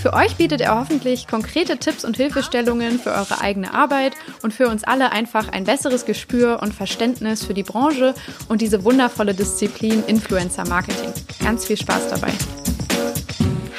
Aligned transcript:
Für 0.00 0.14
euch 0.14 0.36
bietet 0.36 0.62
er 0.62 0.78
hoffentlich 0.80 1.26
konkrete 1.26 1.76
Tipps 1.76 2.06
und 2.06 2.16
Hilfestellungen 2.16 2.98
für 2.98 3.10
eure 3.10 3.42
eigene 3.42 3.74
Arbeit 3.74 4.14
und 4.42 4.54
für 4.54 4.68
uns 4.68 4.82
alle 4.82 5.12
einfach 5.12 5.48
ein 5.50 5.64
besseres 5.64 6.06
Gespür 6.06 6.60
und 6.62 6.72
Verständnis 6.72 7.44
für 7.44 7.52
die 7.52 7.62
Branche 7.62 8.14
und 8.48 8.62
diese 8.62 8.82
wundervolle 8.82 9.34
Disziplin 9.34 10.02
Influencer 10.06 10.66
Marketing. 10.66 11.12
Ganz 11.44 11.66
viel 11.66 11.76
Spaß 11.76 12.08
dabei. 12.08 12.32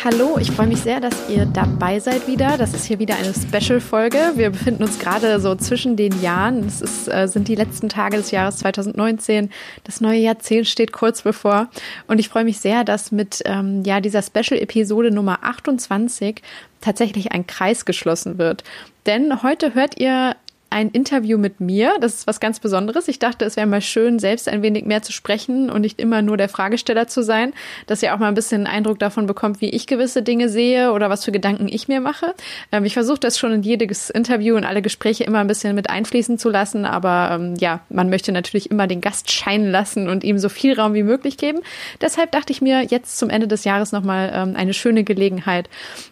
Hallo, 0.04 0.40
ich 0.40 0.50
freue 0.50 0.66
mich 0.66 0.80
sehr, 0.80 1.00
dass 1.00 1.30
ihr 1.30 1.46
dabei 1.46 2.00
seid 2.00 2.28
wieder. 2.28 2.58
Das 2.58 2.74
ist 2.74 2.86
hier 2.86 2.98
wieder 2.98 3.18
eine 3.18 3.36
Special-Folge. 3.36 4.32
Wir 4.34 4.50
befinden 4.50 4.82
uns 4.82 4.98
gerade 4.98 5.40
so 5.40 5.54
zwischen 5.54 5.96
den 5.96 6.20
Jahren. 6.24 6.66
Es 6.66 6.82
ist, 6.82 7.08
äh, 7.08 7.28
sind 7.28 7.48
die 7.48 7.54
letzten 7.54 7.88
Tage 7.88 8.18
des 8.18 8.32
Jahres 8.32 8.58
2019. 8.58 9.52
Das 9.84 10.02
neue 10.02 10.18
Jahrzehnt 10.18 10.66
steht 10.66 10.92
kurz 10.92 11.22
bevor. 11.22 11.70
Und 12.08 12.20
ich 12.20 12.30
freue 12.30 12.46
mich 12.46 12.58
sehr, 12.58 12.84
dass 12.84 13.12
mit 13.12 13.44
ähm, 13.46 13.84
ja, 13.84 14.02
dieser 14.02 14.24
Special-Episode 14.24 15.12
Nummer 15.12 15.44
28 15.44 16.42
tatsächlich 16.82 17.32
ein 17.32 17.46
Kreis 17.46 17.86
geschlossen 17.86 18.40
wird. 18.40 18.64
Denn 19.06 19.44
heute 19.44 19.76
hört 19.76 20.00
ihr 20.00 20.36
ein 20.72 20.90
Interview 20.90 21.38
mit 21.38 21.60
mir. 21.60 21.94
Das 22.00 22.16
ist 22.16 22.28
was 22.28 22.40
ganz 22.40 22.60
Besonderes. 22.60 23.08
Ich 23.10 23.20
dachte, 23.20 23.46
es 23.46 23.58
wäre 23.58 23.68
mal 23.68 23.82
schön, 23.82 24.20
selbst 24.20 24.48
ein 24.48 24.62
wenig 24.62 24.86
mehr 24.86 25.02
zu 25.02 25.12
sprechen 25.12 25.70
und 25.70 25.82
nicht 25.82 26.00
immer 26.00 26.22
nur 26.22 26.38
der 26.38 26.50
Fragesteller 26.50 27.08
zu 27.08 27.24
sein, 27.24 27.54
dass 27.88 28.02
ihr 28.02 28.16
auch 28.16 28.20
mal 28.20 28.30
ein 28.30 28.34
bisschen 28.34 28.66
einen 28.66 28.78
Eindruck 28.78 28.98
davon 28.98 29.28
bekommt, 29.28 29.60
wie 29.60 29.70
ich 29.70 29.86
gewisse 29.86 30.24
Dinge 30.24 30.48
sehe 30.48 30.94
oder 30.94 31.10
was 31.10 31.26
für 31.26 31.34
Gedanken 31.34 31.68
ich 31.68 31.90
mir 31.90 32.00
mache. 32.00 32.34
Ähm, 32.72 32.86
ich 32.86 32.94
versuche 32.94 33.20
das 33.20 33.38
schon 33.38 33.52
in 33.52 33.64
jedes 33.64 34.10
Interview 34.10 34.56
und 34.56 34.64
alle 34.64 34.82
Gespräche 34.82 35.26
immer 35.26 35.40
ein 35.40 35.48
bisschen 35.48 35.76
mit 35.76 35.90
einfließen 35.90 36.38
zu 36.38 36.50
lassen, 36.50 36.86
aber 36.86 37.32
ähm, 37.34 37.56
ja, 37.60 37.82
man 37.90 38.10
möchte 38.10 38.32
natürlich 38.32 38.72
immer 38.72 38.88
den 38.88 39.02
Gast 39.02 39.30
scheinen 39.30 39.70
lassen 39.70 40.08
und 40.08 40.24
ihm 40.24 40.40
so 40.40 40.48
viel 40.48 40.80
Raum 40.80 40.94
wie 40.94 41.04
möglich 41.04 41.38
geben. 41.38 41.60
Deshalb 42.00 42.32
dachte 42.32 42.54
ich 42.54 42.62
mir 42.62 42.84
jetzt 42.84 43.20
zum 43.20 43.30
Ende 43.30 43.48
des 43.48 43.66
Jahres 43.66 43.92
nochmal 43.92 44.32
ähm, 44.34 44.56
eine 44.56 44.74
schöne 44.74 45.04
Gelegenheit. 45.04 45.70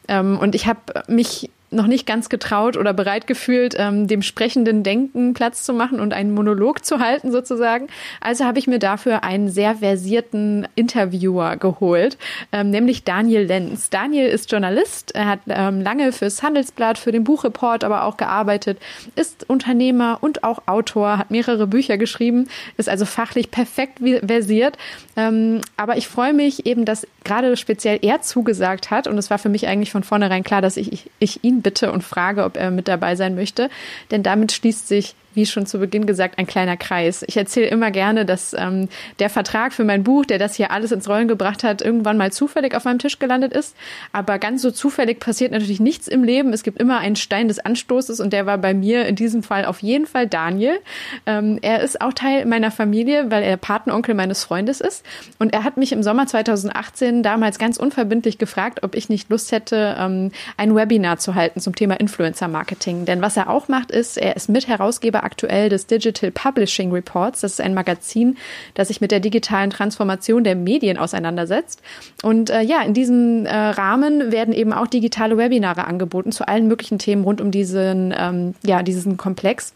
Ähm, 0.10 0.38
und 0.38 0.54
ich 0.54 0.68
habe 0.68 0.80
mich 1.08 1.50
noch 1.72 1.88
nicht 1.88 2.06
ganz 2.06 2.30
getraut 2.30 2.78
oder 2.78 2.94
bereit 2.94 3.28
gefühlt, 3.28 3.76
ähm, 3.78 4.08
dem 4.08 4.22
sprechenden 4.22 4.84
Denken 4.84 5.34
Platz 5.34 5.64
zu 5.64 5.74
machen 5.74 6.00
und 6.00 6.14
einen 6.14 6.34
Monolog 6.34 6.84
zu 6.86 7.00
halten 7.00 7.32
sozusagen. 7.32 7.88
Also 8.22 8.46
habe 8.46 8.60
ich 8.60 8.68
mir 8.68 8.80
dafür 8.80 9.24
einen 9.24 9.50
sehr 9.50 9.76
versierten 9.76 10.68
Interviewer 10.76 11.58
geholt, 11.58 12.18
ähm, 12.52 12.70
nämlich 12.70 13.04
Daniel 13.04 13.44
Lenz. 13.44 13.90
Daniel 13.90 14.28
ist 14.28 14.52
Journalist, 14.52 15.14
er 15.16 15.28
hat 15.28 15.40
ähm, 15.48 15.82
lange 15.82 16.12
fürs 16.12 16.42
Handelsblatt, 16.42 16.98
für 16.98 17.12
den 17.12 17.24
Buchreport 17.24 17.84
aber 17.84 18.04
auch 18.04 18.18
gearbeitet, 18.18 18.80
ist 19.16 19.50
Unternehmer 19.50 20.18
und 20.22 20.44
auch 20.44 20.64
Autor, 20.66 21.18
hat 21.18 21.32
mehrere 21.32 21.68
Bücher 21.68 21.98
geschrieben, 21.98 22.48
ist 22.78 22.90
also 22.90 23.06
fachlich 23.06 23.52
perfekt 23.52 24.00
versiert. 24.26 24.78
Ähm, 25.16 25.62
aber 25.78 25.98
ich 25.98 26.08
freue 26.08 26.34
mich 26.34 26.66
eben, 26.66 26.86
dass 26.86 27.08
gerade 27.24 27.56
speziell 27.58 28.00
er 28.02 28.22
zugesagt 28.22 28.90
hat 28.90 29.08
und 29.08 29.18
es 29.18 29.30
war 29.30 29.38
für 29.38 29.50
mich 29.50 29.68
eigentlich 29.68 29.92
von 29.92 30.04
vornherein 30.04 30.44
klar, 30.44 30.62
dass 30.62 30.78
ich, 30.78 31.10
ich 31.20 31.44
ihn 31.44 31.59
bitte 31.62 31.92
und 31.92 32.04
frage, 32.04 32.44
ob 32.44 32.58
er 32.58 32.72
mit 32.72 32.88
dabei 32.88 33.16
sein 33.16 33.36
möchte. 33.36 33.70
Denn 34.12 34.24
damit 34.24 34.52
schließt 34.52 34.88
sich 34.88 35.16
wie 35.40 35.46
schon 35.46 35.66
zu 35.66 35.80
Beginn 35.80 36.06
gesagt, 36.06 36.38
ein 36.38 36.48
kleiner 36.48 36.76
Kreis. 36.76 37.24
Ich 37.26 37.38
erzähle 37.38 37.68
immer 37.68 37.92
gerne, 37.92 38.26
dass 38.26 38.54
ähm, 38.54 38.90
der 39.20 39.30
Vertrag 39.30 39.72
für 39.72 39.86
mein 39.86 40.04
Buch, 40.04 40.26
der 40.26 40.38
das 40.38 40.56
hier 40.56 40.70
alles 40.72 40.92
ins 40.92 41.08
Rollen 41.08 41.30
gebracht 41.30 41.64
hat, 41.64 41.82
irgendwann 41.82 42.18
mal 42.18 42.34
zufällig 42.34 42.76
auf 42.76 42.84
meinem 42.84 43.00
Tisch 43.00 43.20
gelandet 43.20 43.54
ist. 43.54 43.74
Aber 44.12 44.38
ganz 44.38 44.62
so 44.62 44.70
zufällig 44.70 45.22
passiert 45.22 45.54
natürlich 45.54 45.80
nichts 45.80 46.10
im 46.10 46.26
Leben. 46.26 46.52
Es 46.52 46.64
gibt 46.64 46.78
immer 46.78 46.98
einen 46.98 47.16
Stein 47.16 47.48
des 47.48 47.60
Anstoßes 47.60 48.20
und 48.20 48.34
der 48.34 48.46
war 48.46 48.58
bei 48.58 48.74
mir 48.74 49.06
in 49.06 49.16
diesem 49.16 49.42
Fall 49.42 49.64
auf 49.64 49.82
jeden 49.82 50.08
Fall 50.08 50.28
Daniel. 50.28 50.78
Ähm, 51.26 51.58
er 51.62 51.80
ist 51.80 52.02
auch 52.02 52.12
Teil 52.12 52.46
meiner 52.46 52.70
Familie, 52.70 53.32
weil 53.32 53.44
er 53.44 53.56
Patenonkel 53.56 54.16
meines 54.16 54.44
Freundes 54.44 54.82
ist. 54.82 55.06
Und 55.38 55.54
er 55.54 55.64
hat 55.64 55.78
mich 55.78 55.94
im 55.94 56.04
Sommer 56.04 56.28
2018 56.28 57.24
damals 57.24 57.60
ganz 57.60 57.78
unverbindlich 57.78 58.40
gefragt, 58.40 58.84
ob 58.84 58.94
ich 58.94 59.08
nicht 59.08 59.30
Lust 59.30 59.54
hätte, 59.54 59.96
ähm, 59.98 60.32
ein 60.58 60.76
Webinar 60.76 61.18
zu 61.18 61.36
halten 61.36 61.62
zum 61.62 61.76
Thema 61.76 61.98
Influencer 61.98 62.50
Marketing. 62.50 63.06
Denn 63.06 63.22
was 63.22 63.38
er 63.38 63.50
auch 63.50 63.70
macht, 63.70 63.90
ist, 63.90 64.18
er 64.18 64.36
ist 64.36 64.50
Mitherausgeber 64.50 65.24
aktuell 65.30 65.70
des 65.70 65.86
Digital 65.86 66.32
Publishing 66.32 66.92
Reports. 66.92 67.42
Das 67.42 67.54
ist 67.54 67.62
ein 67.62 67.76
Magazin, 67.76 68.38
das 68.74 68.88
sich 68.88 69.00
mit 69.00 69.12
der 69.12 69.20
digitalen 69.20 69.70
Transformation 69.70 70.44
der 70.44 70.56
Medien 70.56 70.98
auseinandersetzt. 70.98 71.84
Und 72.24 72.50
äh, 72.50 72.62
ja, 72.62 72.82
in 72.82 72.96
diesem 72.96 73.46
äh, 73.46 73.54
Rahmen 73.54 74.32
werden 74.32 74.56
eben 74.56 74.74
auch 74.74 74.88
digitale 74.88 75.38
Webinare 75.38 75.86
angeboten 75.86 76.32
zu 76.32 76.48
allen 76.48 76.68
möglichen 76.68 76.98
Themen 76.98 77.24
rund 77.24 77.42
um 77.42 77.52
diesen, 77.52 78.12
ähm, 78.18 78.56
ja, 78.64 78.82
diesen 78.82 79.18
Komplex 79.18 79.74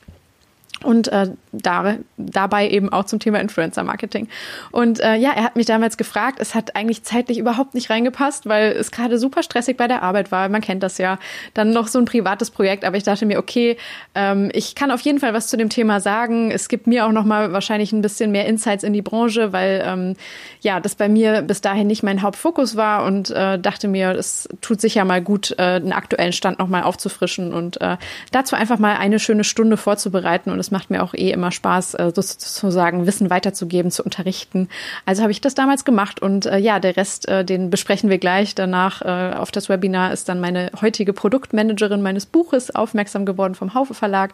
und 0.83 1.07
äh, 1.07 1.31
da, 1.51 1.95
dabei 2.17 2.69
eben 2.69 2.91
auch 2.91 3.05
zum 3.05 3.19
Thema 3.19 3.39
Influencer 3.39 3.83
Marketing. 3.83 4.27
Und 4.71 4.99
äh, 4.99 5.15
ja, 5.15 5.31
er 5.31 5.43
hat 5.43 5.55
mich 5.55 5.65
damals 5.65 5.97
gefragt, 5.97 6.39
es 6.39 6.55
hat 6.55 6.75
eigentlich 6.75 7.03
zeitlich 7.03 7.37
überhaupt 7.37 7.73
nicht 7.73 7.89
reingepasst, 7.89 8.47
weil 8.47 8.71
es 8.71 8.91
gerade 8.91 9.17
super 9.17 9.43
stressig 9.43 9.77
bei 9.77 9.87
der 9.87 10.03
Arbeit 10.03 10.31
war. 10.31 10.49
Man 10.49 10.61
kennt 10.61 10.83
das 10.83 10.97
ja. 10.97 11.19
Dann 11.53 11.71
noch 11.71 11.87
so 11.87 11.99
ein 11.99 12.05
privates 12.05 12.51
Projekt, 12.51 12.85
aber 12.85 12.97
ich 12.97 13.03
dachte 13.03 13.25
mir, 13.25 13.39
okay, 13.39 13.77
ähm, 14.15 14.49
ich 14.53 14.75
kann 14.75 14.91
auf 14.91 15.01
jeden 15.01 15.19
Fall 15.19 15.33
was 15.33 15.47
zu 15.47 15.57
dem 15.57 15.69
Thema 15.69 15.99
sagen. 15.99 16.51
Es 16.51 16.67
gibt 16.67 16.87
mir 16.87 17.05
auch 17.05 17.11
noch 17.11 17.25
mal 17.25 17.53
wahrscheinlich 17.53 17.91
ein 17.91 18.01
bisschen 18.01 18.31
mehr 18.31 18.45
Insights 18.45 18.83
in 18.83 18.93
die 18.93 19.01
Branche, 19.01 19.53
weil 19.53 19.83
ähm, 19.85 20.15
ja, 20.61 20.79
das 20.79 20.95
bei 20.95 21.09
mir 21.09 21.41
bis 21.41 21.61
dahin 21.61 21.87
nicht 21.87 22.03
mein 22.03 22.21
Hauptfokus 22.21 22.75
war 22.75 23.05
und 23.05 23.29
äh, 23.31 23.59
dachte 23.59 23.87
mir, 23.87 24.11
es 24.11 24.49
tut 24.61 24.81
sicher 24.81 25.05
mal 25.05 25.21
gut, 25.21 25.51
äh, 25.57 25.79
den 25.79 25.93
aktuellen 25.93 26.33
Stand 26.33 26.59
noch 26.59 26.67
mal 26.67 26.83
aufzufrischen 26.83 27.53
und 27.53 27.79
äh, 27.81 27.97
dazu 28.31 28.55
einfach 28.55 28.79
mal 28.79 28.97
eine 28.97 29.19
schöne 29.19 29.43
Stunde 29.43 29.77
vorzubereiten 29.77 30.51
und 30.51 30.59
es 30.59 30.71
macht 30.73 30.89
mir 30.89 31.01
auch 31.01 31.13
eh 31.13 31.31
immer 31.31 31.51
Spaß, 31.51 31.93
äh, 31.93 32.11
sozusagen 32.13 33.05
Wissen 33.07 33.29
weiterzugeben, 33.29 33.91
zu 33.91 34.03
unterrichten. 34.03 34.67
Also 35.05 35.21
habe 35.21 35.31
ich 35.31 35.39
das 35.39 35.55
damals 35.55 35.85
gemacht 35.85 36.21
und 36.21 36.45
äh, 36.45 36.57
ja, 36.57 36.81
der 36.81 36.97
Rest, 36.97 37.29
äh, 37.29 37.45
den 37.45 37.69
besprechen 37.69 38.09
wir 38.09 38.17
gleich. 38.17 38.55
Danach 38.55 39.01
äh, 39.01 39.35
auf 39.37 39.51
das 39.51 39.69
Webinar 39.69 40.11
ist 40.11 40.27
dann 40.27 40.41
meine 40.41 40.71
heutige 40.81 41.13
Produktmanagerin 41.13 42.01
meines 42.01 42.25
Buches 42.25 42.75
aufmerksam 42.75 43.25
geworden 43.25 43.55
vom 43.55 43.73
Haufe 43.73 43.93
Verlag, 43.93 44.33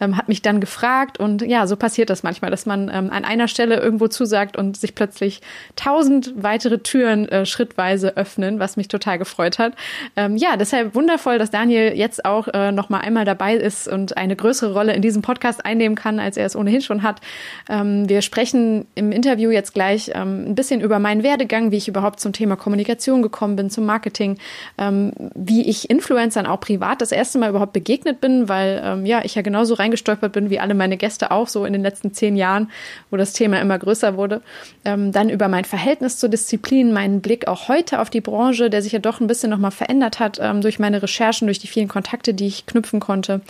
ähm, 0.00 0.16
hat 0.16 0.28
mich 0.28 0.42
dann 0.42 0.60
gefragt 0.60 1.18
und 1.18 1.42
ja, 1.42 1.66
so 1.66 1.76
passiert 1.76 2.10
das 2.10 2.22
manchmal, 2.22 2.50
dass 2.50 2.66
man 2.66 2.90
ähm, 2.92 3.10
an 3.10 3.24
einer 3.24 3.48
Stelle 3.48 3.76
irgendwo 3.76 4.08
zusagt 4.08 4.56
und 4.56 4.76
sich 4.76 4.94
plötzlich 4.94 5.40
tausend 5.76 6.32
weitere 6.36 6.78
Türen 6.78 7.28
äh, 7.28 7.46
schrittweise 7.46 8.16
öffnen, 8.16 8.58
was 8.58 8.76
mich 8.76 8.88
total 8.88 9.18
gefreut 9.18 9.58
hat. 9.58 9.74
Ähm, 10.16 10.36
ja, 10.36 10.56
deshalb 10.56 10.94
wundervoll, 10.94 11.38
dass 11.38 11.50
Daniel 11.50 11.92
jetzt 11.94 12.24
auch 12.24 12.48
äh, 12.48 12.72
noch 12.72 12.88
mal 12.88 13.00
einmal 13.00 13.24
dabei 13.24 13.54
ist 13.54 13.88
und 13.88 14.16
eine 14.16 14.36
größere 14.36 14.72
Rolle 14.72 14.94
in 14.94 15.02
diesem 15.02 15.22
Podcast 15.22 15.64
einnehmen 15.64 15.96
kann, 15.96 16.20
als 16.20 16.36
er 16.36 16.46
es 16.46 16.56
ohnehin 16.56 16.80
schon 16.80 17.02
hat. 17.02 17.20
Ähm, 17.68 18.08
wir 18.08 18.22
sprechen 18.22 18.86
im 18.94 19.12
Interview 19.12 19.50
jetzt 19.50 19.74
gleich 19.74 20.10
ähm, 20.14 20.46
ein 20.48 20.54
bisschen 20.54 20.80
über 20.80 20.98
meinen 20.98 21.22
Werdegang, 21.22 21.70
wie 21.70 21.76
ich 21.76 21.88
überhaupt 21.88 22.20
zum 22.20 22.32
Thema 22.32 22.56
Kommunikation 22.56 23.22
gekommen 23.22 23.56
bin, 23.56 23.70
zum 23.70 23.86
Marketing, 23.86 24.38
ähm, 24.76 25.12
wie 25.34 25.68
ich 25.68 25.90
Influencern 25.90 26.46
auch 26.46 26.60
privat 26.60 27.00
das 27.00 27.12
erste 27.12 27.38
Mal 27.38 27.50
überhaupt 27.50 27.72
begegnet 27.72 28.20
bin, 28.20 28.48
weil 28.48 29.02
ja, 29.04 29.24
ich 29.24 29.34
ja 29.34 29.42
genauso 29.42 29.74
reingestolpert 29.88 30.32
bin 30.32 30.50
wie 30.50 30.60
alle 30.60 30.74
meine 30.74 30.96
Gäste 30.96 31.30
auch 31.30 31.48
so 31.48 31.64
in 31.64 31.72
den 31.72 31.82
letzten 31.82 32.12
zehn 32.12 32.36
Jahren, 32.36 32.70
wo 33.10 33.16
das 33.16 33.32
Thema 33.32 33.60
immer 33.60 33.78
größer 33.78 34.16
wurde. 34.16 34.42
Ähm, 34.84 35.12
dann 35.12 35.30
über 35.30 35.48
mein 35.48 35.64
Verhältnis 35.64 36.18
zur 36.18 36.28
Disziplin, 36.28 36.92
meinen 36.92 37.20
Blick 37.20 37.48
auch 37.48 37.68
heute 37.68 38.00
auf 38.00 38.10
die 38.10 38.20
Branche, 38.20 38.70
der 38.70 38.82
sich 38.82 38.92
ja 38.92 38.98
doch 38.98 39.20
ein 39.20 39.26
bisschen 39.26 39.50
nochmal 39.50 39.70
verändert 39.70 40.20
hat 40.20 40.38
ähm, 40.40 40.60
durch 40.60 40.78
meine 40.78 41.02
Recherchen, 41.02 41.46
durch 41.46 41.58
die 41.58 41.66
vielen 41.66 41.88
Kontakte, 41.88 42.34
die 42.34 42.46
ich 42.46 42.66
knüpfen 42.66 43.00
konnte. 43.00 43.40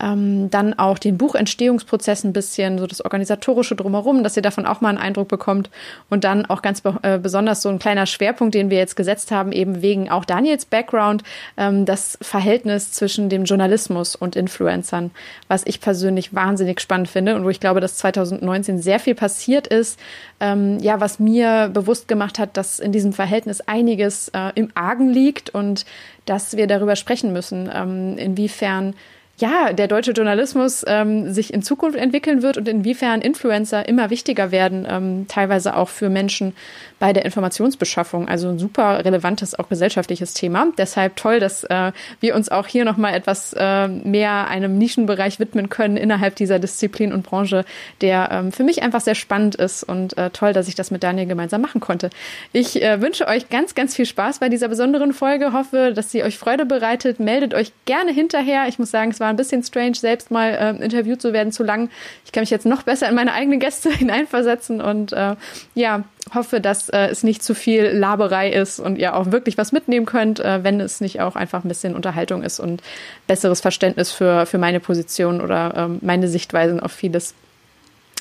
Ähm, 0.00 0.50
dann 0.50 0.78
auch 0.78 0.98
den 0.98 1.18
Buchentstehungsprozess 1.18 2.24
ein 2.24 2.32
bisschen, 2.32 2.78
so 2.78 2.86
das 2.86 3.04
Organisatorische 3.04 3.76
drumherum, 3.76 4.22
dass 4.22 4.36
ihr 4.36 4.42
davon 4.42 4.66
auch 4.66 4.80
mal 4.80 4.90
einen 4.90 4.98
Eindruck 4.98 5.28
bekommt. 5.28 5.70
Und 6.08 6.24
dann 6.24 6.46
auch 6.46 6.62
ganz 6.62 6.80
be 6.80 6.98
äh, 7.02 7.18
besonders 7.18 7.62
so 7.62 7.68
ein 7.68 7.78
kleiner 7.78 8.06
Schwerpunkt, 8.06 8.54
den 8.54 8.70
wir 8.70 8.78
jetzt 8.78 8.96
gesetzt 8.96 9.30
haben, 9.30 9.52
eben 9.52 9.82
wegen 9.82 10.10
auch 10.10 10.24
Daniels 10.24 10.64
Background, 10.64 11.22
ähm, 11.56 11.84
das 11.84 12.18
Verhältnis 12.22 12.92
zwischen 12.92 13.28
dem 13.28 13.44
Journalismus 13.44 14.16
und 14.16 14.36
Influencern, 14.36 15.10
was 15.48 15.66
ich 15.66 15.80
persönlich 15.80 16.34
wahnsinnig 16.34 16.80
spannend 16.80 17.08
finde 17.08 17.34
und 17.34 17.44
wo 17.44 17.50
ich 17.50 17.60
glaube, 17.60 17.80
dass 17.80 17.96
2019 17.96 18.80
sehr 18.80 19.00
viel 19.00 19.14
passiert 19.14 19.66
ist, 19.66 19.98
ähm, 20.40 20.78
ja, 20.80 21.00
was 21.00 21.18
mir 21.18 21.70
bewusst 21.72 22.08
gemacht 22.08 22.38
hat, 22.38 22.56
dass 22.56 22.78
in 22.78 22.92
diesem 22.92 23.12
Verhältnis 23.12 23.60
einiges 23.62 24.28
äh, 24.28 24.52
im 24.54 24.70
Argen 24.74 25.08
liegt 25.10 25.50
und 25.50 25.84
dass 26.26 26.56
wir 26.56 26.66
darüber 26.66 26.96
sprechen 26.96 27.32
müssen, 27.32 27.70
ähm, 27.72 28.18
inwiefern 28.18 28.94
ja, 29.38 29.72
der 29.72 29.86
deutsche 29.86 30.10
Journalismus 30.10 30.84
ähm, 30.86 31.32
sich 31.32 31.54
in 31.54 31.62
Zukunft 31.62 31.96
entwickeln 31.96 32.42
wird 32.42 32.56
und 32.56 32.66
inwiefern 32.66 33.20
Influencer 33.20 33.88
immer 33.88 34.10
wichtiger 34.10 34.50
werden, 34.50 34.86
ähm, 34.88 35.26
teilweise 35.28 35.76
auch 35.76 35.88
für 35.88 36.08
Menschen 36.08 36.54
bei 36.98 37.12
der 37.12 37.24
Informationsbeschaffung. 37.24 38.28
Also 38.28 38.48
ein 38.48 38.58
super 38.58 39.04
relevantes, 39.04 39.56
auch 39.56 39.68
gesellschaftliches 39.68 40.34
Thema. 40.34 40.66
Deshalb 40.76 41.14
toll, 41.14 41.38
dass 41.38 41.62
äh, 41.64 41.92
wir 42.18 42.34
uns 42.34 42.48
auch 42.48 42.66
hier 42.66 42.84
nochmal 42.84 43.14
etwas 43.14 43.54
äh, 43.56 43.86
mehr 43.86 44.48
einem 44.48 44.76
Nischenbereich 44.76 45.38
widmen 45.38 45.68
können 45.68 45.96
innerhalb 45.96 46.34
dieser 46.34 46.58
Disziplin 46.58 47.12
und 47.12 47.22
Branche, 47.22 47.64
der 48.00 48.30
ähm, 48.32 48.50
für 48.50 48.64
mich 48.64 48.82
einfach 48.82 49.00
sehr 49.00 49.14
spannend 49.14 49.54
ist 49.54 49.84
und 49.84 50.18
äh, 50.18 50.30
toll, 50.30 50.52
dass 50.52 50.66
ich 50.66 50.74
das 50.74 50.90
mit 50.90 51.04
Daniel 51.04 51.26
gemeinsam 51.26 51.60
machen 51.60 51.80
konnte. 51.80 52.10
Ich 52.52 52.82
äh, 52.82 53.00
wünsche 53.00 53.28
euch 53.28 53.48
ganz, 53.50 53.76
ganz 53.76 53.94
viel 53.94 54.06
Spaß 54.06 54.40
bei 54.40 54.48
dieser 54.48 54.66
besonderen 54.66 55.12
Folge, 55.12 55.52
hoffe, 55.52 55.92
dass 55.94 56.10
sie 56.10 56.24
euch 56.24 56.36
Freude 56.36 56.66
bereitet. 56.66 57.20
Meldet 57.20 57.54
euch 57.54 57.70
gerne 57.84 58.10
hinterher. 58.10 58.66
Ich 58.66 58.80
muss 58.80 58.90
sagen, 58.90 59.12
es 59.12 59.20
war 59.20 59.27
war 59.28 59.34
ein 59.34 59.36
bisschen 59.36 59.62
strange, 59.62 59.94
selbst 59.94 60.30
mal 60.30 60.54
äh, 60.54 60.82
interviewt 60.82 61.20
zu 61.20 61.34
werden 61.34 61.52
zu 61.52 61.62
lang. 61.62 61.90
Ich 62.24 62.32
kann 62.32 62.40
mich 62.40 62.50
jetzt 62.50 62.64
noch 62.64 62.82
besser 62.82 63.08
in 63.08 63.14
meine 63.14 63.34
eigenen 63.34 63.60
Gäste 63.60 63.90
hineinversetzen 63.92 64.80
und 64.80 65.12
äh, 65.12 65.36
ja, 65.74 66.04
hoffe, 66.34 66.60
dass 66.60 66.88
äh, 66.88 67.08
es 67.08 67.22
nicht 67.22 67.42
zu 67.42 67.54
viel 67.54 67.84
Laberei 67.88 68.50
ist 68.50 68.80
und 68.80 68.96
ihr 68.96 69.14
auch 69.14 69.30
wirklich 69.30 69.58
was 69.58 69.70
mitnehmen 69.70 70.06
könnt, 70.06 70.40
äh, 70.40 70.64
wenn 70.64 70.80
es 70.80 71.02
nicht 71.02 71.20
auch 71.20 71.36
einfach 71.36 71.62
ein 71.62 71.68
bisschen 71.68 71.94
Unterhaltung 71.94 72.42
ist 72.42 72.58
und 72.58 72.82
besseres 73.26 73.60
Verständnis 73.60 74.12
für, 74.12 74.46
für 74.46 74.58
meine 74.58 74.80
Position 74.80 75.42
oder 75.42 75.74
ähm, 75.76 75.98
meine 76.00 76.28
Sichtweisen 76.28 76.80
auf 76.80 76.92
vieles. 76.92 77.34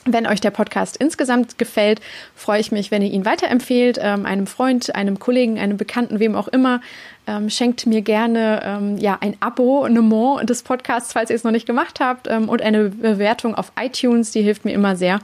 Wenn 0.09 0.25
euch 0.25 0.39
der 0.39 0.51
Podcast 0.51 0.95
insgesamt 0.98 1.57
gefällt, 1.57 2.00
freue 2.33 2.62
ich 2.62 2.71
mich, 2.71 2.92
wenn 2.92 3.01
ihr 3.01 3.12
ihn 3.12 3.25
weiterempfehlt, 3.25 4.00
ähm, 4.01 4.25
einem 4.25 4.48
Freund, 4.48 4.95
einem 4.95 5.19
Kollegen, 5.19 5.59
einem 5.59 5.75
Bekannten, 5.75 6.19
wem 6.19 6.36
auch 6.36 6.48
immer. 6.48 6.80
Ähm, 7.27 7.50
schenkt 7.50 7.86
mir 7.86 8.01
gerne 8.01 8.62
ähm, 8.63 8.98
ja, 8.98 9.18
ein 9.19 9.36
Abonnement 9.42 10.50
des 10.50 10.63
Podcasts, 10.63 11.12
falls 11.12 11.30
ihr 11.30 11.36
es 11.36 11.44
noch 11.44 11.51
nicht 11.51 11.65
gemacht 11.65 12.00
habt, 12.00 12.30
ähm, 12.30 12.48
und 12.48 12.62
eine 12.62 12.89
Bewertung 12.89 13.54
auf 13.54 13.74
iTunes, 13.77 14.31
die 14.31 14.42
hilft 14.42 14.63
mir 14.63 14.71
immer 14.71 14.95
sehr. 14.95 15.19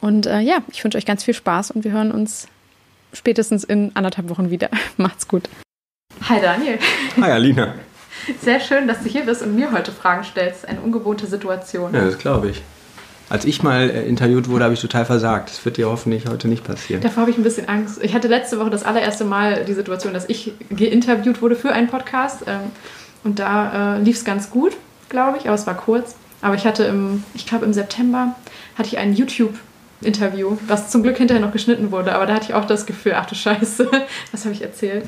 Und 0.00 0.26
äh, 0.26 0.38
ja, 0.38 0.58
ich 0.70 0.82
wünsche 0.84 0.98
euch 0.98 1.06
ganz 1.06 1.24
viel 1.24 1.34
Spaß 1.34 1.72
und 1.72 1.82
wir 1.82 1.90
hören 1.90 2.12
uns 2.12 2.46
spätestens 3.12 3.64
in 3.64 3.90
anderthalb 3.94 4.28
Wochen 4.30 4.50
wieder. 4.50 4.70
Macht's 4.96 5.26
gut. 5.26 5.48
Hi 6.28 6.40
Daniel. 6.40 6.78
Hi 7.20 7.32
Alina. 7.32 7.74
Sehr 8.40 8.60
schön, 8.60 8.86
dass 8.86 9.02
du 9.02 9.08
hier 9.08 9.22
bist 9.22 9.42
und 9.42 9.56
mir 9.56 9.72
heute 9.72 9.90
Fragen 9.90 10.22
stellst. 10.22 10.68
Eine 10.68 10.80
ungewohnte 10.80 11.26
Situation. 11.26 11.92
Ja, 11.92 12.04
das 12.04 12.18
glaube 12.18 12.50
ich. 12.50 12.62
Als 13.32 13.46
ich 13.46 13.62
mal 13.62 13.88
äh, 13.88 14.02
interviewt 14.02 14.50
wurde, 14.50 14.64
habe 14.64 14.74
ich 14.74 14.80
total 14.82 15.06
versagt. 15.06 15.48
Das 15.48 15.64
wird 15.64 15.78
dir 15.78 15.88
hoffentlich 15.88 16.26
heute 16.26 16.48
nicht 16.48 16.64
passieren. 16.64 17.00
Davor 17.00 17.22
habe 17.22 17.30
ich 17.30 17.38
ein 17.38 17.42
bisschen 17.42 17.66
Angst. 17.66 17.98
Ich 18.02 18.12
hatte 18.12 18.28
letzte 18.28 18.60
Woche 18.60 18.68
das 18.68 18.82
allererste 18.84 19.24
Mal 19.24 19.64
die 19.64 19.72
Situation, 19.72 20.12
dass 20.12 20.28
ich 20.28 20.52
geinterviewt 20.68 21.40
wurde 21.40 21.56
für 21.56 21.72
einen 21.72 21.88
Podcast. 21.88 22.42
Ähm, 22.46 22.60
und 23.24 23.38
da 23.38 23.96
äh, 23.96 24.02
lief 24.02 24.18
es 24.18 24.26
ganz 24.26 24.50
gut, 24.50 24.76
glaube 25.08 25.38
ich, 25.38 25.46
aber 25.46 25.54
es 25.54 25.66
war 25.66 25.74
kurz. 25.74 26.14
Aber 26.42 26.56
ich 26.56 26.66
hatte 26.66 26.84
im, 26.84 27.24
ich 27.32 27.46
glaube 27.46 27.64
im 27.64 27.72
September, 27.72 28.36
hatte 28.76 28.88
ich 28.88 28.98
ein 28.98 29.14
YouTube-Interview, 29.14 30.58
was 30.66 30.90
zum 30.90 31.02
Glück 31.02 31.16
hinterher 31.16 31.42
noch 31.42 31.52
geschnitten 31.52 31.90
wurde. 31.90 32.14
Aber 32.14 32.26
da 32.26 32.34
hatte 32.34 32.48
ich 32.50 32.54
auch 32.54 32.66
das 32.66 32.84
Gefühl, 32.84 33.14
ach 33.16 33.24
du 33.24 33.34
Scheiße, 33.34 33.88
was 34.30 34.44
habe 34.44 34.52
ich 34.52 34.60
erzählt? 34.60 35.06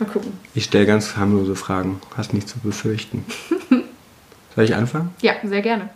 Mal 0.00 0.06
gucken. 0.06 0.32
Ich 0.54 0.64
stelle 0.64 0.86
ganz 0.86 1.16
harmlose 1.16 1.54
Fragen. 1.54 2.00
Hast 2.16 2.34
nichts 2.34 2.54
zu 2.54 2.58
befürchten. 2.58 3.24
Soll 4.56 4.64
ich 4.64 4.74
anfangen? 4.74 5.10
Ja, 5.22 5.34
sehr 5.44 5.62
gerne. 5.62 5.90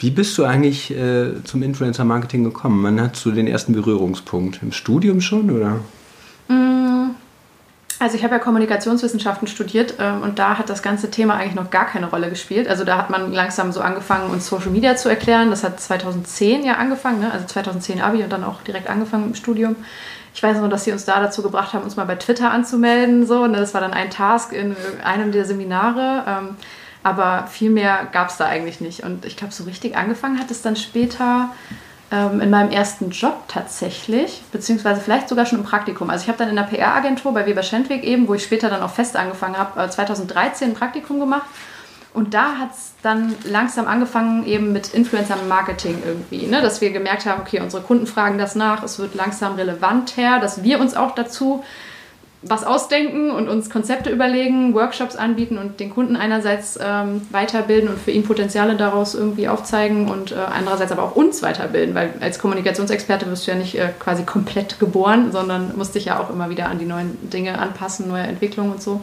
Wie 0.00 0.10
bist 0.10 0.38
du 0.38 0.44
eigentlich 0.44 0.90
äh, 0.90 1.44
zum 1.44 1.62
Influencer-Marketing 1.62 2.42
gekommen? 2.42 2.82
Wann 2.82 2.98
hast 2.98 3.22
du 3.22 3.32
den 3.32 3.46
ersten 3.46 3.74
Berührungspunkt? 3.74 4.60
Im 4.62 4.72
Studium 4.72 5.20
schon 5.20 5.50
oder? 5.50 5.80
Mm, 6.48 7.10
also 7.98 8.16
ich 8.16 8.24
habe 8.24 8.32
ja 8.32 8.38
Kommunikationswissenschaften 8.38 9.46
studiert 9.46 9.96
äh, 9.98 10.10
und 10.10 10.38
da 10.38 10.56
hat 10.56 10.70
das 10.70 10.82
ganze 10.82 11.10
Thema 11.10 11.34
eigentlich 11.34 11.54
noch 11.54 11.68
gar 11.68 11.84
keine 11.84 12.08
Rolle 12.08 12.30
gespielt. 12.30 12.66
Also 12.66 12.84
da 12.84 12.96
hat 12.96 13.10
man 13.10 13.30
langsam 13.30 13.72
so 13.72 13.82
angefangen, 13.82 14.30
uns 14.30 14.46
Social 14.46 14.70
Media 14.70 14.96
zu 14.96 15.10
erklären. 15.10 15.50
Das 15.50 15.64
hat 15.64 15.78
2010 15.78 16.64
ja 16.64 16.76
angefangen, 16.76 17.20
ne? 17.20 17.30
also 17.30 17.44
2010 17.44 18.00
Abi 18.00 18.22
und 18.22 18.32
dann 18.32 18.42
auch 18.42 18.62
direkt 18.62 18.88
angefangen 18.88 19.26
im 19.26 19.34
Studium. 19.34 19.76
Ich 20.34 20.42
weiß 20.42 20.56
nur, 20.60 20.70
dass 20.70 20.84
sie 20.84 20.92
uns 20.92 21.04
da 21.04 21.20
dazu 21.20 21.42
gebracht 21.42 21.74
haben, 21.74 21.84
uns 21.84 21.96
mal 21.96 22.06
bei 22.06 22.14
Twitter 22.14 22.50
anzumelden. 22.50 23.26
So. 23.26 23.42
Und 23.42 23.52
das 23.52 23.74
war 23.74 23.82
dann 23.82 23.92
ein 23.92 24.08
Task 24.08 24.54
in 24.54 24.74
einem 25.04 25.30
der 25.30 25.44
Seminare. 25.44 26.24
Ähm, 26.26 26.56
aber 27.02 27.46
viel 27.46 27.70
mehr 27.70 28.08
gab 28.12 28.28
es 28.28 28.36
da 28.36 28.46
eigentlich 28.46 28.80
nicht. 28.80 29.02
Und 29.02 29.24
ich 29.24 29.36
glaube, 29.36 29.52
so 29.52 29.64
richtig 29.64 29.96
angefangen 29.96 30.38
hat 30.38 30.50
es 30.50 30.62
dann 30.62 30.76
später 30.76 31.50
ähm, 32.12 32.40
in 32.40 32.50
meinem 32.50 32.70
ersten 32.70 33.10
Job 33.10 33.44
tatsächlich, 33.48 34.42
beziehungsweise 34.52 35.00
vielleicht 35.00 35.28
sogar 35.28 35.46
schon 35.46 35.60
im 35.60 35.64
Praktikum. 35.64 36.10
Also 36.10 36.24
ich 36.24 36.28
habe 36.28 36.38
dann 36.38 36.48
in 36.48 36.56
der 36.56 36.64
PR-Agentur 36.64 37.32
bei 37.32 37.46
Weber 37.46 37.62
Schendweg 37.62 38.04
eben, 38.04 38.28
wo 38.28 38.34
ich 38.34 38.42
später 38.42 38.68
dann 38.68 38.82
auch 38.82 38.90
fest 38.90 39.16
angefangen 39.16 39.56
habe, 39.56 39.80
äh, 39.80 39.88
2013 39.88 40.70
ein 40.70 40.74
Praktikum 40.74 41.20
gemacht. 41.20 41.46
Und 42.12 42.34
da 42.34 42.56
hat 42.56 42.72
es 42.72 42.92
dann 43.02 43.36
langsam 43.44 43.86
angefangen 43.86 44.44
eben 44.44 44.72
mit 44.72 44.92
Influencer-Marketing 44.92 46.02
irgendwie, 46.04 46.46
ne? 46.48 46.60
dass 46.60 46.80
wir 46.80 46.90
gemerkt 46.90 47.24
haben, 47.24 47.40
okay, 47.40 47.60
unsere 47.60 47.84
Kunden 47.84 48.08
fragen 48.08 48.36
das 48.36 48.56
nach, 48.56 48.82
es 48.82 48.98
wird 48.98 49.14
langsam 49.14 49.54
relevanter, 49.54 50.40
dass 50.40 50.64
wir 50.64 50.80
uns 50.80 50.96
auch 50.96 51.14
dazu 51.14 51.62
was 52.42 52.64
ausdenken 52.64 53.30
und 53.30 53.48
uns 53.48 53.68
Konzepte 53.68 54.08
überlegen, 54.08 54.74
Workshops 54.74 55.14
anbieten 55.14 55.58
und 55.58 55.78
den 55.78 55.90
Kunden 55.90 56.16
einerseits 56.16 56.78
ähm, 56.82 57.20
weiterbilden 57.30 57.90
und 57.90 57.98
für 57.98 58.12
ihn 58.12 58.22
Potenziale 58.22 58.76
daraus 58.76 59.14
irgendwie 59.14 59.46
aufzeigen 59.46 60.08
und 60.08 60.32
äh, 60.32 60.36
andererseits 60.36 60.90
aber 60.90 61.02
auch 61.02 61.16
uns 61.16 61.42
weiterbilden, 61.42 61.94
weil 61.94 62.14
als 62.20 62.38
Kommunikationsexperte 62.38 63.26
wirst 63.26 63.46
du 63.46 63.50
ja 63.50 63.58
nicht 63.58 63.74
äh, 63.74 63.90
quasi 63.98 64.22
komplett 64.22 64.80
geboren, 64.80 65.32
sondern 65.32 65.76
musst 65.76 65.94
dich 65.94 66.06
ja 66.06 66.18
auch 66.18 66.30
immer 66.30 66.48
wieder 66.48 66.68
an 66.70 66.78
die 66.78 66.86
neuen 66.86 67.18
Dinge 67.30 67.58
anpassen, 67.58 68.08
neue 68.08 68.22
Entwicklungen 68.22 68.72
und 68.72 68.82
so. 68.82 69.02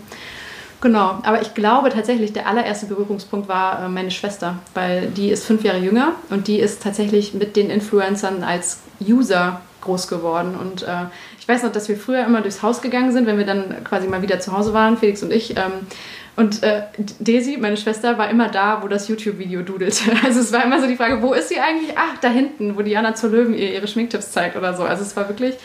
Genau, 0.82 1.20
aber 1.24 1.42
ich 1.42 1.54
glaube 1.54 1.90
tatsächlich, 1.90 2.34
der 2.34 2.48
allererste 2.48 2.88
Berührungspunkt 2.88 3.48
war 3.48 3.86
äh, 3.86 3.90
meine 3.90 4.12
Schwester, 4.12 4.56
weil 4.74 5.08
die 5.08 5.30
ist 5.30 5.46
fünf 5.46 5.64
Jahre 5.64 5.80
jünger 5.80 6.14
und 6.32 6.48
die 6.48 6.60
ist 6.60 6.82
tatsächlich 6.82 7.36
mit 7.36 7.56
den 7.56 7.70
Influencern 7.70 8.44
als 8.44 8.80
User 9.00 9.62
groß 9.82 10.08
geworden 10.08 10.56
und 10.60 10.84
äh, 10.84 11.06
ich 11.48 11.54
weiß 11.54 11.64
noch, 11.64 11.72
dass 11.72 11.88
wir 11.88 11.96
früher 11.96 12.26
immer 12.26 12.42
durchs 12.42 12.62
Haus 12.62 12.82
gegangen 12.82 13.14
sind, 13.14 13.26
wenn 13.26 13.38
wir 13.38 13.46
dann 13.46 13.82
quasi 13.86 14.06
mal 14.06 14.22
wieder 14.22 14.42
zu 14.42 14.52
Hause 14.52 14.74
waren, 14.74 14.98
Felix 14.98 15.24
und 15.24 15.32
ich. 15.32 15.52
Ähm, 15.52 15.88
und 16.36 16.62
äh, 16.62 16.82
Daisy, 17.22 17.56
meine 17.56 17.78
Schwester, 17.78 18.18
war 18.18 18.30
immer 18.30 18.50
da, 18.50 18.84
wo 18.84 18.90
das 18.90 19.08
YouTube-Video 19.08 19.62
dudelte. 19.62 20.12
Also 20.26 20.42
es 20.42 20.52
war 20.52 20.66
immer 20.66 20.82
so 20.82 20.88
die 20.88 20.98
Frage, 20.98 21.22
wo 21.22 21.32
ist 21.34 21.48
sie 21.48 21.58
eigentlich? 21.58 21.96
Ach, 21.96 22.18
da 22.20 22.28
hinten, 22.28 22.76
wo 22.76 22.82
Diana 22.82 23.16
zur 23.16 23.30
Löwen 23.30 23.54
ihr 23.54 23.74
ihre 23.74 23.88
Schminktipps 23.88 24.34
zeigt 24.34 24.58
oder 24.58 24.74
so. 24.76 24.84
Also 24.84 25.04
es 25.04 25.16
war 25.16 25.30
wirklich 25.30 25.56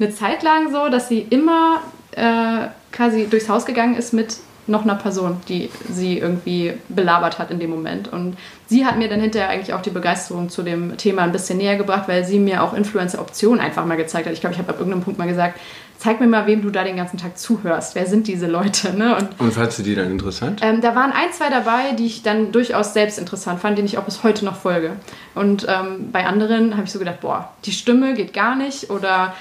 eine 0.00 0.10
Zeit 0.10 0.42
lang 0.42 0.72
so, 0.72 0.88
dass 0.88 1.08
sie 1.08 1.20
immer 1.30 1.82
äh, 2.16 2.66
quasi 2.90 3.28
durchs 3.30 3.48
Haus 3.48 3.64
gegangen 3.64 3.94
ist 3.94 4.12
mit 4.12 4.38
noch 4.68 4.82
einer 4.82 4.94
Person, 4.94 5.40
die 5.48 5.70
sie 5.90 6.18
irgendwie 6.18 6.74
belabert 6.88 7.38
hat 7.38 7.50
in 7.50 7.58
dem 7.58 7.70
Moment. 7.70 8.12
Und 8.12 8.36
sie 8.66 8.84
hat 8.84 8.98
mir 8.98 9.08
dann 9.08 9.20
hinterher 9.20 9.48
eigentlich 9.48 9.74
auch 9.74 9.82
die 9.82 9.90
Begeisterung 9.90 10.48
zu 10.48 10.62
dem 10.62 10.96
Thema 10.96 11.22
ein 11.22 11.32
bisschen 11.32 11.58
näher 11.58 11.76
gebracht, 11.76 12.08
weil 12.08 12.24
sie 12.24 12.38
mir 12.38 12.62
auch 12.62 12.74
Influencer-Optionen 12.74 13.60
einfach 13.60 13.84
mal 13.84 13.96
gezeigt 13.96 14.26
hat. 14.26 14.32
Ich 14.32 14.40
glaube, 14.40 14.54
ich 14.54 14.58
habe 14.58 14.70
ab 14.70 14.78
irgendeinem 14.78 15.02
Punkt 15.02 15.18
mal 15.18 15.28
gesagt, 15.28 15.58
zeig 15.98 16.20
mir 16.20 16.28
mal, 16.28 16.46
wem 16.46 16.62
du 16.62 16.70
da 16.70 16.84
den 16.84 16.96
ganzen 16.96 17.18
Tag 17.18 17.38
zuhörst. 17.38 17.94
Wer 17.94 18.06
sind 18.06 18.28
diese 18.28 18.46
Leute? 18.46 18.94
Ne? 18.96 19.16
Und, 19.16 19.40
Und 19.40 19.52
fandst 19.52 19.78
du 19.78 19.82
die 19.82 19.94
dann 19.94 20.10
interessant? 20.10 20.60
Ähm, 20.62 20.80
da 20.80 20.94
waren 20.94 21.12
ein, 21.12 21.32
zwei 21.32 21.50
dabei, 21.50 21.92
die 21.98 22.06
ich 22.06 22.22
dann 22.22 22.52
durchaus 22.52 22.94
selbst 22.94 23.18
interessant 23.18 23.60
fand, 23.60 23.76
denen 23.78 23.86
ich 23.86 23.98
auch 23.98 24.04
bis 24.04 24.22
heute 24.22 24.44
noch 24.44 24.56
folge. 24.56 24.92
Und 25.34 25.66
ähm, 25.68 26.10
bei 26.12 26.26
anderen 26.26 26.76
habe 26.76 26.84
ich 26.84 26.92
so 26.92 26.98
gedacht, 26.98 27.20
boah, 27.20 27.52
die 27.64 27.72
Stimme 27.72 28.14
geht 28.14 28.32
gar 28.32 28.54
nicht 28.54 28.90
oder 28.90 29.34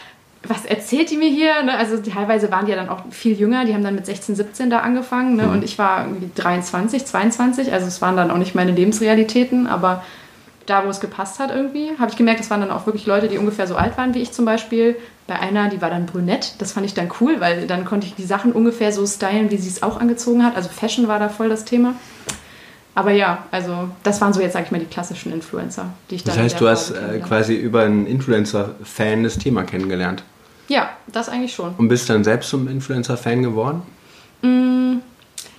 was 0.43 0.65
erzählt 0.65 1.09
die 1.09 1.17
mir 1.17 1.29
hier? 1.29 1.63
Ne? 1.63 1.75
Also 1.77 1.97
teilweise 1.97 2.51
waren 2.51 2.65
die 2.65 2.71
ja 2.71 2.77
dann 2.77 2.89
auch 2.89 3.01
viel 3.11 3.37
jünger, 3.37 3.65
die 3.65 3.73
haben 3.73 3.83
dann 3.83 3.95
mit 3.95 4.05
16, 4.05 4.35
17 4.35 4.69
da 4.69 4.79
angefangen 4.79 5.35
ne? 5.35 5.43
Mhm. 5.43 5.51
und 5.51 5.63
ich 5.63 5.77
war 5.77 6.05
irgendwie 6.05 6.29
23, 6.35 7.05
22, 7.05 7.73
also 7.73 7.87
es 7.87 8.01
waren 8.01 8.15
dann 8.15 8.31
auch 8.31 8.37
nicht 8.37 8.55
meine 8.55 8.71
Lebensrealitäten, 8.71 9.67
aber 9.67 10.03
da, 10.67 10.85
wo 10.85 10.89
es 10.89 10.99
gepasst 10.99 11.39
hat 11.39 11.49
irgendwie, 11.49 11.91
habe 11.97 12.11
ich 12.11 12.17
gemerkt, 12.17 12.41
das 12.41 12.49
waren 12.49 12.61
dann 12.61 12.71
auch 12.71 12.85
wirklich 12.85 13.05
Leute, 13.05 13.27
die 13.27 13.37
ungefähr 13.37 13.67
so 13.67 13.75
alt 13.75 13.97
waren 13.97 14.13
wie 14.13 14.21
ich 14.21 14.33
zum 14.33 14.45
Beispiel. 14.45 14.97
Bei 15.25 15.39
einer, 15.39 15.69
die 15.69 15.81
war 15.81 15.89
dann 15.89 16.05
brünett, 16.05 16.55
das 16.59 16.73
fand 16.73 16.85
ich 16.85 16.93
dann 16.93 17.09
cool, 17.19 17.39
weil 17.39 17.67
dann 17.67 17.85
konnte 17.85 18.07
ich 18.07 18.15
die 18.15 18.25
Sachen 18.25 18.51
ungefähr 18.51 18.91
so 18.91 19.05
stylen, 19.05 19.49
wie 19.49 19.57
sie 19.57 19.69
es 19.69 19.83
auch 19.83 19.99
angezogen 19.99 20.43
hat. 20.43 20.55
Also 20.55 20.69
Fashion 20.69 21.07
war 21.07 21.19
da 21.19 21.29
voll 21.29 21.49
das 21.49 21.65
Thema. 21.65 21.95
Aber 22.97 23.11
ja, 23.11 23.45
also 23.51 23.89
das 24.01 24.19
waren 24.21 24.33
so 24.33 24.41
jetzt, 24.41 24.53
sag 24.53 24.65
ich 24.65 24.71
mal, 24.71 24.79
die 24.79 24.87
klassischen 24.87 25.31
Influencer, 25.31 25.91
die 26.09 26.15
ich 26.15 26.23
dann. 26.23 26.33
Das 26.33 26.43
heißt, 26.43 26.59
du 26.59 26.67
hast 26.67 26.89
äh, 26.89 27.19
quasi 27.19 27.53
über 27.53 27.83
einen 27.83 28.07
Influencer-Fan 28.07 29.23
das 29.23 29.37
Thema 29.37 29.65
kennengelernt. 29.65 30.23
Ja, 30.67 30.89
das 31.05 31.29
eigentlich 31.29 31.53
schon. 31.53 31.75
Und 31.77 31.89
bist 31.89 32.09
dann 32.09 32.23
selbst 32.23 32.49
zum 32.49 32.67
Influencer-Fan 32.67 33.43
geworden? 33.43 33.83
Mm, 34.41 34.95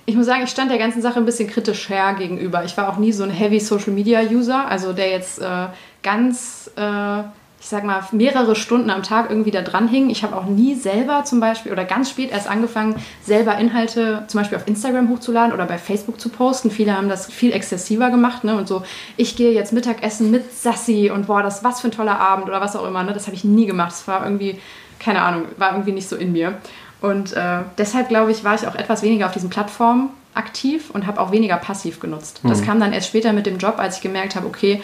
ich 0.05 0.17
muss 0.17 0.25
sagen, 0.25 0.43
ich 0.43 0.49
stand 0.49 0.69
der 0.69 0.79
ganzen 0.79 1.01
Sache 1.01 1.17
ein 1.17 1.25
bisschen 1.25 1.49
kritisch 1.49 1.87
her 1.87 2.13
gegenüber. 2.19 2.65
Ich 2.65 2.75
war 2.75 2.89
auch 2.89 2.97
nie 2.97 3.13
so 3.13 3.23
ein 3.23 3.29
Heavy 3.29 3.61
Social 3.61 3.93
Media 3.93 4.19
User, 4.19 4.67
also 4.67 4.91
der 4.91 5.09
jetzt 5.09 5.39
äh, 5.39 5.67
ganz 6.03 6.69
äh, 6.75 7.23
ich 7.61 7.67
sag 7.67 7.83
mal, 7.83 8.01
mehrere 8.11 8.55
Stunden 8.55 8.89
am 8.89 9.03
Tag 9.03 9.29
irgendwie 9.29 9.51
da 9.51 9.61
dran 9.61 9.87
hing. 9.87 10.09
Ich 10.09 10.23
habe 10.23 10.35
auch 10.35 10.45
nie 10.45 10.75
selber 10.75 11.25
zum 11.25 11.39
Beispiel 11.39 11.71
oder 11.71 11.83
ganz 11.83 12.09
spät 12.09 12.31
erst 12.31 12.49
angefangen, 12.49 12.95
selber 13.21 13.57
Inhalte 13.57 14.23
zum 14.27 14.39
Beispiel 14.39 14.57
auf 14.57 14.67
Instagram 14.67 15.09
hochzuladen 15.09 15.53
oder 15.53 15.65
bei 15.65 15.77
Facebook 15.77 16.21
zu 16.21 16.29
posten. 16.29 16.71
Viele 16.71 16.95
haben 16.95 17.09
das 17.09 17.25
viel 17.31 17.51
exzessiver 17.51 18.11
gemacht 18.11 18.45
ne? 18.45 18.55
und 18.55 18.67
so, 18.67 18.83
ich 19.17 19.35
gehe 19.35 19.51
jetzt 19.51 19.73
Mittagessen 19.73 20.31
mit 20.31 20.53
Sassi 20.53 21.11
und 21.13 21.27
boah, 21.27 21.43
das 21.43 21.63
was 21.63 21.81
für 21.81 21.89
ein 21.89 21.91
toller 21.91 22.19
Abend 22.19 22.47
oder 22.47 22.61
was 22.61 22.75
auch 22.75 22.87
immer. 22.87 23.03
Ne? 23.03 23.13
Das 23.13 23.27
habe 23.27 23.35
ich 23.35 23.43
nie 23.43 23.65
gemacht. 23.65 23.91
Das 23.91 24.07
war 24.07 24.23
irgendwie, 24.23 24.59
keine 24.99 25.21
Ahnung, 25.21 25.45
war 25.57 25.73
irgendwie 25.73 25.91
nicht 25.91 26.07
so 26.07 26.15
in 26.15 26.31
mir. 26.31 26.57
Und 27.01 27.33
äh, 27.33 27.59
deshalb 27.77 28.07
glaube 28.07 28.31
ich, 28.31 28.43
war 28.43 28.55
ich 28.55 28.67
auch 28.67 28.75
etwas 28.75 29.03
weniger 29.03 29.25
auf 29.25 29.33
diesen 29.33 29.49
Plattformen 29.49 30.09
aktiv 30.33 30.89
und 30.91 31.07
habe 31.07 31.19
auch 31.19 31.31
weniger 31.31 31.57
passiv 31.57 31.99
genutzt. 31.99 32.43
Mhm. 32.43 32.49
Das 32.49 32.63
kam 32.63 32.79
dann 32.79 32.93
erst 32.93 33.07
später 33.07 33.33
mit 33.33 33.45
dem 33.45 33.57
Job, 33.57 33.75
als 33.77 33.97
ich 33.97 34.01
gemerkt 34.01 34.35
habe, 34.35 34.47
okay, 34.47 34.81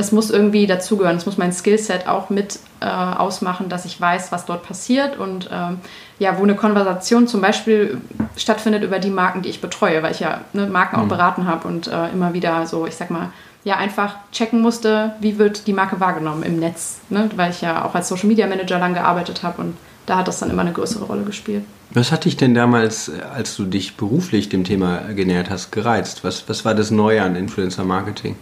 das 0.00 0.12
muss 0.12 0.30
irgendwie 0.30 0.66
dazugehören. 0.66 1.16
Das 1.16 1.26
muss 1.26 1.36
mein 1.36 1.52
Skillset 1.52 2.08
auch 2.08 2.30
mit 2.30 2.58
äh, 2.80 2.86
ausmachen, 2.86 3.68
dass 3.68 3.84
ich 3.84 4.00
weiß, 4.00 4.32
was 4.32 4.46
dort 4.46 4.62
passiert 4.62 5.18
und 5.18 5.50
ähm, 5.52 5.78
ja, 6.18 6.38
wo 6.38 6.42
eine 6.42 6.54
Konversation 6.54 7.28
zum 7.28 7.42
Beispiel 7.42 8.00
stattfindet 8.34 8.82
über 8.82 8.98
die 8.98 9.10
Marken, 9.10 9.42
die 9.42 9.50
ich 9.50 9.60
betreue, 9.60 10.02
weil 10.02 10.12
ich 10.12 10.20
ja 10.20 10.40
ne, 10.54 10.66
Marken 10.66 10.96
auch 10.96 11.04
mhm. 11.04 11.08
beraten 11.08 11.46
habe 11.46 11.68
und 11.68 11.86
äh, 11.88 12.08
immer 12.08 12.32
wieder 12.32 12.66
so, 12.66 12.86
ich 12.86 12.96
sag 12.96 13.10
mal, 13.10 13.30
ja 13.62 13.76
einfach 13.76 14.14
checken 14.32 14.62
musste, 14.62 15.12
wie 15.20 15.38
wird 15.38 15.66
die 15.66 15.74
Marke 15.74 16.00
wahrgenommen 16.00 16.44
im 16.44 16.58
Netz, 16.58 17.00
ne? 17.10 17.28
weil 17.36 17.50
ich 17.50 17.60
ja 17.60 17.84
auch 17.84 17.94
als 17.94 18.08
Social 18.08 18.26
Media 18.26 18.46
Manager 18.46 18.78
lang 18.78 18.94
gearbeitet 18.94 19.42
habe 19.42 19.60
und 19.60 19.76
da 20.06 20.16
hat 20.16 20.28
das 20.28 20.38
dann 20.38 20.48
immer 20.48 20.62
eine 20.62 20.72
größere 20.72 21.04
Rolle 21.04 21.24
gespielt. 21.24 21.64
Was 21.90 22.10
hat 22.10 22.24
dich 22.24 22.38
denn 22.38 22.54
damals, 22.54 23.12
als 23.34 23.54
du 23.54 23.64
dich 23.64 23.98
beruflich 23.98 24.48
dem 24.48 24.64
Thema 24.64 25.00
genähert 25.14 25.50
hast, 25.50 25.72
gereizt? 25.72 26.24
Was, 26.24 26.48
was 26.48 26.64
war 26.64 26.74
das 26.74 26.90
Neue 26.90 27.22
an 27.22 27.36
Influencer 27.36 27.84
Marketing? 27.84 28.36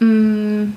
Mm, 0.00 0.72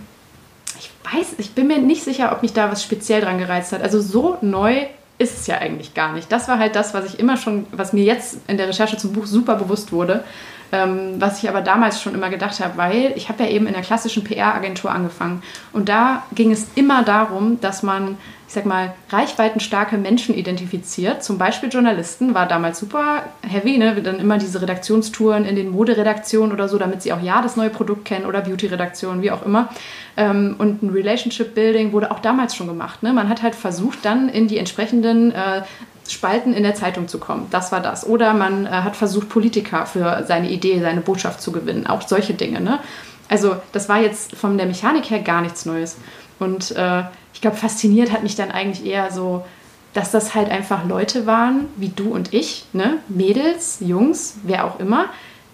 ich 0.78 0.92
weiß, 1.04 1.36
ich 1.38 1.52
bin 1.52 1.68
mir 1.68 1.80
nicht 1.80 2.04
sicher, 2.04 2.32
ob 2.32 2.42
mich 2.42 2.54
da 2.54 2.72
was 2.72 2.84
speziell 2.84 3.22
dran 3.22 3.40
gereizt 3.40 3.72
hat. 3.72 3.82
Also 3.82 4.00
so 4.02 4.38
neu 4.42 4.86
ist 5.18 5.38
es 5.38 5.48
ja 5.48 5.58
eigentlich 5.58 5.94
gar 5.94 6.14
nicht. 6.14 6.32
Das 6.32 6.48
war 6.48 6.58
halt 6.58 6.76
das, 6.76 6.94
was 6.94 7.06
ich 7.06 7.20
immer 7.20 7.36
schon, 7.36 7.68
was 7.72 7.92
mir 7.94 8.04
jetzt 8.04 8.38
in 8.48 8.58
der 8.58 8.70
Recherche 8.70 8.98
zum 8.98 9.12
Buch 9.12 9.26
super 9.26 9.56
bewusst 9.56 9.92
wurde, 9.92 10.24
ähm, 10.72 11.16
was 11.20 11.44
ich 11.44 11.50
aber 11.50 11.62
damals 11.62 12.02
schon 12.02 12.16
immer 12.16 12.30
gedacht 12.30 12.60
habe, 12.62 12.78
weil 12.78 13.14
ich 13.16 13.28
habe 13.28 13.44
ja 13.44 13.50
eben 13.50 13.68
in 13.68 13.74
der 13.74 13.82
klassischen 13.82 14.24
PR-Agentur 14.24 14.92
angefangen 14.92 15.44
und 15.74 15.90
da 15.90 16.24
ging 16.34 16.52
es 16.52 16.68
immer 16.76 17.04
darum, 17.04 17.60
dass 17.60 17.84
man 17.84 18.18
ich 18.50 18.56
sag 18.56 18.65
mal, 18.65 18.96
reichweitenstarke 19.12 19.96
Menschen 20.00 20.34
identifiziert. 20.34 21.24
Zum 21.24 21.38
Beispiel 21.38 21.70
Journalisten 21.70 22.34
war 22.34 22.48
damals 22.48 22.79
super 22.79 23.22
heavy, 23.48 23.77
ne? 23.77 24.01
Dann 24.01 24.20
immer 24.20 24.39
diese 24.39 24.60
Redaktionstouren 24.60 25.46
in 25.46 25.56
den 25.56 25.70
Moderedaktionen 25.70 26.51
oder 26.51 26.68
so, 26.68 26.79
damit 26.79 27.03
sie 27.03 27.13
auch 27.13 27.22
ja 27.22 27.44
das 27.44 27.58
neue 27.58 27.70
Produkt 27.70 28.06
kennen 28.06 28.25
oder 28.25 28.41
Beauty-Redaktionen, 28.41 29.22
wie 29.22 29.29
auch 29.29 29.46
immer. 29.46 29.70
Ähm, 30.18 30.56
und 30.58 30.82
ein 30.82 30.89
Relationship 30.89 31.53
Building 31.53 31.91
wurde 31.91 32.10
auch 32.10 32.22
damals 32.22 32.56
schon 32.56 32.65
gemacht. 32.65 33.03
Ne? 33.03 33.13
Man 33.13 33.29
hat 33.29 33.44
halt 33.44 33.53
versucht, 33.53 34.00
dann 34.01 34.29
in 34.29 34.48
die 34.48 34.58
entsprechenden 34.58 35.32
äh, 35.32 35.62
Spalten 36.08 36.53
in 36.53 36.63
der 36.63 36.74
Zeitung 36.74 37.08
zu 37.08 37.20
kommen. 37.20 37.46
Das 37.51 37.72
war 37.72 37.82
das. 37.82 38.03
Oder 38.03 38.34
man 38.34 38.65
äh, 38.65 38.70
hat 38.70 38.96
versucht, 38.96 39.29
Politiker 39.29 39.86
für 39.86 40.24
seine 40.27 40.50
Idee, 40.50 40.79
seine 40.79 41.01
Botschaft 41.01 41.39
zu 41.39 41.51
gewinnen. 41.51 41.86
Auch 41.86 42.01
solche 42.01 42.34
Dinge. 42.34 42.62
Ne? 42.62 42.79
Also 43.27 43.58
das 43.74 43.89
war 43.89 44.01
jetzt 44.01 44.36
von 44.36 44.58
der 44.58 44.65
Mechanik 44.65 45.12
her 45.12 45.20
gar 45.20 45.41
nichts 45.41 45.68
Neues. 45.68 45.98
Und 46.39 46.72
äh, 46.72 47.03
ich 47.34 47.42
glaube, 47.42 47.58
fasziniert 47.58 48.12
hat 48.12 48.24
mich 48.24 48.36
dann 48.36 48.52
eigentlich 48.52 48.86
eher 48.86 49.12
so, 49.12 49.46
dass 49.94 50.12
das 50.12 50.36
halt 50.36 50.50
einfach 50.50 50.86
Leute 50.86 51.26
waren, 51.26 51.68
wie 51.76 51.90
du 51.90 52.12
und 52.12 52.34
ich, 52.34 52.66
ne? 52.74 52.98
Mädels, 53.08 53.78
Jungs, 53.80 54.36
wer 54.44 54.66
auch 54.66 54.80
immer, 54.80 55.06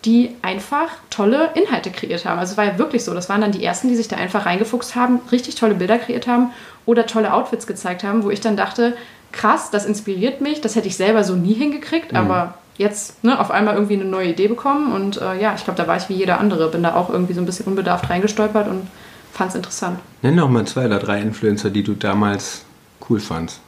die 0.03 0.35
einfach 0.41 0.89
tolle 1.09 1.49
Inhalte 1.55 1.89
kreiert 1.89 2.25
haben. 2.25 2.37
Also 2.37 2.51
es 2.51 2.57
war 2.57 2.65
ja 2.65 2.77
wirklich 2.77 3.03
so. 3.03 3.13
Das 3.13 3.27
waren 3.27 3.41
dann 3.41 3.51
die 3.51 3.63
ersten, 3.63 3.87
die 3.87 3.95
sich 3.95 4.07
da 4.07 4.17
einfach 4.17 4.45
reingefuchst 4.45 4.95
haben, 4.95 5.19
richtig 5.31 5.55
tolle 5.55 5.73
Bilder 5.73 5.97
kreiert 5.97 6.27
haben 6.27 6.51
oder 6.85 7.07
tolle 7.07 7.33
Outfits 7.33 7.65
gezeigt 7.65 8.03
haben, 8.03 8.23
wo 8.23 8.29
ich 8.29 8.41
dann 8.41 8.55
dachte, 8.55 8.95
krass, 9.31 9.71
das 9.71 9.85
inspiriert 9.85 10.41
mich, 10.41 10.61
das 10.61 10.75
hätte 10.75 10.87
ich 10.87 10.95
selber 10.95 11.23
so 11.23 11.35
nie 11.35 11.53
hingekriegt, 11.53 12.11
mhm. 12.11 12.17
aber 12.17 12.53
jetzt 12.77 13.23
ne, 13.23 13.39
auf 13.39 13.51
einmal 13.51 13.75
irgendwie 13.75 13.95
eine 13.95 14.05
neue 14.05 14.29
Idee 14.29 14.47
bekommen 14.47 14.93
und 14.93 15.21
äh, 15.21 15.39
ja, 15.41 15.55
ich 15.55 15.63
glaube, 15.63 15.77
da 15.81 15.87
war 15.87 15.97
ich 15.97 16.09
wie 16.09 16.13
jeder 16.13 16.39
andere, 16.39 16.69
bin 16.69 16.83
da 16.83 16.95
auch 16.95 17.09
irgendwie 17.09 17.33
so 17.33 17.41
ein 17.41 17.45
bisschen 17.45 17.65
unbedarft 17.65 18.09
reingestolpert 18.09 18.67
und 18.67 18.87
fand 19.35 19.49
es 19.49 19.55
interessant. 19.55 19.99
Nenn 20.21 20.37
doch 20.37 20.49
mal 20.49 20.65
zwei 20.65 20.85
oder 20.85 20.99
drei 20.99 21.21
Influencer, 21.21 21.69
die 21.69 21.83
du 21.83 21.93
damals 21.93 22.63
cool 23.09 23.19
fandst. 23.19 23.59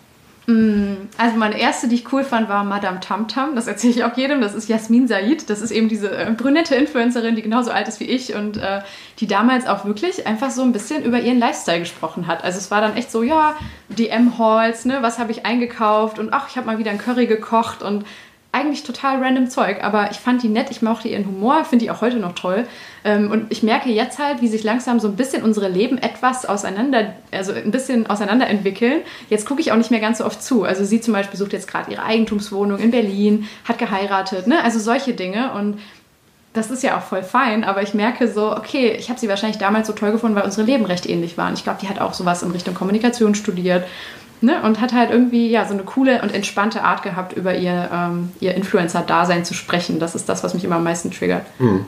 Mm, 0.50 1.10
also 1.18 1.36
meine 1.36 1.60
erste, 1.60 1.90
die 1.90 1.96
ich 1.96 2.14
cool 2.14 2.24
fand, 2.24 2.48
war 2.48 2.64
Madame 2.64 3.02
Tamtam. 3.02 3.54
Das 3.54 3.68
erzähle 3.68 3.94
ich 3.94 4.04
auch 4.06 4.16
jedem. 4.16 4.40
Das 4.40 4.56
ist 4.56 4.70
Jasmin 4.70 5.10
Said. 5.10 5.50
Das 5.50 5.62
ist 5.62 5.72
eben 5.72 5.90
diese 5.90 6.10
äh, 6.10 6.32
brünette 6.32 6.74
Influencerin, 6.76 7.36
die 7.36 7.42
genauso 7.42 7.70
alt 7.70 7.90
ist 7.90 8.00
wie 8.00 8.06
ich 8.06 8.34
und 8.34 8.56
äh, 8.56 8.80
die 9.20 9.28
damals 9.28 9.68
auch 9.68 9.84
wirklich 9.84 10.26
einfach 10.26 10.50
so 10.50 10.62
ein 10.62 10.72
bisschen 10.72 11.04
über 11.04 11.20
ihren 11.20 11.38
Lifestyle 11.38 11.80
gesprochen 11.80 12.28
hat. 12.28 12.46
Also 12.46 12.60
es 12.60 12.72
war 12.72 12.80
dann 12.80 12.96
echt 12.96 13.12
so, 13.12 13.24
ja, 13.24 13.58
DM-Halls, 13.90 14.86
ne, 14.86 15.00
was 15.02 15.20
habe 15.20 15.34
ich 15.34 15.46
eingekauft 15.46 16.18
und 16.18 16.32
ach, 16.32 16.48
ich 16.50 16.56
habe 16.56 16.68
mal 16.68 16.78
wieder 16.78 16.92
ein 16.92 16.98
Curry 16.98 17.28
gekocht 17.28 17.84
und 17.84 18.06
eigentlich 18.58 18.84
total 18.84 19.24
random 19.24 19.50
Zeug, 19.50 19.84
aber 19.84 20.10
ich 20.12 20.18
fand 20.18 20.42
die 20.42 20.50
nett, 20.50 20.68
ich 20.72 20.82
mochte 20.82 21.08
ihren 21.08 21.26
Humor, 21.26 21.64
finde 21.66 21.86
die 21.86 21.92
auch 21.92 22.02
heute 22.02 22.18
noch 22.18 22.34
toll. 22.34 22.68
Ähm, 23.04 23.32
und 23.32 23.52
ich 23.52 23.64
merke 23.64 23.90
jetzt 23.90 24.20
halt, 24.20 24.42
wie 24.42 24.48
sich 24.48 24.64
langsam 24.64 25.00
so 25.00 25.08
ein 25.08 25.16
bisschen 25.16 25.44
unsere 25.44 25.70
Leben 25.70 25.98
etwas 25.98 26.46
auseinander, 26.46 27.14
also 27.32 27.54
ein 27.54 27.72
bisschen 27.72 28.08
auseinander 28.08 28.48
entwickeln. 28.48 29.02
Jetzt 29.30 29.46
gucke 29.46 29.62
ich 29.62 29.72
auch 29.72 29.78
nicht 29.78 29.92
mehr 29.92 30.00
ganz 30.00 30.18
so 30.18 30.26
oft 30.26 30.42
zu. 30.42 30.64
Also 30.64 30.84
sie 30.84 31.00
zum 31.02 31.14
Beispiel 31.14 31.38
sucht 31.38 31.54
jetzt 31.54 31.68
gerade 31.68 31.92
ihre 31.92 32.04
Eigentumswohnung 32.04 32.80
in 32.80 32.92
Berlin, 32.92 33.48
hat 33.66 33.78
geheiratet, 33.78 34.48
ne? 34.48 34.64
Also 34.64 34.80
solche 34.80 35.14
Dinge. 35.14 35.54
Und 35.54 35.80
das 36.54 36.72
ist 36.72 36.82
ja 36.82 36.98
auch 36.98 37.04
voll 37.04 37.24
fein, 37.24 37.64
aber 37.64 37.84
ich 37.84 37.94
merke 37.94 38.28
so, 38.28 38.52
okay, 38.56 38.96
ich 38.98 39.10
habe 39.10 39.20
sie 39.20 39.30
wahrscheinlich 39.30 39.60
damals 39.60 39.88
so 39.88 39.94
toll 39.94 40.12
gefunden, 40.12 40.36
weil 40.36 40.44
unsere 40.44 40.66
Leben 40.66 40.86
recht 40.86 41.08
ähnlich 41.08 41.38
waren. 41.38 41.54
Ich 41.54 41.64
glaube, 41.64 41.80
die 41.82 41.90
hat 41.90 42.00
auch 42.00 42.14
sowas 42.14 42.42
in 42.42 42.52
Richtung 42.52 42.74
Kommunikation 42.74 43.36
studiert 43.36 43.86
Ne? 44.42 44.62
Und 44.62 44.80
hat 44.82 44.94
halt 44.94 45.10
irgendwie 45.10 45.50
ja 45.50 45.66
so 45.66 45.74
eine 45.74 45.84
coole 45.84 46.22
und 46.22 46.34
entspannte 46.34 46.84
Art 46.84 47.02
gehabt, 47.02 47.34
über 47.34 47.56
ihr, 47.56 47.90
ähm, 47.92 48.32
ihr 48.40 48.54
Influencer-Dasein 48.56 49.46
zu 49.46 49.54
sprechen. 49.54 50.00
Das 50.00 50.14
ist 50.14 50.30
das, 50.30 50.44
was 50.44 50.54
mich 50.54 50.64
immer 50.64 50.76
am 50.76 50.84
meisten 50.84 51.12
triggert. 51.12 51.46
Mhm. 51.60 51.86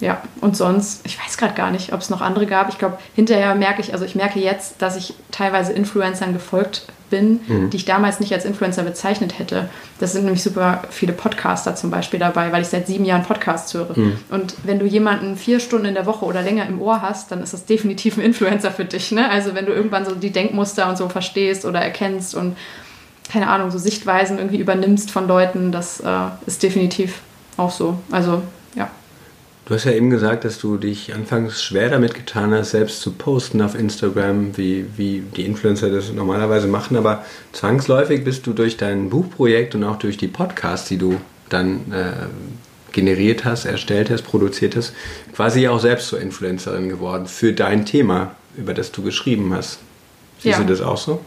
Ja, 0.00 0.22
und 0.40 0.56
sonst, 0.56 1.04
ich 1.04 1.18
weiß 1.18 1.38
gerade 1.38 1.54
gar 1.54 1.70
nicht, 1.70 1.92
ob 1.92 2.00
es 2.00 2.10
noch 2.10 2.20
andere 2.20 2.46
gab. 2.46 2.68
Ich 2.68 2.78
glaube, 2.78 2.98
hinterher 3.16 3.54
merke 3.54 3.80
ich, 3.80 3.92
also 3.92 4.04
ich 4.04 4.14
merke 4.14 4.38
jetzt, 4.38 4.80
dass 4.80 4.96
ich 4.96 5.14
teilweise 5.32 5.72
Influencern 5.72 6.32
gefolgt 6.32 6.86
bin, 7.10 7.40
mhm. 7.46 7.70
die 7.70 7.76
ich 7.76 7.84
damals 7.84 8.20
nicht 8.20 8.32
als 8.32 8.44
Influencer 8.44 8.82
bezeichnet 8.82 9.38
hätte. 9.38 9.68
Das 9.98 10.12
sind 10.12 10.24
nämlich 10.24 10.42
super 10.42 10.82
viele 10.90 11.12
Podcaster 11.12 11.74
zum 11.74 11.90
Beispiel 11.90 12.20
dabei, 12.20 12.52
weil 12.52 12.62
ich 12.62 12.68
seit 12.68 12.86
sieben 12.86 13.04
Jahren 13.04 13.22
Podcasts 13.22 13.72
höre. 13.74 13.98
Mhm. 13.98 14.18
Und 14.30 14.54
wenn 14.64 14.78
du 14.78 14.86
jemanden 14.86 15.36
vier 15.36 15.60
Stunden 15.60 15.86
in 15.86 15.94
der 15.94 16.06
Woche 16.06 16.24
oder 16.24 16.42
länger 16.42 16.66
im 16.66 16.80
Ohr 16.80 17.02
hast, 17.02 17.30
dann 17.32 17.42
ist 17.42 17.52
das 17.52 17.64
definitiv 17.64 18.16
ein 18.16 18.22
Influencer 18.22 18.70
für 18.70 18.84
dich. 18.84 19.12
Ne? 19.12 19.28
Also 19.30 19.54
wenn 19.54 19.66
du 19.66 19.72
irgendwann 19.72 20.04
so 20.04 20.14
die 20.14 20.30
Denkmuster 20.30 20.88
und 20.88 20.96
so 20.96 21.08
verstehst 21.08 21.64
oder 21.64 21.80
erkennst 21.80 22.34
und 22.34 22.56
keine 23.30 23.48
Ahnung, 23.48 23.70
so 23.70 23.78
Sichtweisen 23.78 24.38
irgendwie 24.38 24.58
übernimmst 24.58 25.10
von 25.10 25.28
Leuten, 25.28 25.70
das 25.70 26.00
äh, 26.00 26.06
ist 26.46 26.62
definitiv 26.62 27.20
auch 27.56 27.70
so. 27.70 27.98
Also. 28.10 28.42
Du 29.68 29.74
hast 29.74 29.84
ja 29.84 29.92
eben 29.92 30.08
gesagt, 30.08 30.46
dass 30.46 30.58
du 30.58 30.78
dich 30.78 31.14
anfangs 31.14 31.62
schwer 31.62 31.90
damit 31.90 32.14
getan 32.14 32.54
hast, 32.54 32.70
selbst 32.70 33.02
zu 33.02 33.12
posten 33.12 33.60
auf 33.60 33.74
Instagram, 33.74 34.56
wie, 34.56 34.86
wie 34.96 35.22
die 35.36 35.44
Influencer 35.44 35.90
das 35.90 36.10
normalerweise 36.10 36.66
machen, 36.66 36.96
aber 36.96 37.22
zwangsläufig 37.52 38.24
bist 38.24 38.46
du 38.46 38.54
durch 38.54 38.78
dein 38.78 39.10
Buchprojekt 39.10 39.74
und 39.74 39.84
auch 39.84 39.96
durch 39.96 40.16
die 40.16 40.26
Podcasts, 40.26 40.88
die 40.88 40.96
du 40.96 41.20
dann 41.50 41.92
äh, 41.92 42.92
generiert 42.92 43.44
hast, 43.44 43.66
erstellt 43.66 44.08
hast, 44.08 44.22
produziert 44.22 44.74
hast, 44.74 44.94
quasi 45.36 45.68
auch 45.68 45.80
selbst 45.80 46.08
zur 46.08 46.18
Influencerin 46.18 46.88
geworden 46.88 47.26
für 47.26 47.52
dein 47.52 47.84
Thema, 47.84 48.36
über 48.56 48.72
das 48.72 48.90
du 48.90 49.02
geschrieben 49.02 49.52
hast. 49.52 49.80
Siehst 50.38 50.58
ja. 50.58 50.64
du 50.64 50.70
das 50.70 50.80
auch 50.80 50.96
so? 50.96 51.20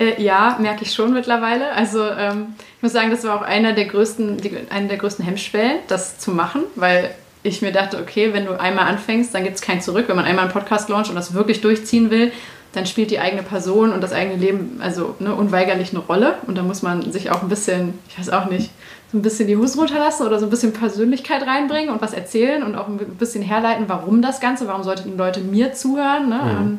Äh, 0.00 0.20
ja, 0.20 0.58
merke 0.60 0.82
ich 0.82 0.92
schon 0.92 1.12
mittlerweile. 1.12 1.70
Also 1.70 2.04
ähm, 2.08 2.54
ich 2.76 2.82
muss 2.82 2.92
sagen, 2.92 3.12
das 3.12 3.22
war 3.22 3.36
auch 3.36 3.42
einer 3.42 3.72
der 3.72 3.84
größten, 3.84 4.38
die, 4.38 4.50
eine 4.70 4.88
der 4.88 4.96
größten 4.96 5.24
Hemmschwellen, 5.24 5.78
das 5.86 6.18
zu 6.18 6.32
machen, 6.32 6.64
weil 6.74 7.14
ich 7.44 7.62
mir 7.62 7.70
dachte, 7.70 7.98
okay, 7.98 8.32
wenn 8.32 8.46
du 8.46 8.58
einmal 8.58 8.86
anfängst, 8.86 9.34
dann 9.34 9.44
gibt 9.44 9.56
es 9.56 9.62
kein 9.62 9.80
Zurück. 9.80 10.08
Wenn 10.08 10.16
man 10.16 10.24
einmal 10.24 10.46
einen 10.46 10.52
Podcast 10.52 10.88
launcht 10.88 11.10
und 11.10 11.14
das 11.14 11.34
wirklich 11.34 11.60
durchziehen 11.60 12.10
will, 12.10 12.32
dann 12.72 12.86
spielt 12.86 13.10
die 13.10 13.20
eigene 13.20 13.42
Person 13.42 13.92
und 13.92 14.00
das 14.00 14.12
eigene 14.12 14.36
Leben 14.36 14.78
also 14.80 15.14
ne, 15.20 15.32
unweigerlich 15.32 15.90
eine 15.90 16.00
Rolle. 16.00 16.38
Und 16.46 16.56
da 16.56 16.62
muss 16.62 16.82
man 16.82 17.12
sich 17.12 17.30
auch 17.30 17.42
ein 17.42 17.48
bisschen, 17.48 17.98
ich 18.08 18.18
weiß 18.18 18.30
auch 18.30 18.46
nicht, 18.46 18.70
so 19.12 19.18
ein 19.18 19.22
bisschen 19.22 19.46
die 19.46 19.56
Hose 19.56 19.78
runterlassen 19.78 20.26
oder 20.26 20.40
so 20.40 20.46
ein 20.46 20.50
bisschen 20.50 20.72
Persönlichkeit 20.72 21.46
reinbringen 21.46 21.90
und 21.90 22.00
was 22.00 22.14
erzählen 22.14 22.62
und 22.62 22.74
auch 22.74 22.88
ein 22.88 22.96
bisschen 22.96 23.42
herleiten, 23.42 23.84
warum 23.88 24.22
das 24.22 24.40
Ganze, 24.40 24.66
warum 24.66 24.82
sollten 24.82 25.16
Leute 25.16 25.40
mir 25.40 25.74
zuhören. 25.74 26.30
Ne? 26.30 26.40
Mhm. 26.42 26.78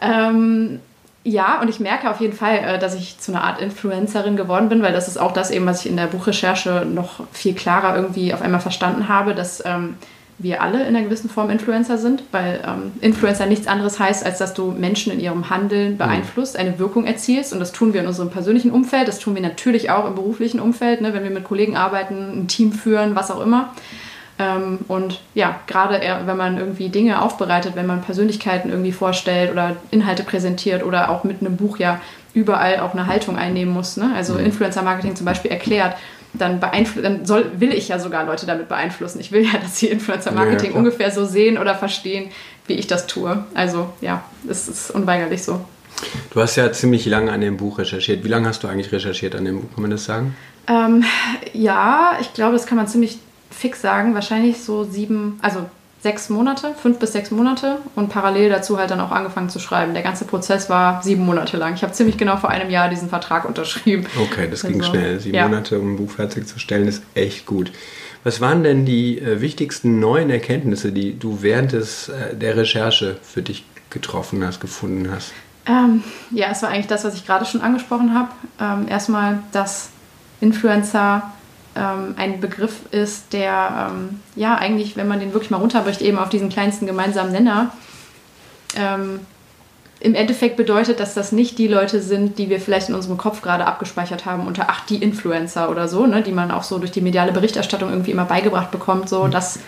Ähm, 0.00 0.80
ja, 1.22 1.60
und 1.60 1.68
ich 1.68 1.80
merke 1.80 2.10
auf 2.10 2.20
jeden 2.20 2.32
Fall, 2.32 2.58
äh, 2.58 2.78
dass 2.78 2.94
ich 2.94 3.18
zu 3.18 3.32
einer 3.32 3.44
Art 3.44 3.60
Influencerin 3.60 4.36
geworden 4.36 4.68
bin, 4.68 4.82
weil 4.82 4.92
das 4.92 5.06
ist 5.06 5.18
auch 5.18 5.32
das 5.32 5.50
eben, 5.50 5.66
was 5.66 5.84
ich 5.84 5.90
in 5.90 5.96
der 5.96 6.06
Buchrecherche 6.06 6.86
noch 6.86 7.20
viel 7.32 7.54
klarer 7.54 7.94
irgendwie 7.94 8.32
auf 8.32 8.40
einmal 8.40 8.60
verstanden 8.60 9.08
habe, 9.08 9.34
dass 9.34 9.62
ähm, 9.66 9.96
wir 10.38 10.62
alle 10.62 10.80
in 10.80 10.96
einer 10.96 11.02
gewissen 11.02 11.28
Form 11.28 11.50
Influencer 11.50 11.98
sind, 11.98 12.22
weil 12.32 12.60
ähm, 12.66 12.92
Influencer 13.02 13.44
nichts 13.44 13.66
anderes 13.66 13.98
heißt, 13.98 14.24
als 14.24 14.38
dass 14.38 14.54
du 14.54 14.70
Menschen 14.70 15.12
in 15.12 15.20
ihrem 15.20 15.50
Handeln 15.50 15.92
mhm. 15.92 15.98
beeinflusst, 15.98 16.56
eine 16.56 16.78
Wirkung 16.78 17.04
erzielst. 17.04 17.52
Und 17.52 17.60
das 17.60 17.72
tun 17.72 17.92
wir 17.92 18.00
in 18.00 18.06
unserem 18.06 18.30
persönlichen 18.30 18.70
Umfeld, 18.70 19.06
das 19.06 19.18
tun 19.18 19.34
wir 19.34 19.42
natürlich 19.42 19.90
auch 19.90 20.06
im 20.06 20.14
beruflichen 20.14 20.58
Umfeld, 20.58 21.02
ne, 21.02 21.12
wenn 21.12 21.24
wir 21.24 21.30
mit 21.30 21.44
Kollegen 21.44 21.76
arbeiten, 21.76 22.44
ein 22.44 22.48
Team 22.48 22.72
führen, 22.72 23.14
was 23.14 23.30
auch 23.30 23.40
immer. 23.40 23.74
Ähm, 24.40 24.78
und 24.88 25.20
ja, 25.34 25.60
gerade 25.66 26.00
wenn 26.24 26.36
man 26.36 26.56
irgendwie 26.56 26.88
Dinge 26.88 27.20
aufbereitet, 27.20 27.72
wenn 27.74 27.86
man 27.86 28.00
Persönlichkeiten 28.00 28.70
irgendwie 28.70 28.92
vorstellt 28.92 29.52
oder 29.52 29.76
Inhalte 29.90 30.22
präsentiert 30.22 30.82
oder 30.82 31.10
auch 31.10 31.24
mit 31.24 31.42
einem 31.42 31.56
Buch 31.56 31.78
ja 31.78 32.00
überall 32.32 32.80
auch 32.80 32.94
eine 32.94 33.06
Haltung 33.06 33.36
einnehmen 33.36 33.74
muss, 33.74 33.98
ne? 33.98 34.12
also 34.16 34.34
mhm. 34.34 34.46
Influencer-Marketing 34.46 35.14
zum 35.14 35.26
Beispiel 35.26 35.50
erklärt, 35.50 35.96
dann, 36.32 36.60
dann 36.60 37.26
soll, 37.26 37.50
will 37.56 37.74
ich 37.74 37.88
ja 37.88 37.98
sogar 37.98 38.24
Leute 38.24 38.46
damit 38.46 38.68
beeinflussen. 38.68 39.20
Ich 39.20 39.30
will 39.30 39.44
ja, 39.44 39.58
dass 39.60 39.78
sie 39.78 39.88
Influencer-Marketing 39.88 40.72
ja, 40.72 40.78
ungefähr 40.78 41.10
so 41.10 41.26
sehen 41.26 41.58
oder 41.58 41.74
verstehen, 41.74 42.30
wie 42.66 42.74
ich 42.74 42.86
das 42.86 43.06
tue. 43.06 43.44
Also 43.52 43.90
ja, 44.00 44.22
es 44.48 44.68
ist 44.68 44.90
unweigerlich 44.90 45.42
so. 45.42 45.60
Du 46.30 46.40
hast 46.40 46.56
ja 46.56 46.72
ziemlich 46.72 47.04
lange 47.04 47.30
an 47.30 47.42
dem 47.42 47.58
Buch 47.58 47.78
recherchiert. 47.78 48.24
Wie 48.24 48.28
lange 48.28 48.48
hast 48.48 48.62
du 48.62 48.68
eigentlich 48.68 48.90
recherchiert 48.90 49.34
an 49.34 49.44
dem 49.44 49.60
Buch, 49.60 49.74
kann 49.74 49.82
man 49.82 49.90
das 49.90 50.04
sagen? 50.04 50.34
Ähm, 50.66 51.04
ja, 51.52 52.12
ich 52.20 52.32
glaube, 52.32 52.52
das 52.52 52.64
kann 52.64 52.78
man 52.78 52.86
ziemlich 52.86 53.18
fix 53.50 53.82
sagen, 53.82 54.14
wahrscheinlich 54.14 54.62
so 54.62 54.84
sieben, 54.84 55.38
also 55.42 55.66
sechs 56.02 56.30
Monate, 56.30 56.74
fünf 56.80 56.98
bis 56.98 57.12
sechs 57.12 57.30
Monate 57.30 57.78
und 57.94 58.08
parallel 58.08 58.48
dazu 58.48 58.78
halt 58.78 58.90
dann 58.90 59.00
auch 59.00 59.10
angefangen 59.10 59.50
zu 59.50 59.58
schreiben. 59.58 59.92
Der 59.92 60.02
ganze 60.02 60.24
Prozess 60.24 60.70
war 60.70 61.02
sieben 61.02 61.26
Monate 61.26 61.56
lang. 61.56 61.74
Ich 61.74 61.82
habe 61.82 61.92
ziemlich 61.92 62.16
genau 62.16 62.38
vor 62.38 62.50
einem 62.50 62.70
Jahr 62.70 62.88
diesen 62.88 63.10
Vertrag 63.10 63.44
unterschrieben. 63.44 64.06
Okay, 64.18 64.48
das 64.50 64.62
ging 64.62 64.80
also, 64.80 64.92
schnell. 64.92 65.20
Sieben 65.20 65.36
ja. 65.36 65.46
Monate, 65.46 65.78
um 65.78 65.94
ein 65.94 65.96
Buch 65.96 66.10
fertigzustellen, 66.10 66.88
ist 66.88 67.02
echt 67.14 67.44
gut. 67.44 67.70
Was 68.24 68.40
waren 68.40 68.62
denn 68.62 68.84
die 68.84 69.18
äh, 69.18 69.40
wichtigsten 69.40 69.98
neuen 69.98 70.30
Erkenntnisse, 70.30 70.92
die 70.92 71.18
du 71.18 71.38
während 71.42 71.72
des, 71.72 72.08
äh, 72.08 72.34
der 72.34 72.56
Recherche 72.56 73.16
für 73.22 73.42
dich 73.42 73.64
getroffen 73.90 74.44
hast, 74.44 74.60
gefunden 74.60 75.10
hast? 75.10 75.32
Ähm, 75.66 76.02
ja, 76.30 76.48
es 76.50 76.62
war 76.62 76.70
eigentlich 76.70 76.86
das, 76.86 77.04
was 77.04 77.14
ich 77.14 77.26
gerade 77.26 77.44
schon 77.44 77.60
angesprochen 77.60 78.14
habe. 78.14 78.30
Ähm, 78.60 78.88
erstmal, 78.88 79.40
dass 79.52 79.90
Influencer 80.40 81.30
ähm, 81.76 82.14
ein 82.16 82.40
Begriff 82.40 82.80
ist, 82.90 83.32
der 83.32 83.90
ähm, 83.92 84.20
ja 84.36 84.56
eigentlich, 84.56 84.96
wenn 84.96 85.08
man 85.08 85.20
den 85.20 85.32
wirklich 85.32 85.50
mal 85.50 85.58
runterbricht, 85.58 86.02
eben 86.02 86.18
auf 86.18 86.28
diesen 86.28 86.48
kleinsten 86.48 86.86
gemeinsamen 86.86 87.32
Nenner, 87.32 87.72
ähm, 88.76 89.20
im 90.00 90.14
Endeffekt 90.14 90.56
bedeutet, 90.56 90.98
dass 90.98 91.12
das 91.12 91.30
nicht 91.30 91.58
die 91.58 91.68
Leute 91.68 92.00
sind, 92.00 92.38
die 92.38 92.48
wir 92.48 92.58
vielleicht 92.58 92.88
in 92.88 92.94
unserem 92.94 93.18
Kopf 93.18 93.42
gerade 93.42 93.66
abgespeichert 93.66 94.24
haben 94.24 94.46
unter 94.46 94.66
ach, 94.68 94.86
die 94.86 94.96
Influencer 94.96 95.70
oder 95.70 95.88
so, 95.88 96.06
ne, 96.06 96.22
die 96.22 96.32
man 96.32 96.50
auch 96.50 96.62
so 96.62 96.78
durch 96.78 96.90
die 96.90 97.02
mediale 97.02 97.32
Berichterstattung 97.32 97.90
irgendwie 97.90 98.10
immer 98.10 98.24
beigebracht 98.24 98.70
bekommt, 98.70 99.10
so 99.10 99.24
mhm. 99.24 99.30
dass 99.30 99.60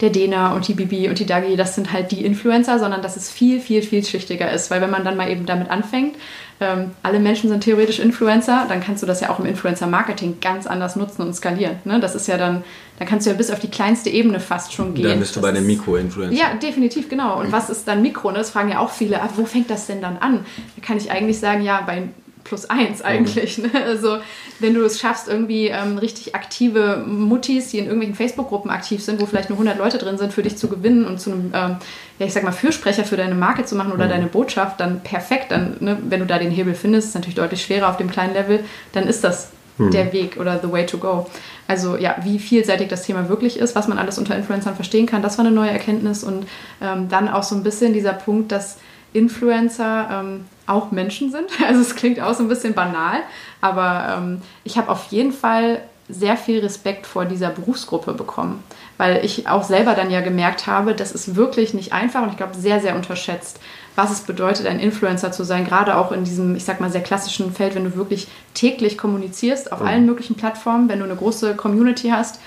der 0.00 0.10
Dena 0.10 0.52
und 0.54 0.68
die 0.68 0.74
Bibi 0.74 1.08
und 1.08 1.18
die 1.18 1.24
Dagi, 1.24 1.56
das 1.56 1.74
sind 1.74 1.92
halt 1.92 2.10
die 2.10 2.24
Influencer, 2.24 2.78
sondern 2.78 3.00
dass 3.00 3.16
es 3.16 3.30
viel, 3.30 3.60
viel, 3.60 3.80
viel 3.80 4.04
schichtiger 4.04 4.50
ist. 4.50 4.70
Weil 4.70 4.80
wenn 4.80 4.90
man 4.90 5.04
dann 5.04 5.16
mal 5.16 5.30
eben 5.30 5.46
damit 5.46 5.70
anfängt, 5.70 6.16
ähm, 6.60 6.92
alle 7.02 7.18
Menschen 7.18 7.50
sind 7.50 7.62
theoretisch 7.62 7.98
Influencer, 7.98 8.64
dann 8.68 8.80
kannst 8.80 9.02
du 9.02 9.06
das 9.06 9.20
ja 9.20 9.30
auch 9.30 9.38
im 9.38 9.46
Influencer-Marketing 9.46 10.38
ganz 10.40 10.66
anders 10.66 10.96
nutzen 10.96 11.22
und 11.22 11.34
skalieren. 11.34 11.76
Ne? 11.84 12.00
Das 12.00 12.14
ist 12.14 12.28
ja 12.28 12.38
dann, 12.38 12.64
da 12.98 13.04
kannst 13.04 13.26
du 13.26 13.30
ja 13.30 13.36
bis 13.36 13.50
auf 13.50 13.58
die 13.58 13.68
kleinste 13.68 14.08
Ebene 14.08 14.40
fast 14.40 14.72
schon 14.72 14.94
gehen. 14.94 15.08
Dann 15.08 15.18
bist 15.18 15.36
du 15.36 15.40
das 15.40 15.50
bei 15.50 15.52
den 15.52 15.66
Mikro-Influencer. 15.66 16.34
Ja, 16.34 16.54
definitiv, 16.54 17.08
genau. 17.08 17.38
Und 17.40 17.52
was 17.52 17.68
ist 17.68 17.86
dann 17.86 18.00
Mikro? 18.00 18.30
Ne? 18.30 18.38
Das 18.38 18.50
fragen 18.50 18.70
ja 18.70 18.78
auch 18.78 18.90
viele, 18.90 19.20
ah, 19.20 19.28
wo 19.36 19.44
fängt 19.44 19.68
das 19.68 19.86
denn 19.86 20.00
dann 20.00 20.16
an? 20.16 20.46
Da 20.76 20.86
kann 20.86 20.96
ich 20.96 21.10
eigentlich 21.10 21.38
sagen, 21.38 21.62
ja, 21.62 21.82
bei 21.86 22.04
plus 22.46 22.64
eins 22.66 23.02
eigentlich. 23.02 23.58
Mhm. 23.58 23.64
Ne? 23.72 23.84
Also 23.84 24.18
wenn 24.60 24.74
du 24.74 24.84
es 24.84 25.00
schaffst, 25.00 25.28
irgendwie 25.28 25.66
ähm, 25.66 25.98
richtig 25.98 26.34
aktive 26.34 27.04
Muttis, 27.06 27.70
die 27.70 27.78
in 27.78 27.84
irgendwelchen 27.84 28.14
Facebook-Gruppen 28.14 28.70
aktiv 28.70 29.02
sind, 29.02 29.20
wo 29.20 29.26
vielleicht 29.26 29.50
nur 29.50 29.58
100 29.58 29.78
Leute 29.78 29.98
drin 29.98 30.16
sind, 30.16 30.32
für 30.32 30.42
dich 30.42 30.56
zu 30.56 30.68
gewinnen 30.68 31.04
und 31.04 31.20
zu 31.20 31.32
einem, 31.32 31.52
ähm, 31.54 31.76
ja 32.18 32.26
ich 32.26 32.32
sag 32.32 32.44
mal, 32.44 32.52
Fürsprecher 32.52 33.04
für 33.04 33.16
deine 33.16 33.34
Marke 33.34 33.64
zu 33.64 33.74
machen 33.74 33.92
oder 33.92 34.06
mhm. 34.06 34.10
deine 34.10 34.26
Botschaft, 34.26 34.80
dann 34.80 35.00
perfekt. 35.00 35.50
Dann, 35.50 35.76
ne, 35.80 35.98
wenn 36.08 36.20
du 36.20 36.26
da 36.26 36.38
den 36.38 36.50
Hebel 36.50 36.74
findest, 36.74 37.08
ist 37.08 37.14
natürlich 37.14 37.34
deutlich 37.34 37.62
schwerer 37.62 37.90
auf 37.90 37.96
dem 37.96 38.10
kleinen 38.10 38.32
Level, 38.32 38.60
dann 38.92 39.06
ist 39.06 39.24
das 39.24 39.50
mhm. 39.78 39.90
der 39.90 40.12
Weg 40.12 40.38
oder 40.38 40.60
the 40.62 40.70
way 40.70 40.86
to 40.86 40.98
go. 40.98 41.26
Also 41.68 41.96
ja, 41.96 42.16
wie 42.22 42.38
vielseitig 42.38 42.88
das 42.88 43.02
Thema 43.02 43.28
wirklich 43.28 43.58
ist, 43.58 43.74
was 43.74 43.88
man 43.88 43.98
alles 43.98 44.18
unter 44.18 44.36
Influencern 44.36 44.76
verstehen 44.76 45.06
kann, 45.06 45.22
das 45.22 45.36
war 45.38 45.44
eine 45.44 45.54
neue 45.54 45.70
Erkenntnis 45.70 46.22
und 46.22 46.46
ähm, 46.80 47.08
dann 47.08 47.28
auch 47.28 47.42
so 47.42 47.56
ein 47.56 47.62
bisschen 47.62 47.92
dieser 47.92 48.12
Punkt, 48.12 48.52
dass 48.52 48.78
Influencer 49.12 50.08
ähm, 50.12 50.44
auch 50.66 50.90
Menschen 50.90 51.30
sind. 51.30 51.46
Also 51.66 51.80
es 51.80 51.96
klingt 51.96 52.20
auch 52.20 52.34
so 52.34 52.42
ein 52.42 52.48
bisschen 52.48 52.74
banal, 52.74 53.20
aber 53.60 54.16
ähm, 54.18 54.42
ich 54.64 54.78
habe 54.78 54.90
auf 54.90 55.06
jeden 55.10 55.32
Fall 55.32 55.80
sehr 56.08 56.36
viel 56.36 56.60
Respekt 56.60 57.06
vor 57.06 57.24
dieser 57.24 57.50
Berufsgruppe 57.50 58.12
bekommen, 58.12 58.62
weil 58.96 59.24
ich 59.24 59.48
auch 59.48 59.64
selber 59.64 59.94
dann 59.94 60.10
ja 60.10 60.20
gemerkt 60.20 60.68
habe, 60.68 60.94
das 60.94 61.10
ist 61.10 61.34
wirklich 61.34 61.74
nicht 61.74 61.92
einfach 61.92 62.22
und 62.22 62.30
ich 62.30 62.36
glaube 62.36 62.54
sehr, 62.54 62.80
sehr 62.80 62.94
unterschätzt, 62.94 63.58
was 63.96 64.12
es 64.12 64.20
bedeutet, 64.20 64.66
ein 64.66 64.78
Influencer 64.78 65.32
zu 65.32 65.42
sein, 65.42 65.66
gerade 65.66 65.96
auch 65.96 66.12
in 66.12 66.22
diesem, 66.22 66.54
ich 66.54 66.64
sag 66.64 66.80
mal, 66.80 66.92
sehr 66.92 67.02
klassischen 67.02 67.52
Feld, 67.52 67.74
wenn 67.74 67.84
du 67.84 67.96
wirklich 67.96 68.28
täglich 68.54 68.96
kommunizierst 68.96 69.72
auf 69.72 69.80
mhm. 69.80 69.86
allen 69.86 70.06
möglichen 70.06 70.36
Plattformen, 70.36 70.88
wenn 70.88 71.00
du 71.00 71.06
eine 71.06 71.16
große 71.16 71.56
Community 71.56 72.10
hast, 72.10 72.40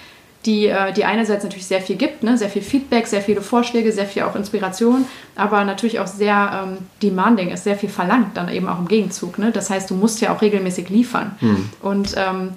die, 0.46 0.67
äh, 0.67 0.93
die 0.93 1.05
einerseits 1.05 1.43
natürlich 1.43 1.65
sehr 1.65 1.81
viel 1.81 1.98
gibt, 1.98 2.24
ne? 2.24 2.38
sehr 2.38 2.50
viel 2.50 2.62
Feedback, 2.62 3.08
sehr 3.08 3.22
viele 3.22 3.41
Vorschläge, 3.41 3.91
sehr 3.91 4.05
viel 4.05 4.24
auch 4.24 4.36
Inspiration, 4.36 5.05
aber 5.36 5.65
natürlich 5.65 5.99
auch 5.99 6.08
sehr 6.08 6.65
ähm, 6.65 6.78
demanding 7.04 7.49
ist, 7.49 7.65
sehr 7.65 7.75
viel 7.75 7.89
verlangt 7.89 8.38
dann 8.38 8.49
eben 8.49 8.67
auch 8.67 8.80
im 8.80 8.88
Gegenzug. 8.88 9.38
Ne? 9.38 9.52
Das 9.52 9.69
heißt, 9.69 9.89
du 9.89 9.95
musst 9.95 10.21
ja 10.21 10.34
auch 10.34 10.41
regelmäßig 10.41 10.89
liefern. 10.89 11.36
Mhm. 11.41 11.69
Und 11.82 12.15
ähm, 12.17 12.52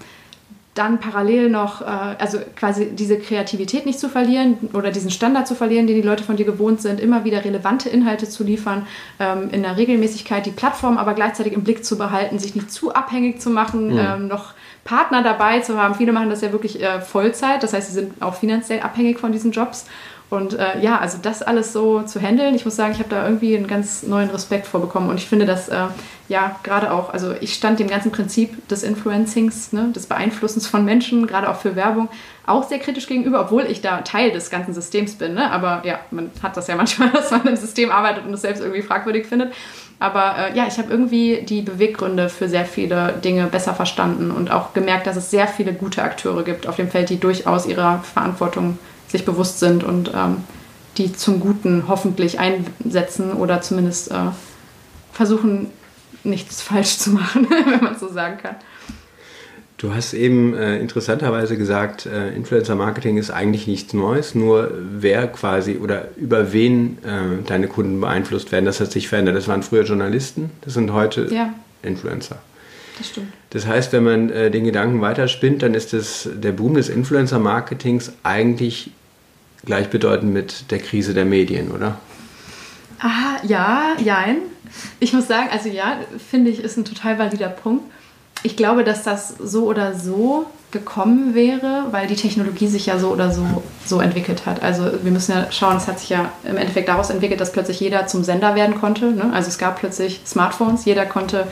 dann 0.74 1.00
parallel 1.00 1.50
noch, 1.50 1.82
äh, 1.82 1.84
also 1.84 2.38
quasi 2.56 2.92
diese 2.92 3.18
Kreativität 3.18 3.84
nicht 3.84 3.98
zu 3.98 4.08
verlieren 4.08 4.56
oder 4.72 4.90
diesen 4.90 5.10
Standard 5.10 5.46
zu 5.46 5.54
verlieren, 5.54 5.86
den 5.86 5.96
die 5.96 6.06
Leute 6.06 6.24
von 6.24 6.36
dir 6.36 6.46
gewohnt 6.46 6.80
sind, 6.80 6.98
immer 6.98 7.24
wieder 7.24 7.44
relevante 7.44 7.90
Inhalte 7.90 8.26
zu 8.26 8.42
liefern, 8.42 8.86
ähm, 9.20 9.50
in 9.50 9.62
der 9.62 9.76
Regelmäßigkeit 9.76 10.46
die 10.46 10.50
Plattform 10.50 10.96
aber 10.96 11.12
gleichzeitig 11.12 11.52
im 11.52 11.62
Blick 11.62 11.84
zu 11.84 11.98
behalten, 11.98 12.38
sich 12.38 12.54
nicht 12.54 12.72
zu 12.72 12.94
abhängig 12.94 13.40
zu 13.40 13.50
machen, 13.50 13.92
mhm. 13.92 13.98
ähm, 13.98 14.28
noch 14.28 14.54
Partner 14.84 15.22
dabei 15.22 15.60
zu 15.60 15.80
haben. 15.80 15.94
Viele 15.94 16.12
machen 16.12 16.30
das 16.30 16.40
ja 16.40 16.52
wirklich 16.52 16.82
äh, 16.82 17.00
Vollzeit, 17.00 17.62
das 17.62 17.72
heißt, 17.72 17.88
sie 17.88 17.94
sind 17.94 18.22
auch 18.22 18.34
finanziell 18.34 18.80
abhängig 18.80 19.18
von 19.18 19.32
diesen 19.32 19.52
Jobs. 19.52 19.86
Und 20.32 20.54
äh, 20.54 20.80
ja, 20.80 20.98
also 20.98 21.18
das 21.20 21.42
alles 21.42 21.74
so 21.74 22.04
zu 22.04 22.18
handeln, 22.18 22.54
ich 22.54 22.64
muss 22.64 22.74
sagen, 22.74 22.92
ich 22.92 23.00
habe 23.00 23.10
da 23.10 23.22
irgendwie 23.26 23.54
einen 23.54 23.66
ganz 23.66 24.02
neuen 24.02 24.30
Respekt 24.30 24.66
vorbekommen. 24.66 25.10
Und 25.10 25.18
ich 25.18 25.26
finde 25.26 25.44
das, 25.44 25.68
äh, 25.68 25.88
ja, 26.28 26.58
gerade 26.62 26.90
auch, 26.90 27.12
also 27.12 27.34
ich 27.38 27.52
stand 27.52 27.78
dem 27.78 27.86
ganzen 27.86 28.12
Prinzip 28.12 28.66
des 28.68 28.82
Influencings, 28.82 29.74
ne, 29.74 29.92
des 29.94 30.06
Beeinflussens 30.06 30.66
von 30.66 30.86
Menschen, 30.86 31.26
gerade 31.26 31.50
auch 31.50 31.56
für 31.56 31.76
Werbung, 31.76 32.08
auch 32.46 32.66
sehr 32.66 32.78
kritisch 32.78 33.06
gegenüber, 33.08 33.42
obwohl 33.42 33.64
ich 33.64 33.82
da 33.82 34.00
Teil 34.00 34.30
des 34.30 34.48
ganzen 34.48 34.72
Systems 34.72 35.16
bin. 35.16 35.34
Ne? 35.34 35.50
Aber 35.50 35.82
ja, 35.84 36.00
man 36.10 36.30
hat 36.42 36.56
das 36.56 36.66
ja 36.66 36.76
manchmal, 36.78 37.10
dass 37.10 37.30
man 37.30 37.46
im 37.46 37.56
System 37.56 37.90
arbeitet 37.90 38.24
und 38.24 38.32
es 38.32 38.40
selbst 38.40 38.60
irgendwie 38.60 38.80
fragwürdig 38.80 39.26
findet. 39.26 39.52
Aber 39.98 40.36
äh, 40.36 40.56
ja, 40.56 40.66
ich 40.66 40.78
habe 40.78 40.90
irgendwie 40.90 41.42
die 41.42 41.62
Beweggründe 41.62 42.28
für 42.28 42.48
sehr 42.48 42.64
viele 42.64 43.12
Dinge 43.24 43.46
besser 43.46 43.74
verstanden 43.74 44.30
und 44.30 44.50
auch 44.50 44.72
gemerkt, 44.72 45.06
dass 45.06 45.16
es 45.16 45.30
sehr 45.30 45.46
viele 45.46 45.72
gute 45.72 46.02
Akteure 46.02 46.42
gibt 46.42 46.66
auf 46.66 46.76
dem 46.76 46.90
Feld, 46.90 47.08
die 47.10 47.20
durchaus 47.20 47.66
ihrer 47.66 48.00
Verantwortung 48.00 48.78
sich 49.08 49.24
bewusst 49.24 49.60
sind 49.60 49.84
und 49.84 50.12
ähm, 50.14 50.44
die 50.98 51.12
zum 51.12 51.40
Guten 51.40 51.84
hoffentlich 51.88 52.38
einsetzen 52.38 53.32
oder 53.32 53.60
zumindest 53.62 54.10
äh, 54.10 54.30
versuchen, 55.12 55.70
nichts 56.24 56.62
falsch 56.62 56.98
zu 56.98 57.10
machen, 57.10 57.48
wenn 57.48 57.82
man 57.82 57.98
so 57.98 58.08
sagen 58.08 58.38
kann. 58.38 58.56
Du 59.82 59.92
hast 59.92 60.14
eben 60.14 60.54
äh, 60.54 60.78
interessanterweise 60.78 61.58
gesagt, 61.58 62.06
äh, 62.06 62.32
Influencer 62.36 62.76
Marketing 62.76 63.16
ist 63.16 63.32
eigentlich 63.32 63.66
nichts 63.66 63.92
Neues, 63.92 64.32
nur 64.32 64.70
wer 64.72 65.26
quasi 65.26 65.78
oder 65.78 66.06
über 66.16 66.52
wen 66.52 66.98
äh, 66.98 67.42
deine 67.44 67.66
Kunden 67.66 68.00
beeinflusst 68.00 68.52
werden, 68.52 68.64
das 68.64 68.78
hat 68.78 68.92
sich 68.92 69.08
verändert. 69.08 69.34
Das 69.34 69.48
waren 69.48 69.64
früher 69.64 69.82
Journalisten, 69.82 70.52
das 70.60 70.74
sind 70.74 70.92
heute 70.92 71.26
ja. 71.34 71.52
Influencer. 71.82 72.36
Das 72.96 73.08
stimmt. 73.08 73.32
Das 73.50 73.66
heißt, 73.66 73.92
wenn 73.92 74.04
man 74.04 74.30
äh, 74.30 74.52
den 74.52 74.62
Gedanken 74.62 75.00
weiterspinnt, 75.00 75.64
dann 75.64 75.74
ist 75.74 75.92
das, 75.92 76.28
der 76.32 76.52
Boom 76.52 76.74
des 76.74 76.88
Influencer 76.88 77.40
Marketings 77.40 78.12
eigentlich 78.22 78.92
gleichbedeutend 79.64 80.32
mit 80.32 80.70
der 80.70 80.78
Krise 80.78 81.12
der 81.12 81.24
Medien, 81.24 81.72
oder? 81.72 81.98
Ah, 83.00 83.40
ja, 83.42 83.96
jein. 83.98 84.36
Ich 85.00 85.12
muss 85.12 85.26
sagen, 85.26 85.48
also 85.50 85.68
ja, 85.68 85.98
finde 86.30 86.52
ich, 86.52 86.62
ist 86.62 86.76
ein 86.76 86.84
total 86.84 87.18
valider 87.18 87.48
Punkt 87.48 87.82
ich 88.42 88.56
glaube, 88.56 88.84
dass 88.84 89.02
das 89.02 89.34
so 89.38 89.66
oder 89.66 89.94
so 89.94 90.46
gekommen 90.72 91.34
wäre, 91.34 91.86
weil 91.90 92.06
die 92.06 92.16
Technologie 92.16 92.66
sich 92.66 92.86
ja 92.86 92.98
so 92.98 93.10
oder 93.10 93.30
so, 93.30 93.62
so 93.84 94.00
entwickelt 94.00 94.46
hat. 94.46 94.62
Also 94.62 94.84
wir 95.02 95.12
müssen 95.12 95.32
ja 95.32 95.52
schauen, 95.52 95.76
es 95.76 95.86
hat 95.86 96.00
sich 96.00 96.08
ja 96.08 96.30
im 96.44 96.56
Endeffekt 96.56 96.88
daraus 96.88 97.10
entwickelt, 97.10 97.40
dass 97.40 97.52
plötzlich 97.52 97.78
jeder 97.78 98.06
zum 98.06 98.24
Sender 98.24 98.54
werden 98.54 98.80
konnte. 98.80 99.12
Ne? 99.12 99.30
Also 99.32 99.48
es 99.48 99.58
gab 99.58 99.78
plötzlich 99.78 100.22
Smartphones, 100.24 100.84
jeder 100.84 101.06
konnte 101.06 101.46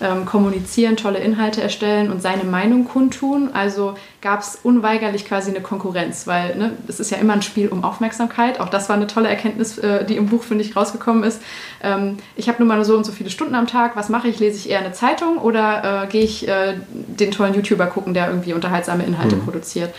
ähm, 0.00 0.26
kommunizieren, 0.26 0.96
tolle 0.96 1.18
Inhalte 1.18 1.62
erstellen 1.62 2.10
und 2.10 2.20
seine 2.20 2.44
Meinung 2.44 2.84
kundtun. 2.84 3.50
Also 3.54 3.94
gab 4.20 4.40
es 4.40 4.58
unweigerlich 4.62 5.24
quasi 5.24 5.50
eine 5.50 5.60
Konkurrenz, 5.60 6.26
weil 6.26 6.56
ne, 6.56 6.72
es 6.86 7.00
ist 7.00 7.10
ja 7.10 7.18
immer 7.18 7.32
ein 7.32 7.42
Spiel 7.42 7.68
um 7.68 7.84
Aufmerksamkeit. 7.84 8.60
Auch 8.60 8.68
das 8.68 8.88
war 8.88 8.96
eine 8.96 9.06
tolle 9.06 9.28
Erkenntnis, 9.28 9.78
äh, 9.78 10.04
die 10.04 10.16
im 10.16 10.26
Buch, 10.26 10.42
finde 10.42 10.64
ich, 10.64 10.76
rausgekommen 10.76 11.24
ist. 11.24 11.40
Ähm, 11.82 12.18
ich 12.34 12.48
habe 12.48 12.58
nur 12.62 12.68
mal 12.68 12.84
so 12.84 12.96
und 12.96 13.04
so 13.04 13.12
viele 13.12 13.30
Stunden 13.30 13.54
am 13.54 13.66
Tag. 13.66 13.96
Was 13.96 14.08
mache 14.08 14.28
ich? 14.28 14.38
Lese 14.38 14.58
ich 14.58 14.70
eher 14.70 14.80
eine 14.80 14.92
Zeitung 14.92 15.38
oder 15.38 16.04
äh, 16.04 16.06
gehe 16.08 16.24
ich 16.24 16.46
äh, 16.46 16.74
den 16.90 17.30
tollen 17.30 17.54
YouTuber 17.54 17.86
gucken, 17.86 18.12
der 18.12 18.28
irgendwie 18.28 18.52
unterhaltsame 18.66 19.04
Inhalte 19.04 19.36
mhm. 19.36 19.44
produziert? 19.44 19.94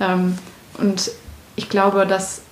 Ähm, 0.00 0.38
und 0.78 1.10
ich 1.56 1.68
glaube, 1.68 2.06
dass 2.06 2.42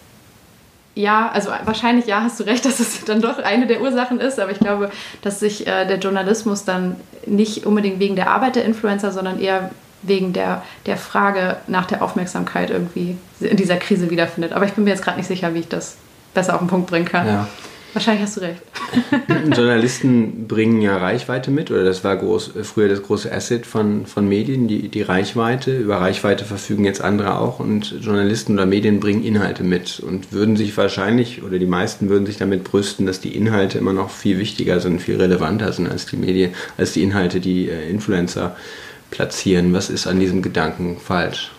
ja, 0.95 1.31
also 1.33 1.51
wahrscheinlich 1.65 2.07
ja, 2.07 2.23
hast 2.23 2.41
du 2.41 2.45
recht, 2.45 2.65
dass 2.67 2.81
es 2.81 3.05
dann 3.05 3.21
doch 3.21 3.39
eine 3.39 3.67
der 3.67 3.81
Ursachen 3.81 4.21
ist, 4.21 4.39
aber 4.39 4.53
ich 4.53 4.59
glaube, 4.59 4.91
dass 5.23 5.41
sich 5.41 5.67
äh, 5.67 5.87
der 5.87 5.99
Journalismus 5.99 6.65
dann 6.65 6.97
nicht 7.27 7.67
unbedingt 7.67 8.01
wegen 8.01 8.17
der 8.17 8.31
Arbeit 8.31 8.57
der 8.57 8.65
Influencer, 8.65 9.13
sondern 9.13 9.41
eher 9.41 9.71
wegen 10.03 10.33
der, 10.33 10.63
der 10.87 10.97
Frage 10.97 11.59
nach 11.67 11.87
der 11.87 12.03
Aufmerksamkeit 12.03 12.71
irgendwie 12.71 13.19
in 13.41 13.57
dieser 13.57 13.77
Krise 13.77 14.11
wiederfindet. 14.11 14.53
Aber 14.53 14.65
ich 14.65 14.73
bin 14.73 14.85
mir 14.85 14.91
jetzt 14.91 15.05
gerade 15.05 15.19
nicht 15.19 15.27
sicher, 15.27 15.53
wie 15.55 15.61
ich 15.61 15.69
das 15.69 15.97
besser 16.33 16.55
auf 16.55 16.61
den 16.61 16.69
Punkt 16.69 16.89
bringen 16.89 17.05
kann. 17.05 17.27
Ja. 17.27 17.49
Wahrscheinlich 17.93 18.23
hast 18.23 18.37
du 18.37 18.41
recht. 18.43 18.63
Journalisten 19.57 20.47
bringen 20.47 20.81
ja 20.81 20.97
Reichweite 20.97 21.51
mit, 21.51 21.71
oder 21.71 21.83
das 21.83 22.05
war 22.05 22.17
groß, 22.17 22.53
früher 22.63 22.89
das 22.89 23.03
große 23.03 23.33
Asset 23.33 23.67
von, 23.67 24.07
von 24.07 24.29
Medien, 24.29 24.69
die, 24.69 24.89
die 24.89 25.03
Reichweite. 25.03 25.77
Über 25.77 25.97
Reichweite 26.01 26.45
verfügen 26.45 26.85
jetzt 26.85 27.01
andere 27.01 27.39
auch 27.39 27.59
und 27.59 27.97
Journalisten 28.01 28.55
oder 28.55 28.67
Medien 28.67 29.01
bringen 29.01 29.25
Inhalte 29.25 29.65
mit 29.65 30.01
und 30.01 30.33
würden 30.33 30.57
sich 30.57 30.77
wahrscheinlich, 30.77 31.43
oder 31.43 31.59
die 31.59 31.67
meisten 31.67 32.09
würden 32.09 32.27
sich 32.27 32.37
damit 32.37 32.65
brüsten, 32.65 33.07
dass 33.07 33.21
die 33.21 33.35
Inhalte 33.35 33.79
immer 33.79 33.93
noch 33.93 34.11
viel 34.11 34.39
wichtiger 34.39 34.81
sind, 34.81 35.03
viel 35.03 35.17
relevanter 35.17 35.73
sind 35.73 35.91
als 35.91 36.07
die 36.07 36.17
Medien, 36.17 36.53
als 36.79 36.93
die 36.93 37.03
Inhalte, 37.03 37.41
die 37.41 37.69
äh, 37.69 37.91
Influencer 37.91 38.57
platzieren. 39.11 39.73
Was 39.73 39.91
ist 39.91 40.07
an 40.07 40.21
diesem 40.21 40.43
Gedanken 40.43 40.99
falsch? 40.99 41.51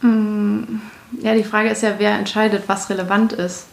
Mm 0.00 0.80
Ja, 1.20 1.34
die 1.34 1.44
Frage 1.44 1.70
ist 1.70 1.82
ja, 1.82 1.94
wer 1.98 2.12
entscheidet, 2.12 2.64
was 2.66 2.90
relevant 2.90 3.32
ist. 3.32 3.66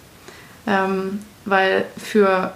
Ähm, 0.67 1.19
weil 1.45 1.85
für 1.97 2.53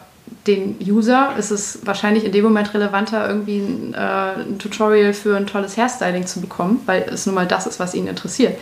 den 0.47 0.77
User 0.81 1.33
ist 1.37 1.51
es 1.51 1.79
wahrscheinlich 1.85 2.25
in 2.25 2.31
dem 2.31 2.43
Moment 2.43 2.73
relevanter, 2.73 3.27
irgendwie 3.27 3.57
ein, 3.57 3.93
äh, 3.93 3.97
ein, 3.97 4.59
Tutorial 4.59 5.13
für 5.13 5.35
ein 5.35 5.47
tolles 5.47 5.77
Hairstyling 5.77 6.25
zu 6.27 6.41
bekommen, 6.41 6.81
weil 6.85 7.03
es 7.03 7.25
nun 7.25 7.35
mal 7.35 7.47
das 7.47 7.67
ist, 7.67 7.79
was 7.79 7.93
ihn 7.93 8.07
interessiert. 8.07 8.57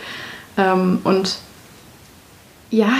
Ähm, 0.56 1.00
und 1.04 1.38
ja, 2.70 2.92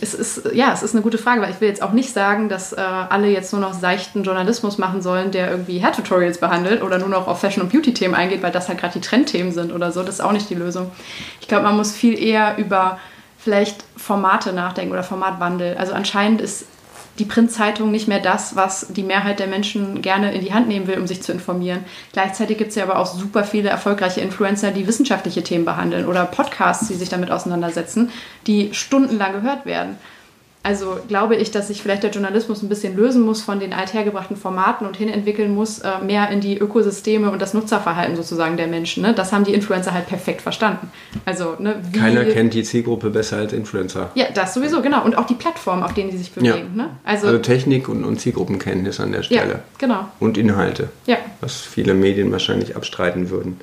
es 0.00 0.14
ist, 0.14 0.50
ja, 0.52 0.72
es 0.72 0.82
ist 0.82 0.94
eine 0.94 1.02
gute 1.02 1.18
Frage, 1.18 1.42
weil 1.42 1.50
ich 1.50 1.60
will 1.60 1.68
jetzt 1.68 1.82
auch 1.82 1.92
nicht 1.92 2.12
sagen, 2.12 2.48
dass 2.48 2.72
äh, 2.72 2.80
alle 2.80 3.28
jetzt 3.28 3.52
nur 3.52 3.60
noch 3.60 3.72
seichten 3.72 4.22
Journalismus 4.22 4.78
machen 4.78 5.02
sollen, 5.02 5.30
der 5.30 5.50
irgendwie 5.50 5.82
Hair-Tutorials 5.82 6.38
behandelt 6.38 6.82
oder 6.82 6.98
nur 6.98 7.08
noch 7.08 7.26
auf 7.26 7.40
Fashion- 7.40 7.62
und 7.62 7.72
Beauty-Themen 7.72 8.14
eingeht, 8.14 8.42
weil 8.42 8.52
das 8.52 8.68
halt 8.68 8.78
gerade 8.78 8.94
die 8.94 9.00
Trendthemen 9.00 9.52
sind 9.52 9.72
oder 9.72 9.90
so. 9.90 10.02
Das 10.02 10.16
ist 10.16 10.20
auch 10.20 10.32
nicht 10.32 10.48
die 10.50 10.54
Lösung. 10.54 10.90
Ich 11.40 11.48
glaube, 11.48 11.64
man 11.64 11.76
muss 11.76 11.92
viel 11.92 12.18
eher 12.18 12.56
über 12.58 12.98
vielleicht 13.42 13.84
Formate 13.96 14.52
nachdenken 14.52 14.92
oder 14.92 15.02
Formatwandel. 15.02 15.76
Also 15.76 15.92
anscheinend 15.92 16.40
ist 16.40 16.66
die 17.18 17.24
Printzeitung 17.24 17.90
nicht 17.90 18.08
mehr 18.08 18.20
das, 18.20 18.56
was 18.56 18.86
die 18.88 19.02
Mehrheit 19.02 19.38
der 19.38 19.46
Menschen 19.46 20.00
gerne 20.00 20.32
in 20.32 20.40
die 20.40 20.54
Hand 20.54 20.68
nehmen 20.68 20.86
will, 20.86 20.98
um 20.98 21.06
sich 21.06 21.22
zu 21.22 21.32
informieren. 21.32 21.84
Gleichzeitig 22.12 22.56
gibt 22.56 22.70
es 22.70 22.76
ja 22.76 22.84
aber 22.84 22.98
auch 22.98 23.06
super 23.06 23.44
viele 23.44 23.68
erfolgreiche 23.68 24.20
Influencer, 24.20 24.70
die 24.70 24.86
wissenschaftliche 24.86 25.42
Themen 25.42 25.64
behandeln 25.64 26.06
oder 26.06 26.24
Podcasts, 26.24 26.88
die 26.88 26.94
sich 26.94 27.10
damit 27.10 27.30
auseinandersetzen, 27.30 28.10
die 28.46 28.72
stundenlang 28.72 29.32
gehört 29.32 29.66
werden. 29.66 29.98
Also 30.64 30.98
glaube 31.08 31.34
ich, 31.34 31.50
dass 31.50 31.68
sich 31.68 31.82
vielleicht 31.82 32.04
der 32.04 32.10
Journalismus 32.10 32.62
ein 32.62 32.68
bisschen 32.68 32.96
lösen 32.96 33.22
muss 33.22 33.42
von 33.42 33.58
den 33.58 33.72
althergebrachten 33.72 34.36
Formaten 34.36 34.86
und 34.86 34.96
hinentwickeln 34.96 35.52
muss 35.52 35.80
äh, 35.80 35.98
mehr 36.04 36.30
in 36.30 36.40
die 36.40 36.56
Ökosysteme 36.56 37.32
und 37.32 37.42
das 37.42 37.52
Nutzerverhalten 37.52 38.14
sozusagen 38.14 38.56
der 38.56 38.68
Menschen. 38.68 39.02
Ne? 39.02 39.12
Das 39.12 39.32
haben 39.32 39.42
die 39.42 39.54
Influencer 39.54 39.92
halt 39.92 40.06
perfekt 40.06 40.40
verstanden. 40.40 40.90
Also, 41.24 41.56
ne, 41.58 41.82
Keiner 41.92 42.24
kennt 42.26 42.54
die 42.54 42.62
Zielgruppe 42.62 43.10
besser 43.10 43.38
als 43.38 43.52
Influencer. 43.52 44.10
Ja, 44.14 44.26
das 44.32 44.54
sowieso, 44.54 44.82
genau. 44.82 45.04
Und 45.04 45.18
auch 45.18 45.26
die 45.26 45.34
Plattformen, 45.34 45.82
auf 45.82 45.94
denen 45.94 46.10
die 46.10 46.16
sich 46.16 46.30
bewegen. 46.30 46.74
Ja. 46.76 46.84
Ne? 46.84 46.90
Also, 47.04 47.26
also, 47.26 47.38
Technik 47.40 47.88
und, 47.88 48.04
und, 48.04 48.20
Zielgruppenkenntnis 48.20 49.00
an 49.00 49.10
der 49.10 49.24
Stelle. 49.24 49.50
Ja, 49.50 49.60
genau. 49.78 50.08
Und 50.20 50.38
Inhalte. 50.38 50.90
Ja. 51.06 51.16
Was 51.40 51.60
viele 51.60 51.94
Medien 51.94 52.30
wahrscheinlich 52.30 52.76
abstreiten 52.76 53.30
würden. 53.30 53.60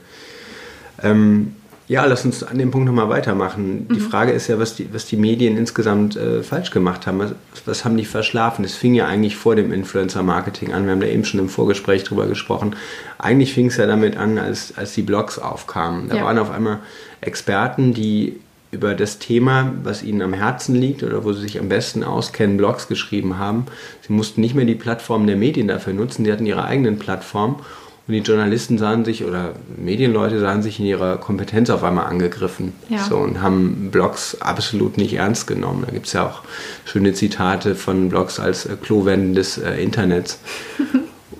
Ähm, 1.01 1.55
ja, 1.89 2.05
lass 2.05 2.23
uns 2.23 2.43
an 2.43 2.59
dem 2.59 2.69
Punkt 2.69 2.85
nochmal 2.85 3.09
weitermachen. 3.09 3.87
Mhm. 3.89 3.95
Die 3.95 3.99
Frage 3.99 4.31
ist 4.31 4.47
ja, 4.47 4.59
was 4.59 4.75
die, 4.75 4.93
was 4.93 5.07
die 5.07 5.17
Medien 5.17 5.57
insgesamt 5.57 6.15
äh, 6.15 6.43
falsch 6.43 6.69
gemacht 6.69 7.07
haben. 7.07 7.17
Was, 7.17 7.33
was, 7.65 7.83
haben 7.83 7.97
die 7.97 8.05
verschlafen? 8.05 8.63
Es 8.63 8.75
fing 8.75 8.93
ja 8.93 9.07
eigentlich 9.07 9.35
vor 9.35 9.55
dem 9.55 9.73
Influencer-Marketing 9.73 10.71
an. 10.71 10.85
Wir 10.85 10.91
haben 10.91 10.99
da 10.99 11.07
eben 11.07 11.25
schon 11.25 11.39
im 11.39 11.49
Vorgespräch 11.49 12.03
drüber 12.03 12.27
gesprochen. 12.27 12.75
Eigentlich 13.17 13.55
fing 13.55 13.65
es 13.65 13.77
ja 13.77 13.87
damit 13.87 14.17
an, 14.17 14.37
als, 14.37 14.77
als 14.77 14.93
die 14.93 15.01
Blogs 15.01 15.39
aufkamen. 15.39 16.09
Da 16.09 16.17
ja. 16.17 16.23
waren 16.25 16.37
auf 16.37 16.51
einmal 16.51 16.77
Experten, 17.21 17.95
die 17.95 18.39
über 18.69 18.93
das 18.93 19.17
Thema, 19.17 19.73
was 19.81 20.03
ihnen 20.03 20.21
am 20.21 20.33
Herzen 20.33 20.75
liegt 20.75 21.01
oder 21.01 21.23
wo 21.23 21.33
sie 21.33 21.41
sich 21.41 21.59
am 21.59 21.69
besten 21.69 22.03
auskennen, 22.03 22.57
Blogs 22.57 22.87
geschrieben 22.87 23.39
haben. 23.39 23.65
Sie 24.07 24.13
mussten 24.13 24.41
nicht 24.41 24.53
mehr 24.53 24.65
die 24.65 24.75
Plattform 24.75 25.25
der 25.25 25.37
Medien 25.37 25.67
dafür 25.67 25.93
nutzen, 25.93 26.23
sie 26.23 26.31
hatten 26.31 26.45
ihre 26.45 26.65
eigenen 26.65 26.99
Plattformen 26.99 27.55
und 28.09 28.15
die 28.15 28.21
Journalisten 28.21 28.79
sahen 28.79 29.05
sich 29.05 29.23
oder 29.23 29.53
Medienleute 29.77 30.39
sahen 30.39 30.63
sich 30.63 30.79
in 30.79 30.87
ihrer 30.87 31.17
Kompetenz 31.17 31.69
auf 31.69 31.83
einmal 31.83 32.07
angegriffen 32.07 32.73
ja. 32.89 33.03
so, 33.03 33.17
und 33.17 33.39
haben 33.39 33.91
Blogs 33.91 34.41
absolut 34.41 34.97
nicht 34.97 35.13
ernst 35.13 35.45
genommen. 35.45 35.83
Da 35.85 35.91
gibt 35.91 36.07
es 36.07 36.13
ja 36.13 36.25
auch 36.25 36.41
schöne 36.85 37.13
Zitate 37.13 37.75
von 37.75 38.09
Blogs 38.09 38.39
als 38.39 38.65
äh, 38.65 38.75
Klowenden 38.81 39.35
des 39.35 39.59
äh, 39.59 39.75
Internets. 39.75 40.39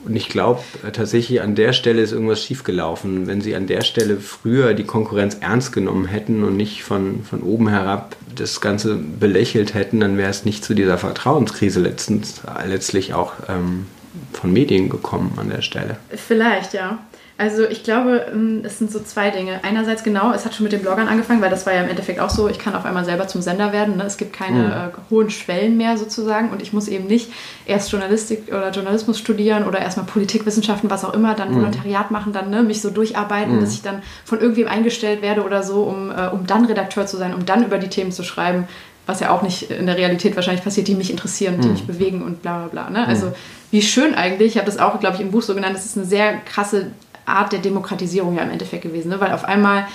Und 0.06 0.16
ich 0.16 0.30
glaube 0.30 0.62
äh, 0.88 0.92
tatsächlich, 0.92 1.42
an 1.42 1.56
der 1.56 1.74
Stelle 1.74 2.02
ist 2.02 2.12
irgendwas 2.12 2.44
schiefgelaufen. 2.44 3.26
Wenn 3.26 3.42
sie 3.42 3.56
an 3.56 3.66
der 3.66 3.82
Stelle 3.82 4.18
früher 4.18 4.76
die 4.76 4.84
Konkurrenz 4.84 5.38
ernst 5.40 5.74
genommen 5.74 6.06
hätten 6.06 6.44
und 6.44 6.56
nicht 6.56 6.84
von, 6.84 7.24
von 7.24 7.42
oben 7.42 7.68
herab 7.68 8.16
das 8.36 8.62
Ganze 8.62 8.96
belächelt 8.96 9.74
hätten, 9.74 10.00
dann 10.00 10.18
wäre 10.18 10.30
es 10.30 10.46
nicht 10.46 10.64
zu 10.64 10.76
dieser 10.76 11.00
Vertrauenskrise 11.00 11.80
letztens, 11.80 12.42
letztlich 12.68 13.14
auch 13.14 13.34
ähm, 13.48 13.88
von 14.34 14.52
Medien 14.52 14.90
gekommen 14.90 15.34
an 15.38 15.50
der 15.50 15.62
Stelle. 15.62 15.98
Vielleicht, 16.10 16.74
ja. 16.74 17.00
Also 17.40 17.64
ich 17.64 17.84
glaube, 17.84 18.26
ähm, 18.34 18.64
es 18.66 18.80
sind 18.80 18.92
so 18.92 19.00
zwei 19.00 19.30
Dinge. 19.30 19.62
Einerseits 19.64 20.04
genau, 20.04 20.34
es 20.34 20.44
hat 20.44 20.54
schon 20.54 20.66
mit 20.66 20.74
den 20.74 20.82
Bloggern 20.82 21.08
angefangen, 21.08 21.42
weil 21.42 21.50
das 21.50 21.66
war 21.66 21.74
ja 21.74 21.82
im 21.82 21.90
Endeffekt 21.90 22.20
auch 22.20 22.30
so, 22.30 22.50
ich 22.50 22.60
kann 22.60 22.76
auf 22.76 22.84
einmal 22.84 23.06
selber 23.06 23.30
zum 23.30 23.42
Sender 23.42 23.72
werden. 23.72 23.96
Ne? 23.96 24.04
Es 24.04 24.18
gibt 24.18 24.34
keine 24.34 24.60
mhm. 24.60 24.72
äh, 24.72 25.10
hohen 25.10 25.30
Schwellen 25.30 25.78
mehr 25.78 25.98
sozusagen 25.98 26.50
und 26.50 26.62
ich 26.62 26.74
muss 26.74 26.90
eben 26.90 27.08
nicht 27.08 27.32
erst 27.66 27.94
Journalistik 27.94 28.50
oder 28.50 28.72
Journalismus 28.72 29.18
studieren 29.18 29.66
oder 29.66 29.80
erstmal 29.80 30.06
Politikwissenschaften, 30.06 30.90
was 30.90 31.06
auch 31.06 31.14
immer, 31.14 31.34
dann 31.34 31.52
mhm. 31.52 31.56
Volontariat 31.60 32.12
machen, 32.12 32.34
dann 32.34 32.50
ne, 32.50 32.62
mich 32.62 32.82
so 32.82 32.90
durcharbeiten, 32.90 33.56
mhm. 33.56 33.62
dass 33.62 33.72
ich 33.72 33.84
dann 33.84 34.02
von 34.26 34.42
irgendwem 34.42 34.68
eingestellt 34.68 35.22
werde 35.22 35.46
oder 35.46 35.64
so, 35.64 35.84
um, 35.84 36.12
äh, 36.12 36.28
um 36.28 36.46
dann 36.46 36.66
Redakteur 36.66 37.06
zu 37.06 37.16
sein, 37.16 37.34
um 37.34 37.46
dann 37.46 37.64
über 37.64 37.78
die 37.78 37.88
Themen 37.88 38.12
zu 38.12 38.24
schreiben, 38.24 38.68
was 39.10 39.20
ja 39.20 39.32
auch 39.32 39.42
nicht 39.42 39.72
in 39.72 39.88
der 39.88 39.98
Realität 39.98 40.36
wahrscheinlich 40.36 40.64
passiert, 40.64 40.88
die 40.88 40.96
mich 40.96 41.10
interessieren 41.10 41.60
die 41.60 41.68
mhm. 41.68 41.74
mich 41.74 41.88
bewegen 41.88 42.22
und 42.22 42.42
bla 42.42 42.68
bla 42.68 42.68
bla. 42.68 42.90
Ne? 42.92 43.08
Also 43.08 43.28
mhm. 43.28 43.34
wie 43.72 43.82
schön 43.82 44.14
eigentlich, 44.14 44.54
ich 44.54 44.58
habe 44.58 44.68
das 44.68 44.78
auch, 44.78 45.00
glaube 45.00 45.16
ich, 45.16 45.22
im 45.22 45.32
Buch 45.32 45.42
so 45.42 45.56
genannt, 45.56 45.76
das 45.76 45.86
ist 45.86 45.98
eine 45.98 46.06
sehr 46.06 46.38
krasse 46.38 46.92
Art 47.26 47.52
der 47.52 47.60
Demokratisierung 47.60 48.36
ja 48.38 48.44
im 48.44 48.52
Endeffekt 48.52 48.84
gewesen, 48.84 49.10
ne? 49.10 49.20
weil 49.20 49.34
auf 49.34 49.44
einmal 49.44 49.88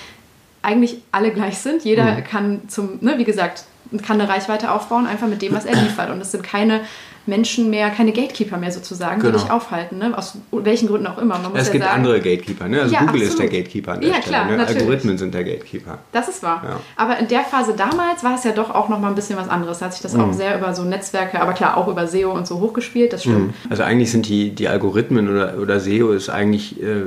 eigentlich 0.63 0.99
alle 1.13 1.31
gleich 1.31 1.59
sind. 1.59 1.85
Jeder 1.85 2.05
mhm. 2.05 2.25
kann 2.25 2.61
zum, 2.69 2.99
ne, 3.01 3.19
wie 3.19 3.25
gesagt, 3.25 3.65
kann 4.05 4.21
eine 4.21 4.29
Reichweite 4.29 4.73
aufbauen, 4.73 5.07
einfach 5.07 5.29
mit 5.29 5.43
dem, 5.43 5.55
was 5.55 5.65
er 5.65 5.77
liefert. 5.77 6.11
Und 6.11 6.21
es 6.21 6.33
sind 6.33 6.43
keine 6.43 6.81
Menschen 7.27 7.71
mehr, 7.71 7.91
keine 7.91 8.13
Gatekeeper 8.13 8.59
mehr 8.59 8.71
sozusagen, 8.71 9.21
genau. 9.21 9.33
die 9.33 9.43
dich 9.43 9.51
aufhalten, 9.51 9.99
ne? 9.99 10.17
aus 10.17 10.37
welchen 10.53 10.89
Gründen 10.89 11.07
auch 11.07 11.19
immer. 11.19 11.41
es 11.55 11.71
gibt 11.71 11.85
sagen, 11.85 11.97
andere 11.97 12.21
Gatekeeper, 12.21 12.69
ne? 12.69 12.83
also 12.83 12.93
ja, 12.93 13.01
Google 13.01 13.23
absolut. 13.23 13.29
ist 13.29 13.39
der 13.39 13.49
Gatekeeper 13.49 13.93
an 13.93 14.01
der 14.01 14.11
ja, 14.11 14.23
Stelle. 14.23 14.45
Klar, 14.45 14.57
ne? 14.57 14.67
Algorithmen 14.67 15.19
sind 15.19 15.35
der 15.35 15.45
Gatekeeper. 15.45 15.99
Das 16.13 16.29
ist 16.29 16.43
wahr. 16.43 16.63
Ja. 16.65 16.81
Aber 16.97 17.19
in 17.19 17.29
der 17.29 17.41
Phase 17.41 17.75
damals 17.77 18.23
war 18.23 18.35
es 18.35 18.45
ja 18.45 18.53
doch 18.53 18.75
auch 18.75 18.89
noch 18.89 19.01
mal 19.01 19.09
ein 19.09 19.15
bisschen 19.15 19.39
was 19.39 19.49
anderes. 19.49 19.79
Da 19.79 19.87
hat 19.87 19.95
sich 19.95 20.03
das 20.03 20.13
mhm. 20.15 20.21
auch 20.21 20.33
sehr 20.33 20.59
über 20.59 20.75
so 20.75 20.83
Netzwerke, 20.83 21.41
aber 21.41 21.55
klar 21.55 21.77
auch 21.77 21.89
über 21.89 22.07
SEO 22.07 22.33
und 22.33 22.47
so 22.47 22.61
hochgespielt, 22.61 23.13
das 23.13 23.23
stimmt. 23.23 23.49
Mhm. 23.49 23.55
Also 23.71 23.83
eigentlich 23.83 24.11
sind 24.11 24.29
die, 24.29 24.51
die 24.51 24.69
Algorithmen 24.69 25.29
oder, 25.29 25.59
oder 25.59 25.81
SEO 25.81 26.13
ist 26.13 26.29
eigentlich 26.29 26.83
äh, 26.83 27.05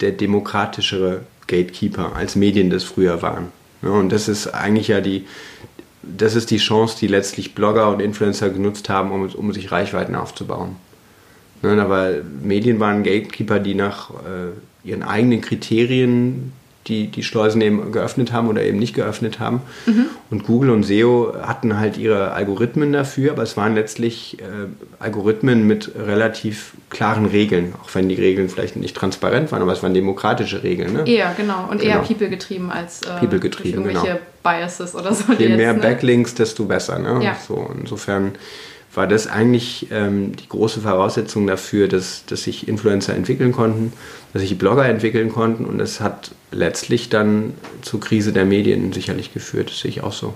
der 0.00 0.12
demokratischere 0.12 1.22
Gatekeeper, 1.46 2.14
als 2.14 2.36
Medien 2.36 2.70
das 2.70 2.84
früher 2.84 3.22
waren. 3.22 3.52
Ja, 3.82 3.90
und 3.90 4.10
das 4.10 4.28
ist 4.28 4.48
eigentlich 4.48 4.88
ja 4.88 5.00
die, 5.00 5.26
das 6.16 6.34
ist 6.34 6.50
die 6.50 6.58
Chance, 6.58 6.96
die 7.00 7.06
letztlich 7.06 7.54
Blogger 7.54 7.90
und 7.90 8.00
Influencer 8.00 8.50
genutzt 8.50 8.88
haben, 8.88 9.10
um, 9.10 9.28
um 9.28 9.52
sich 9.52 9.70
Reichweiten 9.72 10.14
aufzubauen. 10.14 10.76
Ne, 11.62 11.80
aber 11.82 12.12
Medien 12.42 12.78
waren 12.78 13.02
Gatekeeper, 13.02 13.58
die 13.58 13.74
nach 13.74 14.10
äh, 14.10 14.88
ihren 14.88 15.02
eigenen 15.02 15.40
Kriterien 15.40 16.52
die 16.88 17.08
die 17.08 17.22
Schleusen 17.22 17.60
eben 17.60 17.92
geöffnet 17.92 18.32
haben 18.32 18.48
oder 18.48 18.62
eben 18.62 18.78
nicht 18.78 18.94
geöffnet 18.94 19.38
haben. 19.40 19.60
Mhm. 19.86 20.06
Und 20.30 20.44
Google 20.44 20.70
und 20.70 20.84
SEO 20.84 21.34
hatten 21.42 21.78
halt 21.78 21.98
ihre 21.98 22.32
Algorithmen 22.32 22.92
dafür, 22.92 23.32
aber 23.32 23.42
es 23.42 23.56
waren 23.56 23.74
letztlich 23.74 24.38
äh, 24.40 24.44
Algorithmen 24.98 25.66
mit 25.66 25.92
relativ 25.94 26.72
klaren 26.90 27.26
Regeln, 27.26 27.74
auch 27.82 27.94
wenn 27.94 28.08
die 28.08 28.14
Regeln 28.14 28.48
vielleicht 28.48 28.76
nicht 28.76 28.96
transparent 28.96 29.52
waren, 29.52 29.62
aber 29.62 29.72
es 29.72 29.82
waren 29.82 29.94
demokratische 29.94 30.62
Regeln. 30.62 30.94
Ne? 30.94 31.06
Eher, 31.06 31.34
genau. 31.36 31.68
Und 31.70 31.80
genau. 31.80 31.94
eher 31.94 32.00
people 32.00 32.28
getrieben 32.28 32.70
als 32.70 33.02
äh, 33.02 33.18
people 33.20 33.38
getrieben, 33.38 33.84
irgendwelche 33.84 34.06
genau. 34.06 34.20
Biases 34.48 34.94
oder 34.94 35.14
so. 35.14 35.32
Je 35.32 35.48
mehr 35.48 35.72
jetzt, 35.72 35.76
ne? 35.76 35.82
Backlinks, 35.82 36.34
desto 36.34 36.64
besser. 36.64 36.98
Ne? 36.98 37.24
Ja. 37.24 37.36
So, 37.46 37.70
insofern 37.78 38.32
war 38.94 39.06
das 39.06 39.26
eigentlich 39.26 39.88
ähm, 39.90 40.34
die 40.34 40.48
große 40.48 40.80
Voraussetzung 40.80 41.46
dafür, 41.46 41.88
dass, 41.88 42.24
dass 42.26 42.44
sich 42.44 42.68
Influencer 42.68 43.14
entwickeln 43.14 43.52
konnten, 43.52 43.92
dass 44.32 44.42
sich 44.42 44.58
Blogger 44.58 44.86
entwickeln 44.86 45.28
konnten 45.28 45.64
und 45.64 45.80
es 45.80 46.00
hat 46.00 46.32
letztlich 46.50 47.08
dann 47.08 47.54
zur 47.82 48.00
Krise 48.00 48.32
der 48.32 48.44
Medien 48.44 48.92
sicherlich 48.92 49.32
geführt. 49.32 49.70
Das 49.70 49.80
sehe 49.80 49.90
ich 49.90 50.02
auch 50.02 50.12
so. 50.12 50.34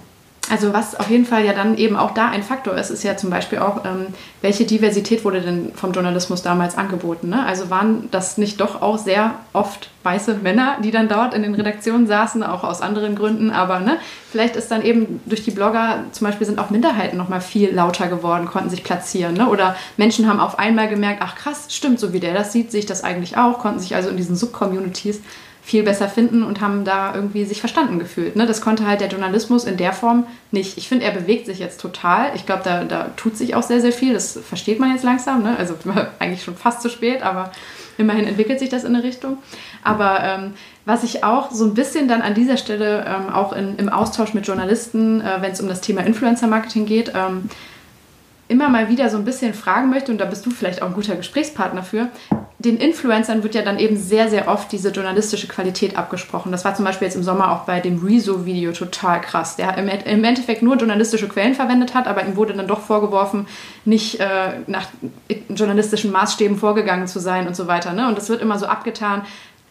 Also 0.51 0.73
was 0.73 0.99
auf 0.99 1.09
jeden 1.09 1.25
Fall 1.25 1.45
ja 1.45 1.53
dann 1.53 1.79
eben 1.79 1.97
auch 1.97 2.11
da 2.11 2.29
ein 2.29 2.43
Faktor 2.43 2.75
ist, 2.75 2.91
ist 2.91 3.05
ja 3.05 3.17
zum 3.17 3.31
Beispiel 3.31 3.61
auch, 3.61 3.85
ähm, 3.85 4.09
welche 4.41 4.65
Diversität 4.65 5.25
wurde 5.25 5.41
denn 5.41 5.73
vom 5.75 5.93
Journalismus 5.93 6.43
damals 6.43 6.77
angeboten? 6.77 7.29
Ne? 7.29 7.47
Also 7.47 7.71
waren 7.71 8.09
das 8.11 8.39
nicht 8.39 8.61
doch 8.61 8.83
auch 8.83 8.99
sehr 8.99 9.35
oft 9.53 9.89
weiße 10.03 10.35
Männer, 10.43 10.79
die 10.83 10.91
dann 10.91 11.09
dort 11.09 11.33
in 11.33 11.43
den 11.43 11.55
Redaktionen 11.55 12.09
saßen, 12.09 12.43
auch 12.43 12.65
aus 12.65 12.83
anderen 12.83 13.15
Gründen, 13.15 13.51
aber 13.51 13.79
ne, 13.79 13.99
vielleicht 14.31 14.57
ist 14.57 14.71
dann 14.73 14.83
eben 14.83 15.21
durch 15.27 15.45
die 15.45 15.53
Blogger 15.53 16.05
zum 16.11 16.27
Beispiel 16.27 16.47
sind 16.47 16.59
auch 16.59 16.71
Minderheiten 16.71 17.17
nochmal 17.17 17.41
viel 17.41 17.73
lauter 17.73 18.09
geworden, 18.09 18.47
konnten 18.47 18.69
sich 18.69 18.83
platzieren. 18.83 19.35
Ne? 19.35 19.49
Oder 19.49 19.77
Menschen 19.97 20.29
haben 20.29 20.41
auf 20.41 20.59
einmal 20.59 20.89
gemerkt, 20.89 21.21
ach 21.23 21.37
krass, 21.37 21.67
stimmt, 21.71 22.01
so 22.01 22.13
wie 22.13 22.21
der 22.21 22.35
das 22.35 22.53
sieht, 22.53 22.73
sehe 22.73 22.81
ich 22.81 22.87
das 22.87 23.05
eigentlich 23.05 23.37
auch, 23.37 23.61
konnten 23.61 23.79
sich 23.79 23.95
also 23.95 24.11
in 24.11 24.17
diesen 24.17 24.35
Subcommunities 24.35 25.21
viel 25.65 25.85
besser 25.85 26.09
finden 26.09 26.43
und 26.43 26.61
haben 26.61 26.85
da 26.85 27.15
irgendwie 27.15 27.45
sich 27.45 27.61
verstanden 27.61 28.01
gefühlt. 28.01 28.35
Ne? 28.35 28.47
Das 28.47 28.61
konnte 28.61 28.85
halt 28.85 29.01
der 29.01 29.09
Journalismus 29.09 29.65
in 29.65 29.77
der 29.77 29.93
Form 29.93 30.27
nicht. 30.51 30.77
Ich 30.77 30.89
finde, 30.89 31.05
er 31.05 31.13
bewegt 31.13 31.47
sich 31.47 31.61
jetzt 31.61 31.81
total. 31.81 32.33
Ich 32.35 32.47
glaube, 32.47 32.63
da, 32.65 32.83
da 32.83 33.11
tut 33.17 33.37
sich 33.37 33.55
auch 33.55 33.63
sehr, 33.63 33.81
sehr 33.81 33.93
viel. 33.93 34.13
Das 34.13 34.39
versteht 34.47 34.81
man 34.81 34.91
jetzt 34.91 35.05
langsam. 35.05 35.45
Ne? 35.45 35.57
Also 35.57 35.75
eigentlich 36.19 36.43
schon 36.43 36.57
fast 36.57 36.83
zu 36.83 36.89
spät, 36.89 37.23
aber 37.23 37.53
immerhin 37.97 38.27
entwickelt 38.27 38.59
sich 38.59 38.71
das 38.71 38.83
in 38.83 38.95
eine 38.95 39.05
Richtung. 39.05 39.39
Aber 39.85 40.21
ähm, 40.25 40.55
was 40.85 41.05
ich 41.05 41.23
auch 41.23 41.53
so 41.53 41.65
ein 41.65 41.75
bisschen 41.75 42.09
dann 42.09 42.23
an 42.23 42.35
dieser 42.35 42.57
Stelle 42.57 43.05
ähm, 43.07 43.33
auch 43.33 43.53
in, 43.53 43.77
im 43.77 43.89
Austausch 43.89 44.35
mit 44.35 44.49
Journalisten, 44.49 45.21
äh, 45.21 45.39
wenn 45.41 45.53
es 45.53 45.61
um 45.61 45.69
das 45.69 45.81
Thema 45.81 46.03
Influencer-Marketing 46.03 46.87
geht, 46.87 47.13
ähm, 47.15 47.49
immer 48.53 48.69
mal 48.69 48.89
wieder 48.89 49.09
so 49.09 49.17
ein 49.17 49.25
bisschen 49.25 49.55
fragen 49.55 49.91
möchte, 49.91 50.13
und 50.13 50.19
da 50.19 50.27
bist 50.27 50.47
du 50.47 50.51
vielleicht 50.51 50.83
auch 50.83 50.87
ein 50.87 50.95
guter 50.95 51.17
Gesprächspartner 51.17 51.83
für, 51.83 52.09
den 52.59 52.77
Influencern 52.77 53.43
wird 53.43 53.57
ja 53.57 53.63
dann 53.63 53.79
eben 53.79 53.97
sehr, 53.97 54.29
sehr 54.29 54.47
oft 54.47 54.71
diese 54.71 54.91
journalistische 54.91 55.49
Qualität 55.49 55.97
abgesprochen. 55.97 56.53
Das 56.53 56.65
war 56.65 56.75
zum 56.75 56.85
Beispiel 56.85 57.07
jetzt 57.07 57.17
im 57.17 57.25
Sommer 57.25 57.51
auch 57.51 57.65
bei 57.65 57.81
dem 57.81 57.99
Rezo-Video 58.05 58.71
total 58.71 59.21
krass. 59.21 59.57
Der 59.57 59.77
im 59.77 60.25
Endeffekt 60.25 60.63
nur 60.63 60.77
journalistische 60.77 61.29
Quellen 61.29 61.55
verwendet 61.55 61.95
hat, 61.95 62.07
aber 62.07 62.25
ihm 62.25 62.37
wurde 62.37 62.53
dann 62.55 62.69
doch 62.69 62.81
vorgeworfen, 62.81 63.49
nicht 63.85 64.21
äh, 64.21 64.61
nach 64.69 64.87
journalistischen 65.49 66.13
Maßstäben 66.13 66.57
vorgegangen 66.57 67.09
zu 67.09 67.19
sein 67.19 67.49
und 67.49 67.57
so 67.57 67.67
weiter. 67.67 67.95
Ne? 67.95 68.07
Und 68.07 68.17
das 68.17 68.29
wird 68.29 68.41
immer 68.41 68.59
so 68.61 68.67
abgetan, 68.67 69.23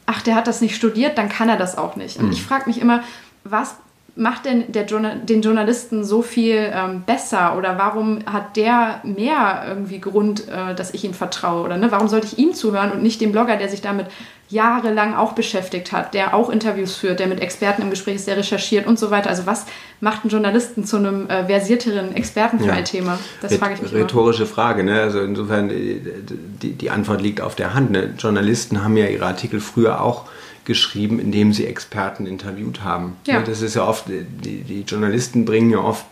ach, 0.06 0.22
der 0.22 0.36
hat 0.36 0.48
das 0.48 0.60
nicht 0.60 0.76
studiert, 0.76 1.18
dann 1.18 1.30
kann 1.30 1.48
er 1.48 1.58
das 1.58 1.78
auch 1.78 1.96
nicht. 1.96 2.18
Und 2.18 2.26
mhm. 2.26 2.32
ich 2.34 2.44
frage 2.44 2.66
mich 2.66 2.82
immer, 2.82 3.04
was 3.46 3.76
macht 4.16 4.46
denn 4.46 4.72
der 4.72 4.86
Journal 4.86 5.20
den 5.20 5.42
Journalisten 5.42 6.04
so 6.04 6.22
viel 6.22 6.72
ähm, 6.74 7.04
besser 7.06 7.58
oder 7.58 7.78
warum 7.78 8.20
hat 8.26 8.58
der 8.58 9.02
mehr 9.04 9.64
irgendwie 9.68 10.00
Grund, 10.00 10.48
äh, 10.50 10.76
dass 10.76 10.94
ich 10.94 11.06
ihm 11.06 11.14
vertraue 11.14 11.64
oder 11.64 11.78
ne? 11.78 11.92
warum 11.92 12.10
sollte 12.10 12.28
ich 12.28 12.38
ihm 12.38 12.54
zuhören 12.54 12.92
und 12.92 13.02
nicht 13.02 13.22
dem 13.22 13.32
Blogger, 13.32 13.56
der 13.56 13.70
sich 13.70 13.82
damit 13.82 14.08
jahrelang 14.50 15.16
auch 15.16 15.32
beschäftigt 15.32 15.94
hat, 15.94 16.14
der 16.14 16.34
auch 16.36 16.50
Interviews 16.50 16.96
führt, 16.96 17.20
der 17.22 17.28
mit 17.28 17.40
Experten 17.40 17.84
im 17.84 17.90
Gespräch 17.90 18.16
ist, 18.16 18.28
der 18.28 18.36
recherchiert 18.36 18.86
und 18.86 19.00
so 19.00 19.10
weiter. 19.10 19.30
Also 19.30 19.46
was 19.46 19.66
macht 20.02 20.24
einen 20.24 20.30
Journalisten 20.30 20.84
zu 20.84 20.98
einem 20.98 21.30
äh, 21.30 21.46
versierteren 21.46 22.14
Experten 22.14 22.60
für 22.60 22.66
ja. 22.66 22.74
ein 22.74 22.86
Thema? 22.86 23.18
Das 23.42 23.56
frage 23.56 23.76
ich 23.76 23.82
mich 23.82 23.94
Rhetorische 23.94 24.44
immer. 24.44 24.52
Frage. 24.52 24.84
Ne? 24.84 25.02
Also 25.02 25.22
insofern, 25.22 25.70
die, 25.70 26.02
die, 26.62 26.74
die 26.74 26.90
Antwort 26.90 27.22
liegt 27.22 27.40
auf 27.40 27.56
der 27.56 27.74
Hand. 27.74 27.92
Ne? 27.92 28.14
Journalisten 28.18 28.84
haben 28.84 28.98
ja 28.98 29.06
ihre 29.06 29.26
Artikel 29.26 29.62
früher 29.62 30.02
auch 30.02 30.26
geschrieben, 30.66 31.20
indem 31.20 31.54
sie 31.54 31.66
Experten 31.66 32.26
interviewt 32.26 32.84
haben. 32.84 33.18
Ja. 33.26 33.42
Das 33.42 33.62
ist 33.62 33.76
ja 33.76 33.88
oft, 33.88 34.06
die, 34.08 34.62
die 34.62 34.82
Journalisten 34.82 35.46
bringen 35.46 35.70
ja 35.72 35.80
oft 35.80 36.06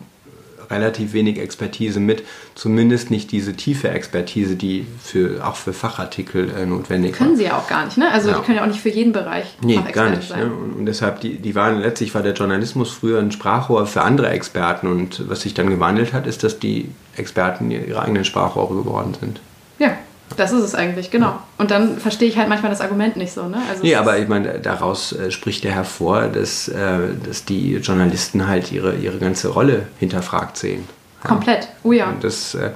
relativ 0.70 1.14
wenig 1.14 1.40
Expertise 1.40 2.00
mit, 2.00 2.24
zumindest 2.56 3.12
nicht 3.12 3.32
diese 3.32 3.54
tiefe 3.54 3.90
Expertise, 3.90 4.56
die 4.56 4.86
für, 5.02 5.46
auch 5.46 5.56
für 5.56 5.74
Fachartikel 5.74 6.50
äh, 6.52 6.66
notwendig 6.66 7.14
können 7.14 7.36
sie 7.36 7.46
ja 7.46 7.58
auch 7.58 7.68
gar 7.68 7.86
nicht, 7.86 7.98
ne? 7.98 8.12
Also 8.12 8.30
ja. 8.30 8.38
die 8.38 8.46
können 8.46 8.58
ja 8.58 8.64
auch 8.64 8.68
nicht 8.68 8.82
für 8.82 8.90
jeden 8.90 9.12
Bereich 9.12 9.46
nee, 9.62 9.80
gar 9.92 10.10
nicht. 10.10 10.36
Ne? 10.36 10.46
Und, 10.46 10.74
und, 10.80 10.86
deshalb, 10.86 11.22
die, 11.22 11.38
die 11.38 11.56
waren, 11.56 11.80
letztlich 11.80 12.14
war 12.14 12.22
der 12.22 12.34
Journalismus 12.34 12.92
früher 12.92 13.20
ein 13.20 13.32
Sprachrohr 13.32 13.86
für 13.88 14.02
andere 14.02 14.30
Experten 14.30 14.88
und 14.88 15.28
was 15.28 15.42
sich 15.42 15.54
dann 15.54 15.70
gewandelt 15.70 16.14
hat, 16.14 16.28
ist, 16.28 16.44
dass 16.44 16.60
die 16.60 16.90
Experten 17.16 17.72
ihre 17.72 18.02
eigenen 18.02 18.26
Sprachrohre 18.26 18.76
geworden 18.76 19.16
sind. 19.20 19.42
Ja, 19.80 19.98
das 20.38 20.52
ist 20.52 20.64
es 20.64 20.76
eigentlich, 20.76 21.12
genau. 21.12 21.40
Und 21.58 21.72
dann 21.72 21.98
verstehe 21.98 22.28
ich 22.30 22.38
halt 22.38 22.50
manchmal 22.50 22.72
das 22.72 22.82
Argument 22.82 23.18
nicht 23.18 23.32
so. 23.32 23.48
Ne? 23.48 23.58
Also 23.70 23.84
nee, 23.84 23.96
aber 23.96 24.18
ich 24.18 24.28
meine, 24.28 24.60
daraus 24.60 25.14
äh, 25.14 25.32
spricht 25.32 25.64
ja 25.64 25.72
hervor, 25.72 26.28
dass, 26.28 26.68
äh, 26.68 27.00
dass 27.26 27.46
die 27.46 27.76
Journalisten 27.76 28.48
halt 28.48 28.72
ihre, 28.72 28.96
ihre 28.96 29.18
ganze 29.18 29.50
Rolle 29.50 29.88
hinterfragt 30.00 30.58
sehen. 30.58 30.88
Komplett, 31.24 31.68
oh 31.84 31.92
ja. 31.92 32.10
Und 32.10 32.24
das, 32.24 32.56
äh, 32.56 32.72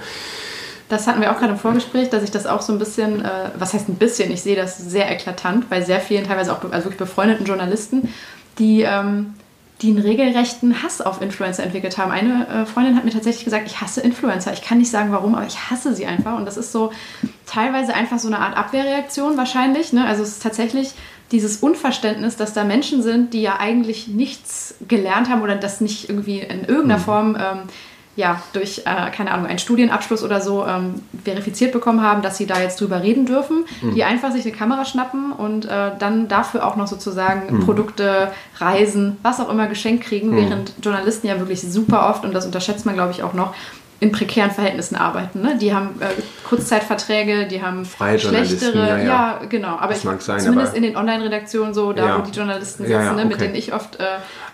das 0.89 1.07
hatten 1.07 1.21
wir 1.21 1.31
auch 1.31 1.37
gerade 1.37 1.53
im 1.53 1.59
Vorgespräch, 1.59 2.09
dass 2.09 2.23
ich 2.23 2.31
das 2.31 2.45
auch 2.45 2.61
so 2.61 2.73
ein 2.73 2.79
bisschen, 2.79 3.23
was 3.57 3.73
heißt 3.73 3.89
ein 3.89 3.95
bisschen, 3.95 4.31
ich 4.31 4.43
sehe 4.43 4.55
das 4.55 4.77
sehr 4.77 5.09
eklatant 5.09 5.69
bei 5.69 5.81
sehr 5.81 5.99
vielen, 5.99 6.27
teilweise 6.27 6.51
auch 6.51 6.61
also 6.65 6.85
wirklich 6.85 6.97
befreundeten 6.97 7.45
Journalisten, 7.45 8.13
die 8.59 8.81
ähm, 8.81 9.33
die 9.81 9.89
einen 9.89 9.99
regelrechten 9.99 10.83
Hass 10.83 11.01
auf 11.01 11.21
Influencer 11.21 11.63
entwickelt 11.63 11.97
haben. 11.97 12.11
Eine 12.11 12.47
äh, 12.47 12.65
Freundin 12.65 12.95
hat 12.95 13.05
mir 13.05 13.11
tatsächlich 13.11 13.43
gesagt, 13.43 13.67
ich 13.67 13.81
hasse 13.81 14.01
Influencer. 14.01 14.53
Ich 14.53 14.61
kann 14.61 14.77
nicht 14.77 14.91
sagen 14.91 15.11
warum, 15.11 15.35
aber 15.35 15.45
ich 15.45 15.69
hasse 15.69 15.93
sie 15.93 16.05
einfach. 16.05 16.37
Und 16.37 16.45
das 16.45 16.57
ist 16.57 16.71
so 16.71 16.91
teilweise 17.45 17.93
einfach 17.93 18.19
so 18.19 18.27
eine 18.27 18.39
Art 18.39 18.55
Abwehrreaktion 18.55 19.35
wahrscheinlich. 19.35 19.91
Ne? 19.91 20.05
Also 20.05 20.23
es 20.23 20.29
ist 20.29 20.43
tatsächlich 20.43 20.91
dieses 21.31 21.57
Unverständnis, 21.57 22.35
dass 22.37 22.53
da 22.53 22.63
Menschen 22.63 23.01
sind, 23.01 23.33
die 23.33 23.41
ja 23.41 23.59
eigentlich 23.59 24.07
nichts 24.07 24.75
gelernt 24.87 25.29
haben 25.29 25.41
oder 25.41 25.55
das 25.55 25.81
nicht 25.81 26.07
irgendwie 26.07 26.39
in 26.39 26.61
irgendeiner 26.61 26.99
mhm. 26.99 27.03
Form 27.03 27.37
ähm, 27.39 27.59
ja, 28.15 28.41
durch, 28.53 28.79
äh, 28.85 29.09
keine 29.11 29.31
Ahnung, 29.31 29.47
einen 29.47 29.59
Studienabschluss 29.59 30.23
oder 30.23 30.39
so 30.39 30.65
ähm, 30.65 31.01
verifiziert 31.23 31.71
bekommen 31.71 32.01
haben, 32.01 32.21
dass 32.21 32.37
sie 32.37 32.45
da 32.45 32.59
jetzt 32.59 32.79
drüber 32.79 33.01
reden 33.01 33.25
dürfen, 33.25 33.65
mhm. 33.81 33.95
die 33.95 34.03
einfach 34.03 34.31
sich 34.31 34.45
eine 34.45 34.53
Kamera 34.53 34.85
schnappen 34.85 35.31
und 35.31 35.65
äh, 35.65 35.91
dann 35.97 36.27
dafür 36.27 36.65
auch 36.67 36.75
noch 36.75 36.87
sozusagen 36.87 37.57
mhm. 37.57 37.65
Produkte, 37.65 38.31
Reisen, 38.57 39.17
was 39.23 39.39
auch 39.39 39.49
immer 39.49 39.67
geschenkt 39.67 40.05
kriegen, 40.05 40.31
mhm. 40.31 40.37
während 40.37 40.73
Journalisten 40.83 41.27
ja 41.27 41.39
wirklich 41.39 41.61
super 41.61 42.09
oft, 42.09 42.23
und 42.23 42.33
das 42.33 42.45
unterschätzt 42.45 42.85
man, 42.85 42.93
glaube 42.93 43.11
ich, 43.11 43.23
auch 43.23 43.33
noch, 43.33 43.55
in 44.03 44.11
prekären 44.11 44.51
Verhältnissen 44.51 44.97
arbeiten. 44.97 45.41
Ne? 45.41 45.57
Die 45.57 45.73
haben 45.73 46.01
äh, 46.01 46.07
Kurzzeitverträge, 46.47 47.47
die 47.47 47.61
haben 47.61 47.85
Freie 47.85 48.19
schlechtere, 48.19 48.77
ja, 48.77 48.97
ja. 48.97 49.03
ja, 49.03 49.39
genau. 49.47 49.77
Aber 49.77 49.93
ich, 49.93 49.99
sein, 49.99 50.41
zumindest 50.41 50.75
in 50.75 50.83
den 50.83 50.97
Online-Redaktionen 50.97 51.73
so, 51.73 51.93
da 51.93 52.05
ja. 52.05 52.17
wo 52.17 52.21
die 52.21 52.37
Journalisten 52.37 52.83
sitzen, 52.83 52.99
okay. 52.99 53.15
ne, 53.15 53.25
mit 53.25 53.39
denen 53.39 53.55
ich 53.55 53.73
oft 53.73 54.01
äh, 54.01 54.03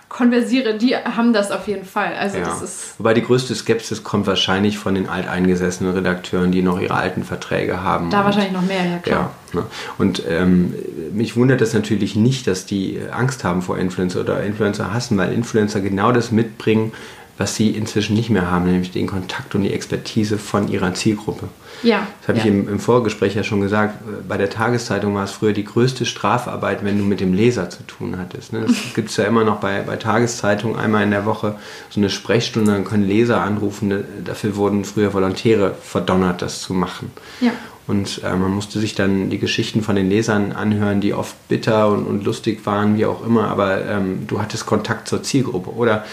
konversiere, 0.09 0.75
die 0.77 0.95
haben 0.95 1.33
das 1.33 1.51
auf 1.51 1.67
jeden 1.67 1.85
Fall. 1.85 2.13
Also 2.19 2.39
ja. 2.39 2.45
das 2.45 2.61
ist 2.63 2.99
Wobei 2.99 3.13
die 3.13 3.21
größte 3.21 3.53
Skepsis 3.55 4.03
kommt 4.03 4.27
wahrscheinlich 4.27 4.77
von 4.77 4.95
den 4.95 5.07
alteingesessenen 5.07 5.93
Redakteuren, 5.93 6.51
die 6.51 6.63
noch 6.63 6.81
ihre 6.81 6.95
alten 6.95 7.23
Verträge 7.23 7.83
haben. 7.83 8.09
Da 8.09 8.25
wahrscheinlich 8.25 8.51
noch 8.51 8.63
mehr, 8.63 8.83
ja 8.85 8.97
klar. 8.97 9.31
Ja, 9.53 9.59
ne? 9.61 9.65
Und 9.99 10.23
ähm, 10.27 10.73
mich 11.13 11.37
wundert 11.37 11.61
es 11.61 11.73
natürlich 11.73 12.15
nicht, 12.15 12.47
dass 12.47 12.65
die 12.65 12.99
Angst 13.11 13.43
haben 13.43 13.61
vor 13.61 13.77
Influencer 13.77 14.21
oder 14.21 14.43
Influencer 14.43 14.91
hassen, 14.91 15.17
weil 15.17 15.31
Influencer 15.31 15.79
genau 15.79 16.11
das 16.11 16.31
mitbringen, 16.31 16.91
was 17.39 17.55
sie 17.55 17.69
inzwischen 17.69 18.17
nicht 18.17 18.29
mehr 18.29 18.51
haben, 18.51 18.65
nämlich 18.65 18.91
den 18.91 19.07
Kontakt 19.07 19.55
und 19.55 19.63
die 19.63 19.73
Expertise 19.73 20.37
von 20.37 20.67
ihrer 20.67 20.93
Zielgruppe. 20.93 21.47
Ja. 21.83 22.05
Das 22.19 22.27
habe 22.27 22.37
ja. 22.39 22.43
ich 22.43 22.49
im, 22.51 22.67
im, 22.67 22.79
Vorgespräch 22.81 23.33
ja 23.33 23.43
schon 23.43 23.61
gesagt. 23.61 23.97
Bei 24.27 24.37
der 24.37 24.49
Tageszeitung 24.49 25.15
war 25.15 25.23
es 25.23 25.31
früher 25.31 25.53
die 25.53 25.63
größte 25.63 26.05
Strafarbeit, 26.05 26.83
wenn 26.83 26.97
du 26.97 27.05
mit 27.05 27.21
dem 27.21 27.33
Leser 27.33 27.69
zu 27.69 27.83
tun 27.83 28.17
hattest. 28.19 28.51
Ne? 28.51 28.65
Das 28.67 28.75
gibt 28.93 29.09
es 29.09 29.15
ja 29.15 29.23
immer 29.23 29.45
noch 29.45 29.61
bei, 29.61 29.81
bei 29.83 29.95
Tageszeitungen 29.95 30.77
einmal 30.77 31.03
in 31.03 31.11
der 31.11 31.25
Woche 31.25 31.55
so 31.89 32.01
eine 32.01 32.09
Sprechstunde, 32.09 32.73
dann 32.73 32.83
können 32.83 33.07
Leser 33.07 33.39
anrufen. 33.39 34.03
Dafür 34.25 34.57
wurden 34.57 34.83
früher 34.83 35.13
Volontäre 35.13 35.75
verdonnert, 35.81 36.41
das 36.41 36.61
zu 36.61 36.73
machen. 36.73 37.09
Ja. 37.39 37.53
Und 37.87 38.21
äh, 38.23 38.35
man 38.35 38.51
musste 38.51 38.79
sich 38.79 38.95
dann 38.95 39.29
die 39.29 39.39
Geschichten 39.39 39.81
von 39.81 39.95
den 39.95 40.09
Lesern 40.09 40.51
anhören, 40.51 40.99
die 40.99 41.13
oft 41.13 41.35
bitter 41.47 41.87
und, 41.87 42.05
und 42.05 42.25
lustig 42.25 42.65
waren, 42.65 42.97
wie 42.97 43.05
auch 43.05 43.25
immer, 43.25 43.47
aber 43.47 43.85
ähm, 43.85 44.27
du 44.27 44.41
hattest 44.41 44.65
Kontakt 44.65 45.07
zur 45.07 45.23
Zielgruppe. 45.23 45.71
Oder 45.71 46.05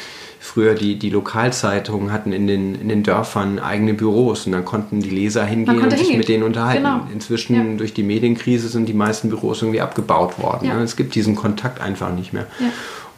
früher 0.47 0.75
die, 0.75 0.97
die 0.97 1.11
Lokalzeitungen 1.11 2.13
hatten 2.13 2.33
in 2.33 2.47
den, 2.47 2.75
in 2.77 2.89
den 2.89 3.03
Dörfern 3.03 3.59
eigene 3.59 3.95
Büros 3.95 4.47
und 4.47 4.53
dann 4.53 4.65
konnten 4.65 5.01
die 5.01 5.11
Leser 5.11 5.45
hingehen 5.45 5.81
und 5.81 5.99
sich 5.99 6.17
mit 6.17 6.29
denen 6.29 6.45
unterhalten. 6.45 6.85
Genau. 6.85 7.07
Inzwischen 7.13 7.55
ja. 7.55 7.77
durch 7.77 7.93
die 7.93 8.05
Medienkrise 8.05 8.69
sind 8.69 8.89
die 8.89 8.95
meisten 8.95 9.29
Büros 9.29 9.63
irgendwie 9.63 9.81
abgebaut 9.81 10.39
worden. 10.39 10.69
Ja. 10.69 10.75
Ne? 10.75 10.83
Es 10.83 10.95
gibt 10.97 11.15
diesen 11.17 11.35
Kontakt 11.35 11.81
einfach 11.81 12.15
nicht 12.15 12.33
mehr. 12.33 12.47
Ja. 12.61 12.69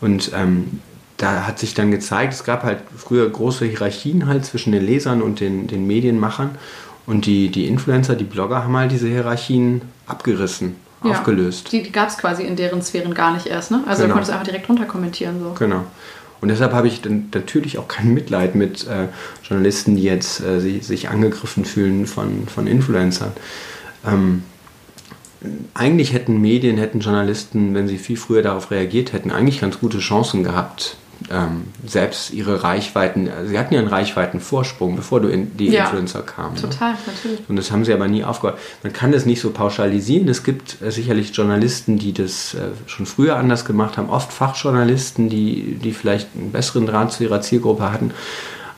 Und 0.00 0.32
ähm, 0.34 0.80
da 1.18 1.46
hat 1.46 1.58
sich 1.58 1.74
dann 1.74 1.90
gezeigt, 1.90 2.32
es 2.32 2.44
gab 2.44 2.62
halt 2.62 2.78
früher 2.96 3.28
große 3.28 3.66
Hierarchien 3.66 4.26
halt 4.26 4.46
zwischen 4.46 4.72
den 4.72 4.84
Lesern 4.84 5.20
und 5.20 5.40
den, 5.40 5.66
den 5.66 5.86
Medienmachern. 5.86 6.52
Und 7.06 7.26
die, 7.26 7.50
die 7.50 7.66
Influencer, 7.66 8.14
die 8.16 8.24
Blogger 8.24 8.64
haben 8.64 8.76
halt 8.76 8.90
diese 8.90 9.08
Hierarchien 9.08 9.82
abgerissen, 10.06 10.76
ja, 11.04 11.10
aufgelöst. 11.10 11.72
Die, 11.72 11.82
die 11.82 11.92
gab 11.92 12.08
es 12.08 12.16
quasi 12.16 12.44
in 12.44 12.56
deren 12.56 12.82
Sphären 12.82 13.12
gar 13.14 13.34
nicht 13.34 13.46
erst. 13.46 13.70
Ne? 13.70 13.82
Also 13.86 14.02
genau. 14.02 14.08
da 14.08 14.12
konntest 14.14 14.30
du 14.30 14.32
einfach 14.32 14.46
direkt 14.46 14.68
runter 14.68 14.84
kommentieren. 14.84 15.40
So. 15.40 15.54
Genau. 15.58 15.84
Und 16.40 16.48
deshalb 16.48 16.72
habe 16.72 16.86
ich 16.88 17.02
natürlich 17.04 17.78
auch 17.78 17.88
kein 17.88 18.14
Mitleid 18.14 18.54
mit 18.54 18.86
äh, 18.86 19.08
Journalisten, 19.42 19.96
die 19.96 20.02
jetzt 20.02 20.40
äh, 20.40 20.60
sich, 20.60 20.86
sich, 20.86 21.08
angegriffen 21.08 21.64
fühlen 21.64 22.06
von, 22.06 22.46
von 22.46 22.66
Influencern. 22.66 23.32
Ähm, 24.06 24.42
eigentlich 25.74 26.12
hätten 26.12 26.40
Medien, 26.40 26.78
hätten 26.78 27.00
Journalisten, 27.00 27.74
wenn 27.74 27.88
sie 27.88 27.98
viel 27.98 28.16
früher 28.16 28.42
darauf 28.42 28.70
reagiert 28.70 29.12
hätten, 29.12 29.30
eigentlich 29.30 29.60
ganz 29.60 29.78
gute 29.80 29.98
Chancen 29.98 30.42
gehabt, 30.42 30.96
ähm, 31.30 31.64
selbst 31.86 32.32
ihre 32.32 32.62
Reichweiten, 32.62 33.28
sie 33.46 33.58
hatten 33.58 33.74
ja 33.74 33.80
einen 33.80 33.88
Reichweitenvorsprung, 33.88 34.96
bevor 34.96 35.20
du 35.20 35.28
in 35.28 35.56
die 35.56 35.68
ja, 35.68 35.84
Influencer 35.84 36.22
kamen. 36.22 36.54
Ne? 36.54 36.60
Total, 36.60 36.92
ne? 36.92 36.98
natürlich. 37.06 37.40
Und 37.48 37.56
das 37.56 37.70
haben 37.70 37.84
sie 37.84 37.92
aber 37.92 38.08
nie 38.08 38.24
aufgehört. 38.24 38.58
Man 38.82 38.92
kann 38.92 39.12
das 39.12 39.26
nicht 39.26 39.40
so 39.40 39.50
pauschalisieren. 39.50 40.28
Es 40.28 40.44
gibt 40.44 40.80
äh, 40.80 40.90
sicherlich 40.90 41.34
Journalisten, 41.36 41.98
die 41.98 42.12
das 42.12 42.54
äh, 42.54 42.68
schon 42.86 43.06
früher 43.06 43.36
anders 43.36 43.64
gemacht 43.64 43.96
haben, 43.96 44.10
oft 44.10 44.32
Fachjournalisten, 44.32 45.28
die, 45.28 45.78
die 45.82 45.92
vielleicht 45.92 46.28
einen 46.34 46.52
besseren 46.52 46.86
Draht 46.86 47.12
zu 47.12 47.24
ihrer 47.24 47.40
Zielgruppe 47.40 47.90
hatten. 47.90 48.12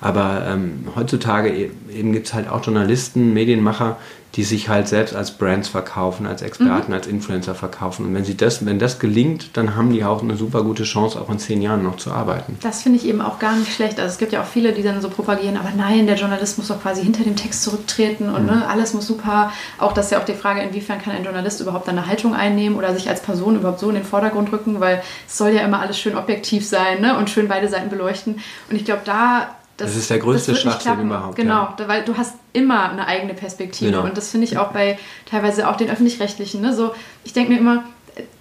Aber 0.00 0.46
ähm, 0.46 0.88
heutzutage 0.96 1.50
e-, 1.50 1.70
eben 1.92 2.12
gibt 2.12 2.28
es 2.28 2.34
halt 2.34 2.48
auch 2.48 2.64
Journalisten, 2.64 3.32
Medienmacher, 3.32 3.96
die 4.36 4.44
sich 4.44 4.68
halt 4.68 4.86
selbst 4.86 5.16
als 5.16 5.32
Brands 5.32 5.68
verkaufen, 5.68 6.24
als 6.26 6.40
Experten, 6.42 6.92
mhm. 6.92 6.94
als 6.94 7.08
Influencer 7.08 7.56
verkaufen. 7.56 8.06
Und 8.06 8.14
wenn 8.14 8.24
sie 8.24 8.36
das, 8.36 8.64
wenn 8.64 8.78
das 8.78 9.00
gelingt, 9.00 9.56
dann 9.56 9.74
haben 9.74 9.92
die 9.92 10.04
auch 10.04 10.22
eine 10.22 10.36
super 10.36 10.62
gute 10.62 10.84
Chance, 10.84 11.20
auch 11.20 11.28
in 11.30 11.40
zehn 11.40 11.60
Jahren 11.60 11.82
noch 11.82 11.96
zu 11.96 12.12
arbeiten. 12.12 12.56
Das 12.62 12.82
finde 12.82 12.98
ich 12.98 13.06
eben 13.06 13.20
auch 13.22 13.40
gar 13.40 13.56
nicht 13.56 13.74
schlecht. 13.74 13.98
Also 13.98 14.12
es 14.12 14.18
gibt 14.18 14.32
ja 14.32 14.42
auch 14.42 14.46
viele, 14.46 14.72
die 14.72 14.84
dann 14.84 15.00
so 15.00 15.08
propagieren, 15.08 15.56
aber 15.56 15.70
nein, 15.76 16.06
der 16.06 16.14
Journalist 16.14 16.58
muss 16.58 16.68
doch 16.68 16.80
quasi 16.80 17.02
hinter 17.02 17.24
dem 17.24 17.34
Text 17.34 17.64
zurücktreten 17.64 18.28
und 18.28 18.42
mhm. 18.42 18.50
ne, 18.50 18.68
alles 18.68 18.94
muss 18.94 19.08
super. 19.08 19.52
Auch 19.78 19.92
das 19.92 20.06
ist 20.06 20.12
ja 20.12 20.20
auch 20.20 20.24
die 20.24 20.34
Frage, 20.34 20.60
inwiefern 20.60 21.02
kann 21.02 21.12
ein 21.14 21.24
Journalist 21.24 21.60
überhaupt 21.60 21.88
eine 21.88 22.06
Haltung 22.06 22.32
einnehmen 22.32 22.78
oder 22.78 22.94
sich 22.94 23.08
als 23.08 23.20
Person 23.22 23.56
überhaupt 23.56 23.80
so 23.80 23.88
in 23.88 23.96
den 23.96 24.04
Vordergrund 24.04 24.52
rücken, 24.52 24.78
weil 24.78 25.02
es 25.26 25.36
soll 25.36 25.50
ja 25.50 25.62
immer 25.62 25.80
alles 25.80 25.98
schön 25.98 26.16
objektiv 26.16 26.66
sein 26.66 27.00
ne, 27.00 27.18
und 27.18 27.30
schön 27.30 27.48
beide 27.48 27.68
Seiten 27.68 27.90
beleuchten. 27.90 28.38
Und 28.70 28.76
ich 28.76 28.84
glaube, 28.84 29.02
da 29.04 29.56
das, 29.80 29.90
das, 29.90 29.96
ist 29.96 30.10
der 30.10 30.18
größte 30.18 30.54
Schwachsinn 30.54 31.00
überhaupt. 31.00 31.36
Genau, 31.36 31.74
ja. 31.78 31.88
weil 31.88 32.04
du 32.04 32.16
hast 32.16 32.34
immer 32.52 32.90
eine 32.90 33.06
eigene 33.06 33.34
Perspektive. 33.34 33.90
Genau. 33.90 34.04
Und 34.04 34.16
das 34.16 34.30
finde 34.30 34.46
ich 34.46 34.58
auch 34.58 34.72
bei 34.72 34.98
teilweise 35.26 35.68
auch 35.68 35.76
den 35.76 35.90
öffentlich-rechtlichen. 35.90 36.60
Ne? 36.60 36.74
So, 36.74 36.92
ich 37.24 37.32
denke 37.32 37.52
mir 37.52 37.58
immer, 37.58 37.84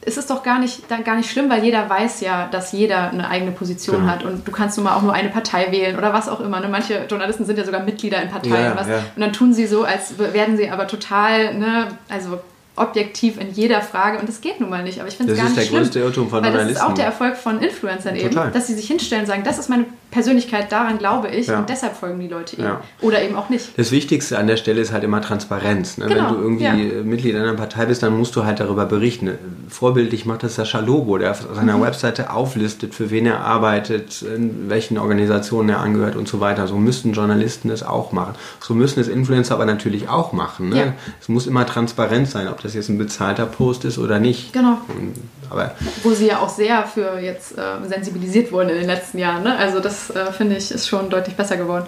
es 0.01 0.17
ist 0.17 0.29
doch 0.29 0.43
gar 0.43 0.59
nicht, 0.59 0.87
gar 0.89 1.15
nicht 1.15 1.29
schlimm, 1.29 1.49
weil 1.49 1.63
jeder 1.63 1.89
weiß 1.89 2.21
ja, 2.21 2.47
dass 2.47 2.71
jeder 2.71 3.11
eine 3.11 3.29
eigene 3.29 3.51
Position 3.51 4.01
genau. 4.01 4.11
hat 4.11 4.23
und 4.23 4.47
du 4.47 4.51
kannst 4.51 4.77
nun 4.77 4.85
mal 4.85 4.95
auch 4.95 5.01
nur 5.01 5.13
eine 5.13 5.29
Partei 5.29 5.71
wählen 5.71 5.97
oder 5.97 6.13
was 6.13 6.27
auch 6.27 6.39
immer. 6.39 6.59
Ne? 6.59 6.67
Manche 6.67 7.05
Journalisten 7.09 7.45
sind 7.45 7.57
ja 7.57 7.65
sogar 7.65 7.83
Mitglieder 7.83 8.21
in 8.21 8.29
Parteien 8.29 8.53
ja, 8.53 8.71
und, 8.71 8.89
ja. 8.89 8.97
und 9.15 9.21
dann 9.21 9.33
tun 9.33 9.53
sie 9.53 9.67
so, 9.67 9.83
als 9.83 10.17
werden 10.17 10.57
sie 10.57 10.69
aber 10.69 10.87
total, 10.87 11.55
ne, 11.55 11.87
also 12.09 12.39
objektiv 12.79 13.39
in 13.39 13.51
jeder 13.51 13.81
Frage 13.81 14.19
und 14.19 14.29
das 14.29 14.41
geht 14.41 14.59
nun 14.59 14.69
mal 14.69 14.83
nicht. 14.83 14.99
Aber 14.99 15.09
ich 15.09 15.15
finde 15.15 15.33
es 15.33 15.37
gar 15.37 15.49
nicht 15.49 15.67
schlimm. 15.67 15.79
Das 15.79 15.87
ist 15.87 15.95
der 15.95 16.03
größte 16.03 16.19
Irrtum 16.19 16.29
von 16.29 16.43
weil 16.43 16.51
Journalisten. 16.51 16.73
Das 16.75 16.83
ist 16.83 16.89
auch 16.89 16.95
der 16.95 17.05
Erfolg 17.05 17.35
von 17.35 17.61
Influencern 17.61 18.15
Total. 18.15 18.45
eben, 18.45 18.53
dass 18.53 18.67
sie 18.67 18.73
sich 18.73 18.87
hinstellen 18.87 19.23
und 19.23 19.27
sagen, 19.27 19.43
das 19.43 19.59
ist 19.59 19.69
meine 19.69 19.85
Persönlichkeit, 20.11 20.71
daran 20.71 20.97
glaube 20.97 21.27
ich 21.29 21.47
Ja. 21.47 21.59
und 21.59 21.69
deshalb 21.69 21.95
folgen 21.95 22.19
die 22.19 22.27
Leute 22.27 22.55
ihm. 22.55 22.63
Ja. 22.63 22.81
Oder 23.01 23.21
eben 23.21 23.35
auch 23.35 23.49
nicht. 23.49 23.77
Das 23.77 23.91
Wichtigste 23.91 24.37
an 24.39 24.47
der 24.47 24.57
Stelle 24.57 24.81
ist 24.81 24.91
halt 24.91 25.03
immer 25.03 25.21
Transparenz. 25.21 25.97
Ne? 25.97 26.07
Genau, 26.07 26.29
Wenn 26.29 26.33
du 26.35 26.41
irgendwie 26.41 26.63
ja. 26.63 27.03
Mitglied 27.03 27.35
einer 27.35 27.53
Partei 27.53 27.85
bist, 27.85 28.01
dann 28.03 28.17
musst 28.17 28.35
du 28.35 28.43
halt 28.45 28.59
darüber 28.59 28.85
berichten. 28.85 29.31
Vorbildlich 29.67 30.25
macht 30.25 30.43
das 30.43 30.55
Sascha 30.55 30.79
Lobo, 30.79 31.17
der 31.17 31.31
auf 31.31 31.45
seiner 31.53 31.77
Mhm. 31.77 31.81
Webseite 31.83 32.31
auflistet, 32.33 32.95
für 32.95 33.11
wen 33.11 33.25
er 33.27 33.41
arbeitet, 33.41 34.21
in 34.23 34.69
welchen 34.69 34.97
Organisationen 34.97 35.69
er 35.69 35.79
angehört 35.79 36.15
und 36.15 36.27
so 36.27 36.39
weiter. 36.39 36.67
So 36.67 36.77
müssten 36.77 37.13
Journalisten 37.13 37.69
das 37.69 37.83
auch 37.83 38.11
machen. 38.11 38.33
So 38.59 38.73
müssen 38.73 38.99
es 38.99 39.07
Influencer 39.07 39.53
aber 39.55 39.65
natürlich 39.65 40.09
auch 40.09 40.33
machen. 40.33 40.69
Ne? 40.69 40.77
Ja. 40.77 40.93
Es 41.21 41.29
muss 41.29 41.45
immer 41.47 41.65
transparent 41.65 42.27
sein, 42.29 42.47
ob 42.47 42.61
das 42.61 42.73
jetzt 42.73 42.89
ein 42.89 42.97
bezahlter 42.97 43.45
Post 43.45 43.85
ist 43.85 43.97
oder 43.99 44.19
nicht. 44.19 44.53
Genau. 44.53 44.77
Und, 44.87 45.13
aber 45.49 45.71
Wo 46.03 46.11
sie 46.11 46.27
ja 46.27 46.39
auch 46.39 46.49
sehr 46.49 46.83
für 46.85 47.19
jetzt 47.19 47.57
äh, 47.57 47.61
sensibilisiert 47.87 48.51
wurden 48.51 48.69
in 48.69 48.77
den 48.77 48.87
letzten 48.87 49.17
Jahren. 49.17 49.43
Ne? 49.43 49.57
Also 49.57 49.79
das 49.79 50.09
äh, 50.09 50.31
finde 50.31 50.55
ich 50.57 50.71
ist 50.71 50.87
schon 50.87 51.09
deutlich 51.09 51.35
besser 51.35 51.57
geworden. 51.57 51.87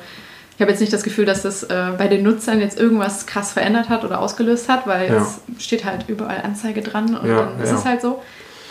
Ich 0.55 0.61
habe 0.61 0.71
jetzt 0.71 0.79
nicht 0.81 0.93
das 0.93 1.01
Gefühl, 1.03 1.25
dass 1.25 1.41
das 1.41 1.63
äh, 1.63 1.91
bei 1.97 2.07
den 2.07 2.21
Nutzern 2.23 2.59
jetzt 2.61 2.79
irgendwas 2.79 3.25
krass 3.25 3.51
verändert 3.53 3.89
hat 3.89 4.03
oder 4.03 4.19
ausgelöst 4.19 4.69
hat, 4.69 4.85
weil 4.85 5.09
Ja. 5.11 5.25
es 5.57 5.63
steht 5.63 5.85
halt 5.85 6.05
überall 6.07 6.41
Anzeige 6.43 6.81
dran 6.81 7.15
und 7.15 7.27
Ja, 7.27 7.37
dann 7.37 7.59
ist 7.61 7.69
ja. 7.71 7.77
es 7.77 7.85
halt 7.85 8.01
so. 8.01 8.21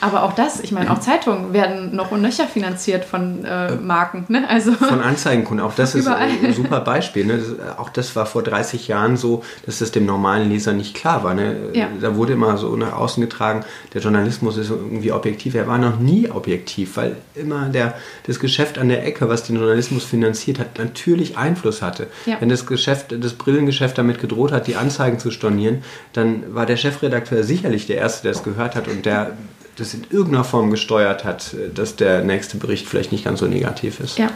Aber 0.00 0.22
auch 0.22 0.32
das, 0.32 0.60
ich 0.60 0.72
meine, 0.72 0.90
auch 0.90 1.00
Zeitungen 1.00 1.52
werden 1.52 1.94
noch 1.94 2.10
und 2.10 2.22
nöcher 2.22 2.46
finanziert 2.46 3.04
von 3.04 3.44
äh, 3.44 3.76
Marken. 3.76 4.24
Ne? 4.28 4.48
Also 4.48 4.72
Von 4.72 5.00
Anzeigenkunden, 5.00 5.64
auch 5.64 5.74
das 5.74 5.94
ist 5.94 6.06
Überall. 6.06 6.28
ein 6.42 6.54
super 6.54 6.80
Beispiel. 6.80 7.26
Ne? 7.26 7.38
Das, 7.38 7.78
auch 7.78 7.90
das 7.90 8.16
war 8.16 8.26
vor 8.26 8.42
30 8.42 8.88
Jahren 8.88 9.16
so, 9.16 9.44
dass 9.66 9.78
das 9.78 9.92
dem 9.92 10.06
normalen 10.06 10.48
Leser 10.48 10.72
nicht 10.72 10.94
klar 10.94 11.22
war. 11.22 11.34
Ne? 11.34 11.56
Ja. 11.74 11.88
Da 12.00 12.16
wurde 12.16 12.32
immer 12.32 12.56
so 12.56 12.74
nach 12.76 12.94
außen 12.94 13.20
getragen, 13.20 13.64
der 13.92 14.00
Journalismus 14.00 14.56
ist 14.56 14.70
irgendwie 14.70 15.12
objektiv. 15.12 15.54
Er 15.54 15.66
war 15.66 15.78
noch 15.78 15.98
nie 15.98 16.30
objektiv, 16.30 16.96
weil 16.96 17.16
immer 17.34 17.68
der, 17.68 17.94
das 18.26 18.40
Geschäft 18.40 18.78
an 18.78 18.88
der 18.88 19.04
Ecke, 19.04 19.28
was 19.28 19.44
den 19.44 19.56
Journalismus 19.56 20.04
finanziert 20.04 20.58
hat, 20.58 20.78
natürlich 20.78 21.36
Einfluss 21.36 21.82
hatte. 21.82 22.06
Ja. 22.26 22.36
Wenn 22.40 22.48
das 22.48 22.66
Geschäft, 22.66 23.14
das 23.18 23.34
Brillengeschäft 23.34 23.98
damit 23.98 24.20
gedroht 24.20 24.52
hat, 24.52 24.66
die 24.66 24.76
Anzeigen 24.76 25.18
zu 25.18 25.30
stornieren, 25.30 25.82
dann 26.12 26.54
war 26.54 26.66
der 26.66 26.76
Chefredakteur 26.76 27.44
sicherlich 27.44 27.86
der 27.86 27.96
Erste, 27.96 28.22
der 28.22 28.32
es 28.32 28.42
gehört 28.42 28.74
hat 28.76 28.88
und 28.88 29.04
der 29.04 29.32
das 29.80 29.94
in 29.94 30.04
irgendeiner 30.10 30.44
Form 30.44 30.70
gesteuert 30.70 31.24
hat, 31.24 31.54
dass 31.74 31.96
der 31.96 32.22
nächste 32.22 32.56
Bericht 32.58 32.86
vielleicht 32.86 33.12
nicht 33.12 33.24
ganz 33.24 33.40
so 33.40 33.46
negativ 33.46 33.98
ist. 34.00 34.18
ja, 34.18 34.30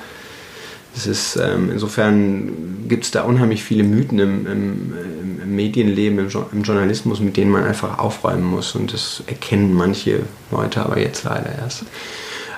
Es 0.96 1.06
ist, 1.06 1.36
ähm, 1.36 1.70
insofern 1.72 2.86
gibt 2.88 3.04
es 3.04 3.10
da 3.10 3.22
unheimlich 3.22 3.62
viele 3.64 3.84
Mythen 3.84 4.18
im, 4.18 4.46
im, 4.46 4.92
im, 5.22 5.40
im 5.42 5.54
Medienleben, 5.56 6.18
im, 6.18 6.28
Jo- 6.28 6.46
im 6.52 6.62
Journalismus, 6.62 7.20
mit 7.20 7.36
denen 7.36 7.50
man 7.50 7.64
einfach 7.64 7.98
aufräumen 7.98 8.44
muss. 8.44 8.74
Und 8.74 8.92
das 8.92 9.22
erkennen 9.26 9.74
manche 9.74 10.20
Leute 10.50 10.80
aber 10.84 10.98
jetzt 10.98 11.24
leider 11.24 11.50
erst. 11.60 11.84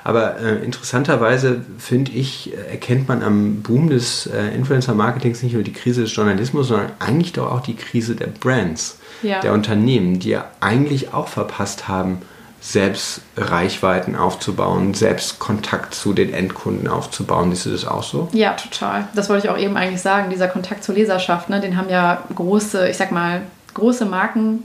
Aber 0.04 0.38
äh, 0.38 0.64
interessanterweise, 0.64 1.62
finde 1.78 2.12
ich, 2.12 2.52
äh, 2.52 2.70
erkennt 2.70 3.08
man 3.08 3.22
am 3.24 3.62
Boom 3.62 3.90
des 3.90 4.26
äh, 4.28 4.54
Influencer-Marketings 4.54 5.42
nicht 5.42 5.54
nur 5.54 5.64
die 5.64 5.72
Krise 5.72 6.02
des 6.02 6.14
Journalismus, 6.14 6.68
sondern 6.68 6.92
eigentlich 7.00 7.32
doch 7.32 7.50
auch 7.50 7.60
die 7.60 7.74
Krise 7.74 8.14
der 8.14 8.28
Brands, 8.28 8.98
Ja. 9.22 9.40
der 9.40 9.52
Unternehmen, 9.52 10.20
die 10.20 10.28
ja 10.28 10.44
eigentlich 10.60 11.12
auch 11.12 11.26
verpasst 11.26 11.88
haben, 11.88 12.18
selbst 12.68 13.20
Reichweiten 13.36 14.16
aufzubauen, 14.16 14.92
selbst 14.92 15.38
Kontakt 15.38 15.94
zu 15.94 16.12
den 16.12 16.34
Endkunden 16.34 16.88
aufzubauen. 16.88 17.50
Siehst 17.52 17.66
du 17.66 17.70
das 17.70 17.86
auch 17.86 18.02
so? 18.02 18.28
ja, 18.32 18.54
total. 18.54 19.06
Das 19.14 19.28
wollte 19.28 19.46
ich 19.46 19.52
auch 19.52 19.58
eben 19.58 19.76
eigentlich 19.76 20.02
sagen. 20.02 20.30
Dieser 20.30 20.48
Kontakt 20.48 20.82
zur 20.82 20.96
Leserschaft, 20.96 21.48
ne, 21.48 21.60
den 21.60 21.76
haben 21.76 21.88
ja 21.88 22.24
große, 22.34 22.88
ich 22.88 22.96
sag 22.96 23.12
mal, 23.12 23.42
große 23.74 24.04
Marken 24.04 24.64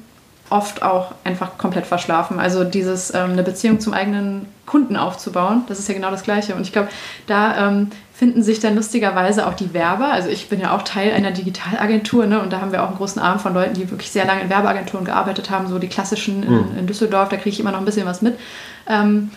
oft 0.50 0.82
auch 0.82 1.14
einfach 1.24 1.60
komplett 1.60 1.86
verschlafen. 1.86 2.40
Also 2.40 2.64
dieses 2.64 3.14
ähm, 3.14 3.34
eine 3.34 3.44
Beziehung 3.44 3.80
zum 3.80 3.94
eigenen 3.94 4.48
Kunden 4.66 4.98
aufzubauen, 4.98 5.64
das 5.68 5.78
ist 5.78 5.88
ja 5.88 5.94
genau 5.94 6.10
das 6.10 6.24
Gleiche. 6.24 6.56
Und 6.56 6.62
ich 6.62 6.74
glaube, 6.74 6.90
da 7.28 7.68
ähm, 7.70 7.92
finden 8.22 8.44
sich 8.44 8.60
dann 8.60 8.76
lustigerweise 8.76 9.48
auch 9.48 9.56
die 9.56 9.74
Werber. 9.74 10.12
Also 10.12 10.30
ich 10.30 10.48
bin 10.48 10.60
ja 10.60 10.76
auch 10.76 10.84
Teil 10.84 11.12
einer 11.12 11.32
Digitalagentur, 11.32 12.28
ne? 12.28 12.40
Und 12.40 12.54
da 12.54 12.62
haben 12.62 12.72
wir 12.72 12.84
auch 12.84 12.90
einen 12.90 12.98
großen 12.98 13.20
Arm 13.20 13.40
von 13.40 13.56
Leuten, 13.56 13.74
die 13.74 13.90
wirklich 13.90 14.12
sehr 14.12 14.26
lange 14.26 14.42
in 14.42 14.50
Werbeagenturen 14.52 15.06
gearbeitet 15.06 15.50
haben, 15.50 15.68
so 15.68 15.80
die 15.80 15.88
klassischen 15.88 16.44
in, 16.44 16.78
in 16.78 16.86
Düsseldorf. 16.86 17.30
Da 17.30 17.38
kriege 17.38 17.50
ich 17.50 17.60
immer 17.60 17.72
noch 17.72 17.80
ein 17.80 17.86
bisschen 17.86 18.06
was 18.06 18.22
mit. 18.22 18.38
Ähm, 18.88 19.32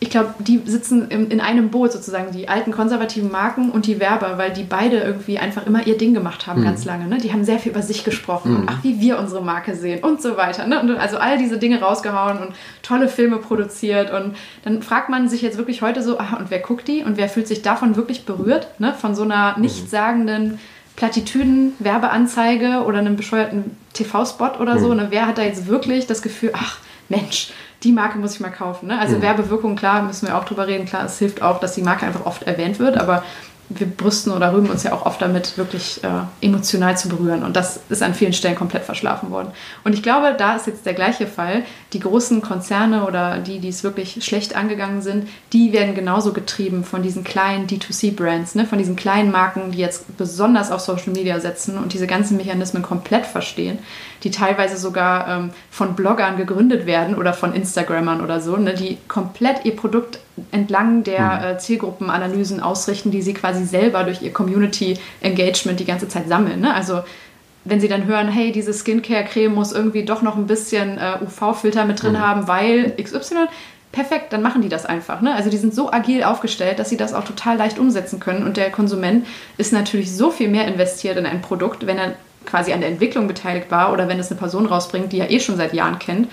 ich 0.00 0.10
glaube, 0.10 0.34
die 0.38 0.62
sitzen 0.64 1.08
in, 1.08 1.28
in 1.28 1.40
einem 1.40 1.70
Boot 1.70 1.90
sozusagen, 1.90 2.30
die 2.30 2.48
alten 2.48 2.70
konservativen 2.70 3.32
Marken 3.32 3.70
und 3.70 3.86
die 3.86 3.98
Werber, 3.98 4.38
weil 4.38 4.52
die 4.52 4.62
beide 4.62 4.98
irgendwie 4.98 5.38
einfach 5.38 5.66
immer 5.66 5.88
ihr 5.88 5.98
Ding 5.98 6.14
gemacht 6.14 6.46
haben, 6.46 6.62
ganz 6.62 6.84
lange. 6.84 7.08
Ne? 7.08 7.18
Die 7.18 7.32
haben 7.32 7.44
sehr 7.44 7.58
viel 7.58 7.72
über 7.72 7.82
sich 7.82 8.04
gesprochen 8.04 8.56
und 8.56 8.68
ach, 8.68 8.84
wie 8.84 9.00
wir 9.00 9.18
unsere 9.18 9.42
Marke 9.42 9.74
sehen 9.74 10.04
und 10.04 10.22
so 10.22 10.36
weiter. 10.36 10.68
Ne? 10.68 10.80
Und 10.80 10.90
also 10.92 11.18
all 11.18 11.36
diese 11.36 11.58
Dinge 11.58 11.80
rausgehauen 11.80 12.38
und 12.38 12.54
tolle 12.82 13.08
Filme 13.08 13.38
produziert. 13.38 14.12
Und 14.12 14.36
dann 14.62 14.82
fragt 14.82 15.08
man 15.08 15.28
sich 15.28 15.42
jetzt 15.42 15.58
wirklich 15.58 15.82
heute 15.82 16.00
so, 16.00 16.18
ah, 16.20 16.36
und 16.38 16.50
wer 16.50 16.60
guckt 16.60 16.86
die 16.86 17.02
und 17.02 17.16
wer 17.16 17.28
fühlt 17.28 17.48
sich 17.48 17.62
davon 17.62 17.96
wirklich 17.96 18.24
berührt? 18.24 18.68
Ne? 18.78 18.94
Von 18.94 19.16
so 19.16 19.24
einer 19.24 19.58
nichtssagenden 19.58 20.60
Plattitüden, 20.94 21.74
Werbeanzeige 21.80 22.84
oder 22.86 22.98
einem 22.98 23.16
bescheuerten 23.16 23.76
TV-Spot 23.94 24.60
oder 24.60 24.78
so. 24.78 24.94
Ne? 24.94 25.08
Wer 25.10 25.26
hat 25.26 25.38
da 25.38 25.42
jetzt 25.42 25.66
wirklich 25.66 26.06
das 26.06 26.22
Gefühl, 26.22 26.50
ach 26.52 26.78
Mensch, 27.08 27.48
die 27.84 27.92
Marke 27.92 28.18
muss 28.18 28.34
ich 28.34 28.40
mal 28.40 28.50
kaufen. 28.50 28.88
Ne? 28.88 28.98
Also 28.98 29.22
Werbewirkung, 29.22 29.76
klar, 29.76 30.02
müssen 30.02 30.26
wir 30.26 30.36
auch 30.36 30.44
drüber 30.44 30.66
reden. 30.66 30.84
Klar, 30.84 31.04
es 31.04 31.18
hilft 31.18 31.42
auch, 31.42 31.60
dass 31.60 31.74
die 31.74 31.82
Marke 31.82 32.06
einfach 32.06 32.26
oft 32.26 32.42
erwähnt 32.42 32.78
wird, 32.78 32.96
aber 32.96 33.22
wir 33.70 33.86
brüsten 33.86 34.32
oder 34.32 34.54
rühmen 34.54 34.70
uns 34.70 34.82
ja 34.82 34.92
auch 34.92 35.04
oft 35.04 35.20
damit, 35.20 35.58
wirklich 35.58 36.02
äh, 36.02 36.08
emotional 36.40 36.96
zu 36.96 37.08
berühren. 37.08 37.42
Und 37.42 37.54
das 37.54 37.80
ist 37.90 38.02
an 38.02 38.14
vielen 38.14 38.32
Stellen 38.32 38.54
komplett 38.54 38.84
verschlafen 38.84 39.30
worden. 39.30 39.50
Und 39.84 39.92
ich 39.92 40.02
glaube, 40.02 40.34
da 40.38 40.56
ist 40.56 40.66
jetzt 40.66 40.86
der 40.86 40.94
gleiche 40.94 41.26
Fall. 41.26 41.64
Die 41.92 42.00
großen 42.00 42.40
Konzerne 42.40 43.04
oder 43.04 43.38
die, 43.38 43.58
die 43.58 43.68
es 43.68 43.84
wirklich 43.84 44.24
schlecht 44.24 44.56
angegangen 44.56 45.02
sind, 45.02 45.28
die 45.52 45.72
werden 45.74 45.94
genauso 45.94 46.32
getrieben 46.32 46.82
von 46.82 47.02
diesen 47.02 47.24
kleinen 47.24 47.66
D2C-Brands, 47.66 48.54
ne? 48.54 48.64
von 48.64 48.78
diesen 48.78 48.96
kleinen 48.96 49.30
Marken, 49.30 49.72
die 49.72 49.78
jetzt 49.78 50.16
besonders 50.16 50.70
auf 50.70 50.80
Social 50.80 51.12
Media 51.12 51.38
setzen 51.38 51.76
und 51.76 51.92
diese 51.92 52.06
ganzen 52.06 52.38
Mechanismen 52.38 52.82
komplett 52.82 53.26
verstehen, 53.26 53.78
die 54.24 54.30
teilweise 54.30 54.76
sogar 54.76 55.28
ähm, 55.28 55.50
von 55.70 55.94
Bloggern 55.94 56.36
gegründet 56.36 56.86
werden 56.86 57.14
oder 57.14 57.32
von 57.32 57.52
Instagrammern 57.54 58.20
oder 58.20 58.40
so, 58.40 58.56
ne? 58.56 58.74
die 58.74 58.98
komplett 59.08 59.64
ihr 59.64 59.76
Produkt 59.76 60.18
entlang 60.50 61.04
der 61.04 61.50
äh, 61.50 61.58
Zielgruppenanalysen 61.58 62.60
ausrichten, 62.60 63.10
die 63.10 63.22
sie 63.22 63.34
quasi 63.34 63.64
selber 63.64 64.04
durch 64.04 64.22
ihr 64.22 64.32
Community 64.32 64.98
Engagement 65.20 65.80
die 65.80 65.84
ganze 65.84 66.08
Zeit 66.08 66.28
sammeln. 66.28 66.60
Ne? 66.60 66.74
Also 66.74 67.02
wenn 67.64 67.80
sie 67.80 67.88
dann 67.88 68.06
hören, 68.06 68.28
hey, 68.28 68.52
diese 68.52 68.72
Skincare-Creme 68.72 69.54
muss 69.54 69.72
irgendwie 69.72 70.04
doch 70.04 70.22
noch 70.22 70.36
ein 70.36 70.46
bisschen 70.46 70.98
äh, 70.98 71.18
UV-Filter 71.22 71.84
mit 71.84 72.02
drin 72.02 72.20
haben, 72.20 72.48
weil 72.48 72.94
XY, 72.96 73.46
perfekt, 73.92 74.32
dann 74.32 74.42
machen 74.42 74.62
die 74.62 74.68
das 74.68 74.86
einfach. 74.86 75.20
Ne? 75.20 75.34
Also 75.34 75.50
die 75.50 75.56
sind 75.56 75.74
so 75.74 75.92
agil 75.92 76.22
aufgestellt, 76.24 76.78
dass 76.78 76.88
sie 76.88 76.96
das 76.96 77.14
auch 77.14 77.24
total 77.24 77.56
leicht 77.56 77.78
umsetzen 77.78 78.20
können. 78.20 78.44
Und 78.44 78.56
der 78.56 78.70
Konsument 78.70 79.26
ist 79.56 79.72
natürlich 79.72 80.14
so 80.14 80.30
viel 80.30 80.48
mehr 80.48 80.66
investiert 80.66 81.16
in 81.18 81.26
ein 81.26 81.42
Produkt, 81.42 81.86
wenn 81.86 81.98
er 81.98 82.14
quasi 82.48 82.72
an 82.72 82.80
der 82.80 82.88
Entwicklung 82.90 83.28
beteiligt 83.28 83.70
war 83.70 83.92
oder 83.92 84.08
wenn 84.08 84.18
es 84.18 84.30
eine 84.30 84.38
Person 84.40 84.66
rausbringt, 84.66 85.12
die 85.12 85.20
er 85.20 85.30
eh 85.30 85.38
schon 85.40 85.56
seit 85.56 85.74
Jahren 85.74 85.98
kennt. 85.98 86.28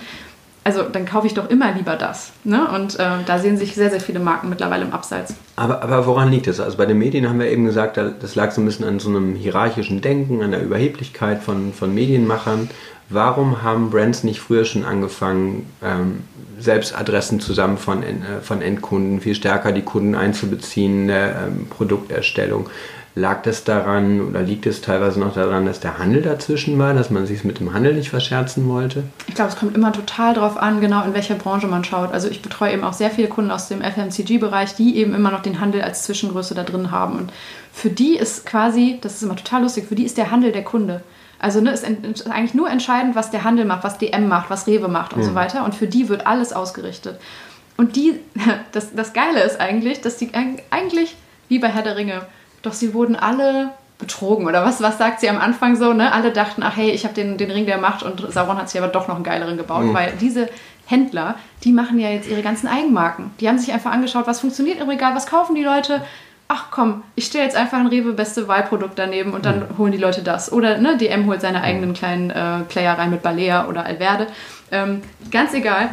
Also 0.64 0.82
dann 0.82 1.06
kaufe 1.06 1.28
ich 1.28 1.34
doch 1.34 1.48
immer 1.48 1.70
lieber 1.72 1.94
das. 1.94 2.32
Ne? 2.42 2.66
Und 2.74 2.98
äh, 2.98 3.04
da 3.24 3.38
sehen 3.38 3.56
sich 3.56 3.76
sehr, 3.76 3.88
sehr 3.88 4.00
viele 4.00 4.18
Marken 4.18 4.48
mittlerweile 4.48 4.84
im 4.84 4.92
Abseits. 4.92 5.34
Aber, 5.54 5.80
aber 5.80 6.06
woran 6.06 6.28
liegt 6.32 6.48
das? 6.48 6.58
Also 6.58 6.76
bei 6.76 6.86
den 6.86 6.98
Medien 6.98 7.28
haben 7.28 7.38
wir 7.38 7.46
eben 7.48 7.64
gesagt, 7.66 7.96
da- 7.96 8.10
das 8.10 8.34
lag 8.34 8.50
so 8.50 8.60
ein 8.60 8.64
bisschen 8.64 8.84
an 8.84 8.98
so 8.98 9.08
einem 9.08 9.36
hierarchischen 9.36 10.00
Denken, 10.00 10.42
an 10.42 10.50
der 10.50 10.62
Überheblichkeit 10.64 11.40
von, 11.40 11.72
von 11.72 11.94
Medienmachern. 11.94 12.68
Warum 13.08 13.62
haben 13.62 13.90
Brands 13.90 14.24
nicht 14.24 14.40
früher 14.40 14.64
schon 14.64 14.84
angefangen, 14.84 15.70
ähm, 15.84 16.24
selbst 16.58 16.98
Adressen 16.98 17.38
zusammen 17.38 17.78
von, 17.78 18.02
äh, 18.02 18.06
von 18.42 18.60
Endkunden 18.60 19.20
viel 19.20 19.36
stärker 19.36 19.70
die 19.70 19.82
Kunden 19.82 20.16
einzubeziehen 20.16 21.02
in 21.02 21.06
der 21.06 21.46
ähm, 21.46 21.68
Produkterstellung? 21.70 22.68
Lag 23.18 23.40
das 23.44 23.64
daran 23.64 24.20
oder 24.20 24.42
liegt 24.42 24.66
es 24.66 24.82
teilweise 24.82 25.18
noch 25.18 25.32
daran, 25.32 25.64
dass 25.64 25.80
der 25.80 25.96
Handel 25.98 26.20
dazwischen 26.20 26.78
war, 26.78 26.92
dass 26.92 27.08
man 27.08 27.24
sich 27.26 27.44
mit 27.44 27.60
dem 27.60 27.72
Handel 27.72 27.94
nicht 27.94 28.10
verscherzen 28.10 28.68
wollte? 28.68 29.04
Ich 29.26 29.34
glaube, 29.34 29.50
es 29.50 29.56
kommt 29.56 29.74
immer 29.74 29.90
total 29.90 30.34
drauf 30.34 30.58
an, 30.58 30.82
genau 30.82 31.02
in 31.02 31.14
welcher 31.14 31.34
Branche 31.36 31.66
man 31.66 31.82
schaut. 31.82 32.12
Also 32.12 32.28
ich 32.28 32.42
betreue 32.42 32.74
eben 32.74 32.84
auch 32.84 32.92
sehr 32.92 33.10
viele 33.10 33.28
Kunden 33.28 33.50
aus 33.50 33.68
dem 33.68 33.80
FMCG-Bereich, 33.80 34.74
die 34.74 34.98
eben 34.98 35.14
immer 35.14 35.30
noch 35.30 35.40
den 35.40 35.60
Handel 35.60 35.80
als 35.80 36.02
Zwischengröße 36.02 36.54
da 36.54 36.62
drin 36.62 36.90
haben. 36.90 37.16
Und 37.18 37.32
für 37.72 37.88
die 37.88 38.16
ist 38.18 38.44
quasi, 38.44 38.98
das 39.00 39.14
ist 39.14 39.22
immer 39.22 39.36
total 39.36 39.62
lustig, 39.62 39.86
für 39.88 39.94
die 39.94 40.04
ist 40.04 40.18
der 40.18 40.30
Handel 40.30 40.52
der 40.52 40.64
Kunde. 40.64 41.00
Also 41.38 41.62
ne, 41.62 41.70
ist 41.70 41.86
ist 41.88 42.30
eigentlich 42.30 42.52
nur 42.52 42.68
entscheidend, 42.68 43.16
was 43.16 43.30
der 43.30 43.44
Handel 43.44 43.64
macht, 43.64 43.82
was 43.82 43.96
DM 43.96 44.28
macht, 44.28 44.50
was 44.50 44.66
Rewe 44.66 44.88
macht 44.88 45.14
und 45.14 45.22
so 45.22 45.34
weiter. 45.34 45.64
Und 45.64 45.74
für 45.74 45.86
die 45.86 46.10
wird 46.10 46.26
alles 46.26 46.52
ausgerichtet. 46.52 47.18
Und 47.78 47.96
die, 47.96 48.16
das, 48.72 48.94
das 48.94 49.14
Geile 49.14 49.40
ist 49.42 49.58
eigentlich, 49.58 50.02
dass 50.02 50.18
die 50.18 50.28
eig- 50.32 50.60
eigentlich, 50.70 51.16
wie 51.48 51.58
bei 51.58 51.68
Herr 51.68 51.82
der 51.82 51.96
Ringe, 51.96 52.26
doch 52.66 52.72
sie 52.72 52.94
wurden 52.94 53.16
alle 53.16 53.70
betrogen 53.98 54.46
oder 54.46 54.64
was, 54.64 54.82
was 54.82 54.98
sagt 54.98 55.20
sie 55.20 55.30
am 55.30 55.38
Anfang 55.38 55.76
so, 55.76 55.92
ne? 55.92 56.12
Alle 56.12 56.30
dachten, 56.30 56.62
ach 56.62 56.76
hey, 56.76 56.90
ich 56.90 57.04
habe 57.04 57.14
den, 57.14 57.38
den 57.38 57.50
Ring 57.50 57.64
der 57.64 57.78
Macht 57.78 58.02
und 58.02 58.30
Sauron 58.32 58.58
hat 58.58 58.68
sich 58.68 58.80
aber 58.80 58.92
doch 58.92 59.08
noch 59.08 59.14
einen 59.14 59.24
geileren 59.24 59.56
gebaut, 59.56 59.86
weil 59.92 60.12
diese 60.20 60.48
Händler, 60.84 61.36
die 61.64 61.72
machen 61.72 61.98
ja 61.98 62.10
jetzt 62.10 62.28
ihre 62.28 62.42
ganzen 62.42 62.68
Eigenmarken. 62.68 63.30
Die 63.40 63.48
haben 63.48 63.58
sich 63.58 63.72
einfach 63.72 63.92
angeschaut, 63.92 64.26
was 64.26 64.40
funktioniert 64.40 64.80
im 64.80 64.88
Regal, 64.88 65.14
was 65.14 65.26
kaufen 65.26 65.54
die 65.54 65.64
Leute 65.64 66.02
ach 66.48 66.66
komm, 66.70 67.02
ich 67.14 67.26
stelle 67.26 67.44
jetzt 67.44 67.56
einfach 67.56 67.78
ein 67.78 67.86
Rewe 67.86 68.12
beste 68.12 68.48
Wahlprodukt 68.48 68.98
daneben 68.98 69.32
und 69.32 69.44
dann 69.44 69.60
mhm. 69.60 69.78
holen 69.78 69.92
die 69.92 69.98
Leute 69.98 70.22
das. 70.22 70.52
Oder 70.52 70.78
ne, 70.78 70.96
DM 70.96 71.26
holt 71.26 71.40
seine 71.40 71.62
eigenen 71.62 71.94
kleinen 71.94 72.30
äh, 72.30 72.60
Player 72.68 72.96
rein 72.96 73.10
mit 73.10 73.22
Balea 73.22 73.66
oder 73.66 73.84
Alverde. 73.84 74.28
Ähm, 74.70 75.02
ganz 75.30 75.54
egal. 75.54 75.90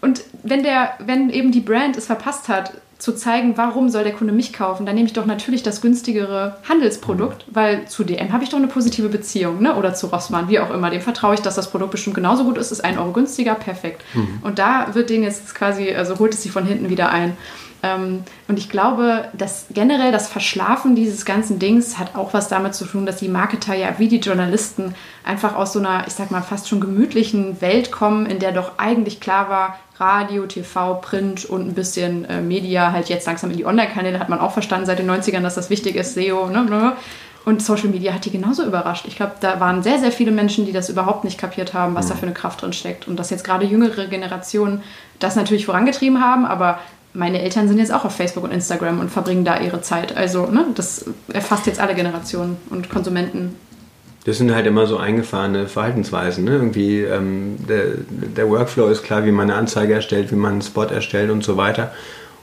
Und 0.00 0.22
wenn 0.42 0.62
der, 0.62 0.94
wenn 1.00 1.28
eben 1.30 1.52
die 1.52 1.60
Brand 1.60 1.96
es 1.96 2.06
verpasst 2.06 2.48
hat, 2.48 2.72
zu 2.98 3.14
zeigen, 3.14 3.56
warum 3.56 3.88
soll 3.88 4.02
der 4.02 4.12
Kunde 4.12 4.32
mich 4.32 4.52
kaufen, 4.52 4.84
dann 4.84 4.96
nehme 4.96 5.06
ich 5.06 5.12
doch 5.12 5.24
natürlich 5.24 5.62
das 5.62 5.80
günstigere 5.80 6.56
Handelsprodukt, 6.68 7.46
mhm. 7.46 7.54
weil 7.54 7.86
zu 7.86 8.02
DM 8.02 8.32
habe 8.32 8.42
ich 8.42 8.50
doch 8.50 8.58
eine 8.58 8.66
positive 8.66 9.08
Beziehung, 9.08 9.62
ne? 9.62 9.76
Oder 9.76 9.94
zu 9.94 10.08
Rossmann, 10.08 10.48
wie 10.48 10.58
auch 10.58 10.70
immer. 10.70 10.90
Dem 10.90 11.00
vertraue 11.00 11.34
ich, 11.34 11.40
dass 11.40 11.54
das 11.54 11.70
Produkt 11.70 11.92
bestimmt 11.92 12.16
genauso 12.16 12.42
gut 12.42 12.58
ist, 12.58 12.72
ist 12.72 12.84
ein 12.84 12.98
Euro 12.98 13.12
günstiger, 13.12 13.54
perfekt. 13.54 14.02
Mhm. 14.14 14.40
Und 14.42 14.58
da 14.58 14.94
wird 14.94 15.10
den 15.10 15.22
jetzt 15.22 15.54
quasi, 15.54 15.94
also 15.94 16.18
holt 16.18 16.34
es 16.34 16.42
sie 16.42 16.48
von 16.48 16.66
hinten 16.66 16.90
wieder 16.90 17.10
ein. 17.10 17.36
Ähm, 17.82 18.24
und 18.48 18.58
ich 18.58 18.68
glaube, 18.68 19.28
dass 19.32 19.66
generell 19.70 20.10
das 20.10 20.28
Verschlafen 20.28 20.96
dieses 20.96 21.24
ganzen 21.24 21.60
Dings 21.60 21.98
hat 21.98 22.16
auch 22.16 22.34
was 22.34 22.48
damit 22.48 22.74
zu 22.74 22.84
tun, 22.84 23.06
dass 23.06 23.18
die 23.18 23.28
Marketer 23.28 23.74
ja 23.74 23.94
wie 23.98 24.08
die 24.08 24.18
Journalisten 24.18 24.94
einfach 25.24 25.54
aus 25.54 25.72
so 25.72 25.78
einer, 25.78 26.04
ich 26.08 26.14
sag 26.14 26.32
mal, 26.32 26.42
fast 26.42 26.68
schon 26.68 26.80
gemütlichen 26.80 27.60
Welt 27.60 27.92
kommen, 27.92 28.26
in 28.26 28.40
der 28.40 28.50
doch 28.50 28.72
eigentlich 28.78 29.20
klar 29.20 29.48
war, 29.48 29.78
Radio, 29.98 30.46
TV, 30.46 30.94
Print 30.96 31.44
und 31.44 31.68
ein 31.68 31.74
bisschen 31.74 32.24
äh, 32.26 32.40
Media, 32.40 32.92
halt 32.92 33.08
jetzt 33.08 33.26
langsam 33.26 33.50
in 33.50 33.56
die 33.56 33.66
Online-Kanäle, 33.66 34.18
hat 34.18 34.28
man 34.28 34.40
auch 34.40 34.52
verstanden 34.52 34.86
seit 34.86 34.98
den 34.98 35.10
90ern, 35.10 35.40
dass 35.40 35.56
das 35.56 35.70
wichtig 35.70 35.96
ist, 35.96 36.14
SEO, 36.14 36.48
ne, 36.48 36.64
ne? 36.64 36.92
Und 37.44 37.62
Social 37.62 37.88
Media 37.88 38.12
hat 38.12 38.26
die 38.26 38.30
genauso 38.30 38.62
überrascht. 38.64 39.06
Ich 39.08 39.16
glaube, 39.16 39.32
da 39.40 39.58
waren 39.58 39.82
sehr, 39.82 39.98
sehr 39.98 40.12
viele 40.12 40.32
Menschen, 40.32 40.66
die 40.66 40.72
das 40.72 40.90
überhaupt 40.90 41.24
nicht 41.24 41.38
kapiert 41.38 41.72
haben, 41.72 41.94
was 41.94 42.06
mhm. 42.06 42.10
da 42.10 42.14
für 42.16 42.26
eine 42.26 42.34
Kraft 42.34 42.60
drin 42.60 42.74
steckt. 42.74 43.08
Und 43.08 43.16
dass 43.16 43.30
jetzt 43.30 43.42
gerade 43.42 43.64
jüngere 43.64 44.06
Generationen 44.06 44.82
das 45.18 45.34
natürlich 45.34 45.64
vorangetrieben 45.64 46.20
haben, 46.20 46.44
aber 46.44 46.78
meine 47.14 47.40
Eltern 47.40 47.66
sind 47.66 47.78
jetzt 47.78 47.92
auch 47.92 48.04
auf 48.04 48.14
Facebook 48.14 48.44
und 48.44 48.52
Instagram 48.52 49.00
und 49.00 49.10
verbringen 49.10 49.46
da 49.46 49.58
ihre 49.60 49.80
Zeit. 49.80 50.14
Also 50.14 50.46
ne, 50.46 50.66
das 50.74 51.06
erfasst 51.32 51.66
jetzt 51.66 51.80
alle 51.80 51.94
Generationen 51.94 52.58
und 52.68 52.90
Konsumenten 52.90 53.56
das 54.24 54.38
sind 54.38 54.54
halt 54.54 54.66
immer 54.66 54.86
so 54.86 54.98
eingefahrene 54.98 55.68
Verhaltensweisen. 55.68 56.44
Ne? 56.44 56.52
Irgendwie 56.52 57.00
ähm, 57.00 57.56
der, 57.68 57.84
der 58.08 58.48
Workflow 58.48 58.88
ist 58.88 59.02
klar, 59.02 59.24
wie 59.24 59.32
man 59.32 59.50
eine 59.50 59.58
Anzeige 59.58 59.94
erstellt, 59.94 60.30
wie 60.32 60.36
man 60.36 60.52
einen 60.52 60.62
Spot 60.62 60.84
erstellt 60.84 61.30
und 61.30 61.44
so 61.44 61.56
weiter. 61.56 61.92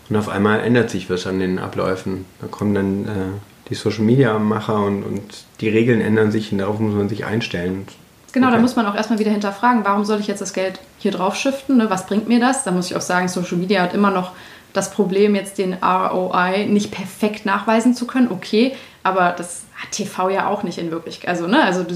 Und 0.10 0.16
auf 0.16 0.30
einmal 0.30 0.62
ändert 0.62 0.90
sich 0.90 1.10
was 1.10 1.28
an 1.28 1.40
den 1.40 1.60
Abläufen. 1.60 2.26
Da 2.42 2.48
kommen 2.48 2.76
dann 2.76 3.06
äh, 3.06 3.70
die 3.70 3.76
Social 3.76 4.04
Media 4.04 4.38
Macher 4.38 4.84
und, 4.84 5.04
und 5.04 5.24
die 5.62 5.70
Regeln 5.70 6.02
ändern 6.02 6.32
sich 6.32 6.52
und 6.52 6.60
darauf 6.60 6.80
muss 6.80 6.94
man 6.94 7.10
sich 7.10 7.26
einstellen. 7.26 7.88
Genau, 8.32 8.48
okay. 8.48 8.58
da 8.58 8.62
muss 8.62 8.76
man 8.76 8.86
auch 8.86 8.96
erstmal 8.96 9.20
wieder 9.20 9.32
hinterfragen, 9.32 9.86
warum 9.86 10.04
soll 10.04 10.20
ich 10.20 10.28
jetzt 10.28 10.42
das 10.42 10.54
Geld 10.54 10.80
hier 10.98 11.12
drauf 11.12 11.36
shiften? 11.36 11.78
Ne? 11.78 11.90
Was 11.90 12.06
bringt 12.06 12.28
mir 12.28 12.40
das? 12.40 12.64
Da 12.64 12.72
muss 12.72 12.90
ich 12.92 12.96
auch 12.96 13.02
sagen, 13.02 13.28
Social 13.28 13.58
Media 13.58 13.82
hat 13.82 13.94
immer 13.94 14.12
noch 14.12 14.32
das 14.74 14.92
Problem, 14.92 15.36
jetzt 15.36 15.58
den 15.58 15.74
ROI 15.74 16.66
nicht 16.68 16.92
perfekt 16.92 17.46
nachweisen 17.46 17.94
zu 17.94 18.06
können. 18.06 18.30
Okay, 18.30 18.76
aber 19.04 19.32
das 19.32 19.65
hat 19.76 19.92
TV 19.92 20.30
ja 20.30 20.48
auch 20.48 20.64
nicht 20.64 20.78
in 20.78 20.92
Wirklichkeit. 20.92 21.30
Also, 21.30 21.48
ne, 21.48 21.64
also 21.64 21.84
du 21.84 21.96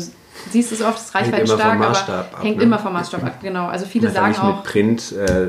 siehst 0.51 0.71
es 0.71 0.81
oft, 0.81 0.97
das 0.97 1.15
Reichweite 1.15 1.47
stark, 1.47 1.75
aber 1.75 1.89
ab, 1.89 2.39
hängt 2.41 2.57
ne? 2.57 2.63
immer 2.63 2.79
vom 2.79 2.93
Maßstab 2.93 3.23
ab, 3.23 3.41
genau. 3.41 3.67
Also 3.67 3.85
viele 3.85 4.11
sagen 4.11 4.35
auch. 4.37 4.57
Mit 4.57 4.63
Print, 4.63 5.11
äh, 5.13 5.47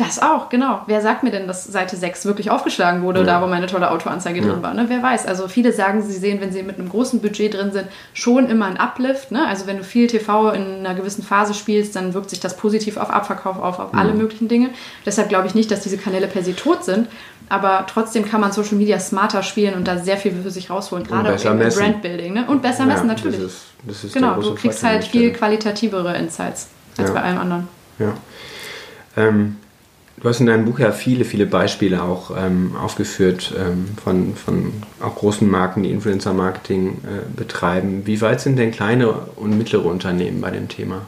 das 0.00 0.20
auch, 0.20 0.48
genau. 0.48 0.82
Wer 0.86 1.00
sagt 1.00 1.22
mir 1.22 1.30
denn, 1.30 1.46
dass 1.46 1.64
Seite 1.64 1.96
6 1.96 2.24
wirklich 2.24 2.50
aufgeschlagen 2.50 3.02
wurde, 3.02 3.20
ja. 3.20 3.26
da 3.26 3.42
wo 3.42 3.46
meine 3.46 3.66
tolle 3.66 3.90
Autoanzeige 3.90 4.40
ja. 4.40 4.46
drin 4.46 4.62
war? 4.62 4.74
Ne? 4.74 4.86
Wer 4.88 5.02
weiß. 5.02 5.26
Also 5.26 5.48
viele 5.48 5.72
sagen, 5.72 6.02
sie 6.02 6.16
sehen, 6.16 6.40
wenn 6.40 6.52
sie 6.52 6.62
mit 6.62 6.78
einem 6.78 6.88
großen 6.88 7.20
Budget 7.20 7.54
drin 7.54 7.72
sind, 7.72 7.86
schon 8.14 8.48
immer 8.48 8.66
einen 8.66 8.78
Uplift. 8.78 9.30
Ne? 9.30 9.46
Also 9.46 9.66
wenn 9.66 9.76
du 9.76 9.84
viel 9.84 10.06
TV 10.06 10.50
in 10.50 10.84
einer 10.84 10.94
gewissen 10.94 11.22
Phase 11.22 11.54
spielst, 11.54 11.94
dann 11.96 12.14
wirkt 12.14 12.30
sich 12.30 12.40
das 12.40 12.56
positiv 12.56 12.96
auf 12.96 13.10
Abverkauf 13.10 13.60
auf, 13.60 13.78
auf 13.78 13.94
alle 13.94 14.14
möglichen 14.14 14.48
Dinge. 14.48 14.70
Deshalb 15.04 15.28
glaube 15.28 15.46
ich 15.46 15.54
nicht, 15.54 15.70
dass 15.70 15.80
diese 15.80 15.98
Kanäle 15.98 16.26
per 16.26 16.42
se 16.42 16.56
tot 16.56 16.84
sind. 16.84 17.08
Aber 17.48 17.84
trotzdem 17.88 18.24
kann 18.24 18.40
man 18.40 18.52
Social 18.52 18.76
Media 18.76 19.00
smarter 19.00 19.42
spielen 19.42 19.74
und 19.74 19.88
da 19.88 19.98
sehr 19.98 20.16
viel 20.16 20.32
für 20.32 20.50
sich 20.50 20.70
rausholen, 20.70 21.04
gerade 21.04 21.34
auch 21.34 21.44
im 21.44 21.58
Brandbuilding. 21.58 22.32
Ne? 22.32 22.46
Und 22.46 22.62
besser 22.62 22.86
messen 22.86 23.08
natürlich. 23.08 23.40
Das 23.40 23.52
ist, 23.52 23.64
das 23.86 24.04
ist 24.04 24.14
genau, 24.14 24.40
du 24.40 24.54
kriegst 24.54 24.84
halt 24.84 25.04
viel 25.04 25.32
qualitativere 25.32 26.16
Insights 26.16 26.68
als 26.96 27.12
bei 27.12 27.20
allem 27.20 27.38
anderen. 27.38 27.68
Ja. 27.98 28.14
Ähm, 29.16 29.56
Du 30.20 30.28
hast 30.28 30.40
in 30.40 30.46
deinem 30.46 30.66
Buch 30.66 30.78
ja 30.78 30.92
viele, 30.92 31.24
viele 31.24 31.46
Beispiele 31.46 32.02
auch 32.02 32.30
ähm, 32.36 32.76
aufgeführt 32.76 33.54
ähm, 33.58 33.86
von, 34.02 34.36
von 34.36 34.72
auch 35.00 35.14
großen 35.14 35.50
Marken, 35.50 35.82
die 35.82 35.90
Influencer-Marketing 35.90 36.88
äh, 36.88 37.34
betreiben. 37.34 38.02
Wie 38.04 38.20
weit 38.20 38.42
sind 38.42 38.58
denn 38.58 38.70
kleine 38.70 39.12
und 39.36 39.56
mittlere 39.56 39.86
Unternehmen 39.86 40.42
bei 40.42 40.50
dem 40.50 40.68
Thema? 40.68 41.06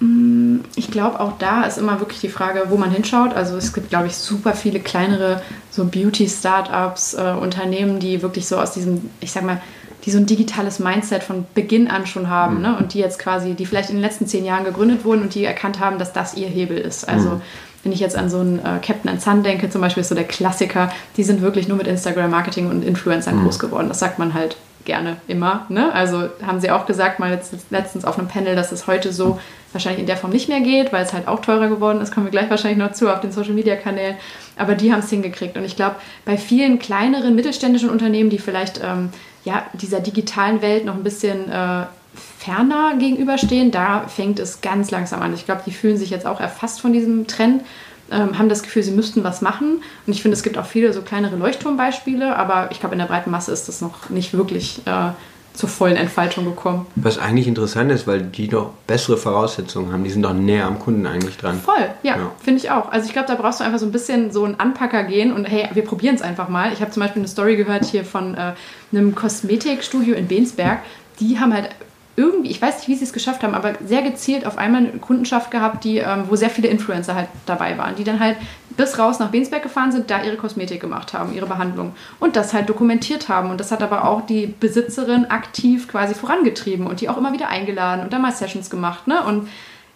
Mm, 0.00 0.56
ich 0.76 0.90
glaube, 0.90 1.20
auch 1.20 1.38
da 1.38 1.64
ist 1.64 1.78
immer 1.78 1.98
wirklich 2.00 2.20
die 2.20 2.28
Frage, 2.28 2.64
wo 2.68 2.76
man 2.76 2.90
hinschaut. 2.90 3.32
Also 3.32 3.56
es 3.56 3.72
gibt, 3.72 3.88
glaube 3.88 4.08
ich, 4.08 4.16
super 4.16 4.52
viele 4.52 4.80
kleinere 4.80 5.40
so 5.70 5.86
Beauty-Startups, 5.86 7.14
äh, 7.14 7.34
Unternehmen, 7.40 8.00
die 8.00 8.20
wirklich 8.20 8.46
so 8.46 8.58
aus 8.58 8.72
diesem, 8.72 9.08
ich 9.20 9.32
sag 9.32 9.44
mal, 9.44 9.62
die 10.04 10.10
so 10.10 10.18
ein 10.18 10.26
digitales 10.26 10.78
Mindset 10.78 11.22
von 11.22 11.46
Beginn 11.54 11.88
an 11.88 12.06
schon 12.06 12.28
haben 12.28 12.56
mhm. 12.56 12.62
ne? 12.62 12.76
und 12.76 12.92
die 12.92 12.98
jetzt 12.98 13.18
quasi, 13.18 13.54
die 13.54 13.64
vielleicht 13.64 13.88
in 13.88 13.96
den 13.96 14.02
letzten 14.02 14.26
zehn 14.26 14.44
Jahren 14.44 14.64
gegründet 14.64 15.06
wurden 15.06 15.22
und 15.22 15.34
die 15.34 15.44
erkannt 15.44 15.80
haben, 15.80 15.98
dass 15.98 16.12
das 16.12 16.34
ihr 16.34 16.48
Hebel 16.48 16.76
ist. 16.76 17.08
Also 17.08 17.30
mhm 17.30 17.40
wenn 17.82 17.92
ich 17.92 18.00
jetzt 18.00 18.16
an 18.16 18.30
so 18.30 18.38
einen 18.38 18.58
äh, 18.58 18.78
Captain 18.80 19.18
Sun 19.18 19.42
denke, 19.42 19.68
zum 19.70 19.80
Beispiel 19.80 20.02
ist 20.02 20.08
so 20.08 20.14
der 20.14 20.24
Klassiker, 20.24 20.92
die 21.16 21.24
sind 21.24 21.42
wirklich 21.42 21.68
nur 21.68 21.76
mit 21.76 21.86
Instagram-Marketing 21.86 22.68
und 22.68 22.84
Influencern 22.84 23.38
mhm. 23.38 23.44
groß 23.44 23.58
geworden. 23.58 23.88
Das 23.88 23.98
sagt 23.98 24.18
man 24.18 24.34
halt 24.34 24.56
gerne 24.84 25.16
immer. 25.28 25.66
Ne? 25.68 25.92
Also 25.92 26.28
haben 26.44 26.60
sie 26.60 26.70
auch 26.70 26.86
gesagt, 26.86 27.18
mal 27.18 27.38
letztens 27.70 28.04
auf 28.04 28.18
einem 28.18 28.28
Panel, 28.28 28.56
dass 28.56 28.72
es 28.72 28.86
heute 28.86 29.12
so 29.12 29.38
wahrscheinlich 29.72 30.00
in 30.00 30.06
der 30.06 30.16
Form 30.16 30.32
nicht 30.32 30.48
mehr 30.48 30.60
geht, 30.60 30.92
weil 30.92 31.04
es 31.04 31.12
halt 31.12 31.28
auch 31.28 31.40
teurer 31.40 31.68
geworden 31.68 32.00
ist. 32.00 32.12
Kommen 32.12 32.26
wir 32.26 32.30
gleich 32.30 32.50
wahrscheinlich 32.50 32.78
noch 32.78 32.92
zu 32.92 33.12
auf 33.12 33.20
den 33.20 33.32
Social-Media-Kanälen. 33.32 34.16
Aber 34.56 34.74
die 34.74 34.92
haben 34.92 35.00
es 35.00 35.10
hingekriegt. 35.10 35.56
Und 35.56 35.64
ich 35.64 35.76
glaube, 35.76 35.96
bei 36.24 36.36
vielen 36.36 36.78
kleineren 36.78 37.34
mittelständischen 37.34 37.90
Unternehmen, 37.90 38.30
die 38.30 38.38
vielleicht 38.38 38.80
ähm, 38.82 39.10
ja, 39.44 39.66
dieser 39.72 40.00
digitalen 40.00 40.62
Welt 40.62 40.84
noch 40.84 40.94
ein 40.94 41.02
bisschen 41.02 41.50
äh, 41.50 41.84
ferner 42.14 42.96
gegenüberstehen, 42.98 43.70
da 43.70 44.06
fängt 44.08 44.38
es 44.38 44.60
ganz 44.60 44.90
langsam 44.90 45.22
an. 45.22 45.34
Ich 45.34 45.44
glaube, 45.44 45.62
die 45.64 45.72
fühlen 45.72 45.96
sich 45.96 46.10
jetzt 46.10 46.26
auch 46.26 46.40
erfasst 46.40 46.80
von 46.80 46.92
diesem 46.92 47.26
Trend, 47.26 47.62
ähm, 48.10 48.38
haben 48.38 48.48
das 48.48 48.62
Gefühl, 48.62 48.82
sie 48.82 48.90
müssten 48.90 49.24
was 49.24 49.40
machen. 49.40 49.82
Und 50.06 50.12
ich 50.12 50.22
finde, 50.22 50.36
es 50.36 50.42
gibt 50.42 50.58
auch 50.58 50.66
viele 50.66 50.92
so 50.92 51.02
kleinere 51.02 51.36
Leuchtturmbeispiele, 51.36 52.36
aber 52.36 52.70
ich 52.70 52.80
glaube, 52.80 52.94
in 52.94 52.98
der 52.98 53.06
breiten 53.06 53.30
Masse 53.30 53.52
ist 53.52 53.68
das 53.68 53.80
noch 53.80 54.10
nicht 54.10 54.34
wirklich 54.34 54.82
äh, 54.86 55.10
zur 55.54 55.68
vollen 55.68 55.96
Entfaltung 55.96 56.44
gekommen. 56.44 56.86
Was 56.96 57.18
eigentlich 57.18 57.46
interessant 57.46 57.90
ist, 57.92 58.06
weil 58.06 58.22
die 58.22 58.48
doch 58.48 58.70
bessere 58.86 59.16
Voraussetzungen 59.16 59.92
haben. 59.92 60.04
Die 60.04 60.10
sind 60.10 60.22
doch 60.22 60.32
näher 60.32 60.66
am 60.66 60.78
Kunden 60.78 61.06
eigentlich 61.06 61.36
dran. 61.36 61.60
Voll, 61.60 61.90
ja, 62.02 62.16
ja. 62.16 62.32
finde 62.42 62.60
ich 62.60 62.70
auch. 62.70 62.90
Also 62.90 63.06
ich 63.06 63.12
glaube, 63.12 63.28
da 63.28 63.34
brauchst 63.34 63.60
du 63.60 63.64
einfach 63.64 63.78
so 63.78 63.86
ein 63.86 63.92
bisschen 63.92 64.32
so 64.32 64.44
einen 64.44 64.58
Anpacker 64.58 65.04
gehen 65.04 65.32
und 65.32 65.44
hey, 65.44 65.68
wir 65.74 65.84
probieren 65.84 66.14
es 66.14 66.22
einfach 66.22 66.48
mal. 66.48 66.72
Ich 66.72 66.80
habe 66.80 66.90
zum 66.90 67.02
Beispiel 67.02 67.20
eine 67.20 67.28
Story 67.28 67.56
gehört 67.56 67.84
hier 67.84 68.04
von 68.04 68.34
äh, 68.34 68.52
einem 68.92 69.14
Kosmetikstudio 69.14 70.14
in 70.14 70.26
Bensberg. 70.26 70.80
Die 71.20 71.38
haben 71.38 71.52
halt 71.52 71.68
irgendwie, 72.16 72.50
ich 72.50 72.60
weiß 72.60 72.78
nicht, 72.78 72.88
wie 72.88 72.94
sie 72.94 73.04
es 73.04 73.12
geschafft 73.12 73.42
haben, 73.42 73.54
aber 73.54 73.74
sehr 73.86 74.02
gezielt 74.02 74.46
auf 74.46 74.58
einmal 74.58 74.82
eine 74.82 74.98
Kundenschaft 74.98 75.50
gehabt, 75.50 75.84
die, 75.84 75.98
ähm, 75.98 76.24
wo 76.28 76.36
sehr 76.36 76.50
viele 76.50 76.68
Influencer 76.68 77.14
halt 77.14 77.28
dabei 77.46 77.78
waren, 77.78 77.96
die 77.96 78.04
dann 78.04 78.20
halt 78.20 78.36
bis 78.76 78.98
raus 78.98 79.18
nach 79.18 79.30
Bensberg 79.30 79.62
gefahren 79.62 79.92
sind, 79.92 80.10
da 80.10 80.22
ihre 80.22 80.36
Kosmetik 80.36 80.80
gemacht 80.80 81.12
haben, 81.12 81.34
ihre 81.34 81.46
Behandlung 81.46 81.94
und 82.20 82.36
das 82.36 82.52
halt 82.52 82.68
dokumentiert 82.68 83.28
haben. 83.28 83.50
Und 83.50 83.60
das 83.60 83.70
hat 83.70 83.82
aber 83.82 84.06
auch 84.06 84.26
die 84.26 84.46
Besitzerin 84.46 85.26
aktiv 85.26 85.88
quasi 85.88 86.14
vorangetrieben 86.14 86.86
und 86.86 87.00
die 87.00 87.08
auch 87.08 87.16
immer 87.16 87.32
wieder 87.32 87.48
eingeladen 87.48 88.02
und 88.02 88.12
da 88.12 88.18
mal 88.18 88.32
Sessions 88.32 88.70
gemacht. 88.70 89.06
Ne? 89.06 89.22
Und 89.24 89.48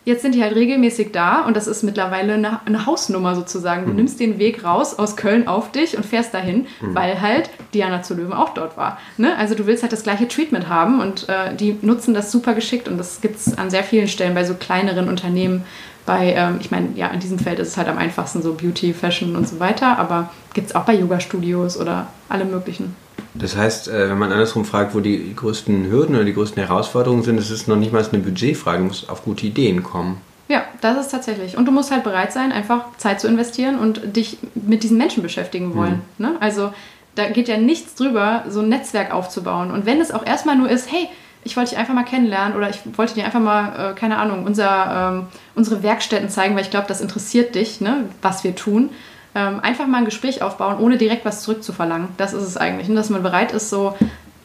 Jetzt 0.06 0.22
sind 0.22 0.36
die 0.36 0.42
halt 0.42 0.54
regelmäßig 0.54 1.10
da 1.10 1.40
und 1.40 1.56
das 1.56 1.66
ist 1.66 1.82
mittlerweile 1.82 2.34
eine, 2.34 2.60
eine 2.64 2.86
Hausnummer 2.86 3.34
sozusagen. 3.34 3.86
Du 3.86 3.90
mhm. 3.90 3.96
nimmst 3.96 4.20
den 4.20 4.38
Weg 4.38 4.62
raus 4.62 4.96
aus 4.96 5.16
Köln 5.16 5.48
auf 5.48 5.72
dich 5.72 5.96
und 5.96 6.06
fährst 6.06 6.32
dahin, 6.32 6.68
mhm. 6.80 6.94
weil 6.94 7.20
halt 7.20 7.50
Diana 7.74 8.02
zu 8.02 8.14
Löwen 8.14 8.32
auch 8.32 8.54
dort 8.54 8.76
war. 8.76 9.00
Ne? 9.16 9.36
Also 9.36 9.56
du 9.56 9.66
willst 9.66 9.82
halt 9.82 9.92
das 9.92 10.04
gleiche 10.04 10.28
Treatment 10.28 10.68
haben 10.68 11.00
und 11.00 11.28
äh, 11.28 11.56
die 11.56 11.76
nutzen 11.82 12.14
das 12.14 12.30
super 12.30 12.54
geschickt 12.54 12.86
und 12.86 12.98
das 12.98 13.20
gibt 13.20 13.36
es 13.36 13.58
an 13.58 13.68
sehr 13.68 13.82
vielen 13.82 14.06
Stellen 14.06 14.36
bei 14.36 14.44
so 14.44 14.54
kleineren 14.54 15.08
Unternehmen. 15.08 15.64
Bei, 16.06 16.32
ähm, 16.34 16.58
ich 16.60 16.70
meine, 16.70 16.90
ja, 16.94 17.08
in 17.08 17.20
diesem 17.20 17.38
Feld 17.38 17.58
ist 17.58 17.68
es 17.68 17.76
halt 17.76 17.88
am 17.88 17.98
einfachsten 17.98 18.40
so 18.40 18.54
Beauty, 18.54 18.94
Fashion 18.94 19.36
und 19.36 19.48
so 19.48 19.58
weiter, 19.60 19.98
aber 19.98 20.30
gibt 20.54 20.68
es 20.68 20.74
auch 20.74 20.84
bei 20.84 20.94
Yoga-Studios 20.94 21.78
oder 21.78 22.06
alle 22.28 22.44
möglichen. 22.44 22.94
Das 23.34 23.56
heißt, 23.56 23.88
äh, 23.88 24.08
wenn 24.10 24.18
man 24.18 24.32
andersrum 24.32 24.64
fragt, 24.64 24.94
wo 24.94 25.00
die 25.00 25.34
größten 25.34 25.90
Hürden 25.90 26.14
oder 26.14 26.24
die 26.24 26.32
größten 26.32 26.62
Herausforderungen 26.62 27.22
sind, 27.22 27.38
ist 27.38 27.50
es 27.50 27.66
noch 27.66 27.76
nicht 27.76 27.92
mal 27.92 28.04
eine 28.04 28.22
Budgetfrage, 28.22 28.78
du 28.78 28.84
musst 28.84 29.10
auf 29.10 29.24
gute 29.24 29.46
Ideen 29.46 29.82
kommen. 29.82 30.20
Ja, 30.48 30.64
das 30.80 30.98
ist 31.06 31.10
tatsächlich. 31.10 31.56
Und 31.56 31.66
du 31.66 31.72
musst 31.72 31.90
halt 31.90 32.04
bereit 32.04 32.32
sein, 32.32 32.52
einfach 32.52 32.84
Zeit 32.98 33.20
zu 33.20 33.26
investieren 33.26 33.78
und 33.78 34.16
dich 34.16 34.38
mit 34.54 34.84
diesen 34.84 34.96
Menschen 34.96 35.22
beschäftigen 35.22 35.74
wollen. 35.74 36.02
Mhm. 36.18 36.26
Ne? 36.26 36.36
Also 36.38 36.72
da 37.16 37.28
geht 37.28 37.48
ja 37.48 37.56
nichts 37.56 37.94
drüber, 37.96 38.44
so 38.48 38.60
ein 38.60 38.68
Netzwerk 38.68 39.12
aufzubauen. 39.12 39.70
Und 39.72 39.86
wenn 39.86 40.00
es 40.00 40.12
auch 40.12 40.24
erstmal 40.24 40.56
nur 40.56 40.70
ist, 40.70 40.90
hey, 40.92 41.08
ich 41.46 41.56
wollte 41.56 41.70
dich 41.70 41.78
einfach 41.78 41.94
mal 41.94 42.04
kennenlernen 42.04 42.56
oder 42.56 42.68
ich 42.68 42.80
wollte 42.96 43.14
dir 43.14 43.24
einfach 43.24 43.40
mal, 43.40 43.92
äh, 43.92 43.94
keine 43.94 44.18
Ahnung, 44.18 44.44
unser, 44.44 45.12
ähm, 45.14 45.26
unsere 45.54 45.82
Werkstätten 45.82 46.28
zeigen, 46.28 46.54
weil 46.54 46.62
ich 46.62 46.70
glaube, 46.70 46.86
das 46.88 47.00
interessiert 47.00 47.54
dich, 47.54 47.80
ne, 47.80 48.04
was 48.20 48.44
wir 48.44 48.54
tun 48.54 48.90
ähm, 49.36 49.60
einfach 49.60 49.86
mal 49.86 49.98
ein 49.98 50.04
Gespräch 50.06 50.42
aufbauen, 50.42 50.78
ohne 50.78 50.96
direkt 50.96 51.24
was 51.26 51.42
zurückzuverlangen. 51.42 52.08
Das 52.16 52.32
ist 52.32 52.42
es 52.42 52.56
eigentlich. 52.56 52.88
Ne? 52.88 52.94
dass 52.94 53.10
man 53.10 53.22
bereit 53.22 53.52
ist, 53.52 53.68
so 53.68 53.94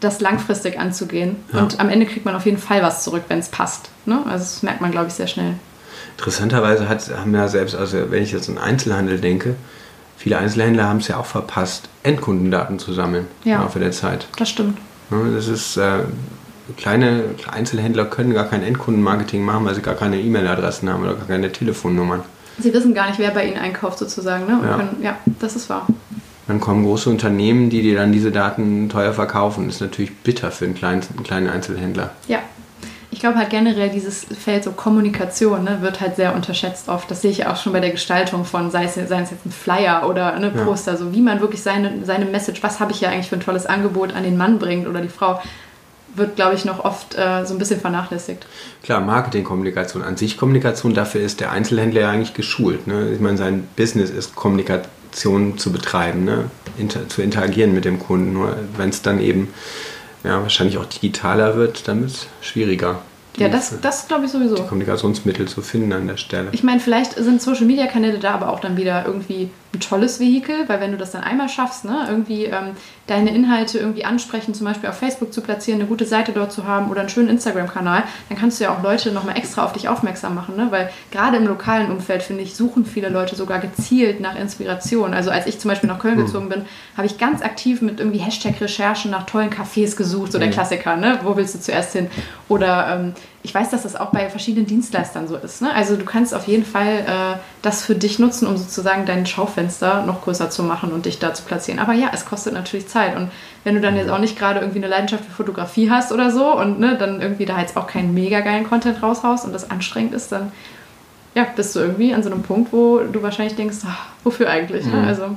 das 0.01 0.19
langfristig 0.19 0.79
anzugehen. 0.79 1.37
Ja. 1.53 1.59
Und 1.61 1.79
am 1.79 1.87
Ende 1.89 2.05
kriegt 2.05 2.25
man 2.25 2.35
auf 2.35 2.45
jeden 2.45 2.57
Fall 2.57 2.83
was 2.83 3.03
zurück, 3.03 3.23
wenn 3.29 3.39
es 3.39 3.47
passt. 3.49 3.89
Ne? 4.05 4.17
Also 4.25 4.43
das 4.43 4.63
merkt 4.63 4.81
man, 4.81 4.91
glaube 4.91 5.07
ich, 5.07 5.13
sehr 5.13 5.27
schnell. 5.27 5.53
Interessanterweise 6.17 6.89
hat, 6.89 7.09
haben 7.17 7.33
ja 7.33 7.47
selbst, 7.47 7.73
also 7.75 8.11
wenn 8.11 8.21
ich 8.21 8.31
jetzt 8.33 8.49
an 8.49 8.57
Einzelhandel 8.57 9.19
denke, 9.19 9.55
viele 10.17 10.37
Einzelhändler 10.37 10.89
haben 10.89 10.97
es 10.97 11.07
ja 11.07 11.17
auch 11.17 11.25
verpasst, 11.25 11.87
Endkundendaten 12.03 12.77
zu 12.77 12.93
sammeln 12.93 13.27
Ja. 13.45 13.57
im 13.57 13.61
Laufe 13.61 13.79
der 13.79 13.91
Zeit. 13.91 14.27
Das 14.37 14.49
stimmt. 14.49 14.77
Ne, 15.09 15.31
Das 15.33 15.47
ist, 15.47 15.77
äh, 15.77 15.99
kleine 16.77 17.23
Einzelhändler 17.51 18.05
können 18.05 18.33
gar 18.33 18.45
kein 18.45 18.63
Endkundenmarketing 18.63 19.43
machen, 19.43 19.65
weil 19.65 19.75
sie 19.75 19.81
gar 19.81 19.95
keine 19.95 20.19
E-Mail-Adressen 20.19 20.89
haben 20.89 21.03
oder 21.03 21.15
gar 21.15 21.27
keine 21.27 21.51
Telefonnummern. 21.51 22.21
Sie 22.59 22.73
wissen 22.73 22.93
gar 22.93 23.07
nicht, 23.07 23.19
wer 23.19 23.31
bei 23.31 23.45
Ihnen 23.45 23.57
einkauft 23.57 23.97
sozusagen. 23.97 24.45
Ne? 24.45 24.59
Ja. 24.63 24.75
Können, 24.75 24.97
ja, 25.01 25.17
das 25.39 25.55
ist 25.55 25.69
wahr. 25.69 25.87
Dann 26.47 26.59
kommen 26.59 26.83
große 26.83 27.09
Unternehmen, 27.09 27.69
die 27.69 27.81
dir 27.81 27.95
dann 27.95 28.11
diese 28.11 28.31
Daten 28.31 28.89
teuer 28.89 29.13
verkaufen. 29.13 29.67
Das 29.67 29.75
ist 29.75 29.81
natürlich 29.81 30.15
bitter 30.17 30.51
für 30.51 30.65
einen 30.65 30.75
kleinen, 30.75 31.01
einen 31.15 31.23
kleinen 31.23 31.49
Einzelhändler. 31.49 32.11
Ja. 32.27 32.39
Ich 33.13 33.19
glaube 33.19 33.37
halt 33.37 33.49
generell 33.51 33.89
dieses 33.89 34.25
Feld 34.25 34.63
so 34.63 34.71
Kommunikation 34.71 35.63
ne, 35.63 35.79
wird 35.81 36.01
halt 36.01 36.15
sehr 36.15 36.33
unterschätzt 36.33 36.89
oft. 36.89 37.11
Das 37.11 37.21
sehe 37.21 37.29
ich 37.29 37.39
ja 37.39 37.51
auch 37.51 37.57
schon 37.57 37.71
bei 37.73 37.79
der 37.79 37.91
Gestaltung 37.91 38.45
von, 38.45 38.71
sei 38.71 38.85
es, 38.85 38.95
sei 38.95 39.21
es 39.21 39.31
jetzt 39.31 39.45
ein 39.45 39.51
Flyer 39.51 40.09
oder 40.09 40.33
eine 40.33 40.51
Ja. 40.55 40.63
Poster, 40.63 40.97
so 40.97 41.13
wie 41.13 41.21
man 41.21 41.39
wirklich 41.39 41.61
seine, 41.61 42.03
seine 42.03 42.25
Message, 42.25 42.63
was 42.63 42.79
habe 42.79 42.91
ich 42.91 43.01
ja 43.01 43.09
eigentlich 43.09 43.27
für 43.27 43.35
ein 43.35 43.41
tolles 43.41 43.65
Angebot 43.65 44.15
an 44.15 44.23
den 44.23 44.37
Mann 44.37 44.59
bringt 44.59 44.87
oder 44.87 45.01
die 45.01 45.09
Frau, 45.09 45.41
wird, 46.15 46.35
glaube 46.35 46.55
ich, 46.55 46.65
noch 46.65 46.83
oft 46.83 47.15
äh, 47.15 47.45
so 47.45 47.53
ein 47.53 47.57
bisschen 47.57 47.79
vernachlässigt. 47.79 48.45
Klar, 48.83 49.01
Marketingkommunikation 49.01 50.03
an 50.03 50.17
sich 50.17 50.37
Kommunikation, 50.37 50.93
dafür 50.93 51.21
ist 51.21 51.39
der 51.39 51.51
Einzelhändler 51.51 52.01
ja 52.01 52.09
eigentlich 52.09 52.33
geschult. 52.33 52.87
Ne? 52.87 53.11
Ich 53.13 53.19
meine, 53.19 53.37
sein 53.37 53.67
Business 53.75 54.09
ist 54.09 54.35
Kommunikation 54.35 55.57
zu 55.57 55.71
betreiben, 55.71 56.23
ne? 56.23 56.45
Inter 56.77 57.07
zu 57.09 57.21
interagieren 57.21 57.73
mit 57.73 57.85
dem 57.85 57.99
Kunden. 57.99 58.33
Nur 58.33 58.55
wenn 58.77 58.89
es 58.89 59.01
dann 59.01 59.19
eben 59.19 59.49
ja, 60.23 60.41
wahrscheinlich 60.41 60.77
auch 60.77 60.85
digitaler 60.85 61.55
wird, 61.55 61.87
dann 61.87 62.01
wird 62.01 62.11
es 62.11 62.27
schwieriger. 62.41 63.01
Ja, 63.37 63.47
das, 63.47 63.79
das 63.81 64.07
glaube 64.07 64.25
ich 64.25 64.31
sowieso. 64.31 64.55
die 64.55 64.63
Kommunikationsmittel 64.63 65.47
zu 65.47 65.61
finden 65.61 65.93
an 65.93 66.07
der 66.07 66.17
Stelle. 66.17 66.49
Ich 66.51 66.63
meine, 66.63 66.79
vielleicht 66.79 67.13
sind 67.13 67.41
Social 67.41 67.65
Media 67.65 67.87
Kanäle 67.87 68.19
da 68.19 68.31
aber 68.31 68.49
auch 68.49 68.59
dann 68.59 68.75
wieder 68.77 69.05
irgendwie 69.05 69.49
ein 69.73 69.79
tolles 69.79 70.19
Vehikel, 70.19 70.67
weil 70.67 70.81
wenn 70.81 70.91
du 70.91 70.97
das 70.97 71.11
dann 71.11 71.23
einmal 71.23 71.47
schaffst, 71.47 71.85
ne, 71.85 72.05
irgendwie 72.09 72.45
ähm, 72.45 72.71
deine 73.07 73.33
Inhalte 73.33 73.79
irgendwie 73.79 74.03
ansprechen, 74.03 74.53
zum 74.53 74.65
Beispiel 74.65 74.89
auf 74.89 74.97
Facebook 74.97 75.33
zu 75.33 75.41
platzieren, 75.41 75.79
eine 75.79 75.87
gute 75.87 76.05
Seite 76.05 76.33
dort 76.33 76.51
zu 76.51 76.65
haben 76.65 76.89
oder 76.89 76.99
einen 76.99 77.09
schönen 77.09 77.29
Instagram-Kanal, 77.29 78.03
dann 78.27 78.37
kannst 78.37 78.59
du 78.59 78.65
ja 78.65 78.75
auch 78.75 78.83
Leute 78.83 79.11
nochmal 79.11 79.37
extra 79.37 79.63
auf 79.63 79.71
dich 79.71 79.87
aufmerksam 79.87 80.35
machen, 80.35 80.57
ne? 80.57 80.67
weil 80.71 80.89
gerade 81.11 81.37
im 81.37 81.47
lokalen 81.47 81.89
Umfeld, 81.89 82.21
finde 82.21 82.43
ich, 82.43 82.55
suchen 82.55 82.85
viele 82.85 83.07
Leute 83.07 83.35
sogar 83.35 83.59
gezielt 83.59 84.19
nach 84.19 84.35
Inspiration. 84.35 85.13
Also 85.13 85.31
als 85.31 85.47
ich 85.47 85.59
zum 85.59 85.69
Beispiel 85.69 85.89
nach 85.89 85.99
Köln 85.99 86.17
gezogen 86.17 86.49
bin, 86.49 86.65
habe 86.97 87.07
ich 87.07 87.17
ganz 87.17 87.41
aktiv 87.41 87.81
mit 87.81 87.99
irgendwie 87.99 88.19
Hashtag-Recherchen 88.19 89.09
nach 89.09 89.25
tollen 89.25 89.49
Cafés 89.49 89.95
gesucht, 89.95 90.33
so 90.33 90.39
der 90.39 90.49
Klassiker, 90.49 90.97
ne? 90.97 91.19
wo 91.23 91.37
willst 91.37 91.55
du 91.55 91.59
zuerst 91.59 91.93
hin? 91.93 92.09
Oder 92.49 92.99
ähm, 92.99 93.13
ich 93.43 93.53
weiß, 93.53 93.71
dass 93.71 93.83
das 93.83 93.95
auch 93.95 94.11
bei 94.11 94.29
verschiedenen 94.29 94.67
Dienstleistern 94.67 95.27
so 95.27 95.35
ist. 95.35 95.61
Ne? 95.61 95.73
Also 95.73 95.95
du 95.95 96.05
kannst 96.05 96.33
auf 96.33 96.47
jeden 96.47 96.63
Fall 96.63 97.05
äh, 97.07 97.39
das 97.61 97.83
für 97.83 97.95
dich 97.95 98.19
nutzen, 98.19 98.47
um 98.47 98.55
sozusagen 98.55 99.05
dein 99.05 99.25
Schaufenster 99.25 100.05
noch 100.05 100.21
größer 100.21 100.51
zu 100.51 100.63
machen 100.63 100.91
und 100.91 101.05
dich 101.05 101.17
da 101.17 101.33
zu 101.33 101.43
platzieren. 101.43 101.79
Aber 101.79 101.93
ja, 101.93 102.11
es 102.13 102.25
kostet 102.25 102.53
natürlich 102.53 102.87
Zeit. 102.87 103.15
Und 103.15 103.31
wenn 103.63 103.73
du 103.75 103.81
dann 103.81 103.95
jetzt 103.95 104.09
auch 104.09 104.19
nicht 104.19 104.37
gerade 104.37 104.59
irgendwie 104.59 104.79
eine 104.79 104.87
Leidenschaft 104.87 105.25
für 105.25 105.31
Fotografie 105.31 105.89
hast 105.89 106.11
oder 106.11 106.29
so 106.29 106.55
und 106.55 106.79
ne, 106.79 106.97
dann 106.97 107.19
irgendwie 107.19 107.45
da 107.45 107.59
jetzt 107.59 107.77
auch 107.77 107.87
keinen 107.87 108.13
mega 108.13 108.41
geilen 108.41 108.67
Content 108.67 109.01
raushaust 109.01 109.45
und 109.45 109.53
das 109.53 109.71
anstrengend 109.71 110.13
ist, 110.13 110.31
dann 110.31 110.51
ja, 111.33 111.45
bist 111.55 111.75
du 111.75 111.79
irgendwie 111.79 112.13
an 112.13 112.23
so 112.23 112.29
einem 112.29 112.43
Punkt, 112.43 112.73
wo 112.73 112.99
du 112.99 113.23
wahrscheinlich 113.23 113.55
denkst, 113.55 113.77
ach, 113.87 114.07
wofür 114.23 114.49
eigentlich? 114.49 114.85
Ne? 114.85 114.97
Mhm. 114.97 115.07
Also 115.07 115.35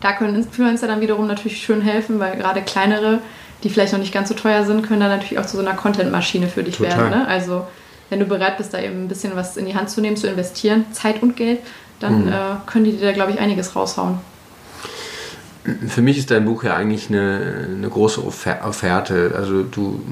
da 0.00 0.12
können 0.12 0.34
Influencer 0.34 0.88
dann 0.88 1.00
wiederum 1.00 1.26
natürlich 1.26 1.62
schön 1.62 1.80
helfen, 1.80 2.18
weil 2.18 2.36
gerade 2.36 2.60
kleinere, 2.62 3.20
die 3.62 3.70
vielleicht 3.70 3.92
noch 3.92 4.00
nicht 4.00 4.12
ganz 4.12 4.28
so 4.28 4.34
teuer 4.34 4.64
sind, 4.64 4.82
können 4.86 5.00
dann 5.00 5.10
natürlich 5.10 5.38
auch 5.38 5.46
zu 5.46 5.56
so 5.56 5.62
einer 5.62 5.74
Content-Maschine 5.74 6.48
für 6.48 6.62
dich 6.62 6.76
Total. 6.78 6.98
werden. 6.98 7.10
Ne? 7.20 7.28
Also 7.28 7.66
wenn 8.10 8.18
du 8.20 8.26
bereit 8.26 8.58
bist, 8.58 8.74
da 8.74 8.80
eben 8.80 9.04
ein 9.04 9.08
bisschen 9.08 9.34
was 9.36 9.56
in 9.56 9.66
die 9.66 9.74
Hand 9.74 9.88
zu 9.90 10.00
nehmen, 10.00 10.16
zu 10.16 10.26
investieren, 10.28 10.84
Zeit 10.92 11.22
und 11.22 11.36
Geld, 11.36 11.60
dann 12.00 12.26
Mhm. 12.26 12.32
äh, 12.32 12.34
können 12.66 12.84
die 12.84 12.92
dir 12.92 13.06
da, 13.06 13.12
glaube 13.12 13.30
ich, 13.32 13.38
einiges 13.40 13.74
raushauen. 13.76 14.18
Für 15.86 16.02
mich 16.02 16.18
ist 16.18 16.30
dein 16.32 16.44
Buch 16.44 16.64
ja 16.64 16.74
eigentlich 16.74 17.08
eine, 17.08 17.68
eine 17.76 17.88
große 17.88 18.20
Offer- 18.20 18.64
Offerte. 18.66 19.32
Also 19.36 19.62
du, 19.62 20.02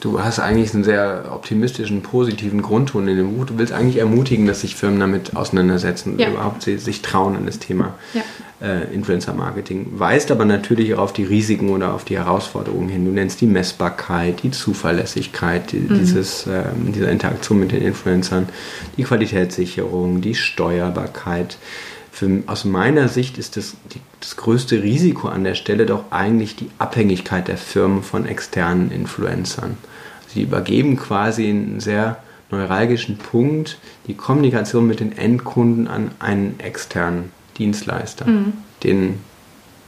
du 0.00 0.22
hast 0.22 0.38
eigentlich 0.38 0.74
einen 0.74 0.84
sehr 0.84 1.30
optimistischen, 1.32 2.02
positiven 2.02 2.62
Grundton 2.62 3.08
in 3.08 3.16
dem 3.16 3.36
Buch. 3.36 3.46
Du 3.46 3.58
willst 3.58 3.72
eigentlich 3.72 3.96
ermutigen, 3.98 4.46
dass 4.46 4.60
sich 4.62 4.74
Firmen 4.76 5.00
damit 5.00 5.36
auseinandersetzen 5.36 6.12
und 6.14 6.20
Ja. 6.20 6.30
überhaupt 6.30 6.62
sich, 6.62 6.82
sich 6.82 7.02
trauen 7.02 7.36
an 7.36 7.46
das 7.46 7.58
Thema 7.58 7.94
Ja. 8.14 8.22
äh, 8.60 8.92
Influencer-Marketing. 8.94 9.86
Weist 9.92 10.30
aber 10.30 10.44
natürlich 10.44 10.94
auch 10.94 10.98
auf 10.98 11.12
die 11.12 11.24
Risiken 11.24 11.70
oder 11.70 11.94
auf 11.94 12.04
die 12.04 12.16
Herausforderungen 12.18 12.88
hin. 12.88 13.04
Du 13.04 13.10
nennst 13.12 13.40
die 13.40 13.46
Messbarkeit, 13.46 14.42
die 14.42 14.50
Zuverlässigkeit 14.50 15.70
die, 15.72 15.80
dieses, 15.88 16.46
ähm, 16.46 16.92
dieser 16.92 17.10
Interaktion 17.10 17.60
mit 17.60 17.72
den 17.72 17.82
Influencern, 17.82 18.48
die 18.96 19.04
Qualitätssicherung, 19.04 20.20
die 20.20 20.34
Steuerbarkeit. 20.34 21.56
Für, 22.18 22.42
aus 22.48 22.64
meiner 22.64 23.06
Sicht 23.06 23.38
ist 23.38 23.56
das, 23.56 23.76
die, 23.94 24.00
das 24.18 24.36
größte 24.36 24.82
Risiko 24.82 25.28
an 25.28 25.44
der 25.44 25.54
Stelle 25.54 25.86
doch 25.86 26.10
eigentlich 26.10 26.56
die 26.56 26.68
Abhängigkeit 26.78 27.46
der 27.46 27.56
Firmen 27.56 28.02
von 28.02 28.26
externen 28.26 28.90
Influencern. 28.90 29.76
Sie 30.26 30.42
übergeben 30.42 30.96
quasi 30.96 31.48
einen 31.48 31.78
sehr 31.78 32.18
neuralgischen 32.50 33.18
Punkt, 33.18 33.78
die 34.08 34.14
Kommunikation 34.14 34.88
mit 34.88 34.98
den 34.98 35.16
Endkunden 35.16 35.86
an 35.86 36.10
einen 36.18 36.58
externen 36.58 37.30
Dienstleister, 37.56 38.26
den 38.82 39.20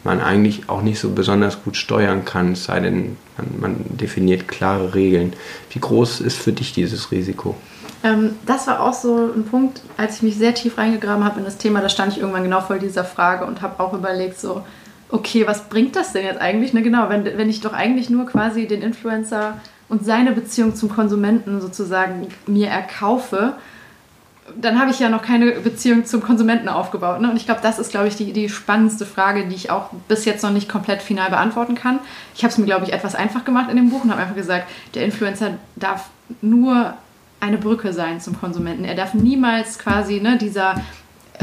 man 0.05 0.21
eigentlich 0.21 0.69
auch 0.69 0.83
nicht 0.83 1.01
so 1.01 1.11
besonders 1.11 1.65
gut 1.65 1.77
steuern 1.77 2.25
kann, 2.25 2.53
es 2.53 2.63
sei 2.63 2.79
denn, 2.79 3.17
man, 3.39 3.61
man 3.61 3.77
definiert 3.89 4.47
klare 4.47 4.95
Regeln. 4.95 5.33
Wie 5.71 5.81
groß 5.81 6.21
ist 6.21 6.39
für 6.39 6.53
dich 6.53 6.73
dieses 6.73 7.11
Risiko? 7.11 7.57
Ähm, 8.03 8.37
das 8.47 8.67
war 8.67 8.81
auch 8.81 8.95
so 8.95 9.31
ein 9.35 9.45
Punkt, 9.45 9.83
als 9.97 10.17
ich 10.17 10.23
mich 10.23 10.37
sehr 10.37 10.55
tief 10.55 10.79
reingegraben 10.79 11.25
habe 11.25 11.39
in 11.39 11.45
das 11.45 11.59
Thema, 11.59 11.81
da 11.81 11.89
stand 11.89 12.13
ich 12.13 12.21
irgendwann 12.21 12.45
genau 12.45 12.61
vor 12.61 12.79
dieser 12.79 13.05
Frage 13.05 13.45
und 13.45 13.63
habe 13.63 13.83
auch 13.83 13.93
überlegt, 13.93 14.41
so, 14.41 14.63
okay, 15.11 15.47
was 15.47 15.69
bringt 15.69 15.97
das 15.97 16.13
denn 16.13 16.25
jetzt 16.25 16.41
eigentlich? 16.41 16.73
Ne, 16.73 16.83
genau, 16.83 17.09
wenn, 17.09 17.25
wenn 17.25 17.51
ich 17.51 17.61
doch 17.61 17.73
eigentlich 17.73 18.11
nur 18.11 18.27
quasi 18.27 18.67
den 18.67 18.83
Influencer 18.83 19.61
und 19.89 20.05
seine 20.05 20.33
Beziehung 20.33 20.75
zum 20.75 20.89
Konsumenten 20.89 21.61
sozusagen 21.61 22.29
mir 22.47 22.69
erkaufe, 22.69 23.55
dann 24.61 24.81
habe 24.81 24.91
ich 24.91 24.99
ja 24.99 25.09
noch 25.09 25.23
keine 25.23 25.53
Beziehung 25.53 26.07
zum 26.07 26.23
Konsumenten 26.23 26.69
aufgebaut. 26.69 27.21
Ne? 27.21 27.31
Und 27.31 27.37
ich 27.37 27.45
glaube, 27.45 27.61
das 27.63 27.79
ist, 27.79 27.91
glaube 27.91 28.09
ich, 28.09 28.17
die, 28.17 28.33
die 28.33 28.49
spannendste 28.49 29.07
Frage, 29.07 29.47
die 29.47 29.55
ich 29.55 29.71
auch 29.71 29.91
bis 30.09 30.25
jetzt 30.25 30.43
noch 30.43 30.51
nicht 30.51 30.69
komplett 30.69 31.03
final 31.03 31.31
beantworten 31.31 31.75
kann. 31.75 32.01
Ich 32.35 32.43
habe 32.43 32.51
es 32.51 32.59
mir, 32.59 32.67
glaube 32.67 32.85
ich, 32.85 32.93
etwas 32.93 33.15
einfach 33.15 33.45
gemacht 33.45 33.71
in 33.71 33.77
dem 33.77 33.91
Buch 33.91 34.05
und 34.05 34.11
habe 34.11 34.23
einfach 34.23 34.35
gesagt, 34.35 34.69
der 34.95 35.05
Influencer 35.05 35.53
darf 35.77 36.09
nur 36.41 36.95
eine 37.41 37.59
Brücke 37.59 37.93
sein 37.93 38.21
zum 38.21 38.39
Konsumenten. 38.39 38.85
Er 38.85 38.95
darf 38.95 39.15
niemals 39.15 39.79
quasi 39.79 40.21
ne, 40.21 40.39
dieser 40.39 40.77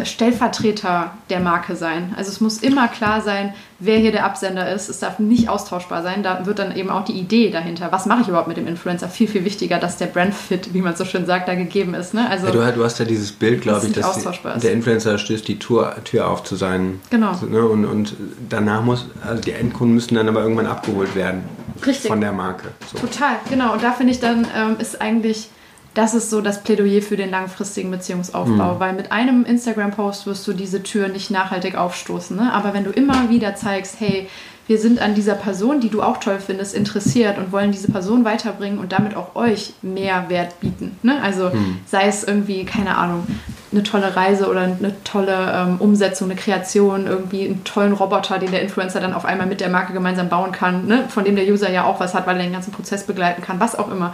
Stellvertreter 0.04 1.12
der 1.30 1.40
Marke 1.40 1.76
sein. 1.76 2.14
Also 2.16 2.30
es 2.30 2.40
muss 2.40 2.60
immer 2.60 2.88
klar 2.88 3.22
sein, 3.22 3.54
wer 3.80 3.98
hier 3.98 4.12
der 4.12 4.26
Absender 4.26 4.72
ist. 4.72 4.90
Es 4.90 5.00
darf 5.00 5.18
nicht 5.18 5.50
austauschbar 5.50 6.04
sein. 6.04 6.22
Da 6.22 6.46
wird 6.46 6.60
dann 6.60 6.76
eben 6.76 6.90
auch 6.90 7.04
die 7.04 7.14
Idee 7.14 7.50
dahinter. 7.50 7.92
Was 7.92 8.06
mache 8.06 8.22
ich 8.22 8.28
überhaupt 8.28 8.48
mit 8.48 8.58
dem 8.58 8.68
Influencer? 8.68 9.10
Viel, 9.10 9.28
viel 9.28 9.44
wichtiger, 9.44 9.80
dass 9.80 9.98
der 9.98 10.08
Brandfit, 10.08 10.74
wie 10.74 10.82
man 10.82 10.96
so 10.96 11.04
schön 11.06 11.26
sagt, 11.26 11.48
da 11.48 11.56
gegeben 11.56 11.94
ist. 11.96 12.14
Ne? 12.14 12.30
Also, 12.30 12.48
Ja, 12.48 12.52
du, 12.52 12.78
du 12.78 12.84
hast 12.84 13.00
ja 13.00 13.06
dieses 13.06 13.32
Bild, 13.32 13.62
glaube 13.62 13.88
ich, 13.88 13.94
dass 13.94 14.20
die, 14.20 14.60
der 14.60 14.74
Influencer 14.74 15.18
stößt 15.18 15.48
die 15.48 15.58
Tür, 15.58 15.96
Tür 16.04 16.28
auf 16.28 16.44
zu 16.44 16.56
sein. 16.56 17.00
Genau. 17.10 17.32
Ne? 17.50 17.66
Und, 17.66 17.86
und 17.86 18.16
danach 18.50 18.84
muss, 18.84 19.08
also 19.26 19.42
die 19.42 19.54
Endkunden 19.54 19.96
müssen 19.96 20.16
dann 20.16 20.28
aber 20.28 20.42
irgendwann 20.44 20.68
abgeholt 20.68 21.16
werden. 21.16 21.44
Richtig. 21.86 22.08
Von 22.10 22.22
der 22.22 22.32
Marke. 22.32 22.70
So. 22.92 23.00
Total, 23.00 23.38
genau. 23.50 23.74
Und 23.74 23.84
da 23.84 23.92
finde 23.92 24.14
ich 24.14 24.20
dann, 24.20 24.48
ähm, 24.56 24.78
ist 24.80 25.02
eigentlich, 25.02 25.50
das 25.98 26.14
ist 26.14 26.30
so 26.30 26.42
das 26.42 26.62
Plädoyer 26.62 27.02
für 27.02 27.18
den 27.18 27.32
langfristigen 27.32 27.90
Beziehungsaufbau, 27.90 28.80
weil 28.80 28.94
mit 28.94 29.12
einem 29.12 29.46
Instagram-Post 29.46 30.28
wirst 30.28 30.48
du 30.48 30.54
diese 30.54 30.84
Tür 30.84 31.08
nicht 31.08 31.32
nachhaltig 31.32 31.76
aufstoßen. 31.76 32.38
Ne? 32.38 32.54
Aber 32.54 32.76
wenn 32.76 32.84
du 32.84 32.92
immer 32.92 33.32
wieder 33.32 33.56
zeigst, 33.56 33.96
hey, 34.00 34.30
wir 34.68 34.78
sind 34.78 35.00
an 35.00 35.16
dieser 35.16 35.34
Person, 35.34 35.80
die 35.80 35.90
du 35.90 36.04
auch 36.04 36.18
toll 36.18 36.40
findest, 36.46 36.76
interessiert 36.76 37.38
und 37.40 37.52
wollen 37.52 37.72
diese 37.72 37.90
Person 37.90 38.26
weiterbringen 38.26 38.78
und 38.80 38.92
damit 38.92 39.16
auch 39.16 39.36
euch 39.36 39.74
mehr 39.82 40.26
Wert 40.30 40.60
bieten. 40.60 41.00
Ne? 41.02 41.20
Also 41.22 41.52
sei 41.88 42.06
es 42.08 42.24
irgendwie, 42.26 42.66
keine 42.66 42.98
Ahnung, 42.98 43.26
eine 43.72 43.84
tolle 43.84 44.16
Reise 44.16 44.50
oder 44.50 44.62
eine 44.62 45.04
tolle 45.04 45.52
ähm, 45.54 45.78
Umsetzung, 45.80 46.30
eine 46.30 46.40
Kreation, 46.40 47.08
irgendwie 47.08 47.46
einen 47.46 47.64
tollen 47.64 47.94
Roboter, 47.94 48.40
den 48.40 48.52
der 48.52 48.62
Influencer 48.62 49.00
dann 49.00 49.14
auf 49.14 49.26
einmal 49.26 49.48
mit 49.48 49.62
der 49.62 49.70
Marke 49.70 49.94
gemeinsam 49.94 50.30
bauen 50.30 50.52
kann, 50.52 50.86
ne? 50.86 51.06
von 51.10 51.24
dem 51.24 51.36
der 51.36 51.46
User 51.46 51.72
ja 51.72 51.86
auch 51.86 52.00
was 52.00 52.14
hat, 52.14 52.28
weil 52.28 52.38
er 52.38 52.44
den 52.44 52.54
ganzen 52.54 52.72
Prozess 52.72 53.06
begleiten 53.06 53.42
kann, 53.42 53.60
was 53.60 53.74
auch 53.74 53.90
immer. 53.90 54.14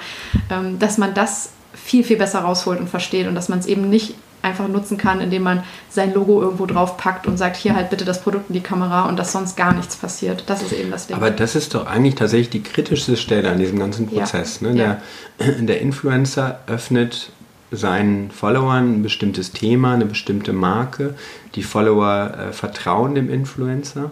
Ähm, 0.50 0.78
dass 0.80 0.98
man 0.98 1.14
das 1.14 1.50
viel, 1.74 2.04
viel 2.04 2.18
besser 2.18 2.40
rausholt 2.40 2.80
und 2.80 2.90
versteht 2.90 3.28
und 3.28 3.36
dass 3.36 3.50
man 3.50 3.60
es 3.60 3.66
eben 3.66 3.90
nicht 3.90 4.16
einfach 4.44 4.68
nutzen 4.68 4.98
kann, 4.98 5.22
indem 5.22 5.44
man 5.44 5.64
sein 5.90 6.14
Logo 6.14 6.42
irgendwo 6.42 6.66
drauf 6.66 6.98
packt 6.98 7.28
und 7.28 7.38
sagt, 7.38 7.56
hier 7.56 7.76
halt 7.76 7.90
bitte 7.90 8.04
das 8.06 8.22
Produkt 8.22 8.50
in 8.50 8.54
die 8.54 8.62
Kamera 8.62 9.08
und 9.08 9.18
dass 9.18 9.32
sonst 9.32 9.56
gar 9.56 9.74
nichts 9.74 9.96
passiert. 9.96 10.44
Das 10.48 10.62
ist 10.62 10.74
eben 10.74 10.92
das 10.92 11.08
Ding. 11.08 11.16
Aber 11.16 11.32
das 11.32 11.56
ist 11.56 11.74
doch 11.74 11.88
eigentlich 11.88 12.16
tatsächlich 12.16 12.50
die 12.50 12.64
kritischste 12.64 13.16
Stelle 13.16 13.50
an 13.50 13.58
diesem 13.58 13.80
ganzen 13.80 14.12
Ja. 14.12 14.20
Prozess. 14.20 14.62
Ne? 14.62 14.74
Der, 14.76 15.02
der 15.60 15.82
Influencer 15.82 16.60
öffnet 16.68 17.32
seinen 17.72 18.30
Followern 18.32 19.00
ein 19.00 19.04
bestimmtes 19.04 19.52
Thema, 19.52 19.94
eine 19.94 20.06
bestimmte 20.06 20.54
Marke. 20.54 21.16
Die 21.56 21.64
Follower 21.64 22.34
äh, 22.50 22.52
vertrauen 22.54 23.16
dem 23.16 23.30
Influencer 23.30 24.12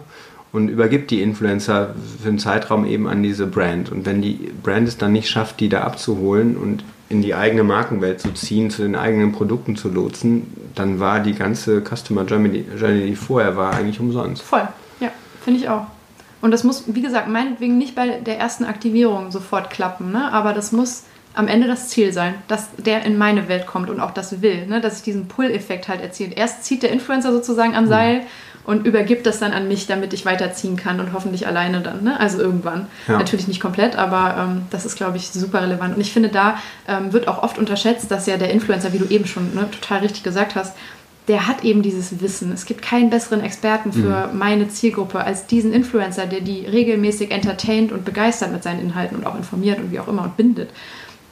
und 0.52 0.68
übergibt 0.68 1.10
die 1.10 1.22
Influencer 1.22 1.94
für 2.22 2.28
einen 2.28 2.38
Zeitraum 2.38 2.86
eben 2.86 3.06
an 3.06 3.22
diese 3.22 3.46
Brand. 3.46 3.92
Und 3.92 4.06
wenn 4.06 4.20
die 4.22 4.50
Brand 4.62 4.88
es 4.88 4.98
dann 4.98 5.12
nicht 5.12 5.28
schafft, 5.28 5.60
die 5.60 5.68
da 5.68 5.82
abzuholen 5.82 6.56
und 6.56 6.84
in 7.12 7.20
die 7.22 7.34
eigene 7.34 7.62
Markenwelt 7.62 8.20
zu 8.20 8.32
ziehen, 8.32 8.70
zu 8.70 8.82
den 8.82 8.96
eigenen 8.96 9.32
Produkten 9.32 9.76
zu 9.76 9.90
lotsen, 9.90 10.54
dann 10.74 10.98
war 10.98 11.20
die 11.20 11.34
ganze 11.34 11.82
Customer 11.82 12.24
Journey, 12.24 12.64
die 12.64 13.16
vorher 13.16 13.54
war, 13.56 13.74
eigentlich 13.74 14.00
umsonst. 14.00 14.42
Voll, 14.42 14.66
ja, 14.98 15.10
finde 15.44 15.60
ich 15.60 15.68
auch. 15.68 15.86
Und 16.40 16.50
das 16.50 16.64
muss, 16.64 16.84
wie 16.86 17.02
gesagt, 17.02 17.28
meinetwegen 17.28 17.78
nicht 17.78 17.94
bei 17.94 18.18
der 18.18 18.38
ersten 18.38 18.64
Aktivierung 18.64 19.30
sofort 19.30 19.70
klappen, 19.70 20.10
ne? 20.10 20.32
aber 20.32 20.54
das 20.54 20.72
muss 20.72 21.04
am 21.34 21.48
Ende 21.48 21.66
das 21.66 21.88
Ziel 21.88 22.12
sein, 22.12 22.34
dass 22.48 22.68
der 22.76 23.04
in 23.04 23.16
meine 23.16 23.48
Welt 23.48 23.66
kommt 23.66 23.90
und 23.90 24.00
auch 24.00 24.10
das 24.10 24.42
will, 24.42 24.66
ne? 24.66 24.80
dass 24.80 24.98
ich 24.98 25.02
diesen 25.02 25.28
Pull-Effekt 25.28 25.88
halt 25.88 26.00
erziele. 26.00 26.34
Erst 26.34 26.64
zieht 26.64 26.82
der 26.82 26.90
Influencer 26.90 27.30
sozusagen 27.32 27.74
am 27.74 27.84
mhm. 27.84 27.88
Und 28.64 28.86
übergibt 28.86 29.26
das 29.26 29.40
dann 29.40 29.52
an 29.52 29.66
mich, 29.66 29.88
damit 29.88 30.12
ich 30.12 30.24
weiterziehen 30.24 30.76
kann 30.76 31.00
und 31.00 31.12
hoffentlich 31.12 31.48
alleine 31.48 31.80
dann. 31.80 32.04
Ne? 32.04 32.18
Also 32.20 32.40
irgendwann. 32.40 32.86
Ja. 33.08 33.18
Natürlich 33.18 33.48
nicht 33.48 33.60
komplett, 33.60 33.96
aber 33.96 34.36
ähm, 34.38 34.62
das 34.70 34.86
ist, 34.86 34.94
glaube 34.94 35.16
ich, 35.16 35.30
super 35.30 35.62
relevant. 35.62 35.96
Und 35.96 36.00
ich 36.00 36.12
finde, 36.12 36.28
da 36.28 36.58
ähm, 36.86 37.12
wird 37.12 37.26
auch 37.26 37.42
oft 37.42 37.58
unterschätzt, 37.58 38.10
dass 38.10 38.26
ja 38.26 38.36
der 38.36 38.50
Influencer, 38.50 38.92
wie 38.92 38.98
du 38.98 39.06
eben 39.06 39.26
schon 39.26 39.54
ne, 39.54 39.68
total 39.70 40.00
richtig 40.00 40.22
gesagt 40.22 40.54
hast, 40.54 40.74
der 41.28 41.46
hat 41.46 41.64
eben 41.64 41.82
dieses 41.82 42.20
Wissen. 42.20 42.52
Es 42.52 42.66
gibt 42.66 42.82
keinen 42.82 43.10
besseren 43.10 43.42
Experten 43.42 43.92
für 43.92 44.28
mhm. 44.28 44.38
meine 44.38 44.68
Zielgruppe 44.68 45.20
als 45.20 45.46
diesen 45.46 45.72
Influencer, 45.72 46.26
der 46.26 46.40
die 46.40 46.66
regelmäßig 46.66 47.30
entertaint 47.30 47.92
und 47.92 48.04
begeistert 48.04 48.52
mit 48.52 48.62
seinen 48.62 48.80
Inhalten 48.80 49.16
und 49.16 49.26
auch 49.26 49.36
informiert 49.36 49.78
und 49.78 49.92
wie 49.92 50.00
auch 50.00 50.08
immer 50.08 50.22
und 50.22 50.36
bindet. 50.36 50.70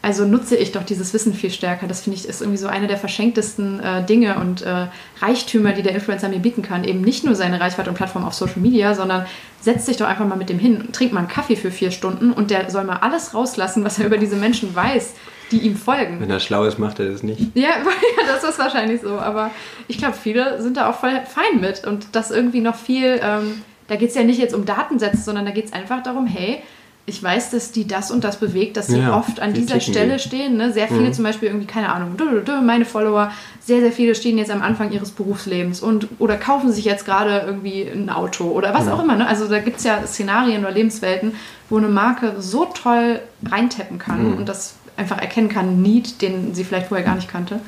Also 0.03 0.25
nutze 0.25 0.57
ich 0.57 0.73
doch 0.73 0.83
dieses 0.83 1.13
Wissen 1.13 1.35
viel 1.35 1.51
stärker. 1.51 1.87
Das 1.87 2.03
finde 2.03 2.19
ich 2.19 2.27
ist 2.27 2.41
irgendwie 2.41 2.59
so 2.59 2.69
eine 2.69 2.87
der 2.87 2.97
verschenktesten 2.97 3.81
äh, 3.81 4.05
Dinge 4.05 4.37
und 4.37 4.63
äh, 4.63 4.87
Reichtümer, 5.21 5.73
die 5.73 5.83
der 5.83 5.95
Influencer 5.95 6.29
mir 6.29 6.39
bieten 6.39 6.63
kann. 6.63 6.85
Eben 6.85 7.03
nicht 7.03 7.25
nur 7.25 7.35
seine 7.35 7.61
Reichweite 7.61 7.91
und 7.91 7.97
Plattform 7.97 8.25
auf 8.25 8.33
Social 8.33 8.61
Media, 8.61 8.95
sondern 8.95 9.27
setz 9.61 9.85
dich 9.85 9.99
doch 9.99 10.07
einfach 10.07 10.27
mal 10.27 10.37
mit 10.37 10.49
dem 10.49 10.59
hin, 10.59 10.89
trink 10.93 11.13
mal 11.13 11.21
einen 11.21 11.29
Kaffee 11.29 11.57
für 11.57 11.71
vier 11.71 11.91
Stunden 11.91 12.33
und 12.33 12.51
der 12.51 12.71
soll 12.71 12.85
mal 12.85 12.97
alles 12.97 13.35
rauslassen, 13.35 13.85
was 13.85 13.99
er 13.99 14.07
über 14.07 14.17
diese 14.17 14.37
Menschen 14.37 14.75
weiß 14.75 15.15
die 15.51 15.59
ihm 15.59 15.77
folgen. 15.77 16.21
Wenn 16.21 16.31
er 16.31 16.41
schlau 16.41 16.65
ist, 16.65 16.79
macht 16.79 17.01
er 17.01 17.11
das 17.11 17.23
nicht. 17.23 17.41
Ja, 17.55 17.71
das 18.27 18.45
ist 18.45 18.59
wahrscheinlich 18.59 19.01
so. 19.01 19.19
Aber 19.19 19.51
ich 19.89 19.99
glaube, 19.99 20.15
viele 20.15 20.63
sind 20.63 20.77
da 20.77 20.89
auch 20.89 20.95
voll 20.95 21.21
fein 21.27 21.61
mit. 21.61 21.85
Und 21.85 22.09
das 22.13 22.31
irgendwie 22.31 22.61
noch 22.61 22.77
viel, 22.77 23.21
ähm, 23.23 23.63
da 23.89 23.97
geht 23.97 24.11
es 24.11 24.15
ja 24.15 24.23
nicht 24.23 24.39
jetzt 24.39 24.55
um 24.55 24.65
Datensätze, 24.65 25.19
sondern 25.19 25.45
da 25.45 25.51
geht 25.51 25.67
es 25.67 25.73
einfach 25.73 26.03
darum, 26.03 26.27
hey, 26.27 26.63
ich 27.07 27.23
weiß, 27.23 27.51
dass 27.51 27.73
die 27.73 27.87
das 27.87 28.11
und 28.11 28.23
das 28.23 28.39
bewegt, 28.39 28.77
dass 28.77 28.87
sie 28.87 29.01
ja, 29.01 29.17
oft 29.17 29.41
an 29.41 29.53
dieser 29.53 29.81
Stelle 29.81 30.15
die. 30.15 30.23
stehen. 30.23 30.57
Ne? 30.57 30.73
Sehr 30.73 30.87
viele 30.87 31.09
mhm. 31.09 31.13
zum 31.13 31.25
Beispiel 31.25 31.49
irgendwie, 31.49 31.67
keine 31.67 31.93
Ahnung, 31.93 32.17
meine 32.65 32.85
Follower, 32.85 33.33
sehr, 33.59 33.81
sehr 33.81 33.91
viele 33.91 34.15
stehen 34.15 34.39
jetzt 34.39 34.51
am 34.51 34.63
Anfang 34.63 34.93
ihres 34.93 35.11
Berufslebens 35.11 35.81
und 35.81 36.07
oder 36.19 36.37
kaufen 36.37 36.73
sich 36.73 36.85
jetzt 36.85 37.05
gerade 37.05 37.43
irgendwie 37.45 37.83
ein 37.83 38.11
Auto 38.11 38.45
oder 38.45 38.75
was 38.75 38.87
ja. 38.87 38.95
auch 38.95 39.03
immer. 39.03 39.17
Ne? 39.17 39.27
Also 39.27 39.49
da 39.49 39.59
gibt 39.59 39.79
es 39.79 39.85
ja 39.85 40.07
Szenarien 40.07 40.63
oder 40.65 40.73
Lebenswelten, 40.73 41.35
wo 41.69 41.79
eine 41.79 41.89
Marke 41.89 42.37
so 42.39 42.67
toll 42.67 43.21
reintappen 43.45 43.99
kann 43.99 44.33
mhm. 44.33 44.37
und 44.37 44.49
das 44.49 44.75
einfach 44.97 45.19
erkennen 45.19 45.49
kann, 45.49 45.83
Need, 45.83 46.23
den 46.23 46.55
sie 46.55 46.65
vielleicht 46.65 46.89
vorher 46.89 47.05
gar 47.05 47.17
nicht 47.17 47.29
kannte. 47.29 47.61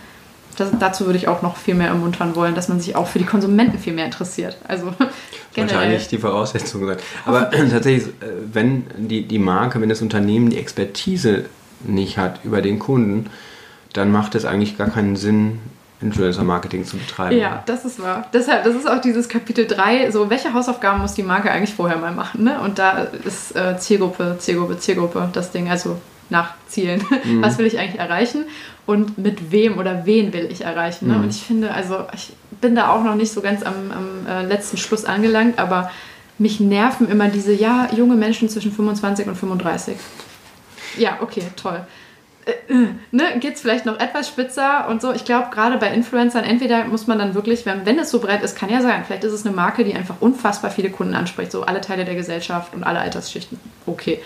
Das, 0.56 0.70
dazu 0.78 1.06
würde 1.06 1.18
ich 1.18 1.28
auch 1.28 1.42
noch 1.42 1.56
viel 1.56 1.74
mehr 1.74 1.88
ermuntern 1.88 2.36
wollen, 2.36 2.54
dass 2.54 2.68
man 2.68 2.80
sich 2.80 2.94
auch 2.96 3.06
für 3.06 3.18
die 3.18 3.24
Konsumenten 3.24 3.78
viel 3.78 3.92
mehr 3.92 4.04
interessiert. 4.04 4.56
Also 4.66 4.92
generell. 5.54 5.76
Wahrscheinlich 5.76 6.08
die 6.08 6.18
Voraussetzung 6.18 6.86
sein. 6.86 6.96
Aber 7.24 7.50
tatsächlich, 7.50 8.08
äh, 8.20 8.26
wenn 8.52 8.84
die, 8.96 9.26
die 9.26 9.38
Marke, 9.38 9.80
wenn 9.80 9.88
das 9.88 10.02
Unternehmen 10.02 10.50
die 10.50 10.58
Expertise 10.58 11.46
nicht 11.84 12.18
hat 12.18 12.40
über 12.44 12.62
den 12.62 12.78
Kunden, 12.78 13.30
dann 13.92 14.10
macht 14.10 14.34
es 14.34 14.44
eigentlich 14.44 14.78
gar 14.78 14.88
keinen 14.88 15.16
Sinn, 15.16 15.58
Influencer-Marketing 16.00 16.84
zu 16.84 16.96
betreiben. 16.96 17.38
Ja, 17.38 17.62
das 17.66 17.84
ist 17.84 18.02
wahr. 18.02 18.26
Deshalb, 18.32 18.64
das 18.64 18.74
ist 18.74 18.88
auch 18.88 19.00
dieses 19.00 19.28
Kapitel 19.28 19.66
3, 19.66 20.10
so 20.10 20.28
welche 20.30 20.52
Hausaufgaben 20.52 21.00
muss 21.00 21.14
die 21.14 21.22
Marke 21.22 21.50
eigentlich 21.50 21.74
vorher 21.74 21.96
mal 21.96 22.12
machen. 22.12 22.44
Ne? 22.44 22.60
Und 22.60 22.78
da 22.78 23.06
ist 23.24 23.54
äh, 23.54 23.78
Zielgruppe, 23.78 24.36
Zielgruppe, 24.38 24.78
Zielgruppe 24.78 25.28
das 25.32 25.52
Ding. 25.52 25.70
Also 25.70 25.98
nach 26.32 26.54
Zielen. 26.66 27.04
Mhm. 27.24 27.42
Was 27.42 27.58
will 27.58 27.66
ich 27.66 27.78
eigentlich 27.78 28.00
erreichen 28.00 28.46
und 28.86 29.18
mit 29.18 29.52
wem 29.52 29.78
oder 29.78 30.04
wen 30.04 30.32
will 30.32 30.48
ich 30.50 30.62
erreichen? 30.62 31.06
Ne? 31.06 31.14
Mhm. 31.14 31.24
Und 31.24 31.30
ich 31.30 31.42
finde, 31.42 31.72
also 31.72 32.06
ich 32.12 32.32
bin 32.60 32.74
da 32.74 32.92
auch 32.92 33.04
noch 33.04 33.14
nicht 33.14 33.30
so 33.30 33.40
ganz 33.40 33.62
am, 33.62 33.74
am 33.92 34.26
äh, 34.26 34.44
letzten 34.44 34.76
Schluss 34.76 35.04
angelangt, 35.04 35.60
aber 35.60 35.92
mich 36.38 36.58
nerven 36.58 37.08
immer 37.08 37.28
diese, 37.28 37.52
ja, 37.52 37.88
junge 37.94 38.16
Menschen 38.16 38.48
zwischen 38.48 38.72
25 38.72 39.28
und 39.28 39.36
35. 39.36 39.96
Ja, 40.98 41.18
okay, 41.20 41.42
toll. 41.54 41.86
Äh, 42.44 42.72
äh, 42.72 42.88
ne, 43.12 43.38
geht 43.38 43.54
es 43.54 43.60
vielleicht 43.60 43.86
noch 43.86 44.00
etwas 44.00 44.28
spitzer 44.28 44.88
und 44.88 45.00
so. 45.00 45.12
Ich 45.12 45.24
glaube, 45.24 45.48
gerade 45.52 45.78
bei 45.78 45.94
Influencern, 45.94 46.44
entweder 46.44 46.84
muss 46.86 47.06
man 47.06 47.18
dann 47.18 47.34
wirklich, 47.34 47.64
wenn, 47.66 47.86
wenn 47.86 47.98
es 47.98 48.10
so 48.10 48.18
breit 48.18 48.42
ist, 48.42 48.56
kann 48.56 48.70
ja 48.70 48.80
sein, 48.80 49.04
vielleicht 49.06 49.22
ist 49.22 49.32
es 49.32 49.46
eine 49.46 49.54
Marke, 49.54 49.84
die 49.84 49.94
einfach 49.94 50.16
unfassbar 50.20 50.70
viele 50.70 50.90
Kunden 50.90 51.14
anspricht, 51.14 51.52
so 51.52 51.62
alle 51.62 51.80
Teile 51.80 52.04
der 52.04 52.16
Gesellschaft 52.16 52.74
und 52.74 52.82
alle 52.82 52.98
Altersschichten. 52.98 53.60
Okay 53.86 54.20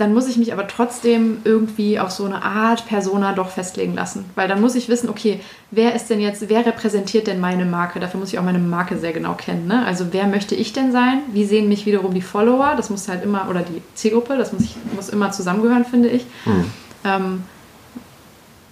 dann 0.00 0.14
muss 0.14 0.28
ich 0.28 0.36
mich 0.36 0.52
aber 0.52 0.66
trotzdem 0.66 1.38
irgendwie 1.44 1.98
auf 1.98 2.10
so 2.10 2.24
eine 2.24 2.42
Art 2.42 2.86
Persona 2.86 3.32
doch 3.32 3.50
festlegen 3.50 3.94
lassen. 3.94 4.24
Weil 4.34 4.48
dann 4.48 4.60
muss 4.60 4.74
ich 4.74 4.88
wissen, 4.88 5.10
okay, 5.10 5.40
wer 5.70 5.94
ist 5.94 6.08
denn 6.08 6.20
jetzt, 6.20 6.48
wer 6.48 6.64
repräsentiert 6.64 7.26
denn 7.26 7.40
meine 7.40 7.66
Marke? 7.66 8.00
Dafür 8.00 8.18
muss 8.18 8.32
ich 8.32 8.38
auch 8.38 8.44
meine 8.44 8.58
Marke 8.58 8.96
sehr 8.98 9.12
genau 9.12 9.34
kennen. 9.34 9.66
Ne? 9.66 9.84
Also 9.84 10.06
wer 10.12 10.26
möchte 10.26 10.54
ich 10.54 10.72
denn 10.72 10.90
sein? 10.92 11.20
Wie 11.32 11.44
sehen 11.44 11.68
mich 11.68 11.84
wiederum 11.84 12.14
die 12.14 12.22
Follower? 12.22 12.74
Das 12.76 12.88
muss 12.88 13.08
halt 13.08 13.22
immer, 13.22 13.48
oder 13.50 13.60
die 13.60 13.82
Zielgruppe, 13.94 14.36
das 14.38 14.52
muss, 14.52 14.62
ich, 14.62 14.76
muss 14.94 15.08
immer 15.10 15.32
zusammengehören, 15.32 15.84
finde 15.84 16.08
ich. 16.08 16.24
Mhm. 16.46 16.64
Ähm, 17.04 17.42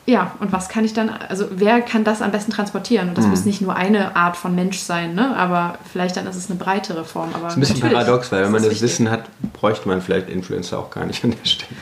ja, 0.08 0.34
und 0.40 0.52
was 0.52 0.70
kann 0.70 0.86
ich 0.86 0.94
dann, 0.94 1.10
also 1.10 1.44
wer 1.50 1.82
kann 1.82 2.02
das 2.02 2.22
am 2.22 2.30
besten 2.30 2.50
transportieren? 2.50 3.10
Und 3.10 3.18
das 3.18 3.26
mhm. 3.26 3.30
muss 3.30 3.44
nicht 3.44 3.60
nur 3.60 3.76
eine 3.76 4.16
Art 4.16 4.38
von 4.38 4.54
Mensch 4.54 4.78
sein, 4.78 5.14
ne? 5.14 5.36
aber 5.36 5.78
vielleicht 5.92 6.16
dann 6.16 6.26
ist 6.26 6.36
es 6.36 6.48
eine 6.48 6.58
breitere 6.58 7.04
Form. 7.04 7.28
Aber 7.34 7.44
das 7.44 7.52
ist 7.52 7.56
ein 7.58 7.60
bisschen 7.60 7.90
paradox, 7.90 8.32
weil 8.32 8.42
wenn 8.42 8.50
man 8.50 8.62
das 8.62 8.70
wichtig. 8.70 8.84
Wissen 8.84 9.10
hat, 9.10 9.24
bräuchte 9.52 9.86
man 9.86 10.00
vielleicht 10.00 10.30
Influencer 10.30 10.78
auch 10.78 10.90
gar 10.90 11.04
nicht 11.04 11.22
an 11.24 11.32
der 11.32 11.46
Stelle. 11.46 11.76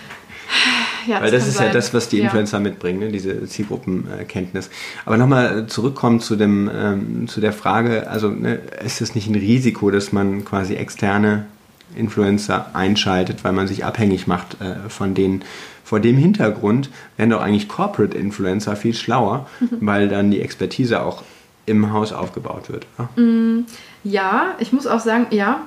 Ja, 1.07 1.21
Weil 1.21 1.31
das, 1.31 1.43
das 1.43 1.51
ist 1.51 1.59
sein. 1.59 1.69
ja 1.69 1.73
das, 1.73 1.95
was 1.95 2.09
die 2.09 2.19
Influencer 2.19 2.57
ja. 2.57 2.65
mitbringen, 2.65 2.99
ne? 2.99 3.13
diese 3.13 3.47
Zielgruppenkenntnis. 3.47 4.71
Aber 5.05 5.17
nochmal 5.17 5.69
zurückkommen 5.69 6.19
zu, 6.19 6.35
dem, 6.35 6.69
ähm, 6.75 7.29
zu 7.29 7.41
der 7.41 7.53
Frage, 7.53 8.11
also 8.11 8.29
ne, 8.29 8.59
ist 8.85 9.01
es 9.01 9.15
nicht 9.15 9.29
ein 9.29 9.37
Risiko, 9.37 9.93
dass 9.93 10.11
man 10.11 10.45
quasi 10.45 10.75
externe 10.75 11.47
Influencer 11.95 12.71
einschaltet, 12.73 13.45
weil 13.45 13.53
man 13.53 13.69
sich 13.69 13.85
abhängig 13.85 14.27
macht 14.27 14.61
äh, 14.61 14.89
von 14.89 15.15
denen? 15.15 15.45
Vor 15.87 16.01
dem 16.01 16.17
Hintergrund 16.17 16.91
wären 17.17 17.31
doch 17.31 17.41
eigentlich 17.41 17.69
Corporate 17.69 18.19
Influencer 18.19 18.75
viel 18.75 18.93
schlauer, 18.93 19.47
weil 19.81 20.09
dann 20.09 20.33
die 20.33 20.41
Expertise 20.41 21.01
auch 21.01 21.23
im 21.65 21.93
Haus 21.93 22.13
aufgebaut 22.13 22.71
wird. 22.71 22.89
Ja, 22.99 23.23
mm, 23.23 23.67
ja 24.03 24.57
ich 24.59 24.73
muss 24.73 24.89
auch 24.89 24.99
sagen, 24.99 25.29
ja, 25.31 25.61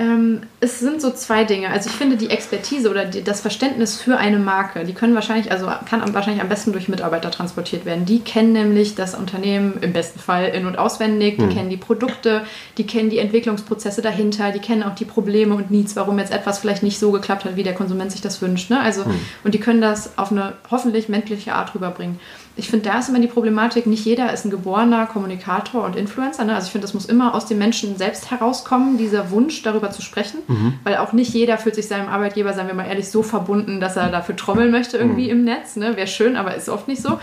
ähm, 0.00 0.40
es 0.60 0.80
sind 0.80 1.02
so 1.02 1.10
zwei 1.10 1.44
Dinge. 1.44 1.68
Also 1.68 1.90
ich 1.90 1.94
finde 1.94 2.16
die 2.16 2.30
Expertise 2.30 2.88
oder 2.88 3.04
die, 3.04 3.22
das 3.22 3.42
Verständnis 3.42 4.00
für 4.00 4.16
eine 4.16 4.38
Marke, 4.38 4.84
die 4.84 4.94
können 4.94 5.14
wahrscheinlich, 5.14 5.52
also 5.52 5.66
kann 5.88 6.14
wahrscheinlich 6.14 6.40
am 6.40 6.48
besten 6.48 6.72
durch 6.72 6.88
Mitarbeiter 6.88 7.30
transportiert 7.30 7.84
werden. 7.84 8.06
Die 8.06 8.20
kennen 8.20 8.54
nämlich 8.54 8.94
das 8.94 9.14
Unternehmen 9.14 9.74
im 9.82 9.92
besten 9.92 10.18
Fall 10.18 10.46
in- 10.46 10.64
und 10.64 10.78
auswendig, 10.78 11.36
die 11.36 11.44
mhm. 11.44 11.50
kennen 11.50 11.68
die 11.68 11.76
Produkte, 11.76 12.42
die 12.78 12.86
kennen 12.86 13.10
die 13.10 13.18
Entwicklungsprozesse 13.18 14.00
dahinter, 14.00 14.52
die 14.52 14.60
kennen 14.60 14.82
auch 14.84 14.94
die 14.94 15.04
Probleme 15.04 15.54
und 15.54 15.70
Needs, 15.70 15.96
warum 15.96 16.18
jetzt 16.18 16.32
etwas 16.32 16.60
vielleicht 16.60 16.82
nicht 16.82 16.98
so 16.98 17.12
geklappt 17.12 17.44
hat, 17.44 17.56
wie 17.56 17.62
der 17.62 17.74
Konsument 17.74 18.10
sich 18.10 18.22
das 18.22 18.40
wünscht. 18.40 18.70
Ne? 18.70 18.80
Also, 18.80 19.04
mhm. 19.04 19.20
Und 19.44 19.52
die 19.52 19.60
können 19.60 19.82
das 19.82 20.16
auf 20.16 20.32
eine 20.32 20.54
hoffentlich 20.70 21.10
menschliche 21.10 21.54
Art 21.54 21.74
rüberbringen 21.74 22.18
ich 22.56 22.68
finde, 22.68 22.88
da 22.88 22.98
ist 22.98 23.08
immer 23.08 23.20
die 23.20 23.26
Problematik, 23.26 23.86
nicht 23.86 24.04
jeder 24.04 24.32
ist 24.32 24.44
ein 24.44 24.50
geborener 24.50 25.06
Kommunikator 25.06 25.84
und 25.84 25.96
Influencer. 25.96 26.44
Ne? 26.44 26.54
Also 26.54 26.66
ich 26.66 26.72
finde, 26.72 26.84
das 26.84 26.94
muss 26.94 27.06
immer 27.06 27.34
aus 27.34 27.46
dem 27.46 27.58
Menschen 27.58 27.96
selbst 27.96 28.30
herauskommen, 28.30 28.98
dieser 28.98 29.30
Wunsch, 29.30 29.62
darüber 29.62 29.90
zu 29.90 30.02
sprechen. 30.02 30.40
Mhm. 30.46 30.74
Weil 30.84 30.96
auch 30.96 31.12
nicht 31.12 31.32
jeder 31.32 31.58
fühlt 31.58 31.76
sich 31.76 31.86
seinem 31.86 32.08
Arbeitgeber, 32.08 32.52
sagen 32.52 32.68
wir 32.68 32.74
mal 32.74 32.86
ehrlich, 32.86 33.08
so 33.08 33.22
verbunden, 33.22 33.80
dass 33.80 33.96
er 33.96 34.10
dafür 34.10 34.36
trommeln 34.36 34.70
möchte 34.70 34.98
irgendwie 34.98 35.24
mhm. 35.24 35.30
im 35.30 35.44
Netz. 35.44 35.76
Ne? 35.76 35.96
Wäre 35.96 36.08
schön, 36.08 36.36
aber 36.36 36.54
ist 36.54 36.68
oft 36.68 36.88
nicht 36.88 37.02
so. 37.02 37.18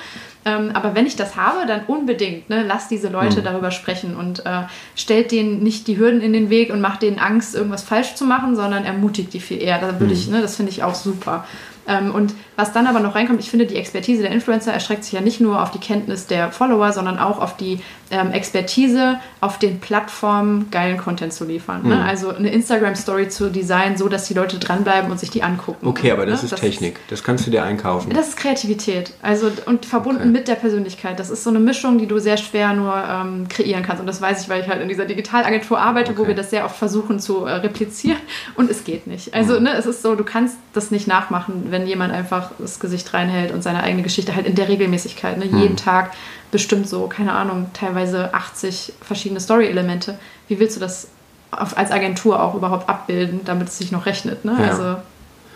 Ähm, 0.48 0.72
aber 0.74 0.96
wenn 0.96 1.06
ich 1.06 1.18
das 1.18 1.36
habe, 1.36 1.66
dann 1.68 1.82
unbedingt, 1.88 2.50
ne? 2.50 2.64
lasst 2.64 2.90
diese 2.90 3.10
Leute 3.10 3.42
mhm. 3.42 3.44
darüber 3.44 3.72
sprechen 3.72 4.16
und 4.16 4.46
äh, 4.46 4.62
stellt 4.96 5.32
denen 5.32 5.62
nicht 5.62 5.88
die 5.88 5.98
Hürden 5.98 6.22
in 6.22 6.32
den 6.32 6.50
Weg 6.50 6.72
und 6.72 6.80
macht 6.80 7.02
denen 7.02 7.20
Angst, 7.20 7.54
irgendwas 7.54 7.84
falsch 7.84 8.16
zu 8.16 8.24
machen, 8.24 8.56
sondern 8.56 8.86
ermutigt 8.86 9.34
die 9.34 9.42
viel 9.42 9.62
eher. 9.62 9.80
Da 9.80 10.00
würde 10.00 10.14
ich, 10.14 10.28
mhm. 10.28 10.36
ne, 10.36 10.42
das 10.42 10.56
finde 10.56 10.72
ich 10.72 10.84
auch 10.84 10.96
super. 10.96 11.44
Ähm, 11.88 12.14
und 12.14 12.34
was 12.58 12.74
dann 12.74 12.86
aber 12.86 13.00
noch 13.00 13.16
reinkommt, 13.16 13.40
ich 13.40 13.50
finde, 13.50 13.66
die 13.66 13.76
Expertise 13.76 14.22
der 14.22 14.32
Influencer 14.32 14.74
erstreckt 14.74 15.06
sich 15.06 15.14
ja 15.14 15.22
nicht 15.22 15.40
nur 15.40 15.62
auf 15.62 15.72
die 15.72 15.80
Kenntnis 15.80 16.28
der 16.28 16.52
Follower, 16.52 16.92
sondern 16.92 17.18
auch 17.18 17.40
auf 17.40 17.56
die 17.56 17.80
ähm, 18.12 18.32
Expertise, 18.32 19.20
auf 19.40 19.58
den 19.58 19.80
Plattformen 19.80 20.70
geilen 20.70 20.98
Content 20.98 21.32
zu 21.32 21.46
liefern. 21.46 21.84
Ne? 21.84 21.96
Mhm. 21.96 22.02
Ne? 22.02 22.06
Also 22.06 22.36
eine 22.36 22.50
Instagram-Story 22.50 23.30
zu 23.30 23.50
designen, 23.50 23.98
so 23.98 24.10
dass 24.10 24.28
die 24.28 24.34
Leute 24.34 24.60
dranbleiben 24.60 25.10
und 25.10 25.20
sich 25.20 25.30
die 25.30 25.44
angucken. 25.44 25.88
Okay, 25.88 26.12
aber 26.12 26.26
das 26.26 26.42
ne? 26.42 26.46
ist 26.46 26.52
das 26.52 26.60
Technik. 26.60 26.96
Ist, 26.96 27.12
das 27.12 27.24
kannst 27.24 27.48
du 27.48 27.52
dir 27.52 27.64
einkaufen. 27.64 28.12
Das 28.14 28.30
ist 28.30 28.38
Kreativität. 28.38 29.14
Also 29.22 29.50
und 29.66 29.86
verbunden 29.86 30.32
okay. 30.32 30.37
Mit 30.38 30.48
der 30.48 30.56
Persönlichkeit. 30.56 31.20
Das 31.20 31.32
ist 31.32 31.44
so 31.44 31.50
eine 31.50 31.60
Mischung, 31.60 31.98
die 31.98 32.06
du 32.06 32.20
sehr 32.20 32.38
schwer 32.38 32.74
nur 32.74 32.94
ähm, 32.96 33.48
kreieren 33.48 33.82
kannst. 33.82 34.02
Und 34.02 34.06
das 34.06 34.22
weiß 34.22 34.44
ich, 34.44 34.50
weil 34.50 34.62
ich 34.62 34.68
halt 34.68 34.82
in 34.84 34.88
dieser 34.88 35.06
Digitalagentur 35.06 35.80
arbeite, 35.80 36.12
okay. 36.12 36.22
wo 36.22 36.28
wir 36.28 36.36
das 36.36 36.52
sehr 36.52 36.64
oft 36.64 36.76
versuchen 36.76 37.20
zu 37.20 37.46
äh, 37.46 37.54
replizieren. 37.54 38.20
Und 38.56 38.70
es 38.70 38.84
geht 38.84 39.08
nicht. 39.08 39.34
Also 39.34 39.56
mhm. 39.56 39.64
ne, 39.64 39.74
es 39.74 39.88
ist 39.88 40.04
so, 40.04 40.14
du 40.16 40.24
kannst 40.24 40.58
das 40.74 40.92
nicht 40.92 41.08
nachmachen, 41.08 41.68
wenn 41.72 41.88
jemand 41.88 42.14
einfach 42.14 42.52
das 42.60 42.80
Gesicht 42.80 43.12
reinhält 43.16 43.52
und 43.52 43.64
seine 43.64 43.82
eigene 43.82 44.04
Geschichte 44.04 44.36
halt 44.36 44.46
in 44.46 44.54
der 44.54 44.70
Regelmäßigkeit. 44.70 45.40
Ne? 45.40 45.46
Mhm. 45.46 45.58
Jeden 45.60 45.78
Tag 45.78 46.12
bestimmt 46.52 46.88
so, 46.88 47.08
keine 47.08 47.34
Ahnung, 47.34 47.72
teilweise 47.74 48.34
80 48.34 48.94
verschiedene 49.02 49.40
Story-Elemente. 49.40 50.20
Wie 50.48 50.60
willst 50.60 50.76
du 50.76 50.80
das 50.80 51.08
auf, 51.50 51.76
als 51.76 51.92
Agentur 51.92 52.44
auch 52.44 52.54
überhaupt 52.54 52.88
abbilden, 52.88 53.42
damit 53.44 53.70
es 53.70 53.80
sich 53.80 53.92
noch 53.92 54.06
rechnet? 54.06 54.46
Ne? 54.46 54.56
Ja. 54.60 54.68
Also 54.70 54.98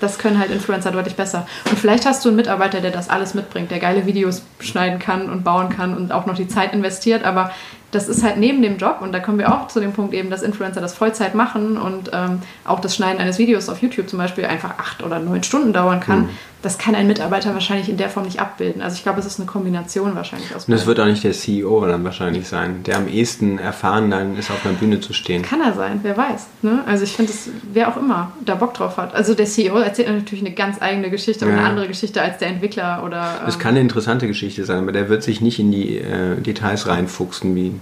Das 0.01 0.17
können 0.17 0.37
halt 0.39 0.51
Influencer 0.51 0.91
deutlich 0.91 1.15
besser. 1.15 1.47
Und 1.69 1.79
vielleicht 1.79 2.05
hast 2.05 2.25
du 2.25 2.29
einen 2.29 2.35
Mitarbeiter, 2.35 2.81
der 2.81 2.91
das 2.91 3.09
alles 3.09 3.33
mitbringt, 3.33 3.71
der 3.71 3.79
geile 3.79 4.05
Videos 4.05 4.41
schneiden 4.59 4.99
kann 4.99 5.29
und 5.29 5.43
bauen 5.43 5.69
kann 5.69 5.95
und 5.95 6.11
auch 6.11 6.25
noch 6.25 6.35
die 6.35 6.47
Zeit 6.47 6.73
investiert, 6.73 7.23
aber 7.23 7.51
das 7.91 8.07
ist 8.07 8.23
halt 8.23 8.37
neben 8.37 8.61
dem 8.61 8.77
Job 8.77 8.99
und 9.01 9.11
da 9.11 9.19
kommen 9.19 9.37
wir 9.37 9.53
auch 9.53 9.67
zu 9.67 9.79
dem 9.79 9.91
Punkt 9.91 10.13
eben, 10.13 10.29
dass 10.29 10.41
Influencer 10.41 10.81
das 10.81 10.93
Vollzeit 10.93 11.35
machen 11.35 11.77
und 11.77 12.09
ähm, 12.13 12.41
auch 12.63 12.79
das 12.79 12.95
Schneiden 12.95 13.19
eines 13.19 13.37
Videos 13.37 13.67
auf 13.69 13.81
YouTube 13.81 14.09
zum 14.09 14.17
Beispiel 14.17 14.45
einfach 14.45 14.79
acht 14.79 15.03
oder 15.03 15.19
neun 15.19 15.43
Stunden 15.43 15.73
dauern 15.73 15.99
kann. 15.99 16.21
Mhm. 16.21 16.29
Das 16.61 16.77
kann 16.77 16.95
ein 16.95 17.07
Mitarbeiter 17.07 17.53
wahrscheinlich 17.53 17.89
in 17.89 17.97
der 17.97 18.09
Form 18.09 18.25
nicht 18.25 18.39
abbilden. 18.39 18.81
Also 18.81 18.95
ich 18.95 19.03
glaube, 19.03 19.19
es 19.19 19.25
ist 19.25 19.39
eine 19.39 19.47
Kombination 19.47 20.15
wahrscheinlich 20.15 20.55
aus. 20.55 20.65
Und 20.65 20.73
es 20.73 20.85
wird 20.85 20.99
auch 20.99 21.05
nicht 21.05 21.23
der 21.23 21.33
CEO 21.33 21.85
dann 21.87 22.03
wahrscheinlich 22.03 22.47
sein, 22.47 22.83
der 22.83 22.97
am 22.97 23.07
ehesten 23.07 23.57
erfahren 23.57 24.11
dann 24.11 24.37
ist, 24.37 24.51
auf 24.51 24.65
einer 24.65 24.75
Bühne 24.75 24.99
zu 24.99 25.13
stehen. 25.13 25.41
Kann 25.41 25.61
er 25.61 25.73
sein, 25.73 25.99
wer 26.03 26.15
weiß. 26.15 26.47
Ne? 26.61 26.83
Also 26.85 27.03
ich 27.03 27.13
finde, 27.13 27.33
wer 27.73 27.89
auch 27.89 27.97
immer 27.97 28.31
da 28.45 28.55
Bock 28.55 28.73
drauf 28.73 28.97
hat. 28.97 29.15
Also 29.15 29.33
der 29.33 29.45
CEO 29.45 29.77
erzählt 29.77 30.09
natürlich 30.09 30.45
eine 30.45 30.53
ganz 30.53 30.81
eigene 30.81 31.09
Geschichte, 31.09 31.45
ja. 31.45 31.51
eine 31.51 31.63
andere 31.63 31.87
Geschichte 31.87 32.21
als 32.21 32.37
der 32.37 32.49
Entwickler 32.49 33.03
oder. 33.03 33.41
Es 33.47 33.55
ähm, 33.55 33.61
kann 33.61 33.69
eine 33.71 33.81
interessante 33.81 34.27
Geschichte 34.27 34.65
sein, 34.65 34.79
aber 34.79 34.91
der 34.91 35.09
wird 35.09 35.23
sich 35.23 35.41
nicht 35.41 35.59
in 35.59 35.71
die 35.71 35.97
äh, 35.97 36.39
Details 36.39 36.87
reinfuchsen 36.87 37.55
wie 37.55 37.73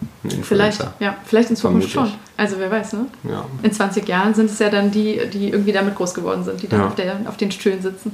Vielleicht, 0.41 0.85
ja, 0.99 1.15
vielleicht 1.25 1.49
in 1.49 1.55
Zukunft 1.55 1.89
Vermutlich. 1.89 2.13
schon. 2.13 2.19
Also 2.37 2.55
wer 2.59 2.71
weiß, 2.71 2.93
ne? 2.93 3.07
Ja. 3.29 3.45
In 3.63 3.71
20 3.71 4.07
Jahren 4.07 4.33
sind 4.33 4.49
es 4.49 4.59
ja 4.59 4.69
dann 4.69 4.91
die, 4.91 5.19
die 5.31 5.49
irgendwie 5.49 5.71
damit 5.71 5.95
groß 5.95 6.13
geworden 6.13 6.43
sind, 6.43 6.61
die 6.61 6.67
dann 6.67 6.81
ja. 6.81 6.87
auf, 6.87 6.95
der, 6.95 7.19
auf 7.27 7.37
den 7.37 7.51
Stühlen 7.51 7.81
sitzen. 7.81 8.11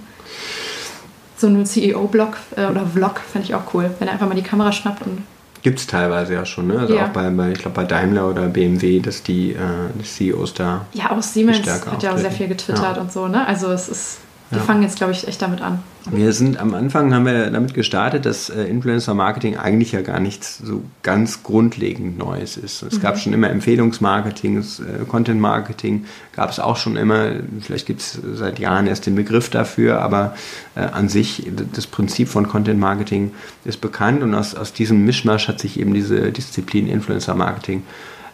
So 1.37 1.47
ein 1.47 1.65
CEO-Blog 1.65 2.37
äh, 2.55 2.65
oder 2.67 2.85
Vlog 2.85 3.19
fände 3.19 3.47
ich 3.47 3.55
auch 3.55 3.73
cool, 3.73 3.91
wenn 3.99 4.07
er 4.07 4.13
einfach 4.13 4.27
mal 4.27 4.35
die 4.35 4.41
Kamera 4.41 4.71
schnappt 4.71 5.05
und 5.05 5.23
Gibt 5.61 5.79
es 5.79 5.87
teilweise 5.87 6.35
ja 6.35 6.45
schon, 6.45 6.67
ne? 6.67 6.77
Also 6.77 6.93
ja. 6.93 7.05
auch 7.05 7.09
bei, 7.09 7.27
bei 7.31 7.51
ich 7.51 7.57
glaube 7.57 7.75
bei 7.75 7.85
Daimler 7.85 8.29
oder 8.29 8.43
BMW, 8.43 8.99
dass 8.99 9.23
die, 9.23 9.53
äh, 9.53 9.57
die 9.95 10.03
CEOs 10.03 10.53
da. 10.53 10.85
Ja, 10.93 11.11
auch 11.11 11.23
Siemens 11.23 11.67
hat 11.67 12.03
ja 12.03 12.13
auch 12.13 12.19
sehr 12.19 12.29
viel 12.29 12.47
getwittert 12.47 12.97
ja. 12.97 13.01
und 13.01 13.11
so, 13.11 13.27
ne? 13.27 13.47
Also 13.47 13.71
es 13.71 13.89
ist 13.89 14.17
die 14.51 14.59
fangen 14.59 14.83
jetzt, 14.83 14.97
glaube 14.97 15.11
ich, 15.11 15.27
echt 15.27 15.41
damit 15.41 15.61
an. 15.61 15.83
Wir 16.11 16.33
sind 16.33 16.59
am 16.59 16.73
Anfang 16.73 17.13
haben 17.13 17.25
wir 17.25 17.49
damit 17.49 17.73
gestartet, 17.73 18.25
dass 18.25 18.49
äh, 18.49 18.63
Influencer-Marketing 18.63 19.57
eigentlich 19.57 19.91
ja 19.91 20.01
gar 20.01 20.19
nichts 20.19 20.59
so 20.59 20.83
ganz 21.01 21.41
grundlegend 21.41 22.17
Neues 22.17 22.57
ist. 22.57 22.83
Es 22.83 22.97
mhm. 22.97 23.01
gab 23.01 23.17
schon 23.17 23.33
immer 23.33 23.49
Empfehlungsmarketing, 23.49 24.59
äh, 24.59 25.05
Content-Marketing 25.07 26.05
gab 26.35 26.51
es 26.51 26.59
auch 26.59 26.77
schon 26.77 26.95
immer. 26.95 27.31
Vielleicht 27.61 27.87
gibt 27.87 28.01
es 28.01 28.19
seit 28.35 28.59
Jahren 28.59 28.85
erst 28.87 29.07
den 29.07 29.15
Begriff 29.15 29.49
dafür, 29.49 30.01
aber 30.01 30.35
äh, 30.75 30.81
an 30.81 31.09
sich 31.09 31.49
das 31.73 31.87
Prinzip 31.87 32.27
von 32.29 32.47
Content-Marketing 32.47 33.31
ist 33.63 33.81
bekannt 33.81 34.21
und 34.21 34.35
aus, 34.35 34.53
aus 34.53 34.73
diesem 34.73 35.05
Mischmasch 35.05 35.47
hat 35.47 35.59
sich 35.59 35.79
eben 35.79 35.93
diese 35.93 36.31
Disziplin 36.31 36.87
Influencer-Marketing 36.87 37.83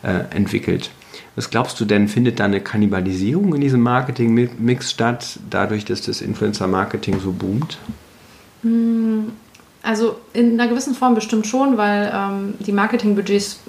äh, 0.03 0.35
entwickelt. 0.35 0.91
Was 1.35 1.49
glaubst 1.49 1.79
du 1.79 1.85
denn, 1.85 2.07
findet 2.07 2.39
da 2.39 2.45
eine 2.45 2.61
Kannibalisierung 2.61 3.53
in 3.55 3.61
diesem 3.61 3.81
Marketing-Mix 3.81 4.91
statt, 4.91 5.39
dadurch, 5.49 5.85
dass 5.85 6.01
das 6.01 6.21
Influencer-Marketing 6.21 7.19
so 7.19 7.31
boomt? 7.31 7.77
Hm, 8.63 9.31
also 9.81 10.17
in 10.33 10.59
einer 10.59 10.69
gewissen 10.69 10.93
Form 10.93 11.15
bestimmt 11.15 11.47
schon, 11.47 11.77
weil 11.77 12.11
ähm, 12.13 12.53
die 12.59 12.71
Marketingbudgets 12.71 13.59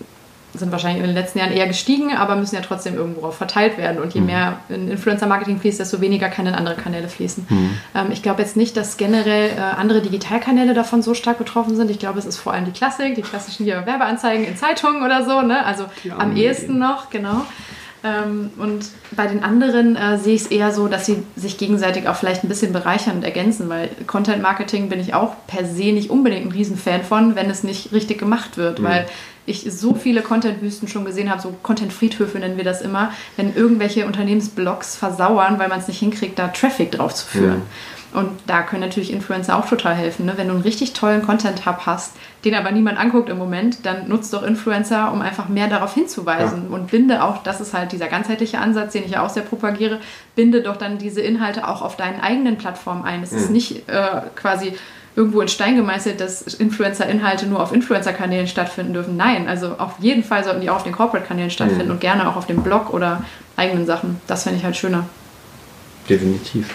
sind 0.55 0.71
wahrscheinlich 0.71 1.03
in 1.03 1.09
den 1.09 1.15
letzten 1.15 1.39
Jahren 1.39 1.53
eher 1.53 1.67
gestiegen, 1.67 2.15
aber 2.15 2.37
müssen 2.37 2.55
ja 2.55 2.61
trotzdem 2.61 2.95
irgendwo 2.95 3.31
verteilt 3.31 3.79
werden. 3.79 4.03
Und 4.03 4.15
je 4.15 4.21
mhm. 4.21 4.27
mehr 4.27 4.59
in 4.69 4.89
Influencer-Marketing 4.89 5.59
fließt, 5.61 5.81
desto 5.81 6.01
weniger 6.01 6.29
kann 6.29 6.47
in 6.47 6.55
andere 6.55 6.75
Kanäle 6.75 7.09
fließen. 7.09 7.47
Mhm. 7.49 7.71
Ähm, 7.95 8.07
ich 8.11 8.23
glaube 8.23 8.43
jetzt 8.43 8.57
nicht, 8.57 8.77
dass 8.77 8.97
generell 8.97 9.51
äh, 9.51 9.61
andere 9.61 10.03
Digitalkanäle 10.03 10.75
davon 10.75 11.03
so 11.03 11.15
stark 11.15 11.39
betroffen 11.39 11.77
sind. 11.77 11.91
Ich 11.91 11.99
glaube, 11.99 12.19
es 12.19 12.27
ist 12.27 12.39
vor 12.39 12.53
allem 12.53 12.67
die 12.67 12.73
Klassik, 12.73 13.15
die 13.15 13.23
klassischen 13.23 13.67
Werbeanzeigen 13.67 14.45
in 14.45 14.57
Zeitungen 14.57 15.03
oder 15.03 15.25
so. 15.25 15.41
Ne? 15.41 15.65
Also 15.65 15.85
ja, 16.05 16.19
am 16.19 16.37
ehesten 16.37 16.79
noch, 16.79 17.11
genau. 17.11 17.47
Ähm, 18.05 18.51
und 18.59 18.87
bei 19.13 19.27
den 19.27 19.45
anderen 19.45 19.95
äh, 19.95 20.19
sehe 20.19 20.35
ich 20.35 20.43
es 20.43 20.47
eher 20.49 20.73
so, 20.73 20.89
dass 20.89 21.07
sie 21.07 21.23
sich 21.37 21.57
gegenseitig 21.57 22.09
auch 22.09 22.17
vielleicht 22.17 22.43
ein 22.43 22.49
bisschen 22.49 22.73
bereichern 22.73 23.17
und 23.17 23.25
ergänzen, 23.25 23.69
weil 23.69 23.91
Content 24.07 24.43
Marketing 24.43 24.89
bin 24.89 24.99
ich 24.99 25.15
auch 25.15 25.35
per 25.47 25.65
se 25.65 25.93
nicht 25.93 26.11
unbedingt 26.11 26.47
ein 26.47 26.53
Riesenfan 26.53 27.05
von, 27.05 27.37
wenn 27.37 27.49
es 27.49 27.63
nicht 27.63 27.93
richtig 27.93 28.19
gemacht 28.19 28.57
wird, 28.57 28.81
mhm. 28.81 28.85
weil 28.85 29.07
ich 29.47 29.67
so 29.71 29.95
viele 29.95 30.23
Content-Wüsten 30.23 30.89
schon 30.89 31.05
gesehen 31.05 31.31
habe, 31.31 31.43
so 31.43 31.55
Content-Friedhöfe 31.63 32.39
nennen 32.39 32.57
wir 32.57 32.65
das 32.65 32.81
immer, 32.81 33.13
wenn 33.37 33.55
irgendwelche 33.55 34.07
Unternehmensblogs 34.07 34.97
versauern, 34.97 35.59
weil 35.59 35.69
man 35.69 35.81
es 35.81 35.89
nicht 35.89 35.99
hinkriegt, 35.99 36.39
da 36.39 36.49
Traffic 36.49 36.93
drauf 36.93 37.15
zu 37.15 37.27
führen. 37.27 37.59
Mhm. 37.59 37.63
Und 38.13 38.29
da 38.47 38.63
können 38.63 38.83
natürlich 38.83 39.11
Influencer 39.11 39.59
auch 39.59 39.67
total 39.67 39.95
helfen. 39.95 40.27
Ne? 40.27 40.35
Wenn 40.37 40.49
du 40.49 40.55
einen 40.55 40.63
richtig 40.63 40.93
tollen 40.93 41.23
Content-Hub 41.23 41.87
hast, 41.87 42.13
den 42.45 42.55
aber 42.55 42.71
niemand 42.71 42.99
anguckt 42.99 43.31
im 43.31 43.39
Moment, 43.39 43.87
dann 43.87 44.09
nutzt 44.09 44.35
doch 44.35 44.43
Influencer, 44.43 45.11
um 45.13 45.23
einfach 45.23 45.49
mehr 45.49 45.69
darauf 45.69 45.95
hinzuweisen. 45.95 46.67
Ja. 46.69 46.77
Und 46.77 46.91
binde 46.91 47.25
auch, 47.25 47.43
das 47.43 47.63
ist 47.63 47.73
halt 47.73 47.93
dieser 47.93 48.09
ganzheitliche 48.09 48.59
Ansatz, 48.59 48.93
den 48.93 49.05
ich 49.05 49.13
ja 49.13 49.25
auch 49.25 49.31
sehr 49.31 49.45
propagiere, 49.45 49.99
binde 50.37 50.61
doch 50.61 50.77
dann 50.77 50.99
diese 50.99 51.23
Inhalte 51.23 51.67
auch 51.67 51.81
auf 51.81 51.97
deinen 51.97 52.21
eigenen 52.21 52.59
Plattformen 52.59 53.05
ein. 53.05 53.23
Es 53.23 53.33
mhm. 53.33 53.39
ist 53.39 53.51
nicht 53.51 53.89
äh, 53.89 54.21
quasi 54.37 54.75
irgendwo 55.15 55.41
in 55.41 55.49
Stein 55.49 55.77
gemeißelt, 55.77 56.21
dass 56.21 56.43
Influencer-Inhalte 56.43 57.47
nur 57.47 57.63
auf 57.63 57.73
Influencer-Kanälen 57.73 58.47
stattfinden 58.47 58.95
dürfen. 58.95 59.17
Nein, 59.17 59.49
also 59.49 59.77
auf 59.79 59.95
jeden 59.99 60.25
Fall 60.25 60.43
sollten 60.45 60.61
die 60.61 60.71
auch 60.71 60.77
auf 60.77 60.85
den 60.85 60.93
Corporate-Kanälen 60.93 61.51
stattfinden 61.51 61.87
mhm. 61.87 61.93
und 61.93 62.01
gerne 62.01 62.29
auch 62.29 62.37
auf 62.37 62.47
dem 62.47 62.63
Blog 62.63 62.93
oder 62.93 63.25
eigenen 63.57 63.87
Sachen. 63.87 64.21
Das 64.27 64.45
fände 64.45 64.59
ich 64.59 64.65
halt 64.65 64.77
schöner. 64.77 65.07
Definitiv. 66.09 66.75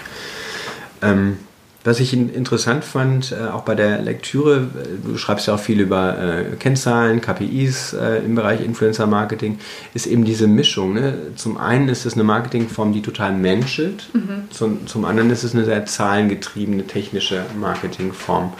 Ähm, 1.01 1.39
was 1.87 2.01
ich 2.01 2.11
interessant 2.11 2.83
fand, 2.83 3.31
äh, 3.31 3.47
auch 3.47 3.61
bei 3.61 3.73
der 3.73 4.01
Lektüre, 4.01 4.57
äh, 4.57 5.07
du 5.07 5.17
schreibst 5.17 5.47
ja 5.47 5.55
auch 5.55 5.59
viel 5.59 5.79
über 5.79 6.19
äh, 6.19 6.55
Kennzahlen, 6.57 7.21
KPIs 7.21 7.95
im 8.25 8.35
Bereich 8.35 8.63
Influencer 8.63 9.07
Marketing, 9.07 9.57
ist 9.93 10.05
eben 10.05 10.25
diese 10.25 10.47
Mischung. 10.47 10.93
Ne? 10.93 11.17
Zum 11.37 11.57
einen 11.57 11.87
ist 11.87 12.05
es 12.05 12.15
eine 12.15 12.25
Marketingform, 12.25 12.91
die 12.91 13.01
total 13.01 13.31
menschelt, 13.31 14.09
mhm. 14.13 14.49
zum, 14.49 14.85
zum 14.85 15.05
anderen 15.05 15.31
ist 15.31 15.43
es 15.43 15.55
eine 15.55 15.63
sehr 15.63 15.85
zahlengetriebene 15.85 16.85
technische 16.85 17.45
Marketingform. 17.57 18.51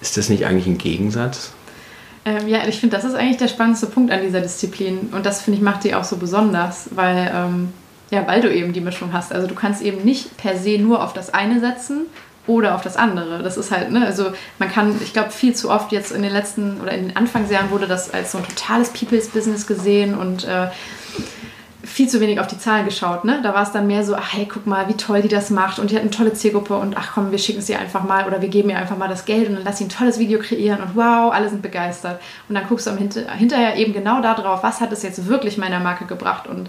Ist 0.00 0.16
das 0.16 0.28
nicht 0.28 0.44
eigentlich 0.44 0.66
ein 0.66 0.78
Gegensatz? 0.78 1.52
Ähm, 2.24 2.48
ja, 2.48 2.66
ich 2.66 2.80
finde, 2.80 2.96
das 2.96 3.04
ist 3.04 3.14
eigentlich 3.14 3.36
der 3.38 3.48
spannendste 3.48 3.86
Punkt 3.86 4.10
an 4.10 4.22
dieser 4.22 4.40
Disziplin 4.40 5.10
und 5.12 5.24
das 5.24 5.40
finde 5.40 5.58
ich 5.58 5.62
macht 5.62 5.84
die 5.84 5.94
auch 5.94 6.04
so 6.04 6.16
besonders, 6.16 6.88
weil 6.96 7.30
ähm, 7.32 7.68
ja, 8.10 8.26
weil 8.26 8.40
du 8.40 8.52
eben 8.52 8.72
die 8.72 8.80
Mischung 8.80 9.12
hast. 9.12 9.32
Also 9.32 9.46
du 9.46 9.54
kannst 9.54 9.82
eben 9.82 10.02
nicht 10.04 10.36
per 10.36 10.56
se 10.56 10.78
nur 10.78 11.04
auf 11.04 11.12
das 11.12 11.32
eine 11.32 11.60
setzen, 11.60 12.06
oder 12.50 12.74
auf 12.74 12.82
das 12.82 12.96
andere. 12.96 13.42
Das 13.42 13.56
ist 13.56 13.70
halt, 13.70 13.90
ne, 13.90 14.04
also 14.04 14.32
man 14.58 14.70
kann, 14.70 14.96
ich 15.02 15.12
glaube, 15.12 15.30
viel 15.30 15.54
zu 15.54 15.70
oft 15.70 15.92
jetzt 15.92 16.12
in 16.12 16.22
den 16.22 16.32
letzten 16.32 16.80
oder 16.80 16.92
in 16.92 17.08
den 17.08 17.16
Anfangsjahren 17.16 17.70
wurde 17.70 17.86
das 17.86 18.12
als 18.12 18.32
so 18.32 18.38
ein 18.38 18.44
totales 18.44 18.90
People's 18.90 19.28
Business 19.28 19.66
gesehen 19.66 20.14
und 20.14 20.44
äh, 20.44 20.68
viel 21.82 22.08
zu 22.08 22.20
wenig 22.20 22.40
auf 22.40 22.46
die 22.46 22.58
Zahlen 22.58 22.84
geschaut. 22.84 23.24
Ne? 23.24 23.40
Da 23.42 23.54
war 23.54 23.62
es 23.62 23.72
dann 23.72 23.86
mehr 23.86 24.04
so, 24.04 24.14
ach 24.14 24.32
hey, 24.32 24.46
guck 24.46 24.66
mal, 24.66 24.88
wie 24.88 24.94
toll 24.94 25.22
die 25.22 25.28
das 25.28 25.50
macht 25.50 25.78
und 25.78 25.90
die 25.90 25.94
hat 25.94 26.02
eine 26.02 26.10
tolle 26.10 26.32
Zielgruppe 26.32 26.76
und 26.76 26.96
ach 26.96 27.12
komm, 27.14 27.30
wir 27.30 27.38
schicken 27.38 27.62
sie 27.62 27.74
einfach 27.74 28.04
mal 28.04 28.26
oder 28.26 28.42
wir 28.42 28.48
geben 28.48 28.70
ihr 28.70 28.78
einfach 28.78 28.98
mal 28.98 29.08
das 29.08 29.24
Geld 29.24 29.48
und 29.48 29.54
dann 29.54 29.64
lass 29.64 29.78
sie 29.78 29.84
ein 29.84 29.88
tolles 29.88 30.18
Video 30.18 30.38
kreieren 30.38 30.80
und 30.80 30.94
wow, 30.94 31.32
alle 31.32 31.48
sind 31.48 31.62
begeistert. 31.62 32.20
Und 32.48 32.54
dann 32.54 32.66
guckst 32.68 32.86
du 32.86 32.96
hinterher 32.96 33.76
eben 33.76 33.92
genau 33.92 34.20
darauf, 34.20 34.62
was 34.62 34.80
hat 34.80 34.92
es 34.92 35.02
jetzt 35.02 35.26
wirklich 35.26 35.56
meiner 35.56 35.80
Marke 35.80 36.04
gebracht 36.04 36.46
und 36.46 36.68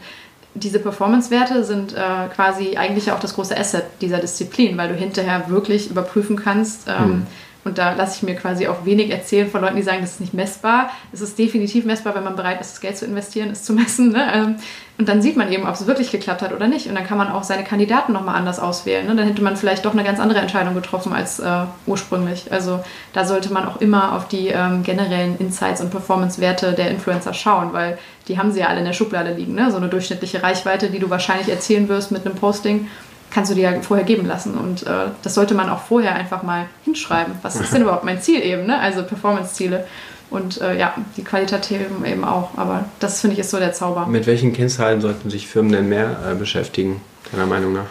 diese 0.53 0.79
Performance-Werte 0.79 1.63
sind 1.63 1.93
äh, 1.93 2.27
quasi 2.33 2.75
eigentlich 2.75 3.11
auch 3.11 3.19
das 3.19 3.35
große 3.35 3.57
Asset 3.57 3.85
dieser 4.01 4.19
Disziplin, 4.19 4.77
weil 4.77 4.89
du 4.89 4.95
hinterher 4.95 5.49
wirklich 5.49 5.89
überprüfen 5.89 6.35
kannst. 6.35 6.87
Ähm, 6.87 7.03
hm. 7.03 7.27
Und 7.63 7.77
da 7.77 7.93
lasse 7.93 8.17
ich 8.17 8.23
mir 8.23 8.35
quasi 8.35 8.67
auch 8.67 8.85
wenig 8.85 9.11
erzählen 9.11 9.49
von 9.49 9.61
Leuten, 9.61 9.75
die 9.75 9.83
sagen, 9.83 10.01
das 10.01 10.13
ist 10.13 10.21
nicht 10.21 10.33
messbar. 10.33 10.89
Es 11.13 11.21
ist 11.21 11.37
definitiv 11.37 11.85
messbar, 11.85 12.15
wenn 12.15 12.23
man 12.23 12.35
bereit 12.35 12.59
ist, 12.59 12.71
das 12.71 12.81
Geld 12.81 12.97
zu 12.97 13.05
investieren, 13.05 13.49
es 13.51 13.63
zu 13.63 13.73
messen. 13.81 14.11
Ne? 14.11 14.25
Ähm, 14.33 14.55
und 14.97 15.09
dann 15.09 15.21
sieht 15.21 15.35
man 15.35 15.51
eben, 15.51 15.67
ob 15.67 15.73
es 15.73 15.87
wirklich 15.87 16.11
geklappt 16.11 16.41
hat 16.41 16.53
oder 16.53 16.67
nicht. 16.67 16.87
Und 16.87 16.95
dann 16.95 17.05
kann 17.05 17.17
man 17.17 17.31
auch 17.31 17.43
seine 17.43 17.63
Kandidaten 17.63 18.13
nochmal 18.13 18.35
anders 18.35 18.59
auswählen. 18.59 19.07
Ne? 19.07 19.15
Dann 19.15 19.27
hätte 19.27 19.41
man 19.41 19.57
vielleicht 19.57 19.85
doch 19.85 19.93
eine 19.93 20.03
ganz 20.03 20.19
andere 20.19 20.39
Entscheidung 20.39 20.73
getroffen 20.75 21.13
als 21.13 21.39
äh, 21.39 21.63
ursprünglich. 21.87 22.51
Also 22.51 22.83
da 23.13 23.25
sollte 23.25 23.51
man 23.53 23.67
auch 23.67 23.79
immer 23.81 24.15
auf 24.15 24.27
die 24.27 24.49
ähm, 24.49 24.83
generellen 24.83 25.37
Insights 25.39 25.81
und 25.81 25.91
Performance-Werte 25.91 26.73
der 26.73 26.91
Influencer 26.91 27.33
schauen, 27.33 27.73
weil 27.73 27.97
die 28.27 28.37
haben 28.37 28.51
sie 28.51 28.59
ja 28.59 28.67
alle 28.67 28.79
in 28.79 28.85
der 28.85 28.93
Schublade 28.93 29.33
liegen. 29.33 29.55
Ne? 29.55 29.71
So 29.71 29.77
eine 29.77 29.89
durchschnittliche 29.89 30.43
Reichweite, 30.43 30.89
die 30.89 30.99
du 30.99 31.09
wahrscheinlich 31.09 31.49
erzielen 31.49 31.89
wirst 31.89 32.11
mit 32.11 32.25
einem 32.25 32.35
Posting, 32.35 32.87
kannst 33.31 33.51
du 33.51 33.55
dir 33.55 33.71
ja 33.71 33.81
vorher 33.81 34.05
geben 34.05 34.27
lassen. 34.27 34.55
Und 34.55 34.85
äh, 34.85 35.07
das 35.23 35.33
sollte 35.33 35.53
man 35.53 35.69
auch 35.69 35.81
vorher 35.81 36.15
einfach 36.15 36.43
mal 36.43 36.65
hinschreiben. 36.83 37.33
Was 37.41 37.55
ist 37.55 37.73
denn 37.73 37.81
überhaupt 37.81 38.03
mein 38.03 38.21
Ziel 38.21 38.43
eben? 38.43 38.65
Ne? 38.65 38.79
Also 38.79 39.03
Performance-Ziele. 39.03 39.85
Und 40.29 40.61
äh, 40.61 40.77
ja, 40.77 40.93
die 41.17 41.23
Qualitativen 41.23 42.05
eben 42.05 42.23
auch. 42.23 42.57
Aber 42.57 42.85
das 42.99 43.19
finde 43.21 43.33
ich 43.33 43.39
ist 43.39 43.49
so 43.49 43.57
der 43.57 43.73
Zauber. 43.73 44.05
Mit 44.05 44.27
welchen 44.27 44.53
Kennzahlen 44.53 45.01
sollten 45.01 45.29
sich 45.29 45.47
Firmen 45.47 45.71
denn 45.71 45.89
mehr 45.89 46.17
äh, 46.31 46.35
beschäftigen, 46.35 47.01
deiner 47.31 47.45
Meinung 47.45 47.73
nach? 47.73 47.87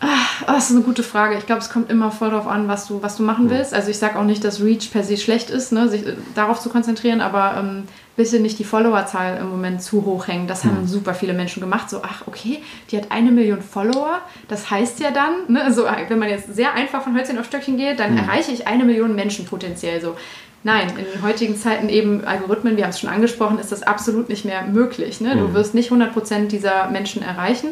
Ach, 0.00 0.42
oh, 0.42 0.52
das 0.52 0.70
ist 0.70 0.76
eine 0.76 0.84
gute 0.84 1.02
Frage. 1.02 1.36
Ich 1.38 1.46
glaube, 1.46 1.60
es 1.60 1.70
kommt 1.70 1.90
immer 1.90 2.10
voll 2.10 2.30
darauf 2.30 2.48
an, 2.48 2.68
was 2.68 2.86
du, 2.88 3.02
was 3.02 3.16
du 3.16 3.22
machen 3.22 3.48
willst. 3.48 3.72
Also 3.72 3.90
ich 3.90 3.98
sage 3.98 4.18
auch 4.18 4.24
nicht, 4.24 4.42
dass 4.44 4.60
Reach 4.60 4.90
per 4.92 5.04
se 5.04 5.16
schlecht 5.16 5.50
ist, 5.50 5.72
ne, 5.72 5.88
sich 5.88 6.06
äh, 6.06 6.14
darauf 6.34 6.60
zu 6.60 6.68
konzentrieren, 6.68 7.20
aber 7.20 7.54
ähm, 7.58 7.84
bitte 8.16 8.38
nicht 8.40 8.58
die 8.58 8.64
Followerzahl 8.64 9.38
im 9.38 9.50
Moment 9.50 9.82
zu 9.82 10.04
hoch 10.04 10.28
hängen. 10.28 10.46
Das 10.46 10.64
haben 10.64 10.78
hm. 10.78 10.86
super 10.86 11.14
viele 11.14 11.32
Menschen 11.32 11.60
gemacht. 11.60 11.90
So, 11.90 12.00
ach, 12.02 12.22
okay, 12.26 12.62
die 12.90 12.96
hat 12.96 13.10
eine 13.10 13.32
Million 13.32 13.60
Follower. 13.60 14.20
Das 14.48 14.70
heißt 14.70 15.00
ja 15.00 15.10
dann, 15.10 15.32
ne, 15.48 15.72
so, 15.72 15.84
wenn 15.84 16.18
man 16.18 16.28
jetzt 16.28 16.54
sehr 16.54 16.74
einfach 16.74 17.02
von 17.02 17.16
Hölzchen 17.16 17.38
auf 17.38 17.46
Stöckchen 17.46 17.76
geht, 17.76 17.98
dann 17.98 18.10
hm. 18.10 18.18
erreiche 18.18 18.52
ich 18.52 18.66
eine 18.66 18.84
Million 18.84 19.14
Menschen 19.14 19.46
potenziell 19.46 20.00
so 20.00 20.16
Nein, 20.64 20.88
in 20.88 21.04
den 21.04 21.22
heutigen 21.22 21.56
Zeiten 21.56 21.88
eben 21.88 22.24
Algorithmen, 22.24 22.76
wir 22.76 22.84
haben 22.84 22.90
es 22.90 22.98
schon 22.98 23.10
angesprochen, 23.10 23.58
ist 23.58 23.70
das 23.70 23.82
absolut 23.82 24.28
nicht 24.28 24.44
mehr 24.44 24.62
möglich. 24.62 25.20
Ne? 25.20 25.36
Du 25.36 25.48
mhm. 25.48 25.54
wirst 25.54 25.74
nicht 25.74 25.92
100% 25.92 26.48
dieser 26.48 26.90
Menschen 26.90 27.22
erreichen 27.22 27.68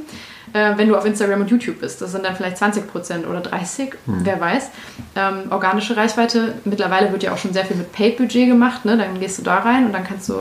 äh, 0.53 0.77
wenn 0.77 0.89
du 0.89 0.97
auf 0.97 1.05
Instagram 1.05 1.43
und 1.43 1.51
YouTube 1.51 1.81
bist. 1.81 2.01
Das 2.01 2.13
sind 2.13 2.25
dann 2.25 2.37
vielleicht 2.37 2.59
20 2.59 2.87
Prozent 2.91 3.27
oder 3.27 3.41
30, 3.41 3.95
hm. 4.07 4.21
wer 4.23 4.41
weiß. 4.41 4.71
Ähm, 5.17 5.45
organische 5.51 5.97
Reichweite, 5.97 6.55
mittlerweile 6.65 7.13
wird 7.13 7.23
ja 7.23 7.33
auch 7.33 7.39
schon 7.39 7.53
sehr 7.53 7.65
viel 7.65 7.77
mit 7.77 7.93
Paid-Budget 7.93 8.49
gemacht. 8.49 8.85
Ne? 8.85 8.97
Dann 8.97 9.19
gehst 9.21 9.39
du 9.39 9.43
da 9.43 9.59
rein 9.59 9.87
und 9.87 9.93
dann 9.93 10.05
kannst 10.05 10.29
du 10.29 10.35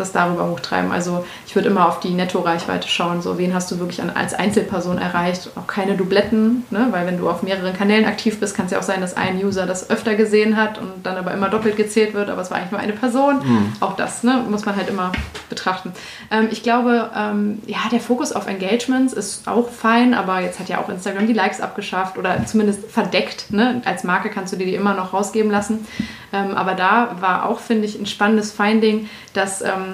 das 0.00 0.12
darüber 0.12 0.48
hochtreiben. 0.48 0.92
Also 0.92 1.24
ich 1.46 1.54
würde 1.54 1.68
immer 1.68 1.88
auf 1.88 2.00
die 2.00 2.10
Netto-Reichweite 2.10 2.88
schauen. 2.88 3.22
So, 3.22 3.38
wen 3.38 3.54
hast 3.54 3.70
du 3.70 3.78
wirklich 3.78 4.02
an, 4.02 4.10
als 4.10 4.34
Einzelperson 4.34 4.98
erreicht? 4.98 5.50
Auch 5.56 5.66
keine 5.66 5.96
Dubletten, 5.96 6.64
ne? 6.70 6.88
weil 6.90 7.06
wenn 7.06 7.18
du 7.18 7.28
auf 7.28 7.42
mehreren 7.42 7.76
Kanälen 7.76 8.04
aktiv 8.04 8.40
bist, 8.40 8.56
kann 8.56 8.66
es 8.66 8.72
ja 8.72 8.78
auch 8.78 8.82
sein, 8.82 9.00
dass 9.00 9.16
ein 9.16 9.42
User 9.42 9.66
das 9.66 9.90
öfter 9.90 10.14
gesehen 10.14 10.56
hat 10.56 10.78
und 10.78 11.04
dann 11.04 11.16
aber 11.16 11.32
immer 11.32 11.48
doppelt 11.48 11.76
gezählt 11.76 12.14
wird, 12.14 12.30
aber 12.30 12.42
es 12.42 12.50
war 12.50 12.58
eigentlich 12.58 12.72
nur 12.72 12.80
eine 12.80 12.92
Person. 12.92 13.38
Mhm. 13.38 13.72
Auch 13.80 13.96
das 13.96 14.22
ne? 14.22 14.44
muss 14.48 14.64
man 14.64 14.76
halt 14.76 14.88
immer 14.88 15.12
betrachten. 15.48 15.92
Ähm, 16.30 16.48
ich 16.50 16.62
glaube, 16.62 17.10
ähm, 17.16 17.60
ja, 17.66 17.78
der 17.90 18.00
Fokus 18.00 18.32
auf 18.32 18.46
Engagements 18.46 19.12
ist 19.12 19.48
auch 19.48 19.68
fein, 19.68 20.14
aber 20.14 20.40
jetzt 20.40 20.58
hat 20.58 20.68
ja 20.68 20.78
auch 20.78 20.88
Instagram 20.88 21.26
die 21.26 21.32
Likes 21.32 21.60
abgeschafft 21.60 22.18
oder 22.18 22.44
zumindest 22.46 22.90
verdeckt. 22.90 23.50
Ne? 23.50 23.82
Als 23.84 24.04
Marke 24.04 24.30
kannst 24.30 24.52
du 24.52 24.56
dir 24.56 24.66
die 24.66 24.74
immer 24.74 24.94
noch 24.94 25.12
rausgeben 25.12 25.50
lassen. 25.50 25.86
Ähm, 26.32 26.54
aber 26.54 26.74
da 26.74 27.16
war 27.20 27.48
auch, 27.48 27.60
finde 27.60 27.86
ich, 27.86 27.98
ein 27.98 28.06
spannendes 28.06 28.52
Finding, 28.52 29.08
dass 29.32 29.62
ähm, 29.62 29.87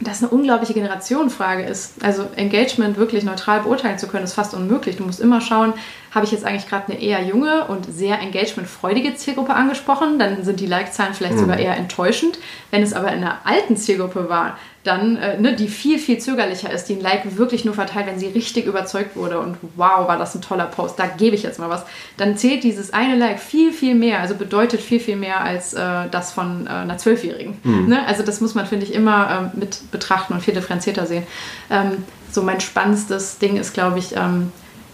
das 0.00 0.22
eine 0.22 0.30
unglaubliche 0.30 0.74
Generationenfrage 0.74 1.62
ist. 1.62 2.02
Also 2.04 2.26
Engagement 2.36 2.96
wirklich 2.96 3.24
neutral 3.24 3.60
beurteilen 3.60 3.98
zu 3.98 4.08
können, 4.08 4.24
ist 4.24 4.34
fast 4.34 4.54
unmöglich. 4.54 4.96
Du 4.96 5.04
musst 5.04 5.20
immer 5.20 5.40
schauen, 5.40 5.72
habe 6.16 6.24
ich 6.24 6.32
jetzt 6.32 6.46
eigentlich 6.46 6.66
gerade 6.66 6.90
eine 6.90 7.00
eher 7.00 7.22
junge 7.22 7.66
und 7.66 7.84
sehr 7.84 8.18
engagementfreudige 8.18 9.14
Zielgruppe 9.16 9.52
angesprochen, 9.52 10.18
dann 10.18 10.44
sind 10.44 10.60
die 10.60 10.66
Like-Zahlen 10.66 11.12
vielleicht 11.12 11.34
mhm. 11.34 11.40
sogar 11.40 11.58
eher 11.58 11.76
enttäuschend. 11.76 12.38
Wenn 12.70 12.82
es 12.82 12.94
aber 12.94 13.12
in 13.12 13.18
einer 13.18 13.40
alten 13.44 13.76
Zielgruppe 13.76 14.30
war, 14.30 14.56
dann, 14.82 15.16
äh, 15.16 15.38
ne, 15.38 15.54
die 15.54 15.68
viel, 15.68 15.98
viel 15.98 16.16
zögerlicher 16.16 16.72
ist, 16.72 16.84
die 16.84 16.94
ein 16.94 17.00
Like 17.02 17.36
wirklich 17.36 17.66
nur 17.66 17.74
verteilt, 17.74 18.06
wenn 18.06 18.18
sie 18.18 18.28
richtig 18.28 18.64
überzeugt 18.64 19.14
wurde 19.14 19.38
und 19.40 19.58
wow, 19.76 20.08
war 20.08 20.16
das 20.16 20.34
ein 20.34 20.40
toller 20.40 20.64
Post, 20.64 20.98
da 20.98 21.06
gebe 21.06 21.36
ich 21.36 21.42
jetzt 21.42 21.58
mal 21.58 21.68
was, 21.68 21.84
dann 22.16 22.38
zählt 22.38 22.64
dieses 22.64 22.94
eine 22.94 23.16
Like 23.16 23.38
viel, 23.38 23.72
viel 23.72 23.94
mehr, 23.94 24.20
also 24.20 24.36
bedeutet 24.36 24.80
viel, 24.80 25.00
viel 25.00 25.16
mehr 25.16 25.42
als 25.42 25.74
äh, 25.74 26.08
das 26.10 26.32
von 26.32 26.66
äh, 26.66 26.70
einer 26.70 26.96
Zwölfjährigen. 26.96 27.58
Mhm. 27.62 27.88
Ne? 27.88 28.06
Also 28.06 28.22
das 28.22 28.40
muss 28.40 28.54
man, 28.54 28.64
finde 28.64 28.86
ich, 28.86 28.94
immer 28.94 29.50
ähm, 29.54 29.60
mit 29.60 29.90
betrachten 29.90 30.32
und 30.32 30.40
viel 30.40 30.54
differenzierter 30.54 31.04
sehen. 31.04 31.26
Ähm, 31.68 32.04
so 32.30 32.42
mein 32.42 32.60
spannendstes 32.60 33.36
Ding 33.38 33.58
ist, 33.58 33.74
glaube 33.74 33.98
ich, 33.98 34.16
ähm, 34.16 34.50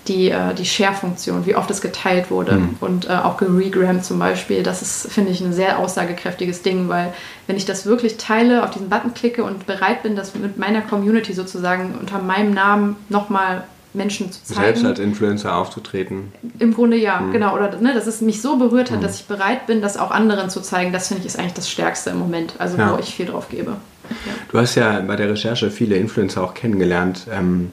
die, 0.09 0.31
äh, 0.31 0.55
die 0.55 0.65
Share-Funktion, 0.65 1.47
wie 1.47 1.55
oft 1.55 1.71
es 1.71 1.81
geteilt 1.81 2.31
wurde 2.31 2.55
mhm. 2.55 2.77
und 2.81 3.09
äh, 3.09 3.13
auch 3.13 3.37
geregrammt 3.37 4.05
zum 4.05 4.19
Beispiel. 4.19 4.63
Das 4.63 4.83
ist, 4.83 5.13
finde 5.13 5.31
ich, 5.31 5.41
ein 5.41 5.53
sehr 5.53 5.79
aussagekräftiges 5.79 6.63
Ding, 6.63 6.89
weil 6.89 7.13
wenn 7.47 7.57
ich 7.57 7.65
das 7.65 7.87
wirklich 7.87 8.17
teile, 8.17 8.65
auf 8.65 8.71
diesen 8.71 8.89
Button 8.89 9.15
klicke 9.15 9.45
und 9.45 9.67
bereit 9.67 10.03
bin, 10.03 10.17
das 10.17 10.35
mit 10.35 10.59
meiner 10.59 10.83
Community 10.83 11.33
sozusagen 11.33 11.95
unter 12.01 12.21
meinem 12.21 12.53
Namen 12.53 12.97
nochmal 13.09 13.65
Menschen 13.95 14.33
zu 14.33 14.43
zeigen. 14.43 14.61
Selbst 14.61 14.85
als 14.85 14.99
Influencer 14.99 15.55
aufzutreten. 15.55 16.33
Im 16.59 16.75
Grunde 16.75 16.97
ja, 16.97 17.21
mhm. 17.21 17.33
genau. 17.33 17.55
Oder 17.55 17.77
ne, 17.79 17.95
dass 17.95 18.07
es 18.07 18.23
mich 18.23 18.41
so 18.41 18.57
berührt 18.57 18.91
hat, 18.91 18.99
mhm. 18.99 19.03
dass 19.03 19.21
ich 19.21 19.27
bereit 19.27 19.67
bin, 19.67 19.83
das 19.83 19.97
auch 19.97 20.11
anderen 20.11 20.51
zu 20.51 20.61
zeigen, 20.61 20.93
das 20.93 21.09
finde 21.09 21.21
ich 21.21 21.27
ist 21.27 21.39
eigentlich 21.39 21.53
das 21.55 21.71
Stärkste 21.71 22.11
im 22.11 22.19
Moment, 22.19 22.55
also 22.59 22.79
ja. 22.79 22.93
wo 22.93 22.99
ich 22.99 23.15
viel 23.15 23.27
drauf 23.27 23.49
gebe. 23.51 23.77
Ja. 24.11 24.33
Du 24.51 24.59
hast 24.59 24.75
ja 24.75 25.01
bei 25.01 25.17
der 25.17 25.31
Recherche 25.31 25.71
viele 25.71 25.97
Influencer 25.97 26.43
auch 26.43 26.55
kennengelernt. 26.55 27.27
Ähm, 27.31 27.71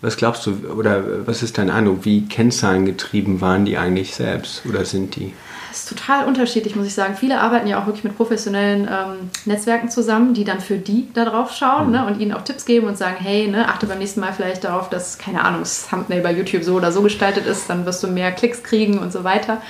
was 0.00 0.16
glaubst 0.16 0.46
du, 0.46 0.52
oder 0.76 1.26
was 1.26 1.42
ist 1.42 1.58
dein 1.58 1.70
Eindruck, 1.70 2.04
wie 2.04 2.26
kennzahlengetrieben 2.26 3.40
waren 3.40 3.64
die 3.64 3.76
eigentlich 3.76 4.14
selbst 4.14 4.64
oder 4.66 4.84
sind 4.84 5.16
die? 5.16 5.32
Das 5.70 5.80
ist 5.80 5.88
total 5.88 6.26
unterschiedlich, 6.26 6.76
muss 6.76 6.86
ich 6.86 6.94
sagen. 6.94 7.14
Viele 7.16 7.40
arbeiten 7.40 7.66
ja 7.66 7.80
auch 7.80 7.86
wirklich 7.86 8.04
mit 8.04 8.16
professionellen 8.16 8.88
ähm, 8.90 9.30
Netzwerken 9.44 9.90
zusammen, 9.90 10.34
die 10.34 10.44
dann 10.44 10.60
für 10.60 10.78
die 10.78 11.08
da 11.12 11.24
drauf 11.24 11.52
schauen 11.52 11.86
mhm. 11.86 11.92
ne, 11.92 12.06
und 12.06 12.20
ihnen 12.20 12.32
auch 12.32 12.42
Tipps 12.42 12.64
geben 12.64 12.86
und 12.86 12.96
sagen, 12.96 13.16
hey, 13.18 13.48
ne, 13.48 13.68
achte 13.68 13.86
beim 13.86 13.98
nächsten 13.98 14.20
Mal 14.20 14.32
vielleicht 14.32 14.64
darauf, 14.64 14.88
dass, 14.88 15.18
keine 15.18 15.44
Ahnung, 15.44 15.60
das 15.60 15.88
Thumbnail 15.88 16.22
bei 16.22 16.32
YouTube 16.32 16.64
so 16.64 16.76
oder 16.76 16.90
so 16.90 17.02
gestaltet 17.02 17.46
ist, 17.46 17.68
dann 17.68 17.84
wirst 17.84 18.02
du 18.02 18.08
mehr 18.08 18.32
Klicks 18.32 18.62
kriegen 18.62 18.98
und 18.98 19.12
so 19.12 19.24
weiter. 19.24 19.60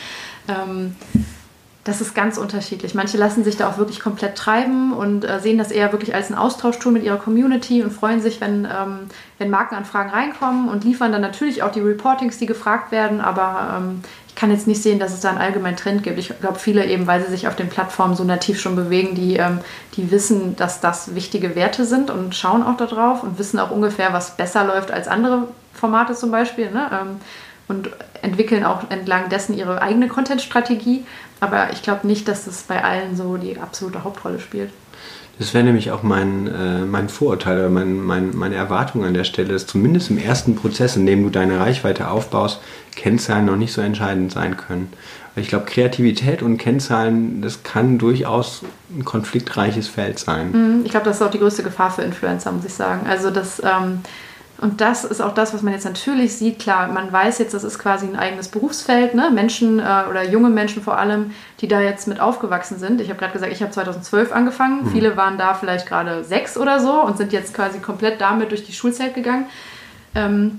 Ähm, 0.47 0.95
das 1.89 2.03
ist 2.03 2.15
ganz 2.15 2.37
unterschiedlich. 2.37 2.95
Manche 2.95 3.17
lassen 3.17 3.45
sich 3.45 3.57
da 3.57 3.67
auch 3.67 3.79
wirklich 3.79 3.99
komplett 3.99 4.37
treiben 4.37 4.93
und 4.93 5.25
äh, 5.25 5.41
sehen 5.41 5.57
das 5.57 5.71
eher 5.71 5.91
wirklich 5.91 6.15
als 6.15 6.29
ein 6.29 6.35
Austauschtool 6.35 6.93
mit 6.93 7.03
ihrer 7.03 7.17
Community 7.17 7.83
und 7.83 7.91
freuen 7.91 8.21
sich, 8.21 8.43
wenn, 8.43 8.67
ähm, 8.67 9.07
wenn 9.39 9.49
Markenanfragen 9.49 10.13
reinkommen 10.13 10.69
und 10.69 10.85
liefern 10.85 11.13
dann 11.13 11.23
natürlich 11.23 11.63
auch 11.63 11.73
die 11.73 11.81
Reportings, 11.81 12.37
die 12.37 12.45
gefragt 12.45 12.93
werden. 12.93 13.23
Aber 13.23 13.79
ähm, 13.79 14.03
ich 14.29 14.35
kann 14.35 14.51
jetzt 14.51 14.67
nicht 14.67 14.83
sehen, 14.83 14.99
dass 14.99 15.15
es 15.15 15.21
da 15.21 15.31
einen 15.31 15.39
allgemeinen 15.39 15.79
Trend 15.79 16.03
gibt. 16.03 16.19
Ich 16.19 16.39
glaube, 16.41 16.59
viele 16.59 16.85
eben, 16.85 17.07
weil 17.07 17.25
sie 17.25 17.31
sich 17.31 17.49
auf 17.49 17.57
den 17.57 17.71
Plattformen 17.71 18.15
so 18.15 18.23
nativ 18.23 18.61
schon 18.61 18.77
bewegen, 18.77 19.15
die, 19.15 19.37
ähm, 19.37 19.61
die 19.97 20.11
wissen, 20.11 20.57
dass 20.57 20.83
das 20.83 21.15
wichtige 21.15 21.55
Werte 21.55 21.87
sind 21.87 22.11
und 22.11 22.35
schauen 22.35 22.63
auch 22.63 22.77
darauf 22.77 23.23
und 23.23 23.39
wissen 23.39 23.59
auch 23.59 23.71
ungefähr, 23.71 24.13
was 24.13 24.37
besser 24.37 24.63
läuft 24.65 24.91
als 24.91 25.09
andere 25.09 25.49
Formate 25.73 26.15
zum 26.15 26.31
Beispiel. 26.31 26.71
Ne? 26.71 26.91
Ähm, 26.93 27.17
und 27.69 27.91
entwickeln 28.23 28.65
auch 28.65 28.91
entlang 28.91 29.29
dessen 29.29 29.57
ihre 29.57 29.81
eigene 29.83 30.09
Content-Strategie. 30.09 31.05
Aber 31.41 31.73
ich 31.73 31.83
glaube 31.83 32.07
nicht, 32.07 32.29
dass 32.29 32.45
das 32.45 32.63
bei 32.63 32.83
allen 32.83 33.17
so 33.17 33.37
die 33.37 33.59
absolute 33.59 34.05
Hauptrolle 34.05 34.41
spielt. 34.41 34.71
Das 35.39 35.55
wäre 35.55 35.63
nämlich 35.63 35.93
auch 35.93 36.03
mein, 36.03 36.49
äh, 36.49 36.81
mein 36.81 37.09
Vorurteil 37.09 37.59
oder 37.59 37.69
mein, 37.69 38.01
mein, 38.03 38.37
meine 38.37 38.57
Erwartung 38.57 39.05
an 39.05 39.15
der 39.15 39.23
Stelle, 39.23 39.53
dass 39.53 39.69
zumindest 39.69 40.11
im 40.11 40.19
ersten 40.19 40.57
Prozess, 40.57 40.97
in 40.97 41.07
dem 41.07 41.23
du 41.23 41.31
deine 41.31 41.61
Reichweite 41.61 42.11
aufbaust, 42.11 42.61
Kennzahlen 42.97 43.47
noch 43.47 43.57
nicht 43.57 43.73
so 43.73 43.81
entscheidend 43.81 44.33
sein 44.33 44.57
können. 44.57 44.93
Weil 45.35 45.45
ich 45.45 45.49
glaube, 45.49 45.67
Kreativität 45.67 46.43
und 46.43 46.59
Kennzahlen, 46.59 47.41
das 47.41 47.63
kann 47.63 47.99
durchaus 47.99 48.63
ein 48.91 49.05
konfliktreiches 49.05 49.87
Feld 49.87 50.19
sein. 50.19 50.51
Mhm, 50.51 50.81
ich 50.85 50.91
glaube, 50.91 51.07
das 51.07 51.21
ist 51.21 51.23
auch 51.23 51.31
die 51.31 51.39
größte 51.39 51.63
Gefahr 51.63 51.93
für 51.93 52.03
Influencer, 52.03 52.51
muss 52.51 52.65
ich 52.65 52.75
sagen. 52.75 53.07
Also 53.09 53.31
das... 53.31 53.63
Ähm 53.65 54.01
und 54.61 54.81
das 54.81 55.05
ist 55.05 55.21
auch 55.21 55.35
das, 55.35 55.55
was 55.55 55.63
man 55.63 55.73
jetzt 55.73 55.85
natürlich 55.85 56.37
sieht. 56.37 56.59
Klar, 56.59 56.89
man 56.89 57.13
weiß 57.13 57.39
jetzt, 57.39 57.55
das 57.55 57.63
ist 57.63 57.79
quasi 57.79 58.07
ein 58.07 58.17
eigenes 58.17 58.49
Berufsfeld. 58.49 59.15
Ne? 59.15 59.31
Menschen 59.31 59.79
äh, 59.79 60.05
oder 60.11 60.25
junge 60.25 60.51
Menschen 60.51 60.83
vor 60.83 60.99
allem, 60.99 61.31
die 61.61 61.69
da 61.69 61.81
jetzt 61.81 62.09
mit 62.09 62.19
aufgewachsen 62.19 62.77
sind. 62.77 63.01
Ich 63.01 63.09
habe 63.09 63.21
gerade 63.21 63.33
gesagt, 63.33 63.53
ich 63.53 63.63
habe 63.63 63.71
2012 63.71 64.33
angefangen. 64.33 64.85
Mhm. 64.85 64.91
Viele 64.91 65.17
waren 65.17 65.39
da 65.39 65.55
vielleicht 65.55 65.87
gerade 65.87 66.25
sechs 66.25 66.59
oder 66.59 66.81
so 66.81 67.03
und 67.03 67.17
sind 67.17 67.33
jetzt 67.33 67.55
quasi 67.55 67.79
komplett 67.79 68.21
damit 68.21 68.51
durch 68.51 68.65
die 68.65 68.73
Schulzeit 68.73 69.15
gegangen. 69.15 69.47
Ähm, 70.17 70.59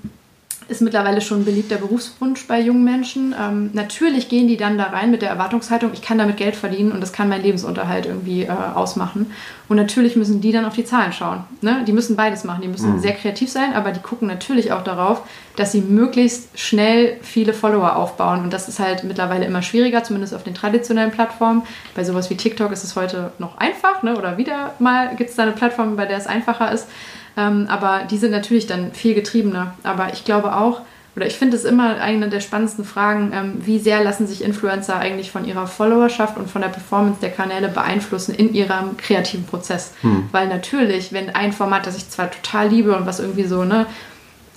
ist 0.69 0.81
mittlerweile 0.81 1.19
schon 1.19 1.41
ein 1.41 1.45
beliebter 1.45 1.77
Berufswunsch 1.77 2.47
bei 2.47 2.59
jungen 2.61 2.83
Menschen. 2.83 3.35
Ähm, 3.39 3.71
natürlich 3.73 4.29
gehen 4.29 4.47
die 4.47 4.55
dann 4.55 4.77
da 4.77 4.85
rein 4.85 5.09
mit 5.09 5.21
der 5.21 5.29
Erwartungshaltung, 5.29 5.91
ich 5.93 6.01
kann 6.01 6.19
damit 6.19 6.37
Geld 6.37 6.55
verdienen 6.55 6.91
und 6.91 7.01
das 7.01 7.11
kann 7.11 7.27
meinen 7.27 7.43
Lebensunterhalt 7.43 8.05
irgendwie 8.05 8.43
äh, 8.43 8.49
ausmachen. 8.49 9.31
Und 9.67 9.77
natürlich 9.77 10.15
müssen 10.15 10.41
die 10.41 10.51
dann 10.51 10.65
auf 10.65 10.75
die 10.75 10.85
Zahlen 10.85 11.11
schauen. 11.11 11.43
Ne? 11.61 11.83
Die 11.87 11.91
müssen 11.91 12.15
beides 12.15 12.43
machen. 12.43 12.61
Die 12.61 12.67
müssen 12.67 12.95
mhm. 12.95 12.99
sehr 12.99 13.13
kreativ 13.13 13.51
sein, 13.51 13.73
aber 13.73 13.91
die 13.91 13.99
gucken 13.99 14.27
natürlich 14.27 14.71
auch 14.71 14.83
darauf, 14.83 15.23
dass 15.55 15.71
sie 15.71 15.81
möglichst 15.81 16.57
schnell 16.57 17.17
viele 17.21 17.53
Follower 17.53 17.95
aufbauen. 17.95 18.43
Und 18.43 18.53
das 18.53 18.67
ist 18.67 18.79
halt 18.79 19.03
mittlerweile 19.03 19.45
immer 19.45 19.61
schwieriger, 19.61 20.03
zumindest 20.03 20.33
auf 20.33 20.43
den 20.43 20.55
traditionellen 20.55 21.11
Plattformen. 21.11 21.63
Bei 21.95 22.03
sowas 22.03 22.29
wie 22.29 22.35
TikTok 22.35 22.71
ist 22.71 22.83
es 22.83 22.95
heute 22.95 23.31
noch 23.39 23.57
einfach, 23.57 24.03
ne? 24.03 24.17
oder 24.17 24.37
wieder 24.37 24.73
mal 24.79 25.15
gibt 25.15 25.31
es 25.31 25.35
da 25.35 25.43
eine 25.43 25.51
Plattform, 25.51 25.95
bei 25.95 26.05
der 26.05 26.17
es 26.17 26.27
einfacher 26.27 26.71
ist. 26.71 26.87
Ähm, 27.39 27.67
aber 27.69 28.01
die 28.09 28.17
sind 28.17 28.31
natürlich 28.31 28.67
dann 28.67 28.91
viel 28.91 29.15
getriebener. 29.15 29.73
Aber 29.83 30.11
ich 30.11 30.25
glaube 30.25 30.55
auch, 30.55 30.81
oder 31.15 31.25
ich 31.25 31.35
finde 31.35 31.55
es 31.55 31.63
immer 31.63 31.99
eine 31.99 32.29
der 32.29 32.41
spannendsten 32.41 32.83
Fragen, 32.83 33.31
ähm, 33.33 33.53
wie 33.65 33.79
sehr 33.79 34.03
lassen 34.03 34.27
sich 34.27 34.43
Influencer 34.43 34.97
eigentlich 34.97 35.31
von 35.31 35.45
ihrer 35.45 35.65
Followerschaft 35.65 36.37
und 36.37 36.49
von 36.49 36.61
der 36.61 36.69
Performance 36.69 37.21
der 37.21 37.31
Kanäle 37.31 37.69
beeinflussen 37.69 38.35
in 38.35 38.53
ihrem 38.53 38.97
kreativen 38.97 39.45
Prozess. 39.45 39.93
Hm. 40.01 40.27
Weil 40.31 40.47
natürlich, 40.47 41.13
wenn 41.13 41.29
ein 41.29 41.53
Format, 41.53 41.87
das 41.87 41.97
ich 41.97 42.09
zwar 42.09 42.29
total 42.29 42.67
liebe 42.67 42.95
und 42.95 43.05
was 43.05 43.19
irgendwie 43.19 43.45
so, 43.45 43.63
ne, 43.63 43.85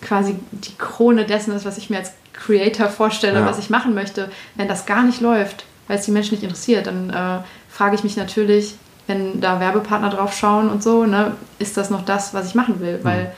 quasi 0.01 0.35
die 0.51 0.77
Krone 0.77 1.25
dessen 1.25 1.55
ist, 1.55 1.65
was 1.65 1.79
ich 1.79 1.89
mir 1.89 1.99
als 1.99 2.13
Creator 2.33 2.89
vorstelle, 2.89 3.41
ja. 3.41 3.47
was 3.47 3.59
ich 3.59 3.71
machen 3.71 3.95
möchte, 3.95 4.29
wenn 4.57 4.69
das 4.69 4.87
gar 4.87 5.05
nicht 5.05 5.21
läuft, 5.21 5.65
weil 5.87 5.99
es 5.99 6.05
die 6.05 6.11
Menschen 6.11 6.35
nicht 6.35 6.43
interessiert, 6.43 6.87
dann 6.87 7.11
äh, 7.11 7.43
frage 7.71 7.95
ich 7.95 8.03
mich 8.03 8.17
natürlich, 8.17 8.75
wenn 9.07 9.41
da 9.41 9.61
Werbepartner 9.61 10.11
drauf 10.11 10.35
schauen 10.35 10.69
und 10.69 10.83
so, 10.83 11.05
ne, 11.05 11.33
ist 11.59 11.77
das 11.77 11.91
noch 11.91 12.05
das, 12.05 12.35
was 12.35 12.49
ich 12.49 12.55
machen 12.55 12.81
will? 12.81 12.99
Mhm. 12.99 13.05
Weil 13.05 13.33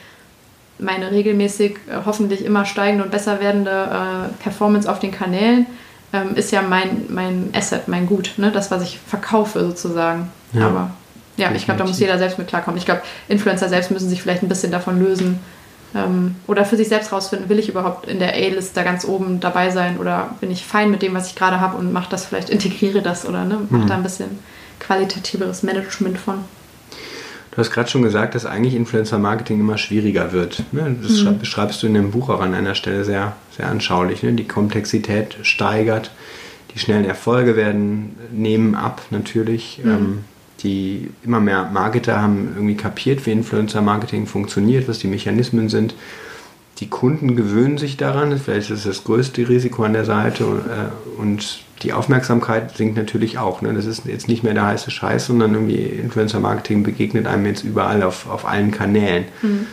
meine 0.78 1.10
regelmäßig 1.10 1.76
äh, 1.88 1.98
hoffentlich 2.04 2.44
immer 2.44 2.64
steigende 2.64 3.04
und 3.04 3.10
besser 3.10 3.40
werdende 3.40 3.70
äh, 3.70 4.42
Performance 4.42 4.90
auf 4.90 4.98
den 4.98 5.12
Kanälen 5.12 5.66
ähm, 6.12 6.34
ist 6.34 6.52
ja 6.52 6.62
mein, 6.62 7.06
mein 7.08 7.50
Asset, 7.54 7.88
mein 7.88 8.06
Gut, 8.06 8.34
ne? 8.36 8.50
das, 8.50 8.70
was 8.70 8.82
ich 8.82 8.98
verkaufe 8.98 9.60
sozusagen. 9.60 10.30
Ja. 10.52 10.68
Aber 10.68 10.90
ja, 11.36 11.50
ich 11.52 11.64
glaube, 11.64 11.78
da 11.78 11.86
muss 11.86 11.98
jeder 11.98 12.18
selbst 12.18 12.38
mit 12.38 12.46
klarkommen. 12.46 12.78
Ich 12.78 12.84
glaube, 12.84 13.02
Influencer 13.28 13.68
selbst 13.68 13.90
müssen 13.90 14.08
sich 14.08 14.22
vielleicht 14.22 14.42
ein 14.42 14.48
bisschen 14.48 14.70
davon 14.70 15.00
lösen 15.00 15.40
ähm, 15.94 16.36
oder 16.46 16.64
für 16.64 16.76
sich 16.76 16.88
selbst 16.88 17.12
rausfinden, 17.12 17.48
will 17.48 17.58
ich 17.58 17.68
überhaupt 17.68 18.08
in 18.08 18.18
der 18.18 18.34
A-List 18.34 18.76
da 18.76 18.82
ganz 18.82 19.04
oben 19.04 19.40
dabei 19.40 19.70
sein 19.70 19.98
oder 19.98 20.30
bin 20.40 20.50
ich 20.50 20.64
fein 20.64 20.90
mit 20.90 21.02
dem, 21.02 21.14
was 21.14 21.28
ich 21.28 21.34
gerade 21.34 21.60
habe 21.60 21.76
und 21.76 21.92
mache 21.92 22.10
das 22.10 22.24
vielleicht, 22.24 22.50
integriere 22.50 23.02
das 23.02 23.26
oder 23.26 23.44
ne, 23.44 23.58
mache 23.68 23.82
mhm. 23.82 23.88
da 23.88 23.94
ein 23.94 24.02
bisschen 24.02 24.38
qualitativeres 24.86 25.62
Management 25.62 26.18
von. 26.18 26.44
Du 27.50 27.58
hast 27.58 27.70
gerade 27.70 27.88
schon 27.88 28.02
gesagt, 28.02 28.34
dass 28.34 28.46
eigentlich 28.46 28.74
Influencer-Marketing 28.74 29.60
immer 29.60 29.78
schwieriger 29.78 30.32
wird. 30.32 30.64
Ne? 30.72 30.96
Das 31.00 31.22
mhm. 31.22 31.38
beschreibst 31.38 31.82
du 31.82 31.86
in 31.86 31.94
dem 31.94 32.10
Buch 32.10 32.28
auch 32.28 32.40
an 32.40 32.52
einer 32.52 32.74
Stelle 32.74 33.04
sehr, 33.04 33.36
sehr 33.56 33.68
anschaulich. 33.68 34.24
Ne? 34.24 34.32
Die 34.32 34.48
Komplexität 34.48 35.36
steigert, 35.42 36.10
die 36.74 36.80
schnellen 36.80 37.04
Erfolge 37.04 37.54
werden, 37.54 38.16
nehmen 38.32 38.74
ab 38.74 39.02
natürlich. 39.10 39.80
Mhm. 39.82 39.90
Ähm, 39.90 40.24
die 40.64 41.10
immer 41.22 41.40
mehr 41.40 41.70
Marketer 41.72 42.20
haben 42.20 42.52
irgendwie 42.54 42.76
kapiert, 42.76 43.26
wie 43.26 43.32
Influencer-Marketing 43.32 44.26
funktioniert, 44.26 44.88
was 44.88 44.98
die 44.98 45.08
Mechanismen 45.08 45.68
sind. 45.68 45.94
Die 46.78 46.88
Kunden 46.88 47.36
gewöhnen 47.36 47.78
sich 47.78 47.96
daran, 47.96 48.36
vielleicht 48.38 48.70
ist 48.70 48.84
das 48.84 48.96
das 48.96 49.04
größte 49.04 49.48
Risiko 49.48 49.84
an 49.84 49.92
der 49.92 50.04
Seite 50.04 50.44
äh, 50.44 51.20
und 51.20 51.60
die 51.82 51.92
Aufmerksamkeit 51.92 52.76
sinkt 52.76 52.96
natürlich 52.96 53.38
auch. 53.38 53.62
Ne? 53.62 53.72
Das 53.74 53.84
ist 53.84 54.06
jetzt 54.06 54.26
nicht 54.26 54.42
mehr 54.42 54.54
der 54.54 54.66
heiße 54.66 54.90
Scheiß, 54.90 55.26
sondern 55.26 55.54
irgendwie 55.54 55.82
Influencer-Marketing 55.82 56.82
begegnet 56.82 57.26
einem 57.26 57.46
jetzt 57.46 57.62
überall 57.62 58.02
auf, 58.02 58.28
auf 58.28 58.46
allen 58.46 58.70
Kanälen. 58.70 59.26
Mhm. 59.42 59.66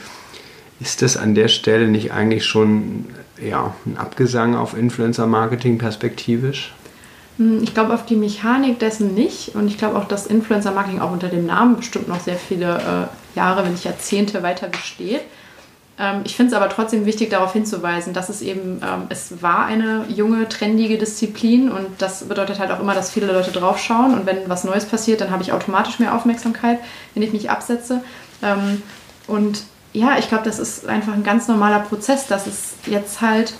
Ist 0.80 1.02
das 1.02 1.16
an 1.16 1.36
der 1.36 1.47
Stelle 1.47 1.88
nicht 1.88 2.12
eigentlich 2.12 2.45
schon 2.45 3.06
ja, 3.41 3.74
ein 3.86 3.97
Abgesang 3.97 4.56
auf 4.56 4.78
Influencer-Marketing 4.78 5.78
perspektivisch? 5.78 6.74
Hm, 7.38 7.64
ich 7.64 7.74
glaube 7.74 7.93
auf 7.93 8.06
die 8.06 8.16
Mechanik 8.16 8.80
dessen 8.80 9.14
nicht 9.14 9.56
und 9.56 9.68
ich 9.68 9.78
glaube 9.78 9.97
auch, 9.97 10.08
dass 10.08 10.28
Influencer-Marketing 10.28 10.99
auch 10.99 11.12
unter 11.12 11.30
dem 11.30 11.45
Namen 11.45 11.78
bestimmt 11.78 12.08
noch 12.08 12.20
sehr 12.20 12.36
viele 12.36 13.10
äh, 13.36 13.38
Jahre, 13.38 13.64
wenn 13.64 13.72
nicht 13.72 13.86
Jahrzehnte 13.86 14.43
weiter 14.43 14.68
besteht. 14.68 15.22
Ähm, 16.02 16.22
ich 16.26 16.36
finde 16.36 16.52
es 16.52 16.60
aber 16.60 16.68
trotzdem 16.70 17.06
wichtig, 17.06 17.30
darauf 17.30 17.54
hinzuweisen, 17.54 18.14
dass 18.14 18.30
es 18.30 18.41
eben, 18.41 18.82
ähm, 18.84 19.04
es 19.10 19.41
war 19.43 19.66
eine 19.66 20.06
junge, 20.10 20.49
trendige 20.49 20.97
Disziplin 20.97 21.72
und 21.72 21.88
das 21.99 22.24
bedeutet 22.24 22.60
halt 22.60 22.72
auch 22.72 22.80
immer, 22.80 22.95
dass 22.95 23.12
viele 23.12 23.32
Leute 23.32 23.52
draufschauen 23.52 24.16
und 24.16 24.26
wenn 24.26 24.49
was 24.49 24.64
Neues 24.64 24.86
passiert, 24.86 25.22
dann 25.22 25.30
habe 25.30 25.43
ich 25.43 25.54
automatisch 25.54 25.99
mehr 25.99 26.16
Aufmerksamkeit, 26.16 26.80
wenn 27.14 27.22
ich 27.22 27.34
mich 27.34 27.52
absetze. 27.52 28.04
Ähm, 28.41 28.82
und 29.28 29.62
ja, 29.93 30.18
ich 30.18 30.28
glaube, 30.28 30.43
das 30.43 30.58
ist 30.58 30.88
einfach 30.88 31.14
ein 31.14 31.24
ganz 31.24 31.47
normaler 31.47 31.80
Prozess, 31.80 32.26
dass 32.26 32.47
es 32.47 32.74
jetzt 32.88 33.22
halt 33.22 33.54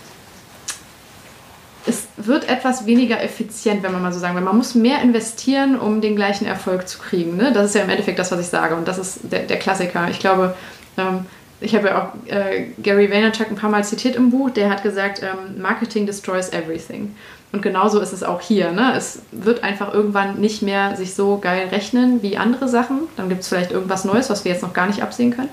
es 1.87 2.07
wird 2.15 2.47
etwas 2.47 2.85
weniger 2.85 3.23
effizient, 3.23 3.81
wenn 3.81 3.91
man 3.91 4.03
mal 4.03 4.13
so 4.13 4.19
sagen 4.19 4.35
will. 4.35 4.43
Man 4.43 4.55
muss 4.55 4.75
mehr 4.75 5.01
investieren, 5.01 5.79
um 5.79 5.99
den 5.99 6.15
gleichen 6.15 6.45
Erfolg 6.45 6.87
zu 6.87 6.99
kriegen. 6.99 7.37
Ne? 7.37 7.51
Das 7.53 7.65
ist 7.65 7.75
ja 7.75 7.81
im 7.81 7.89
Endeffekt 7.89 8.19
das, 8.19 8.31
was 8.31 8.39
ich 8.39 8.45
sage. 8.45 8.75
Und 8.75 8.87
das 8.87 8.99
ist 8.99 9.21
der, 9.23 9.47
der 9.47 9.57
Klassiker. 9.57 10.07
Ich 10.07 10.19
glaube, 10.19 10.55
ähm, 10.95 11.25
ich 11.62 11.76
habe 11.76 11.88
ja 11.88 12.01
auch 12.01 12.32
äh, 12.32 12.66
Gary 12.82 13.09
Vaynerchuk 13.09 13.49
ein 13.49 13.55
paar 13.55 13.70
Mal 13.70 13.84
zitiert 13.84 14.16
im 14.16 14.32
Buch, 14.32 14.49
der 14.49 14.70
hat 14.70 14.84
gesagt, 14.84 15.22
ähm, 15.22 15.62
Marketing 15.62 16.05
destroys 16.05 16.49
everything. 16.49 17.16
Und 17.51 17.62
genauso 17.62 17.99
ist 17.99 18.14
es 18.14 18.24
auch 18.24 18.41
hier. 18.41 18.72
Ne? 18.72 18.93
Es 18.95 19.22
wird 19.32 19.64
einfach 19.64 19.93
irgendwann 19.93 20.39
nicht 20.39 20.62
mehr 20.62 20.95
sich 20.95 21.14
so 21.14 21.38
geil 21.38 21.68
rechnen 21.68 22.24
wie 22.24 22.38
andere 22.38 22.68
Sachen. 22.68 23.01
Dann 23.18 23.30
gibt 23.30 23.41
es 23.41 23.49
vielleicht 23.49 23.72
irgendwas 23.72 24.05
Neues, 24.05 24.30
was 24.30 24.45
wir 24.45 24.53
jetzt 24.53 24.64
noch 24.64 24.74
gar 24.74 24.88
nicht 24.88 25.03
absehen 25.03 25.36
können. 25.36 25.49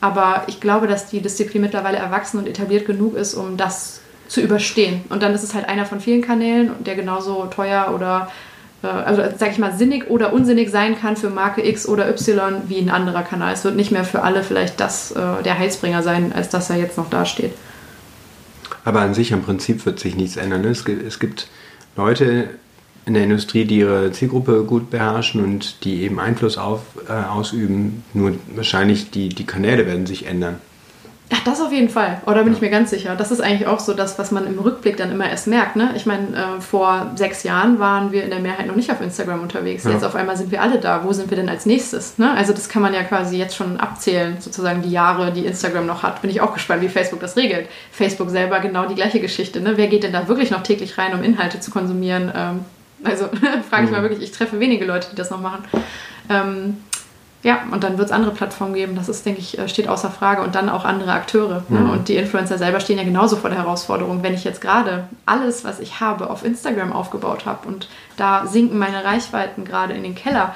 Aber 0.00 0.44
ich 0.46 0.60
glaube, 0.60 0.86
dass 0.86 1.06
die 1.06 1.20
Disziplin 1.20 1.62
mittlerweile 1.62 1.98
erwachsen 1.98 2.38
und 2.38 2.46
etabliert 2.46 2.86
genug 2.86 3.16
ist, 3.16 3.34
um 3.34 3.56
das 3.56 4.00
zu 4.28 4.40
überstehen. 4.40 5.02
Und 5.08 5.22
dann 5.22 5.34
ist 5.34 5.42
es 5.42 5.54
halt 5.54 5.68
einer 5.68 5.86
von 5.86 6.00
vielen 6.00 6.22
Kanälen, 6.22 6.72
der 6.84 6.94
genauso 6.94 7.46
teuer 7.46 7.92
oder 7.94 8.30
also 8.88 9.22
sag 9.36 9.50
ich 9.52 9.58
mal, 9.58 9.76
sinnig 9.76 10.08
oder 10.08 10.32
unsinnig 10.32 10.70
sein 10.70 10.98
kann 10.98 11.16
für 11.16 11.28
Marke 11.28 11.66
X 11.66 11.86
oder 11.86 12.08
Y 12.08 12.62
wie 12.68 12.78
ein 12.78 12.90
anderer 12.90 13.22
Kanal. 13.22 13.52
Es 13.52 13.64
wird 13.64 13.76
nicht 13.76 13.90
mehr 13.90 14.04
für 14.04 14.22
alle 14.22 14.42
vielleicht 14.42 14.80
das 14.80 15.12
äh, 15.12 15.42
der 15.44 15.58
Heilsbringer 15.58 16.02
sein, 16.02 16.32
als 16.32 16.48
dass 16.48 16.70
er 16.70 16.76
jetzt 16.76 16.96
noch 16.96 17.10
dasteht. 17.10 17.52
Aber 18.84 19.00
an 19.00 19.12
sich 19.12 19.32
im 19.32 19.42
Prinzip 19.42 19.84
wird 19.84 20.00
sich 20.00 20.16
nichts 20.16 20.36
ändern. 20.36 20.64
Es 20.64 20.84
gibt, 20.84 21.06
es 21.06 21.18
gibt 21.18 21.48
Leute 21.96 22.48
in 23.04 23.14
der 23.14 23.24
Industrie, 23.24 23.64
die 23.64 23.78
ihre 23.78 24.12
Zielgruppe 24.12 24.64
gut 24.64 24.90
beherrschen 24.90 25.42
und 25.42 25.84
die 25.84 26.02
eben 26.02 26.18
Einfluss 26.18 26.56
auf, 26.56 26.80
äh, 27.08 27.12
ausüben. 27.12 28.02
Nur 28.14 28.34
wahrscheinlich 28.54 29.10
die, 29.10 29.28
die 29.28 29.44
Kanäle 29.44 29.86
werden 29.86 30.06
sich 30.06 30.26
ändern. 30.26 30.58
Ja, 31.30 31.38
das 31.44 31.60
auf 31.60 31.70
jeden 31.70 31.88
Fall. 31.88 32.20
Oder 32.26 32.42
bin 32.42 32.52
ja. 32.52 32.56
ich 32.56 32.60
mir 32.60 32.70
ganz 32.70 32.90
sicher. 32.90 33.14
Das 33.14 33.30
ist 33.30 33.40
eigentlich 33.40 33.68
auch 33.68 33.78
so 33.78 33.94
das, 33.94 34.18
was 34.18 34.32
man 34.32 34.48
im 34.48 34.58
Rückblick 34.58 34.96
dann 34.96 35.12
immer 35.12 35.30
erst 35.30 35.46
merkt. 35.46 35.76
Ne? 35.76 35.92
Ich 35.94 36.04
meine, 36.04 36.36
äh, 36.36 36.60
vor 36.60 37.12
sechs 37.14 37.44
Jahren 37.44 37.78
waren 37.78 38.10
wir 38.10 38.24
in 38.24 38.30
der 38.30 38.40
Mehrheit 38.40 38.66
noch 38.66 38.74
nicht 38.74 38.90
auf 38.90 39.00
Instagram 39.00 39.40
unterwegs. 39.40 39.84
Ja. 39.84 39.92
Jetzt 39.92 40.04
auf 40.04 40.16
einmal 40.16 40.36
sind 40.36 40.50
wir 40.50 40.60
alle 40.60 40.80
da. 40.80 41.04
Wo 41.04 41.12
sind 41.12 41.30
wir 41.30 41.36
denn 41.36 41.48
als 41.48 41.66
nächstes? 41.66 42.18
Ne? 42.18 42.32
Also 42.32 42.52
das 42.52 42.68
kann 42.68 42.82
man 42.82 42.94
ja 42.94 43.04
quasi 43.04 43.36
jetzt 43.36 43.54
schon 43.54 43.78
abzählen, 43.78 44.38
sozusagen 44.40 44.82
die 44.82 44.90
Jahre, 44.90 45.30
die 45.30 45.46
Instagram 45.46 45.86
noch 45.86 46.02
hat. 46.02 46.20
Bin 46.20 46.30
ich 46.30 46.40
auch 46.40 46.52
gespannt, 46.52 46.82
wie 46.82 46.88
Facebook 46.88 47.20
das 47.20 47.36
regelt. 47.36 47.68
Facebook 47.92 48.30
selber 48.30 48.58
genau 48.58 48.86
die 48.86 48.96
gleiche 48.96 49.20
Geschichte. 49.20 49.60
Ne? 49.60 49.76
Wer 49.76 49.86
geht 49.86 50.02
denn 50.02 50.12
da 50.12 50.26
wirklich 50.26 50.50
noch 50.50 50.64
täglich 50.64 50.98
rein, 50.98 51.14
um 51.14 51.22
Inhalte 51.22 51.60
zu 51.60 51.70
konsumieren? 51.70 52.32
Ähm, 52.34 52.64
also 53.04 53.28
frage 53.70 53.84
ich 53.84 53.90
mhm. 53.90 53.96
mal 53.96 54.02
wirklich, 54.02 54.20
ich 54.20 54.32
treffe 54.32 54.58
wenige 54.58 54.84
Leute, 54.84 55.06
die 55.12 55.16
das 55.16 55.30
noch 55.30 55.40
machen. 55.40 55.62
Ähm, 56.28 56.78
ja, 57.42 57.60
und 57.70 57.82
dann 57.82 57.96
wird 57.96 58.08
es 58.08 58.12
andere 58.12 58.32
Plattformen 58.32 58.74
geben. 58.74 58.94
Das 58.96 59.08
ist, 59.08 59.24
denke 59.24 59.40
ich, 59.40 59.58
äh, 59.58 59.68
steht 59.68 59.88
außer 59.88 60.10
Frage. 60.10 60.42
Und 60.42 60.54
dann 60.54 60.68
auch 60.68 60.84
andere 60.84 61.12
Akteure. 61.12 61.62
Ne? 61.68 61.80
Mhm. 61.80 61.86
Ne? 61.86 61.92
Und 61.92 62.08
die 62.08 62.16
Influencer 62.16 62.58
selber 62.58 62.80
stehen 62.80 62.98
ja 62.98 63.04
genauso 63.04 63.36
vor 63.36 63.48
der 63.48 63.58
Herausforderung. 63.58 64.22
Wenn 64.22 64.34
ich 64.34 64.44
jetzt 64.44 64.60
gerade 64.60 65.04
alles, 65.24 65.64
was 65.64 65.80
ich 65.80 66.00
habe, 66.00 66.28
auf 66.28 66.44
Instagram 66.44 66.92
aufgebaut 66.92 67.46
habe 67.46 67.66
und 67.66 67.88
da 68.16 68.46
sinken 68.46 68.78
meine 68.78 69.04
Reichweiten 69.04 69.64
gerade 69.64 69.94
in 69.94 70.02
den 70.02 70.14
Keller, 70.14 70.54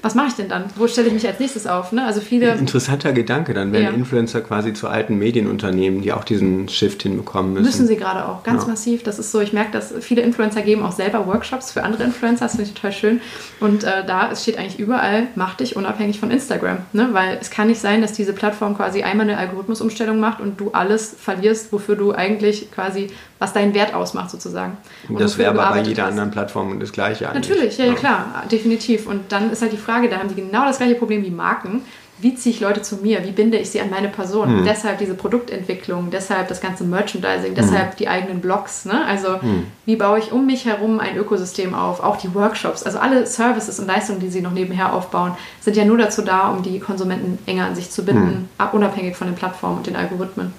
was 0.00 0.14
mache 0.14 0.28
ich 0.28 0.34
denn 0.34 0.48
dann? 0.48 0.64
Wo 0.76 0.86
stelle 0.88 1.08
ich 1.08 1.14
mich 1.14 1.26
als 1.26 1.38
nächstes 1.38 1.66
auf? 1.66 1.92
Ne? 1.92 2.04
Also 2.04 2.20
viele 2.20 2.52
Interessanter 2.54 3.12
Gedanke, 3.12 3.54
dann 3.54 3.72
werden 3.72 3.84
ja. 3.84 3.90
Influencer 3.90 4.40
quasi 4.40 4.72
zu 4.72 4.88
alten 4.88 5.18
Medienunternehmen, 5.18 6.02
die 6.02 6.12
auch 6.12 6.24
diesen 6.24 6.68
Shift 6.68 7.02
hinbekommen 7.02 7.52
müssen. 7.52 7.64
Müssen 7.64 7.86
sie 7.86 7.96
gerade 7.96 8.26
auch, 8.26 8.42
ganz 8.42 8.62
ja. 8.62 8.70
massiv. 8.70 9.02
Das 9.02 9.18
ist 9.18 9.32
so, 9.32 9.40
ich 9.40 9.52
merke, 9.52 9.72
dass 9.72 9.92
viele 10.00 10.22
Influencer 10.22 10.62
geben 10.62 10.82
auch 10.82 10.92
selber 10.92 11.26
Workshops 11.26 11.72
für 11.72 11.82
andere 11.82 12.04
Influencer, 12.04 12.46
das 12.46 12.52
finde 12.52 12.68
ich 12.68 12.74
total 12.74 12.92
schön. 12.92 13.20
Und 13.60 13.84
äh, 13.84 14.04
da 14.06 14.30
es 14.30 14.42
steht 14.42 14.58
eigentlich 14.58 14.78
überall, 14.78 15.28
mach 15.34 15.54
dich 15.54 15.76
unabhängig 15.76 16.20
von 16.20 16.30
Instagram. 16.30 16.78
Ne? 16.92 17.08
Weil 17.12 17.38
es 17.40 17.50
kann 17.50 17.68
nicht 17.68 17.80
sein, 17.80 18.00
dass 18.00 18.12
diese 18.12 18.32
Plattform 18.32 18.76
quasi 18.76 19.02
einmal 19.02 19.28
eine 19.28 19.38
Algorithmusumstellung 19.38 20.18
macht 20.20 20.40
und 20.40 20.60
du 20.60 20.70
alles 20.72 21.14
verlierst, 21.18 21.72
wofür 21.72 21.96
du 21.96 22.12
eigentlich 22.12 22.70
quasi 22.70 23.08
was 23.42 23.52
deinen 23.52 23.74
Wert 23.74 23.92
ausmacht 23.92 24.30
sozusagen. 24.30 24.76
Und 25.08 25.20
das 25.20 25.36
wäre 25.36 25.50
aber 25.50 25.74
bei 25.74 25.82
jeder 25.82 26.04
hast. 26.04 26.10
anderen 26.10 26.30
Plattform 26.30 26.78
das 26.78 26.92
gleiche 26.92 27.28
eigentlich. 27.28 27.50
Natürlich, 27.50 27.76
ja, 27.76 27.86
ja, 27.86 27.94
klar, 27.94 28.44
definitiv. 28.50 29.08
Und 29.08 29.32
dann 29.32 29.50
ist 29.50 29.62
halt 29.62 29.72
die 29.72 29.76
Frage, 29.76 30.08
da 30.08 30.18
haben 30.18 30.28
die 30.28 30.36
genau 30.36 30.64
das 30.64 30.78
gleiche 30.78 30.94
Problem 30.94 31.24
wie 31.24 31.30
Marken. 31.30 31.82
Wie 32.18 32.36
ziehe 32.36 32.54
ich 32.54 32.60
Leute 32.60 32.82
zu 32.82 32.98
mir? 32.98 33.24
Wie 33.24 33.32
binde 33.32 33.58
ich 33.58 33.70
sie 33.70 33.80
an 33.80 33.90
meine 33.90 34.06
Person? 34.06 34.58
Hm. 34.58 34.64
Deshalb 34.64 34.98
diese 34.98 35.14
Produktentwicklung, 35.14 36.10
deshalb 36.12 36.46
das 36.46 36.60
ganze 36.60 36.84
Merchandising, 36.84 37.56
deshalb 37.56 37.90
hm. 37.90 37.96
die 37.98 38.06
eigenen 38.06 38.40
Blogs. 38.40 38.84
Ne? 38.84 39.04
Also 39.04 39.42
hm. 39.42 39.66
wie 39.86 39.96
baue 39.96 40.20
ich 40.20 40.30
um 40.30 40.46
mich 40.46 40.64
herum 40.64 41.00
ein 41.00 41.16
Ökosystem 41.16 41.74
auf? 41.74 41.98
Auch 41.98 42.18
die 42.18 42.32
Workshops, 42.32 42.84
also 42.84 43.00
alle 43.00 43.26
Services 43.26 43.80
und 43.80 43.88
Leistungen, 43.88 44.20
die 44.20 44.30
sie 44.30 44.40
noch 44.40 44.52
nebenher 44.52 44.94
aufbauen, 44.94 45.32
sind 45.60 45.76
ja 45.76 45.84
nur 45.84 45.98
dazu 45.98 46.22
da, 46.22 46.50
um 46.50 46.62
die 46.62 46.78
Konsumenten 46.78 47.40
enger 47.46 47.66
an 47.66 47.74
sich 47.74 47.90
zu 47.90 48.04
binden, 48.04 48.48
hm. 48.56 48.68
unabhängig 48.70 49.16
von 49.16 49.26
den 49.26 49.34
Plattformen 49.34 49.78
und 49.78 49.88
den 49.88 49.96
Algorithmen. 49.96 50.52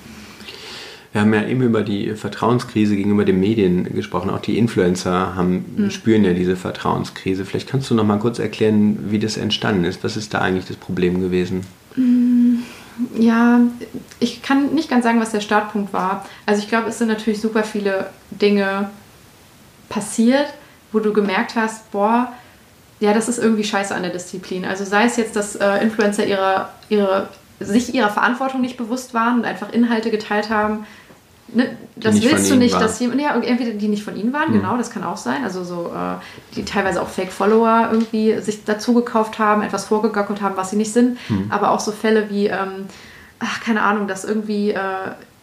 Wir 1.13 1.21
haben 1.21 1.33
ja 1.33 1.45
eben 1.45 1.61
über 1.61 1.83
die 1.83 2.15
Vertrauenskrise 2.15 2.95
gegenüber 2.95 3.23
den 3.23 3.39
Medien 3.39 3.83
gesprochen. 3.93 4.31
Auch 4.31 4.39
die 4.39 4.57
Influencer 4.57 5.35
haben, 5.35 5.63
mhm. 5.77 5.91
spüren 5.91 6.25
ja 6.25 6.33
diese 6.33 6.55
Vertrauenskrise. 6.55 7.45
Vielleicht 7.45 7.69
kannst 7.69 7.89
du 7.91 7.95
noch 7.95 8.03
mal 8.03 8.17
kurz 8.17 8.39
erklären, 8.39 9.11
wie 9.11 9.19
das 9.19 9.37
entstanden 9.37 9.83
ist. 9.83 10.03
Was 10.03 10.17
ist 10.17 10.33
da 10.33 10.39
eigentlich 10.39 10.65
das 10.65 10.75
Problem 10.75 11.21
gewesen? 11.21 11.61
Mm, 11.95 12.63
ja, 13.19 13.61
ich 14.19 14.41
kann 14.41 14.73
nicht 14.73 14.89
ganz 14.89 15.03
sagen, 15.03 15.19
was 15.19 15.31
der 15.31 15.41
Startpunkt 15.41 15.93
war. 15.93 16.25
Also 16.47 16.63
ich 16.63 16.67
glaube, 16.67 16.89
es 16.89 16.97
sind 16.97 17.09
natürlich 17.09 17.39
super 17.39 17.63
viele 17.63 18.09
Dinge 18.31 18.89
passiert, 19.89 20.47
wo 20.91 20.99
du 20.99 21.13
gemerkt 21.13 21.55
hast, 21.55 21.91
boah, 21.91 22.33
ja, 22.99 23.13
das 23.13 23.29
ist 23.29 23.37
irgendwie 23.37 23.63
scheiße 23.63 23.93
an 23.93 24.01
der 24.01 24.11
Disziplin. 24.11 24.65
Also 24.65 24.83
sei 24.83 25.05
es 25.05 25.17
jetzt, 25.17 25.35
dass 25.35 25.55
äh, 25.55 25.83
Influencer 25.83 26.25
ihre, 26.25 26.69
ihre, 26.89 27.29
sich 27.59 27.93
ihrer 27.93 28.09
Verantwortung 28.09 28.61
nicht 28.61 28.77
bewusst 28.77 29.13
waren 29.13 29.39
und 29.39 29.45
einfach 29.45 29.71
Inhalte 29.71 30.09
geteilt 30.09 30.49
haben, 30.49 30.85
Ne, 31.55 31.77
das 31.95 32.21
willst 32.21 32.49
du 32.49 32.55
nicht, 32.55 32.73
dass 32.73 32.99
jemand, 32.99 33.21
ja, 33.21 33.35
entweder 33.35 33.71
die 33.71 33.87
nicht 33.87 34.03
von 34.03 34.15
ihnen 34.15 34.33
waren, 34.33 34.49
mhm. 34.49 34.61
genau, 34.61 34.77
das 34.77 34.89
kann 34.89 35.03
auch 35.03 35.17
sein. 35.17 35.43
Also 35.43 35.63
so, 35.63 35.91
äh, 35.93 36.15
die 36.55 36.65
teilweise 36.65 37.01
auch 37.01 37.07
Fake-Follower 37.07 37.89
irgendwie 37.91 38.39
sich 38.41 38.63
dazu 38.63 38.93
gekauft 38.93 39.37
haben, 39.39 39.61
etwas 39.61 39.85
vorgegackelt 39.85 40.41
haben, 40.41 40.57
was 40.57 40.71
sie 40.71 40.77
nicht 40.77 40.93
sind. 40.93 41.17
Mhm. 41.29 41.47
Aber 41.49 41.71
auch 41.71 41.79
so 41.79 41.91
Fälle 41.91 42.29
wie, 42.29 42.47
ähm, 42.47 42.87
ach, 43.39 43.61
keine 43.61 43.81
Ahnung, 43.83 44.07
dass 44.07 44.25
irgendwie 44.25 44.71
äh, 44.71 44.79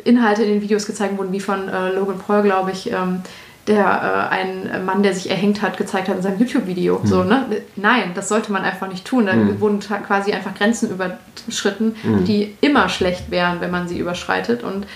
Inhalte 0.05 0.43
in 0.43 0.51
den 0.51 0.63
Videos 0.63 0.87
gezeigt 0.87 1.17
wurden, 1.17 1.33
wie 1.33 1.41
von 1.41 1.69
äh, 1.69 1.93
Logan 1.93 2.19
Paul, 2.19 2.43
glaube 2.43 2.73
ich, 2.73 2.91
ähm, 2.91 3.23
der 3.67 4.29
äh, 4.31 4.35
ein 4.35 4.85
Mann, 4.85 5.03
der 5.03 5.15
sich 5.15 5.31
erhängt 5.31 5.63
hat, 5.63 5.77
gezeigt 5.77 6.09
hat 6.09 6.17
in 6.17 6.23
seinem 6.23 6.41
YouTube-Video. 6.41 6.99
Mhm. 6.99 7.07
So, 7.07 7.23
ne? 7.23 7.47
Nein, 7.77 8.13
das 8.15 8.29
sollte 8.29 8.51
man 8.51 8.63
einfach 8.63 8.89
nicht 8.89 9.05
tun. 9.05 9.27
Da 9.27 9.35
mhm. 9.35 9.61
wurden 9.61 9.79
quasi 9.79 10.33
einfach 10.33 10.55
Grenzen 10.55 10.91
überschritten, 10.91 11.95
mhm. 12.03 12.25
die 12.25 12.57
immer 12.61 12.89
schlecht 12.89 13.31
wären, 13.31 13.61
wenn 13.61 13.71
man 13.71 13.87
sie 13.87 13.99
überschreitet. 13.99 14.65
Und 14.65 14.87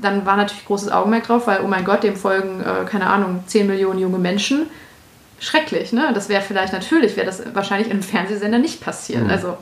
dann 0.00 0.26
war 0.26 0.36
natürlich 0.36 0.64
großes 0.64 0.90
Augenmerk 0.90 1.26
drauf, 1.26 1.46
weil, 1.46 1.60
oh 1.62 1.68
mein 1.68 1.84
Gott, 1.84 2.02
dem 2.02 2.16
folgen, 2.16 2.60
äh, 2.60 2.84
keine 2.86 3.06
Ahnung, 3.06 3.44
10 3.46 3.66
Millionen 3.66 3.98
junge 3.98 4.18
Menschen. 4.18 4.66
Schrecklich, 5.38 5.92
ne? 5.92 6.10
Das 6.14 6.28
wäre 6.28 6.42
vielleicht 6.42 6.72
natürlich, 6.72 7.16
wäre 7.16 7.26
das 7.26 7.42
wahrscheinlich 7.54 7.88
in 7.88 7.94
einem 7.94 8.02
Fernsehsender 8.02 8.58
nicht 8.58 8.80
passiert. 8.80 9.24
Mhm. 9.24 9.30
Also, 9.30 9.56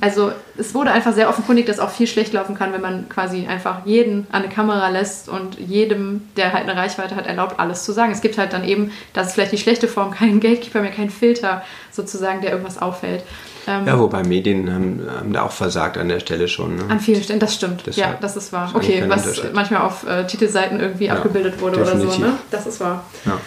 also 0.00 0.32
es 0.56 0.74
wurde 0.74 0.92
einfach 0.92 1.12
sehr 1.12 1.28
offenkundig, 1.28 1.66
dass 1.66 1.78
auch 1.78 1.90
viel 1.90 2.06
schlecht 2.06 2.32
laufen 2.32 2.54
kann, 2.54 2.72
wenn 2.72 2.80
man 2.80 3.08
quasi 3.08 3.46
einfach 3.46 3.86
jeden 3.86 4.26
an 4.32 4.42
eine 4.42 4.52
Kamera 4.52 4.88
lässt 4.88 5.28
und 5.28 5.58
jedem, 5.58 6.28
der 6.36 6.52
halt 6.52 6.68
eine 6.68 6.76
Reichweite 6.76 7.16
hat, 7.16 7.26
erlaubt, 7.26 7.58
alles 7.58 7.84
zu 7.84 7.92
sagen. 7.92 8.12
Es 8.12 8.20
gibt 8.20 8.38
halt 8.38 8.52
dann 8.52 8.64
eben, 8.64 8.92
das 9.12 9.28
ist 9.28 9.34
vielleicht 9.34 9.52
die 9.52 9.58
schlechte 9.58 9.88
Form, 9.88 10.10
keinen 10.10 10.40
Gatekeeper 10.40 10.80
mehr, 10.80 10.90
keinen 10.90 11.10
Filter 11.10 11.62
sozusagen, 11.90 12.40
der 12.40 12.50
irgendwas 12.50 12.80
auffällt. 12.80 13.24
Ähm, 13.66 13.86
ja, 13.86 13.98
wobei 13.98 14.22
Medien 14.22 14.72
haben, 14.72 15.00
haben, 15.08 15.32
da 15.32 15.42
auch 15.42 15.52
versagt 15.52 15.96
an 15.96 16.08
der 16.08 16.20
Stelle 16.20 16.48
schon. 16.48 16.76
Ne? 16.76 16.84
An 16.88 17.00
vielen 17.00 17.22
Stellen, 17.22 17.40
das 17.40 17.54
stimmt. 17.54 17.86
Das 17.86 17.96
ja, 17.96 18.16
das 18.20 18.36
ist 18.36 18.52
wahr. 18.52 18.70
Okay, 18.74 19.04
was 19.08 19.42
manchmal 19.52 19.82
auf 19.82 20.06
äh, 20.06 20.26
Titelseiten 20.26 20.80
irgendwie 20.80 21.06
ja, 21.06 21.14
abgebildet 21.14 21.60
wurde 21.60 21.78
definitiv. 21.78 22.08
oder 22.08 22.14
so, 22.16 22.22
ne? 22.22 22.32
Das 22.50 22.66
ist 22.66 22.80
wahr. 22.80 23.04
Ja. 23.24 23.38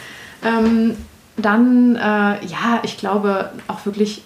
Ähm, 0.44 0.98
dann, 1.38 1.96
äh, 1.96 2.00
ja, 2.46 2.82
ich 2.84 2.98
glaube 2.98 3.52
auch 3.68 3.86
wirklich 3.86 4.24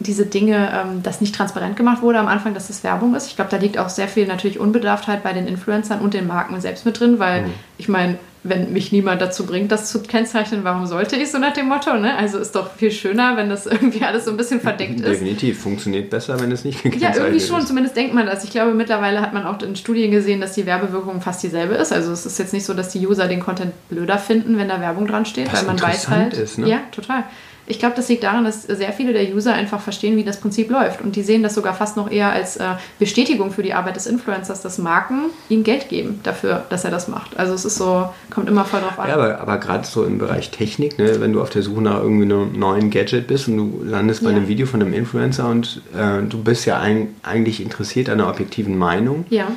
diese 0.00 0.26
Dinge, 0.26 0.70
ähm, 0.72 1.02
dass 1.02 1.20
nicht 1.20 1.34
transparent 1.34 1.76
gemacht 1.76 2.02
wurde 2.02 2.18
am 2.18 2.26
Anfang, 2.26 2.54
dass 2.54 2.68
das 2.68 2.82
Werbung 2.82 3.14
ist. 3.14 3.28
Ich 3.28 3.36
glaube, 3.36 3.50
da 3.50 3.58
liegt 3.58 3.78
auch 3.78 3.90
sehr 3.90 4.08
viel 4.08 4.26
natürlich 4.26 4.58
Unbedarftheit 4.58 5.22
bei 5.22 5.32
den 5.32 5.46
Influencern 5.46 6.00
und 6.00 6.14
den 6.14 6.26
Marken 6.26 6.60
selbst 6.60 6.86
mit 6.86 6.98
drin, 6.98 7.18
weil 7.18 7.42
mhm. 7.42 7.50
ich 7.76 7.88
meine, 7.88 8.18
wenn 8.42 8.72
mich 8.72 8.90
niemand 8.90 9.20
dazu 9.20 9.44
bringt, 9.44 9.70
das 9.70 9.90
zu 9.90 10.00
kennzeichnen, 10.00 10.64
warum 10.64 10.86
sollte 10.86 11.16
ich 11.16 11.30
so 11.30 11.38
nach 11.38 11.52
dem 11.52 11.68
Motto? 11.68 11.98
Ne? 11.98 12.16
Also 12.16 12.38
ist 12.38 12.54
doch 12.54 12.72
viel 12.72 12.90
schöner, 12.90 13.36
wenn 13.36 13.50
das 13.50 13.66
irgendwie 13.66 14.02
alles 14.02 14.24
so 14.24 14.30
ein 14.30 14.38
bisschen 14.38 14.60
verdeckt 14.60 15.00
ist. 15.00 15.06
Definitiv, 15.06 15.60
funktioniert 15.60 16.08
besser, 16.08 16.40
wenn 16.40 16.50
es 16.50 16.64
nicht 16.64 16.82
gekennzeichnet 16.82 17.10
ist. 17.10 17.18
Ja, 17.18 17.24
irgendwie 17.26 17.46
schon, 17.46 17.60
ist. 17.60 17.68
zumindest 17.68 17.96
denkt 17.96 18.14
man 18.14 18.24
das. 18.24 18.42
Ich 18.44 18.50
glaube, 18.50 18.72
mittlerweile 18.72 19.20
hat 19.20 19.34
man 19.34 19.44
auch 19.44 19.60
in 19.60 19.76
Studien 19.76 20.10
gesehen, 20.10 20.40
dass 20.40 20.54
die 20.54 20.64
Werbewirkung 20.64 21.20
fast 21.20 21.42
dieselbe 21.42 21.74
ist. 21.74 21.92
Also 21.92 22.12
es 22.12 22.24
ist 22.24 22.38
jetzt 22.38 22.54
nicht 22.54 22.64
so, 22.64 22.72
dass 22.72 22.88
die 22.88 23.06
User 23.06 23.28
den 23.28 23.40
Content 23.40 23.72
blöder 23.90 24.16
finden, 24.16 24.56
wenn 24.56 24.68
da 24.68 24.80
Werbung 24.80 25.06
dran 25.06 25.26
steht, 25.26 25.52
Was 25.52 25.60
weil 25.60 25.74
man 25.74 25.82
weiß 25.82 26.08
halt. 26.08 26.32
Ist, 26.32 26.58
ne? 26.58 26.68
Ja, 26.68 26.80
total. 26.92 27.24
Ich 27.66 27.78
glaube, 27.78 27.94
das 27.96 28.08
liegt 28.08 28.24
daran, 28.24 28.44
dass 28.44 28.64
sehr 28.64 28.92
viele 28.92 29.12
der 29.12 29.32
User 29.34 29.52
einfach 29.52 29.80
verstehen, 29.80 30.16
wie 30.16 30.24
das 30.24 30.40
Prinzip 30.40 30.70
läuft. 30.70 31.02
Und 31.02 31.16
die 31.16 31.22
sehen 31.22 31.42
das 31.42 31.54
sogar 31.54 31.74
fast 31.74 31.96
noch 31.96 32.10
eher 32.10 32.30
als 32.30 32.56
äh, 32.56 32.74
Bestätigung 32.98 33.52
für 33.52 33.62
die 33.62 33.74
Arbeit 33.74 33.96
des 33.96 34.06
Influencers, 34.06 34.62
dass 34.62 34.78
Marken 34.78 35.26
ihm 35.48 35.62
Geld 35.62 35.88
geben 35.88 36.20
dafür, 36.22 36.64
dass 36.68 36.84
er 36.84 36.90
das 36.90 37.08
macht. 37.08 37.38
Also 37.38 37.54
es 37.54 37.64
ist 37.64 37.76
so, 37.76 38.08
kommt 38.30 38.48
immer 38.48 38.64
voll 38.64 38.80
drauf 38.80 38.98
an. 38.98 39.08
Ja, 39.08 39.14
aber, 39.14 39.40
aber 39.40 39.58
gerade 39.58 39.86
so 39.86 40.04
im 40.04 40.18
Bereich 40.18 40.50
Technik, 40.50 40.98
ne, 40.98 41.20
wenn 41.20 41.32
du 41.32 41.40
auf 41.40 41.50
der 41.50 41.62
Suche 41.62 41.82
nach 41.82 42.00
irgendwie 42.00 42.24
einem 42.24 42.58
neuen 42.58 42.90
Gadget 42.90 43.26
bist 43.26 43.48
und 43.48 43.56
du 43.56 43.82
landest 43.84 44.24
bei 44.24 44.30
ja. 44.30 44.36
einem 44.36 44.48
Video 44.48 44.66
von 44.66 44.82
einem 44.82 44.92
Influencer 44.92 45.48
und 45.48 45.82
äh, 45.96 46.22
du 46.28 46.42
bist 46.42 46.66
ja 46.66 46.80
ein, 46.80 47.14
eigentlich 47.22 47.62
interessiert 47.62 48.08
an 48.08 48.20
einer 48.20 48.30
objektiven 48.30 48.76
Meinung. 48.76 49.26
Ja. 49.30 49.48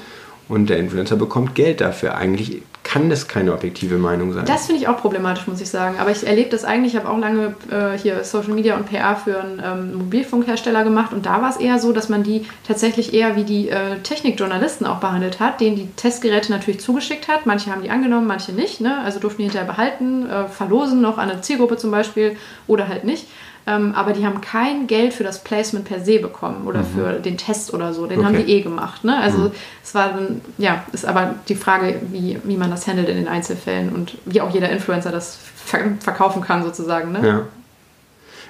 Und 0.50 0.70
der 0.70 0.78
Influencer 0.78 1.16
bekommt 1.16 1.56
Geld 1.56 1.82
dafür. 1.82 2.16
Eigentlich 2.16 2.62
kann 2.94 3.10
das 3.10 3.28
keine 3.28 3.54
objektive 3.54 3.98
Meinung 3.98 4.34
sein. 4.34 4.46
Das 4.46 4.68
finde 4.68 4.80
ich 4.80 4.88
auch 4.88 4.98
problematisch, 4.98 5.48
muss 5.48 5.60
ich 5.60 5.70
sagen. 5.70 5.98
Aber 5.98 6.12
ich 6.12 6.28
erlebe 6.28 6.52
das 6.52 6.64
eigentlich, 6.64 6.94
ich 6.94 7.00
habe 7.00 7.10
auch 7.10 7.18
lange 7.18 7.56
äh, 7.72 7.98
hier 7.98 8.24
Social 8.24 8.54
Media 8.54 8.76
und 8.76 8.86
PR 8.86 9.16
für 9.16 9.42
einen 9.42 9.60
ähm, 9.66 9.98
Mobilfunkhersteller 9.98 10.84
gemacht 10.84 11.12
und 11.12 11.26
da 11.26 11.42
war 11.42 11.50
es 11.50 11.58
eher 11.58 11.80
so, 11.80 11.92
dass 11.92 12.08
man 12.10 12.22
die 12.22 12.46
tatsächlich 12.68 13.16
eher 13.16 13.36
wie 13.36 13.46
die 13.46 13.70
äh, 13.70 13.98
Technikjournalisten 14.04 14.86
auch 14.86 15.00
behandelt 15.00 15.40
hat, 15.40 15.60
denen 15.60 15.76
die 15.76 15.88
Testgeräte 15.96 16.52
natürlich 16.52 16.82
zugeschickt 16.82 17.28
hat. 17.28 17.48
Manche 17.48 17.72
haben 17.72 17.82
die 17.82 17.90
angenommen, 17.90 18.28
manche 18.28 18.52
nicht. 18.52 18.80
Ne? 18.80 19.00
Also 19.04 19.20
durften 19.20 19.40
die 19.40 19.46
hinterher 19.46 19.68
behalten, 19.68 20.30
äh, 20.30 20.48
verlosen 20.48 21.02
noch 21.02 21.18
an 21.18 21.32
eine 21.32 21.42
Zielgruppe 21.42 21.78
zum 21.78 21.90
Beispiel 21.90 22.38
oder 22.68 22.90
halt 22.90 23.06
nicht. 23.06 23.26
Ähm, 23.66 23.94
aber 23.96 24.12
die 24.12 24.26
haben 24.26 24.42
kein 24.42 24.88
Geld 24.88 25.14
für 25.14 25.24
das 25.24 25.44
Placement 25.44 25.86
per 25.86 26.02
se 26.02 26.20
bekommen 26.20 26.68
oder 26.68 26.80
mhm. 26.80 26.86
für 26.96 27.14
den 27.20 27.38
Test 27.38 27.74
oder 27.74 27.94
so. 27.94 28.08
Den 28.08 28.20
okay. 28.20 28.28
haben 28.28 28.46
die 28.46 28.52
eh 28.52 28.62
gemacht. 28.62 29.04
Ne? 29.04 29.18
Also 29.18 29.38
mhm. 29.38 29.52
es 29.82 29.96
war 29.96 30.10
dann, 30.10 30.42
ja, 30.58 30.84
ist 30.92 31.06
aber 31.06 31.36
die 31.48 31.56
Frage, 31.56 32.02
wie, 32.12 32.38
wie 32.44 32.58
man 32.58 32.70
das 32.70 32.88
handelt 32.88 33.08
in 33.08 33.16
den 33.16 33.28
Einzelfällen 33.28 33.94
und 33.94 34.18
wie 34.26 34.42
auch 34.42 34.54
jeder 34.54 34.70
Influencer 34.70 35.12
das 35.12 35.38
verkaufen 35.66 36.42
kann 36.42 36.64
sozusagen. 36.64 37.14
Ne? 37.14 37.26
Ja. 37.26 37.42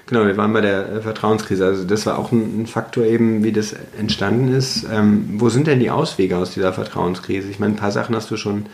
Genau, 0.07 0.26
wir 0.26 0.36
waren 0.36 0.51
bei 0.51 0.61
der 0.61 0.89
äh, 0.89 1.01
Vertrauenskrise. 1.01 1.66
Also 1.66 1.86
das 1.86 2.05
war 2.05 2.18
auch 2.18 2.32
ein, 2.32 2.68
Faktor 2.68 3.05
eben, 3.05 3.43
wie 3.43 3.51
das 3.51 3.76
entstanden 3.97 4.53
ist. 4.53 4.86
Ähm, 4.91 5.36
wo 5.38 5.49
sind 5.49 5.68
denn 5.68 5.80
die 5.80 5.91
Auswege 5.91 6.38
aus 6.38 6.51
dieser 6.51 6.74
Vertrauenskrise? 6.74 7.49
Ich 7.49 7.59
meine, 7.59 7.74
ein 7.74 7.78
paar 7.78 7.91
Sachen 7.91 8.16
hast 8.16 8.30
du 8.30 8.38
schon 8.38 8.66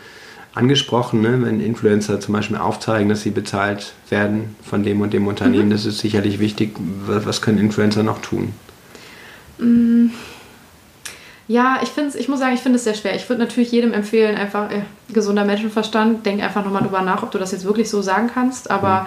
angesprochen, 0.54 1.20
ne? 1.20 1.40
wenn 1.42 1.60
Influencer 1.60 2.20
zum 2.20 2.34
Beispiel 2.34 2.56
aufzeigen, 2.56 3.08
dass 3.08 3.22
sie 3.22 3.30
bezahlt 3.30 3.92
werden 4.08 4.56
von 4.62 4.82
dem 4.82 5.00
und 5.00 5.12
dem 5.12 5.26
Unternehmen. 5.26 5.68
Mhm. 5.68 5.72
Das 5.72 5.86
ist 5.86 5.98
sicherlich 5.98 6.38
wichtig. 6.38 6.76
Was 7.06 7.42
können 7.42 7.58
Influencer 7.58 8.02
noch 8.02 8.20
tun? 8.20 8.52
Mm. 9.58 10.10
Ja, 11.46 11.80
ich, 11.82 11.88
find's, 11.88 12.14
ich 12.14 12.28
muss 12.28 12.38
sagen, 12.38 12.54
ich 12.54 12.60
finde 12.60 12.76
es 12.76 12.84
sehr 12.84 12.94
schwer. 12.94 13.16
Ich 13.16 13.28
würde 13.28 13.42
natürlich 13.42 13.72
jedem 13.72 13.92
empfehlen, 13.92 14.36
einfach 14.36 14.70
äh, 14.70 14.82
gesunder 15.12 15.44
Menschenverstand, 15.44 16.24
denk 16.24 16.42
einfach 16.42 16.64
nochmal 16.64 16.82
drüber 16.82 17.02
nach, 17.02 17.24
ob 17.24 17.32
du 17.32 17.38
das 17.38 17.50
jetzt 17.50 17.64
wirklich 17.64 17.90
so 17.90 18.02
sagen 18.02 18.30
kannst. 18.32 18.70
Aber 18.70 19.02
mhm. 19.02 19.06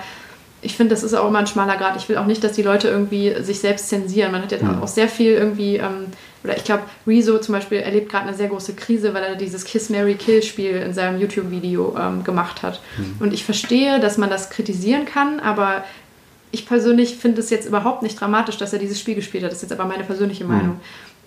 Ich 0.64 0.76
finde, 0.76 0.96
das 0.96 1.04
ist 1.04 1.14
auch 1.14 1.28
immer 1.28 1.40
ein 1.40 1.48
schmaler 1.48 1.78
Grad. 1.78 1.96
Ich 1.98 2.10
will 2.10 2.18
auch 2.18 2.26
nicht, 2.26 2.44
dass 2.44 2.54
die 2.54 2.64
Leute 2.64 2.88
irgendwie 2.88 3.36
sich 3.44 3.60
selbst 3.60 3.90
zensieren. 3.90 4.32
Man 4.32 4.42
hat 4.42 4.52
ja 4.52 4.62
mhm. 4.62 4.82
auch 4.82 4.88
sehr 4.88 5.08
viel 5.08 5.34
irgendwie 5.34 5.78
ähm, 5.78 6.08
oder 6.44 6.58
ich 6.58 6.64
glaube, 6.64 6.84
Rezo 7.08 7.38
zum 7.40 7.54
Beispiel 7.54 7.80
erlebt 7.80 8.10
gerade 8.10 8.28
eine 8.28 8.36
sehr 8.36 8.50
große 8.50 8.74
Krise, 8.74 9.14
weil 9.14 9.24
er 9.24 9.36
dieses 9.36 9.64
Kiss 9.64 9.90
Mary 9.90 10.16
Kill 10.16 10.44
Spiel 10.44 10.76
in 10.76 10.94
seinem 10.94 11.20
YouTube-Video 11.20 11.96
ähm, 11.98 12.24
gemacht 12.24 12.64
hat. 12.64 12.82
Mhm. 12.98 13.16
Und 13.20 13.34
ich 13.34 13.46
verstehe, 13.46 14.00
dass 14.00 14.18
man 14.18 14.30
das 14.30 14.50
kritisieren 14.50 15.06
kann, 15.06 15.40
aber 15.40 15.84
ich 16.52 16.68
persönlich 16.68 17.16
finde 17.16 17.40
es 17.40 17.50
jetzt 17.50 17.68
überhaupt 17.68 18.04
nicht 18.04 18.20
dramatisch, 18.20 18.58
dass 18.58 18.74
er 18.74 18.80
dieses 18.80 19.00
Spiel 19.00 19.16
gespielt 19.16 19.44
hat. 19.44 19.52
Das 19.52 19.58
ist 19.64 19.70
jetzt 19.70 19.80
aber 19.80 19.88
meine 19.88 20.04
persönliche 20.04 20.44
mhm. 20.44 20.80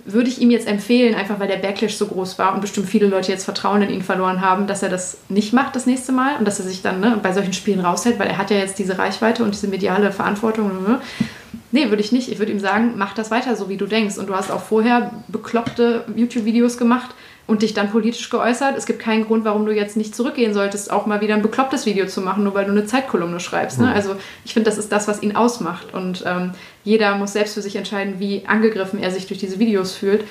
Würde 0.06 0.28
ich 0.28 0.40
ihm 0.40 0.50
jetzt 0.50 0.68
empfehlen, 0.68 1.14
einfach 1.14 1.40
weil 1.40 1.48
der 1.48 1.56
Backlash 1.56 1.96
so 1.96 2.06
groß 2.06 2.38
war 2.38 2.54
und 2.54 2.60
bestimmt 2.60 2.88
viele 2.88 3.08
Leute 3.08 3.32
jetzt 3.32 3.44
Vertrauen 3.44 3.82
in 3.82 3.90
ihn 3.90 4.02
verloren 4.02 4.40
haben, 4.40 4.66
dass 4.66 4.82
er 4.82 4.88
das 4.88 5.18
nicht 5.28 5.52
macht 5.52 5.74
das 5.74 5.86
nächste 5.86 6.12
Mal 6.12 6.36
und 6.38 6.46
dass 6.46 6.60
er 6.60 6.66
sich 6.66 6.82
dann 6.82 7.00
ne, 7.00 7.18
bei 7.22 7.32
solchen 7.32 7.52
Spielen 7.52 7.80
raushält, 7.80 8.18
weil 8.18 8.28
er 8.28 8.38
hat 8.38 8.50
ja 8.50 8.58
jetzt 8.58 8.78
diese 8.78 8.98
Reichweite 8.98 9.42
und 9.42 9.54
diese 9.54 9.68
mediale 9.68 10.12
Verantwortung. 10.12 10.68
Ne? 10.86 11.00
Nee, 11.72 11.88
würde 11.88 12.02
ich 12.02 12.12
nicht. 12.12 12.30
Ich 12.30 12.38
würde 12.38 12.52
ihm 12.52 12.60
sagen, 12.60 12.94
mach 12.96 13.14
das 13.14 13.30
weiter, 13.30 13.56
so 13.56 13.68
wie 13.68 13.76
du 13.76 13.86
denkst. 13.86 14.16
Und 14.16 14.28
du 14.28 14.34
hast 14.34 14.50
auch 14.50 14.62
vorher 14.62 15.10
bekloppte 15.28 16.04
YouTube-Videos 16.14 16.78
gemacht 16.78 17.10
und 17.46 17.62
dich 17.62 17.74
dann 17.74 17.90
politisch 17.90 18.28
geäußert. 18.28 18.76
Es 18.76 18.86
gibt 18.86 18.98
keinen 18.98 19.24
Grund, 19.24 19.44
warum 19.44 19.66
du 19.66 19.72
jetzt 19.72 19.96
nicht 19.96 20.14
zurückgehen 20.14 20.52
solltest, 20.52 20.90
auch 20.90 21.06
mal 21.06 21.20
wieder 21.20 21.34
ein 21.34 21.42
beklopptes 21.42 21.86
Video 21.86 22.06
zu 22.06 22.20
machen, 22.20 22.44
nur 22.44 22.54
weil 22.54 22.64
du 22.64 22.72
eine 22.72 22.86
Zeitkolumne 22.86 23.38
schreibst. 23.40 23.78
Ne? 23.78 23.86
Mhm. 23.86 23.92
Also 23.92 24.16
ich 24.44 24.52
finde, 24.52 24.68
das 24.68 24.78
ist 24.78 24.90
das, 24.90 25.06
was 25.06 25.22
ihn 25.22 25.36
ausmacht. 25.36 25.94
Und 25.94 26.24
ähm, 26.26 26.52
jeder 26.82 27.16
muss 27.16 27.34
selbst 27.34 27.54
für 27.54 27.62
sich 27.62 27.76
entscheiden, 27.76 28.14
wie 28.18 28.44
angegriffen 28.46 29.00
er 29.00 29.10
sich 29.10 29.26
durch 29.26 29.38
diese 29.38 29.58
Videos 29.58 29.94
fühlt. 29.94 30.24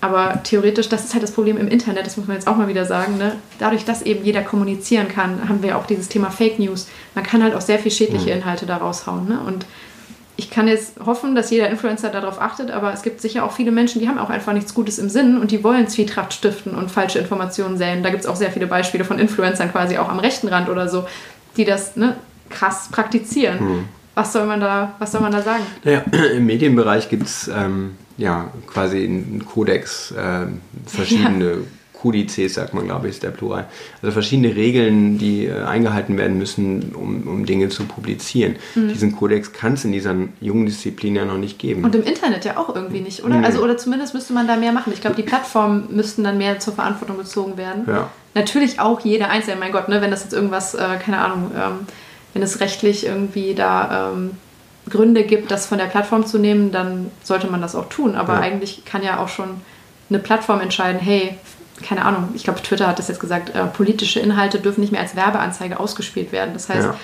Aber 0.00 0.42
theoretisch, 0.42 0.88
das 0.88 1.04
ist 1.04 1.12
halt 1.12 1.22
das 1.22 1.30
Problem 1.30 1.56
im 1.56 1.68
Internet, 1.68 2.06
das 2.06 2.16
muss 2.16 2.26
man 2.26 2.36
jetzt 2.36 2.48
auch 2.48 2.56
mal 2.56 2.66
wieder 2.66 2.84
sagen. 2.84 3.18
Ne? 3.18 3.36
Dadurch, 3.60 3.84
dass 3.84 4.02
eben 4.02 4.24
jeder 4.24 4.42
kommunizieren 4.42 5.06
kann, 5.06 5.48
haben 5.48 5.62
wir 5.62 5.78
auch 5.78 5.86
dieses 5.86 6.08
Thema 6.08 6.30
Fake 6.30 6.58
News. 6.58 6.88
Man 7.14 7.24
kann 7.24 7.42
halt 7.42 7.54
auch 7.54 7.60
sehr 7.60 7.78
viel 7.78 7.92
schädliche 7.92 8.30
mhm. 8.30 8.38
Inhalte 8.38 8.66
da 8.66 8.78
raushauen. 8.78 9.28
Ne? 9.28 9.40
Und 9.46 9.64
ich 10.42 10.50
kann 10.50 10.66
jetzt 10.66 10.98
hoffen, 11.06 11.36
dass 11.36 11.50
jeder 11.50 11.70
Influencer 11.70 12.08
darauf 12.08 12.40
achtet, 12.40 12.72
aber 12.72 12.92
es 12.92 13.02
gibt 13.02 13.20
sicher 13.20 13.44
auch 13.44 13.52
viele 13.52 13.70
Menschen, 13.70 14.00
die 14.00 14.08
haben 14.08 14.18
auch 14.18 14.28
einfach 14.28 14.52
nichts 14.52 14.74
Gutes 14.74 14.98
im 14.98 15.08
Sinn 15.08 15.38
und 15.38 15.52
die 15.52 15.62
wollen 15.62 15.86
Zwietracht 15.86 16.32
stiften 16.32 16.74
und 16.74 16.90
falsche 16.90 17.20
Informationen 17.20 17.78
säen. 17.78 18.02
Da 18.02 18.10
gibt 18.10 18.24
es 18.24 18.28
auch 18.28 18.34
sehr 18.34 18.50
viele 18.50 18.66
Beispiele 18.66 19.04
von 19.04 19.20
Influencern 19.20 19.70
quasi 19.70 19.98
auch 19.98 20.08
am 20.08 20.18
rechten 20.18 20.48
Rand 20.48 20.68
oder 20.68 20.88
so, 20.88 21.06
die 21.56 21.64
das 21.64 21.96
ne, 21.96 22.16
krass 22.50 22.88
praktizieren. 22.90 23.60
Hm. 23.60 23.84
Was 24.14 24.32
soll 24.32 24.46
man 24.46 24.60
da, 24.60 24.94
was 24.98 25.12
soll 25.12 25.20
man 25.20 25.32
da 25.32 25.42
sagen? 25.42 25.62
Naja, 25.84 26.02
im 26.34 26.44
Medienbereich 26.44 27.08
gibt 27.08 27.26
es 27.26 27.48
ähm, 27.48 27.92
ja 28.18 28.50
quasi 28.66 29.04
einen 29.04 29.46
Kodex, 29.46 30.10
äh, 30.10 30.46
verschiedene 30.86 31.50
ja. 31.50 31.56
Kodizes, 32.02 32.54
sagt 32.54 32.74
man, 32.74 32.84
glaube 32.84 33.06
ich, 33.06 33.14
ist 33.14 33.22
der 33.22 33.30
Plural. 33.30 33.66
Also 34.02 34.12
verschiedene 34.12 34.56
Regeln, 34.56 35.18
die 35.18 35.46
äh, 35.46 35.62
eingehalten 35.62 36.18
werden 36.18 36.36
müssen, 36.36 36.92
um, 36.96 37.28
um 37.28 37.46
Dinge 37.46 37.68
zu 37.68 37.84
publizieren. 37.84 38.56
Mhm. 38.74 38.88
Diesen 38.88 39.14
Kodex 39.14 39.52
kann 39.52 39.74
es 39.74 39.84
in 39.84 39.92
dieser 39.92 40.14
jungen 40.40 40.66
Disziplin 40.66 41.14
ja 41.14 41.24
noch 41.24 41.38
nicht 41.38 41.60
geben. 41.60 41.84
Und 41.84 41.94
im 41.94 42.02
Internet 42.02 42.44
ja 42.44 42.56
auch 42.56 42.74
irgendwie 42.74 43.00
nicht, 43.00 43.22
oder? 43.22 43.36
Nee. 43.36 43.46
Also, 43.46 43.62
oder 43.62 43.76
zumindest 43.76 44.14
müsste 44.14 44.32
man 44.32 44.48
da 44.48 44.56
mehr 44.56 44.72
machen. 44.72 44.92
Ich 44.92 45.00
glaube, 45.00 45.14
die 45.14 45.22
Plattformen 45.22 45.84
müssten 45.90 46.24
dann 46.24 46.38
mehr 46.38 46.58
zur 46.58 46.72
Verantwortung 46.72 47.18
gezogen 47.18 47.56
werden. 47.56 47.84
Ja. 47.86 48.10
Natürlich 48.34 48.80
auch 48.80 49.00
jeder 49.00 49.30
Einzelne, 49.30 49.60
mein 49.60 49.70
Gott, 49.70 49.88
ne, 49.88 50.00
wenn 50.00 50.10
das 50.10 50.24
jetzt 50.24 50.32
irgendwas, 50.32 50.74
äh, 50.74 50.96
keine 51.04 51.18
Ahnung, 51.18 51.52
ähm, 51.54 51.86
wenn 52.34 52.42
es 52.42 52.58
rechtlich 52.58 53.06
irgendwie 53.06 53.54
da 53.54 54.12
ähm, 54.12 54.32
Gründe 54.90 55.22
gibt, 55.22 55.52
das 55.52 55.66
von 55.66 55.78
der 55.78 55.84
Plattform 55.84 56.26
zu 56.26 56.38
nehmen, 56.38 56.72
dann 56.72 57.12
sollte 57.22 57.46
man 57.46 57.60
das 57.60 57.76
auch 57.76 57.88
tun. 57.88 58.16
Aber 58.16 58.34
ja. 58.34 58.40
eigentlich 58.40 58.84
kann 58.84 59.04
ja 59.04 59.20
auch 59.20 59.28
schon 59.28 59.48
eine 60.10 60.18
Plattform 60.18 60.60
entscheiden, 60.60 61.00
hey, 61.00 61.36
keine 61.80 62.04
Ahnung, 62.04 62.28
ich 62.34 62.44
glaube, 62.44 62.62
Twitter 62.62 62.86
hat 62.86 62.98
das 62.98 63.08
jetzt 63.08 63.20
gesagt, 63.20 63.54
äh, 63.54 63.66
politische 63.66 64.20
Inhalte 64.20 64.58
dürfen 64.58 64.80
nicht 64.80 64.92
mehr 64.92 65.00
als 65.00 65.16
Werbeanzeige 65.16 65.80
ausgespielt 65.80 66.32
werden. 66.32 66.52
Das 66.52 66.68
heißt, 66.68 66.88
ja. 66.88 66.94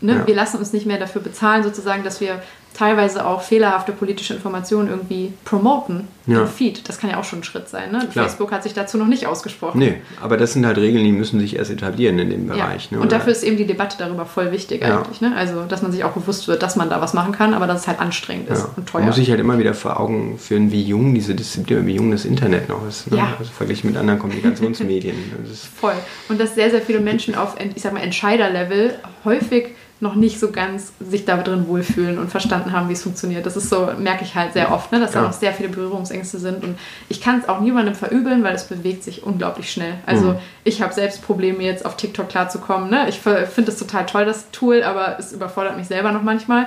Ne, 0.00 0.16
ja. 0.16 0.26
wir 0.26 0.34
lassen 0.34 0.58
uns 0.58 0.72
nicht 0.72 0.86
mehr 0.86 0.98
dafür 0.98 1.22
bezahlen, 1.22 1.62
sozusagen, 1.62 2.04
dass 2.04 2.20
wir 2.20 2.42
teilweise 2.74 3.24
auch 3.24 3.40
fehlerhafte 3.40 3.92
politische 3.92 4.34
Informationen 4.34 4.88
irgendwie 4.88 5.32
promoten 5.44 6.08
ja. 6.26 6.40
im 6.40 6.48
Feed. 6.48 6.88
Das 6.88 6.98
kann 6.98 7.08
ja 7.08 7.18
auch 7.18 7.24
schon 7.24 7.38
ein 7.38 7.44
Schritt 7.44 7.68
sein. 7.68 7.92
Ne? 7.92 8.08
Facebook 8.10 8.50
hat 8.50 8.64
sich 8.64 8.74
dazu 8.74 8.98
noch 8.98 9.06
nicht 9.06 9.26
ausgesprochen. 9.26 9.78
Nee, 9.78 10.02
aber 10.20 10.36
das 10.36 10.54
sind 10.54 10.66
halt 10.66 10.78
Regeln, 10.78 11.04
die 11.04 11.12
müssen 11.12 11.38
sich 11.38 11.56
erst 11.56 11.70
etablieren 11.70 12.18
in 12.18 12.30
dem 12.30 12.48
Bereich. 12.48 12.88
Ja. 12.90 12.96
Ne? 12.96 13.02
Und 13.02 13.12
dafür 13.12 13.32
ist 13.32 13.44
eben 13.44 13.56
die 13.56 13.66
Debatte 13.66 13.96
darüber 13.96 14.26
voll 14.26 14.50
wichtig 14.50 14.82
ja. 14.82 14.98
eigentlich. 14.98 15.20
Ne? 15.20 15.32
Also, 15.36 15.64
dass 15.64 15.82
man 15.82 15.92
sich 15.92 16.02
auch 16.02 16.12
bewusst 16.12 16.48
wird, 16.48 16.64
dass 16.64 16.74
man 16.74 16.90
da 16.90 17.00
was 17.00 17.14
machen 17.14 17.32
kann, 17.32 17.54
aber 17.54 17.68
dass 17.68 17.82
es 17.82 17.86
halt 17.86 18.00
anstrengend 18.00 18.50
ist 18.50 18.66
und 18.76 18.88
teuer. 18.88 19.02
Man 19.02 19.08
muss 19.08 19.16
sich 19.16 19.30
halt 19.30 19.40
immer 19.40 19.58
wieder 19.58 19.74
vor 19.74 20.00
Augen 20.00 20.36
führen, 20.38 20.72
wie 20.72 20.82
jung 20.82 21.14
diese 21.14 21.36
Disziplin, 21.36 21.86
wie 21.86 21.94
jung 21.94 22.10
das 22.10 22.24
Internet 22.24 22.68
noch 22.68 22.86
ist. 22.88 23.08
Ne? 23.10 23.18
Ja. 23.18 23.34
Also 23.38 23.52
verglichen 23.52 23.90
mit 23.90 23.96
anderen 23.96 24.18
Kommunikationsmedien. 24.18 25.14
voll. 25.80 25.94
Und 26.28 26.40
dass 26.40 26.56
sehr, 26.56 26.70
sehr 26.70 26.82
viele 26.82 26.98
Menschen 26.98 27.36
auf, 27.36 27.54
ich 27.74 27.82
sag 27.82 27.92
mal, 27.92 28.00
Entscheiderlevel 28.00 28.96
häufig 29.24 29.68
noch 30.04 30.14
nicht 30.14 30.38
so 30.38 30.50
ganz 30.50 30.92
sich 31.00 31.24
da 31.24 31.38
drin 31.38 31.66
wohlfühlen 31.66 32.18
und 32.18 32.30
verstanden 32.30 32.72
haben, 32.72 32.90
wie 32.90 32.92
es 32.92 33.02
funktioniert. 33.02 33.46
Das 33.46 33.56
ist 33.56 33.70
so, 33.70 33.88
merke 33.98 34.22
ich 34.22 34.34
halt 34.34 34.52
sehr 34.52 34.70
oft, 34.70 34.92
ne, 34.92 35.00
dass 35.00 35.14
ja. 35.14 35.22
da 35.22 35.26
noch 35.28 35.32
sehr 35.32 35.52
viele 35.54 35.70
Berührungsängste 35.70 36.38
sind. 36.38 36.62
Und 36.62 36.78
ich 37.08 37.22
kann 37.22 37.40
es 37.40 37.48
auch 37.48 37.60
niemandem 37.60 37.94
verübeln, 37.94 38.44
weil 38.44 38.54
es 38.54 38.64
bewegt 38.64 39.02
sich 39.02 39.22
unglaublich 39.22 39.72
schnell. 39.72 39.94
Also 40.04 40.32
mhm. 40.32 40.38
ich 40.62 40.82
habe 40.82 40.92
selbst 40.92 41.22
Probleme, 41.22 41.64
jetzt 41.64 41.86
auf 41.86 41.96
TikTok 41.96 42.28
klarzukommen. 42.28 42.90
Ne? 42.90 43.08
Ich 43.08 43.18
finde 43.18 43.72
es 43.72 43.78
total 43.78 44.04
toll, 44.04 44.26
das 44.26 44.50
Tool, 44.50 44.82
aber 44.82 45.18
es 45.18 45.32
überfordert 45.32 45.78
mich 45.78 45.86
selber 45.86 46.12
noch 46.12 46.22
manchmal. 46.22 46.66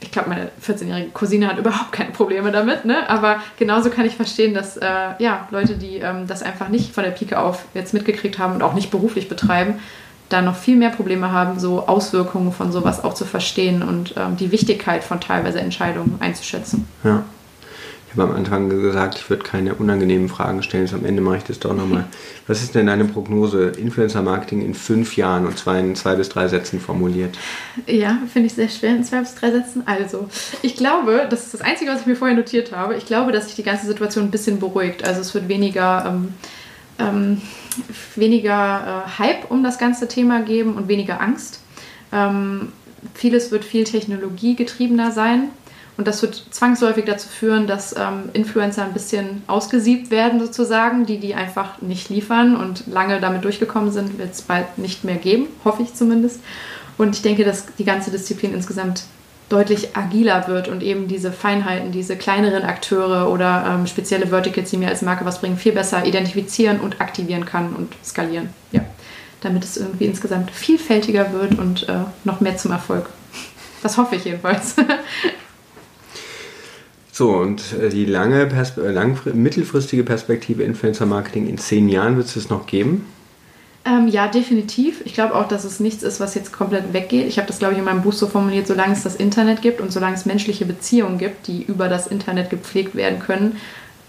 Ich 0.00 0.10
glaube, 0.10 0.28
meine 0.28 0.50
14-jährige 0.60 1.10
Cousine 1.10 1.46
hat 1.46 1.58
überhaupt 1.58 1.92
keine 1.92 2.10
Probleme 2.10 2.50
damit, 2.50 2.84
ne? 2.84 3.08
aber 3.08 3.36
genauso 3.60 3.90
kann 3.90 4.06
ich 4.06 4.16
verstehen, 4.16 4.54
dass 4.54 4.76
äh, 4.76 4.86
ja, 5.20 5.46
Leute, 5.52 5.76
die 5.76 5.98
ähm, 5.98 6.26
das 6.26 6.42
einfach 6.42 6.68
nicht 6.68 6.92
von 6.92 7.04
der 7.04 7.12
Pike 7.12 7.38
auf 7.38 7.64
jetzt 7.74 7.94
mitgekriegt 7.94 8.40
haben 8.40 8.54
und 8.54 8.62
auch 8.62 8.74
nicht 8.74 8.90
beruflich 8.90 9.28
betreiben, 9.28 9.78
da 10.28 10.42
noch 10.42 10.56
viel 10.56 10.76
mehr 10.76 10.90
Probleme 10.90 11.30
haben, 11.30 11.58
so 11.58 11.86
Auswirkungen 11.86 12.52
von 12.52 12.72
sowas 12.72 13.04
auch 13.04 13.14
zu 13.14 13.24
verstehen 13.24 13.82
und 13.82 14.14
ähm, 14.16 14.36
die 14.36 14.50
Wichtigkeit 14.50 15.04
von 15.04 15.20
teilweise 15.20 15.60
Entscheidungen 15.60 16.16
einzuschätzen. 16.20 16.86
Ja. 17.04 17.24
Ich 18.08 18.18
habe 18.18 18.32
am 18.32 18.38
Anfang 18.38 18.70
gesagt, 18.70 19.16
ich 19.16 19.28
würde 19.28 19.42
keine 19.42 19.74
unangenehmen 19.74 20.30
Fragen 20.30 20.62
stellen. 20.62 20.88
Am 20.94 21.04
Ende 21.04 21.20
mache 21.20 21.36
ich 21.36 21.44
das 21.44 21.58
doch 21.58 21.74
nochmal. 21.74 22.06
Was 22.46 22.62
ist 22.62 22.74
denn 22.74 22.86
deine 22.86 23.04
Prognose? 23.04 23.72
Influencer-Marketing 23.76 24.62
in 24.62 24.72
fünf 24.72 25.18
Jahren 25.18 25.46
und 25.46 25.58
zwar 25.58 25.78
in 25.78 25.94
zwei 25.96 26.14
bis 26.14 26.30
drei 26.30 26.48
Sätzen 26.48 26.80
formuliert. 26.80 27.36
Ja, 27.86 28.16
finde 28.32 28.46
ich 28.46 28.54
sehr 28.54 28.70
schwer 28.70 28.96
in 28.96 29.04
zwei 29.04 29.20
bis 29.20 29.34
drei 29.34 29.50
Sätzen. 29.50 29.82
Also, 29.84 30.30
ich 30.62 30.76
glaube, 30.76 31.26
das 31.28 31.44
ist 31.44 31.54
das 31.54 31.60
Einzige, 31.60 31.90
was 31.90 32.00
ich 32.00 32.06
mir 32.06 32.16
vorher 32.16 32.34
notiert 32.34 32.72
habe. 32.72 32.94
Ich 32.94 33.04
glaube, 33.04 33.32
dass 33.32 33.46
sich 33.46 33.56
die 33.56 33.62
ganze 33.62 33.86
Situation 33.86 34.24
ein 34.24 34.30
bisschen 34.30 34.60
beruhigt. 34.60 35.06
Also, 35.06 35.20
es 35.20 35.34
wird 35.34 35.48
weniger. 35.48 36.06
Ähm, 36.08 36.28
ähm, 36.98 37.42
weniger 38.14 39.04
äh, 39.06 39.18
Hype 39.18 39.50
um 39.50 39.62
das 39.62 39.78
ganze 39.78 40.08
Thema 40.08 40.40
geben 40.40 40.74
und 40.74 40.88
weniger 40.88 41.20
Angst. 41.20 41.60
Ähm, 42.12 42.72
vieles 43.14 43.50
wird 43.50 43.64
viel 43.64 43.84
technologiegetriebener 43.84 45.12
sein. 45.12 45.48
Und 45.96 46.06
das 46.06 46.20
wird 46.20 46.34
zwangsläufig 46.50 47.06
dazu 47.06 47.26
führen, 47.26 47.66
dass 47.66 47.94
ähm, 47.96 48.28
Influencer 48.34 48.84
ein 48.84 48.92
bisschen 48.92 49.42
ausgesiebt 49.46 50.10
werden, 50.10 50.40
sozusagen, 50.40 51.06
die 51.06 51.18
die 51.18 51.34
einfach 51.34 51.80
nicht 51.80 52.10
liefern 52.10 52.54
und 52.54 52.86
lange 52.86 53.18
damit 53.18 53.44
durchgekommen 53.44 53.90
sind, 53.90 54.18
wird 54.18 54.34
es 54.34 54.42
bald 54.42 54.76
nicht 54.76 55.04
mehr 55.04 55.16
geben, 55.16 55.46
hoffe 55.64 55.82
ich 55.82 55.94
zumindest. 55.94 56.40
Und 56.98 57.14
ich 57.14 57.22
denke, 57.22 57.44
dass 57.44 57.66
die 57.78 57.84
ganze 57.84 58.10
Disziplin 58.10 58.52
insgesamt 58.52 59.04
deutlich 59.48 59.96
agiler 59.96 60.48
wird 60.48 60.68
und 60.68 60.82
eben 60.82 61.06
diese 61.06 61.30
Feinheiten, 61.30 61.92
diese 61.92 62.16
kleineren 62.16 62.64
Akteure 62.64 63.30
oder 63.30 63.64
ähm, 63.68 63.86
spezielle 63.86 64.28
Verticals, 64.28 64.70
die 64.70 64.76
mir 64.76 64.88
als 64.88 65.02
Marke 65.02 65.24
was 65.24 65.40
bringen, 65.40 65.56
viel 65.56 65.72
besser 65.72 66.04
identifizieren 66.04 66.80
und 66.80 67.00
aktivieren 67.00 67.44
kann 67.44 67.74
und 67.74 67.94
skalieren. 68.04 68.48
Ja. 68.72 68.84
Damit 69.42 69.62
es 69.62 69.76
irgendwie 69.76 70.06
insgesamt 70.06 70.50
vielfältiger 70.50 71.32
wird 71.32 71.58
und 71.58 71.88
äh, 71.88 72.00
noch 72.24 72.40
mehr 72.40 72.56
zum 72.56 72.72
Erfolg. 72.72 73.08
Das 73.82 73.96
hoffe 73.98 74.16
ich 74.16 74.24
jedenfalls. 74.24 74.74
so, 77.12 77.30
und 77.30 77.62
äh, 77.74 77.88
die 77.88 78.04
lange, 78.04 78.46
Perspe 78.46 78.82
mittelfristige 79.32 80.02
Perspektive 80.02 80.64
Influencer 80.64 81.06
Marketing 81.06 81.48
in 81.48 81.58
zehn 81.58 81.88
Jahren 81.88 82.16
wird 82.16 82.34
es 82.34 82.50
noch 82.50 82.66
geben? 82.66 83.06
Ähm, 83.86 84.08
ja, 84.08 84.26
definitiv. 84.26 85.00
Ich 85.04 85.14
glaube 85.14 85.36
auch, 85.36 85.46
dass 85.46 85.62
es 85.62 85.78
nichts 85.78 86.02
ist, 86.02 86.18
was 86.18 86.34
jetzt 86.34 86.52
komplett 86.52 86.92
weggeht. 86.92 87.28
Ich 87.28 87.38
habe 87.38 87.46
das, 87.46 87.60
glaube 87.60 87.74
ich, 87.74 87.78
in 87.78 87.84
meinem 87.84 88.02
Buch 88.02 88.12
so 88.12 88.26
formuliert, 88.26 88.66
solange 88.66 88.94
es 88.94 89.04
das 89.04 89.14
Internet 89.14 89.62
gibt 89.62 89.80
und 89.80 89.92
solange 89.92 90.16
es 90.16 90.26
menschliche 90.26 90.66
Beziehungen 90.66 91.18
gibt, 91.18 91.46
die 91.46 91.62
über 91.62 91.88
das 91.88 92.08
Internet 92.08 92.50
gepflegt 92.50 92.96
werden 92.96 93.20
können, 93.20 93.58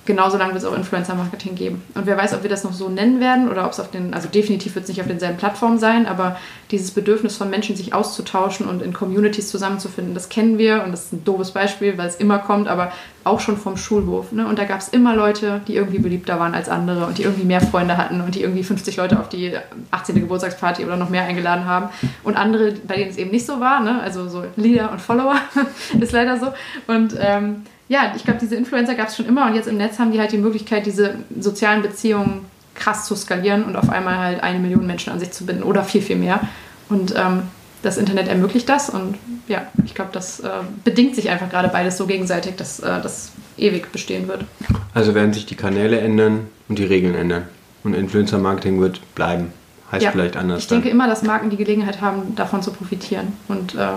genauso 0.07 0.37
lange 0.37 0.53
wird 0.53 0.63
es 0.63 0.67
auch 0.67 0.75
Influencer-Marketing 0.75 1.53
geben. 1.53 1.83
Und 1.93 2.07
wer 2.07 2.17
weiß, 2.17 2.33
ob 2.33 2.41
wir 2.41 2.49
das 2.49 2.63
noch 2.63 2.73
so 2.73 2.89
nennen 2.89 3.19
werden 3.19 3.49
oder 3.49 3.65
ob 3.65 3.73
es 3.73 3.79
auf 3.79 3.91
den, 3.91 4.13
also 4.13 4.27
definitiv 4.27 4.73
wird 4.73 4.83
es 4.83 4.89
nicht 4.89 5.01
auf 5.01 5.07
denselben 5.07 5.37
Plattformen 5.37 5.77
sein, 5.77 6.07
aber 6.07 6.37
dieses 6.71 6.91
Bedürfnis 6.91 7.37
von 7.37 7.49
Menschen, 7.49 7.75
sich 7.75 7.93
auszutauschen 7.93 8.67
und 8.67 8.81
in 8.81 8.93
Communities 8.93 9.49
zusammenzufinden, 9.49 10.15
das 10.15 10.29
kennen 10.29 10.57
wir 10.57 10.83
und 10.83 10.91
das 10.91 11.05
ist 11.05 11.13
ein 11.13 11.23
doofes 11.23 11.51
Beispiel, 11.51 11.97
weil 11.97 12.07
es 12.07 12.15
immer 12.15 12.39
kommt, 12.39 12.67
aber 12.67 12.91
auch 13.25 13.41
schon 13.41 13.57
vom 13.57 13.77
Schulhof. 13.77 14.31
Ne? 14.31 14.47
Und 14.47 14.57
da 14.57 14.63
gab 14.63 14.79
es 14.79 14.87
immer 14.87 15.15
Leute, 15.15 15.61
die 15.67 15.75
irgendwie 15.75 15.99
beliebter 15.99 16.39
waren 16.39 16.55
als 16.55 16.69
andere 16.69 17.05
und 17.05 17.17
die 17.17 17.23
irgendwie 17.23 17.45
mehr 17.45 17.61
Freunde 17.61 17.97
hatten 17.97 18.21
und 18.21 18.33
die 18.33 18.41
irgendwie 18.41 18.63
50 18.63 18.95
Leute 18.97 19.19
auf 19.19 19.29
die 19.29 19.53
18. 19.91 20.15
Geburtstagsparty 20.15 20.85
oder 20.85 20.95
noch 20.95 21.09
mehr 21.09 21.23
eingeladen 21.23 21.65
haben. 21.65 21.89
Und 22.23 22.37
andere, 22.37 22.71
bei 22.87 22.95
denen 22.95 23.11
es 23.11 23.17
eben 23.17 23.31
nicht 23.31 23.45
so 23.45 23.59
war, 23.59 23.81
ne? 23.81 24.01
also 24.01 24.29
so 24.29 24.45
Leader 24.55 24.91
und 24.91 25.01
Follower, 25.01 25.35
ist 25.99 26.13
leider 26.13 26.39
so. 26.39 26.47
Und 26.87 27.15
ähm, 27.19 27.63
ja, 27.89 28.13
ich 28.15 28.23
glaube, 28.23 28.39
diese 28.41 28.55
Influencer 28.55 28.95
gab 28.95 29.07
es 29.07 29.15
schon 29.15 29.25
immer 29.25 29.45
und 29.45 29.55
jetzt 29.55 29.67
im 29.67 29.77
Netz 29.77 29.99
haben 29.99 30.11
die 30.11 30.19
halt 30.19 30.31
die 30.31 30.37
Möglichkeit, 30.37 30.85
diese 30.85 31.15
sozialen 31.39 31.81
Beziehungen 31.81 32.45
krass 32.75 33.05
zu 33.05 33.15
skalieren 33.15 33.63
und 33.63 33.75
auf 33.75 33.89
einmal 33.89 34.17
halt 34.17 34.43
eine 34.43 34.59
Million 34.59 34.85
Menschen 34.85 35.11
an 35.11 35.19
sich 35.19 35.31
zu 35.31 35.45
binden 35.45 35.63
oder 35.63 35.83
viel, 35.83 36.01
viel 36.01 36.17
mehr. 36.17 36.41
Und 36.89 37.13
ähm, 37.15 37.43
das 37.81 37.97
Internet 37.97 38.27
ermöglicht 38.27 38.67
das 38.69 38.89
und 38.89 39.17
ja, 39.47 39.67
ich 39.85 39.95
glaube, 39.95 40.11
das 40.13 40.39
äh, 40.41 40.49
bedingt 40.83 41.15
sich 41.15 41.29
einfach 41.29 41.49
gerade 41.49 41.69
beides 41.69 41.97
so 41.97 42.05
gegenseitig, 42.05 42.55
dass 42.55 42.79
äh, 42.79 43.01
das 43.01 43.31
ewig 43.57 43.91
bestehen 43.91 44.27
wird. 44.27 44.45
Also 44.93 45.15
werden 45.15 45.33
sich 45.33 45.45
die 45.45 45.55
Kanäle 45.55 45.99
ändern 45.99 46.47
und 46.67 46.79
die 46.79 46.85
Regeln 46.85 47.15
ändern 47.15 47.43
und 47.83 47.93
Influencer-Marketing 47.93 48.79
wird 48.81 49.01
bleiben. 49.15 49.53
Heißt 49.91 50.03
ja, 50.03 50.11
vielleicht 50.11 50.35
anders. 50.35 50.63
Ich 50.63 50.67
dann. 50.67 50.79
denke 50.79 50.89
immer, 50.89 51.07
dass 51.07 51.23
Marken 51.23 51.49
die 51.49 51.55
Gelegenheit 51.55 52.01
haben, 52.01 52.35
davon 52.35 52.61
zu 52.61 52.71
profitieren 52.71 53.33
und 53.47 53.75
äh, 53.75 53.87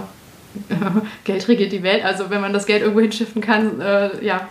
Geld 1.24 1.48
regiert 1.48 1.72
die 1.72 1.82
Welt. 1.82 2.05
Also 2.05 2.31
wenn 2.31 2.40
man 2.40 2.52
das 2.52 2.66
Geld 2.66 2.82
irgendwo 2.82 3.01
hinschiffen 3.01 3.40
kann, 3.40 3.81
äh, 3.81 4.24
ja. 4.24 4.48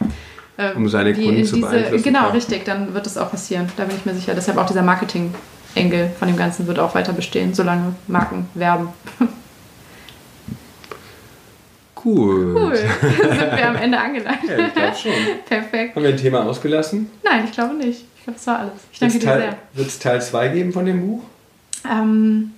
Äh, 0.57 0.73
um 0.73 0.87
seine 0.89 1.13
die, 1.13 1.23
Kunden 1.23 1.45
zu 1.45 1.55
diese, 1.55 1.67
beeinflussen. 1.67 2.03
Genau, 2.03 2.23
kann. 2.23 2.31
richtig, 2.31 2.65
dann 2.65 2.93
wird 2.93 3.05
das 3.05 3.17
auch 3.17 3.31
passieren. 3.31 3.69
Da 3.77 3.85
bin 3.85 3.95
ich 3.95 4.05
mir 4.05 4.13
sicher. 4.13 4.33
Deshalb 4.33 4.57
auch 4.57 4.65
dieser 4.65 4.83
Marketing-Engel 4.83 6.11
von 6.17 6.27
dem 6.27 6.37
Ganzen 6.37 6.67
wird 6.67 6.79
auch 6.79 6.95
weiter 6.95 7.13
bestehen, 7.13 7.53
solange 7.53 7.95
Marken 8.07 8.47
werben. 8.53 8.89
Cool. 12.03 12.55
Cool. 12.55 12.75
Sind 13.01 13.57
wir 13.57 13.67
am 13.67 13.75
Ende 13.75 13.99
angelangt. 13.99 14.39
Ja, 14.47 14.67
ich 14.67 14.73
glaube 14.73 14.95
schon. 14.95 15.11
Perfekt. 15.45 15.95
Haben 15.95 16.03
wir 16.03 16.11
ein 16.11 16.17
Thema 16.17 16.45
ausgelassen? 16.45 17.09
Nein, 17.23 17.43
ich 17.45 17.51
glaube 17.51 17.75
nicht. 17.75 18.05
Ich 18.15 18.23
glaube, 18.23 18.37
das 18.37 18.47
war 18.47 18.59
alles. 18.59 18.73
Ich 18.91 18.99
danke 18.99 19.19
dir 19.19 19.25
sehr. 19.25 19.57
Wird 19.73 19.87
es 19.87 19.99
Teil 19.99 20.21
2 20.21 20.47
geben 20.49 20.71
von 20.71 20.85
dem 20.85 21.05
Buch? 21.05 21.23
Ähm, 21.89 22.51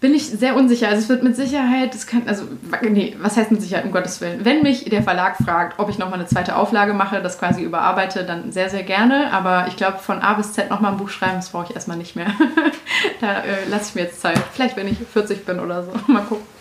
bin 0.00 0.14
ich 0.14 0.26
sehr 0.26 0.56
unsicher. 0.56 0.88
Also 0.88 1.02
es 1.02 1.08
wird 1.08 1.22
mit 1.22 1.36
Sicherheit, 1.36 1.94
das 1.94 2.06
kann, 2.06 2.22
also, 2.26 2.44
nee, 2.82 3.14
was 3.20 3.36
heißt 3.36 3.50
mit 3.50 3.60
Sicherheit, 3.60 3.84
um 3.84 3.92
Gottes 3.92 4.20
Willen. 4.20 4.44
Wenn 4.44 4.62
mich 4.62 4.84
der 4.84 5.02
Verlag 5.02 5.36
fragt, 5.36 5.78
ob 5.78 5.90
ich 5.90 5.98
nochmal 5.98 6.18
eine 6.18 6.26
zweite 6.26 6.56
Auflage 6.56 6.94
mache, 6.94 7.20
das 7.22 7.38
quasi 7.38 7.62
überarbeite, 7.62 8.24
dann 8.24 8.50
sehr, 8.50 8.70
sehr 8.70 8.82
gerne. 8.82 9.32
Aber 9.32 9.66
ich 9.68 9.76
glaube, 9.76 9.98
von 9.98 10.20
A 10.20 10.34
bis 10.34 10.54
Z 10.54 10.70
nochmal 10.70 10.92
ein 10.92 10.98
Buch 10.98 11.10
schreiben, 11.10 11.36
das 11.36 11.50
brauche 11.50 11.66
ich 11.68 11.74
erstmal 11.74 11.98
nicht 11.98 12.16
mehr. 12.16 12.28
da 13.20 13.40
äh, 13.40 13.68
lasse 13.68 13.90
ich 13.90 13.94
mir 13.94 14.02
jetzt 14.02 14.20
Zeit. 14.20 14.40
Vielleicht, 14.52 14.76
wenn 14.76 14.88
ich 14.88 14.98
40 15.12 15.44
bin 15.44 15.60
oder 15.60 15.84
so. 15.84 15.92
Mal 16.06 16.22
gucken 16.22 16.59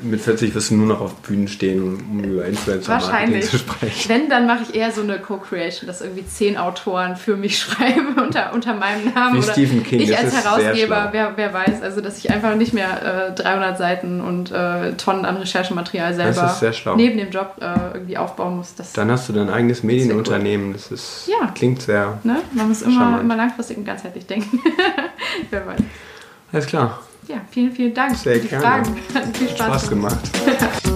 mit 0.00 0.20
40 0.20 0.54
wirst 0.54 0.70
du 0.70 0.74
nur 0.74 0.86
noch 0.86 1.00
auf 1.00 1.14
Bühnen 1.16 1.48
stehen, 1.48 1.82
um 1.82 2.24
über 2.24 2.44
Influencer-Marketing 2.46 3.42
zu 3.42 3.58
sprechen. 3.58 4.08
Wenn, 4.08 4.28
dann 4.28 4.46
mache 4.46 4.64
ich 4.68 4.74
eher 4.74 4.90
so 4.90 5.02
eine 5.02 5.18
Co-Creation, 5.18 5.86
dass 5.86 6.00
irgendwie 6.00 6.26
zehn 6.26 6.56
Autoren 6.56 7.16
für 7.16 7.36
mich 7.36 7.58
schreiben 7.60 8.16
unter, 8.16 8.52
unter 8.52 8.74
meinem 8.74 9.12
Namen. 9.12 9.34
Wie 9.34 9.44
oder 9.44 9.52
Stephen 9.52 9.82
King. 9.82 10.00
Ich 10.00 10.16
als 10.16 10.34
Herausgeber, 10.34 11.08
wer, 11.12 11.32
wer 11.36 11.52
weiß. 11.52 11.82
Also, 11.82 12.00
dass 12.00 12.18
ich 12.18 12.30
einfach 12.30 12.54
nicht 12.56 12.72
mehr 12.72 13.30
äh, 13.30 13.34
300 13.34 13.78
Seiten 13.78 14.20
und 14.20 14.50
äh, 14.50 14.92
Tonnen 14.94 15.24
an 15.24 15.36
Recherchematerial 15.36 16.14
selber 16.14 16.56
neben 16.96 17.18
dem 17.18 17.30
Job 17.30 17.56
äh, 17.60 17.94
irgendwie 17.94 18.16
aufbauen 18.16 18.56
muss. 18.56 18.74
Das 18.74 18.92
dann 18.92 19.10
hast 19.10 19.28
du 19.28 19.32
dein 19.32 19.50
eigenes 19.50 19.82
Medienunternehmen. 19.82 20.72
Das 20.72 20.90
ist, 20.90 21.28
ja. 21.28 21.48
klingt 21.54 21.82
sehr. 21.82 22.18
Ne? 22.24 22.38
Man 22.52 22.68
muss 22.68 22.82
immer, 22.82 23.20
immer 23.20 23.36
langfristig 23.36 23.76
und 23.76 23.84
ganzheitlich 23.84 24.26
denken. 24.26 24.60
wer 25.50 25.66
weiß. 25.66 25.80
Alles 26.52 26.66
klar. 26.66 27.00
Ja, 27.28 27.40
vielen, 27.50 27.72
vielen 27.72 27.94
Dank 27.94 28.16
Sehr 28.16 28.34
für 28.34 28.40
die 28.40 28.48
gerne. 28.48 28.64
Fragen. 28.64 28.96
Hat 29.14 29.36
viel 29.36 29.48
Spaß, 29.48 29.66
Spaß 29.66 29.88
gemacht. 29.88 30.30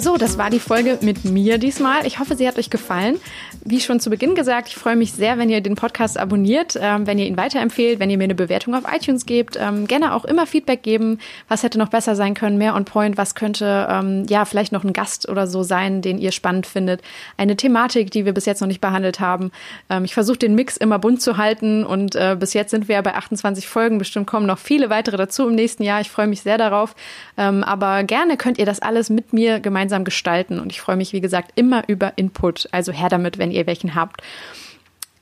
So, 0.00 0.18
das 0.18 0.36
war 0.36 0.50
die 0.50 0.60
Folge 0.60 0.98
mit 1.00 1.24
mir 1.24 1.56
diesmal. 1.56 2.06
Ich 2.06 2.18
hoffe, 2.18 2.36
sie 2.36 2.46
hat 2.46 2.58
euch 2.58 2.68
gefallen. 2.68 3.18
Wie 3.66 3.80
schon 3.80 3.98
zu 3.98 4.10
Beginn 4.10 4.34
gesagt, 4.34 4.68
ich 4.68 4.74
freue 4.74 4.94
mich 4.94 5.12
sehr, 5.12 5.38
wenn 5.38 5.48
ihr 5.48 5.62
den 5.62 5.74
Podcast 5.74 6.18
abonniert, 6.18 6.78
ähm, 6.78 7.06
wenn 7.06 7.18
ihr 7.18 7.24
ihn 7.24 7.38
weiterempfehlt, 7.38 7.98
wenn 7.98 8.10
ihr 8.10 8.18
mir 8.18 8.24
eine 8.24 8.34
Bewertung 8.34 8.74
auf 8.74 8.82
iTunes 8.94 9.24
gebt. 9.24 9.56
Ähm, 9.58 9.86
gerne 9.86 10.12
auch 10.12 10.26
immer 10.26 10.46
Feedback 10.46 10.82
geben. 10.82 11.18
Was 11.48 11.62
hätte 11.62 11.78
noch 11.78 11.88
besser 11.88 12.14
sein 12.14 12.34
können? 12.34 12.58
Mehr 12.58 12.74
on 12.74 12.84
point? 12.84 13.16
Was 13.16 13.34
könnte, 13.34 13.88
ähm, 13.90 14.26
ja, 14.28 14.44
vielleicht 14.44 14.72
noch 14.72 14.84
ein 14.84 14.92
Gast 14.92 15.30
oder 15.30 15.46
so 15.46 15.62
sein, 15.62 16.02
den 16.02 16.18
ihr 16.18 16.30
spannend 16.30 16.66
findet? 16.66 17.00
Eine 17.38 17.56
Thematik, 17.56 18.10
die 18.10 18.26
wir 18.26 18.34
bis 18.34 18.44
jetzt 18.44 18.60
noch 18.60 18.68
nicht 18.68 18.82
behandelt 18.82 19.18
haben. 19.18 19.50
Ähm, 19.88 20.04
ich 20.04 20.12
versuche 20.12 20.36
den 20.36 20.54
Mix 20.54 20.76
immer 20.76 20.98
bunt 20.98 21.22
zu 21.22 21.38
halten 21.38 21.86
und 21.86 22.16
äh, 22.16 22.36
bis 22.38 22.52
jetzt 22.52 22.70
sind 22.70 22.86
wir 22.88 23.00
bei 23.00 23.14
28 23.14 23.66
Folgen. 23.66 23.96
Bestimmt 23.96 24.26
kommen 24.26 24.44
noch 24.44 24.58
viele 24.58 24.90
weitere 24.90 25.16
dazu 25.16 25.48
im 25.48 25.54
nächsten 25.54 25.84
Jahr. 25.84 26.02
Ich 26.02 26.10
freue 26.10 26.26
mich 26.26 26.42
sehr 26.42 26.58
darauf. 26.58 26.94
Ähm, 27.38 27.64
aber 27.64 28.02
gerne 28.02 28.36
könnt 28.36 28.58
ihr 28.58 28.66
das 28.66 28.80
alles 28.80 29.08
mit 29.08 29.32
mir 29.32 29.58
gemeinsam 29.58 30.04
gestalten 30.04 30.60
und 30.60 30.70
ich 30.70 30.82
freue 30.82 30.96
mich, 30.96 31.14
wie 31.14 31.22
gesagt, 31.22 31.52
immer 31.54 31.84
über 31.86 32.12
Input. 32.16 32.68
Also 32.70 32.92
her 32.92 33.08
damit, 33.08 33.38
wenn 33.38 33.53
ihr 33.54 33.66
welchen 33.66 33.94
habt. 33.94 34.22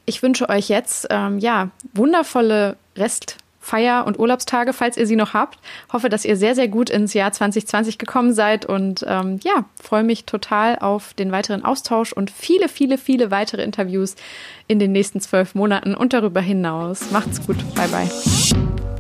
Ich 0.05 0.23
wünsche 0.23 0.49
euch 0.49 0.69
jetzt 0.69 1.07
ähm, 1.11 1.39
ja 1.39 1.71
wundervolle 1.95 2.77
Restfeier- 2.97 4.05
und 4.05 4.19
Urlaubstage, 4.19 4.73
falls 4.73 4.97
ihr 4.97 5.07
sie 5.07 5.17
noch 5.17 5.33
habt. 5.33 5.59
Hoffe, 5.93 6.09
dass 6.09 6.25
ihr 6.25 6.37
sehr, 6.37 6.55
sehr 6.55 6.69
gut 6.69 6.91
ins 6.91 7.15
Jahr 7.15 7.33
2020 7.33 7.99
gekommen 7.99 8.35
seid 8.35 8.67
und 8.67 9.05
ähm, 9.07 9.39
ja, 9.45 9.65
freue 9.81 10.03
mich 10.03 10.25
total 10.25 10.79
auf 10.79 11.15
den 11.15 11.31
weiteren 11.31 11.65
Austausch 11.65 12.13
und 12.13 12.31
viele, 12.31 12.69
viele, 12.69 12.99
viele 12.99 13.31
weitere 13.31 13.63
Interviews 13.63 14.17
in 14.67 14.79
den 14.79 14.93
nächsten 14.93 15.21
zwölf 15.21 15.55
Monaten 15.55 15.95
und 15.95 16.13
darüber 16.13 16.41
hinaus. 16.41 17.11
Macht's 17.13 17.47
gut. 17.47 17.59
Bye, 17.75 17.89
bye. 17.89 18.92